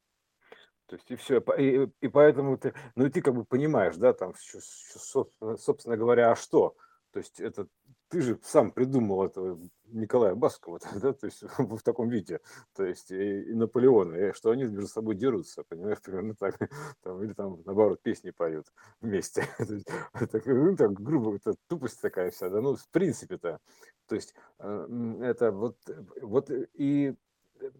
То 0.87 0.97
есть 0.97 1.09
и 1.09 1.15
все, 1.15 1.39
и, 1.57 1.89
и 2.01 2.07
поэтому 2.09 2.57
ты, 2.57 2.73
ну 2.95 3.05
и 3.05 3.09
ты 3.09 3.21
как 3.21 3.33
бы 3.33 3.45
понимаешь, 3.45 3.95
да, 3.95 4.13
там, 4.13 4.33
собственно 4.35 5.95
говоря, 5.95 6.31
а 6.31 6.35
что? 6.35 6.75
То 7.13 7.19
есть 7.19 7.39
это 7.39 7.67
ты 8.13 8.21
же 8.21 8.39
сам 8.43 8.71
придумал 8.71 9.25
этого 9.25 9.59
Николая 9.87 10.35
Баскова, 10.35 10.79
да, 11.01 11.13
то 11.13 11.25
есть 11.25 11.41
в 11.57 11.81
таком 11.81 12.09
виде, 12.09 12.41
то 12.75 12.85
есть 12.85 13.09
и, 13.09 13.41
и 13.41 13.53
Наполеона, 13.55 14.15
и 14.15 14.33
что 14.33 14.51
они 14.51 14.65
между 14.65 14.87
собой 14.87 15.15
дерутся, 15.15 15.63
понимаешь, 15.63 15.99
примерно 15.99 16.35
так, 16.39 16.59
там, 17.01 17.23
или 17.23 17.33
там, 17.33 17.59
наоборот, 17.65 18.01
песни 18.03 18.29
поют 18.29 18.67
вместе. 19.01 19.47
это, 19.57 20.41
ну, 20.45 20.75
так, 20.75 20.93
грубо, 20.93 21.35
это 21.35 21.55
тупость 21.67 22.01
такая 22.01 22.29
вся, 22.29 22.49
да, 22.49 22.61
ну, 22.61 22.75
в 22.75 22.87
принципе-то, 22.89 23.59
то 24.07 24.15
есть 24.15 24.35
э, 24.59 25.17
это 25.23 25.51
вот, 25.51 25.77
вот 26.21 26.51
и, 26.51 27.15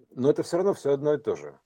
но 0.09 0.31
это 0.31 0.41
все 0.41 0.57
равно 0.57 0.73
все 0.73 0.93
одно 0.93 1.13
и 1.13 1.19
то 1.19 1.35
же. 1.35 1.59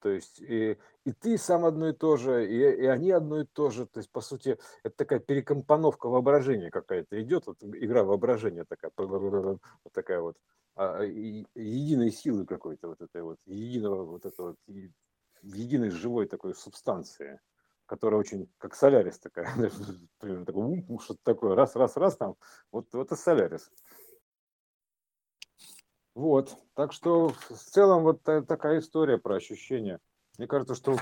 То 0.00 0.08
есть 0.08 0.40
и, 0.40 0.78
и 1.04 1.12
ты 1.12 1.36
сам 1.38 1.64
одно 1.64 1.88
и 1.88 1.92
то 1.92 2.16
же, 2.16 2.46
и, 2.46 2.82
и 2.82 2.86
они 2.86 3.10
одно 3.10 3.40
и 3.40 3.44
то 3.44 3.70
же. 3.70 3.86
То 3.86 3.98
есть, 3.98 4.10
по 4.10 4.20
сути, 4.20 4.58
это 4.82 4.96
такая 4.96 5.20
перекомпоновка 5.20 6.08
воображения 6.08 6.70
какая-то 6.70 7.20
идет, 7.22 7.46
вот 7.46 7.58
игра 7.62 8.02
воображения 8.04 8.64
такая, 8.64 8.90
вот 8.96 9.60
такая 9.92 10.20
вот, 10.20 10.36
а, 10.76 11.02
и, 11.02 11.44
единой 11.54 12.10
силы 12.10 12.46
какой-то 12.46 12.88
вот 12.88 13.00
этой 13.00 13.22
вот, 13.22 13.38
единого 13.46 14.04
вот 14.04 14.24
этого, 14.24 14.56
единой 15.42 15.90
живой 15.90 16.26
такой 16.26 16.54
субстанции, 16.54 17.40
которая 17.86 18.20
очень, 18.20 18.48
как 18.58 18.74
солярис 18.74 19.18
такая, 19.18 19.52
примерно 20.18 20.46
такой, 20.46 20.86
что-то 21.02 21.20
такое, 21.24 21.54
раз, 21.54 21.76
раз, 21.76 21.96
раз 21.96 22.16
там, 22.16 22.36
вот, 22.72 22.86
вот 22.92 23.06
это 23.06 23.16
солярис. 23.16 23.70
Вот, 26.14 26.56
так 26.74 26.92
что 26.92 27.28
в 27.28 27.54
целом 27.54 28.02
вот 28.02 28.22
такая 28.22 28.80
история 28.80 29.18
про 29.18 29.36
ощущения. 29.36 30.00
Мне 30.40 30.46
кажется, 30.46 30.74
что 30.74 30.96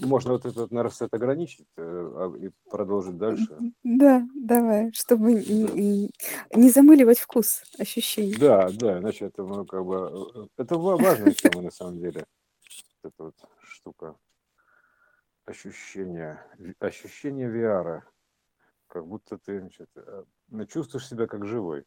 можно 0.00 0.32
вот 0.32 0.44
этот 0.44 0.72
нарасет 0.72 1.14
ограничить 1.14 1.68
э, 1.76 1.82
а, 1.82 2.36
и 2.36 2.50
продолжить 2.68 3.16
дальше. 3.16 3.56
Да, 3.84 4.26
давай, 4.34 4.90
чтобы 4.94 5.34
не, 5.34 6.10
не 6.52 6.70
замыливать 6.70 7.20
вкус 7.20 7.62
ощущений. 7.78 8.34
Да, 8.36 8.68
да, 8.72 8.98
иначе 8.98 9.26
это 9.26 9.44
ну, 9.44 9.64
как 9.64 9.84
бы 9.84 10.28
э, 10.34 10.46
это 10.56 10.76
важная 10.76 11.30
тема 11.30 11.62
на 11.62 11.70
самом 11.70 12.00
деле. 12.00 12.26
Эта 13.04 13.14
вот 13.22 13.36
штука. 13.60 14.16
Ощущение, 15.44 16.44
ощущение 16.80 17.48
VR. 17.48 18.02
Как 18.88 19.06
будто 19.06 19.38
ты 19.38 19.60
значит, 19.60 19.88
э, 19.94 20.24
чувствуешь 20.68 21.06
себя 21.06 21.28
как 21.28 21.46
живой. 21.46 21.84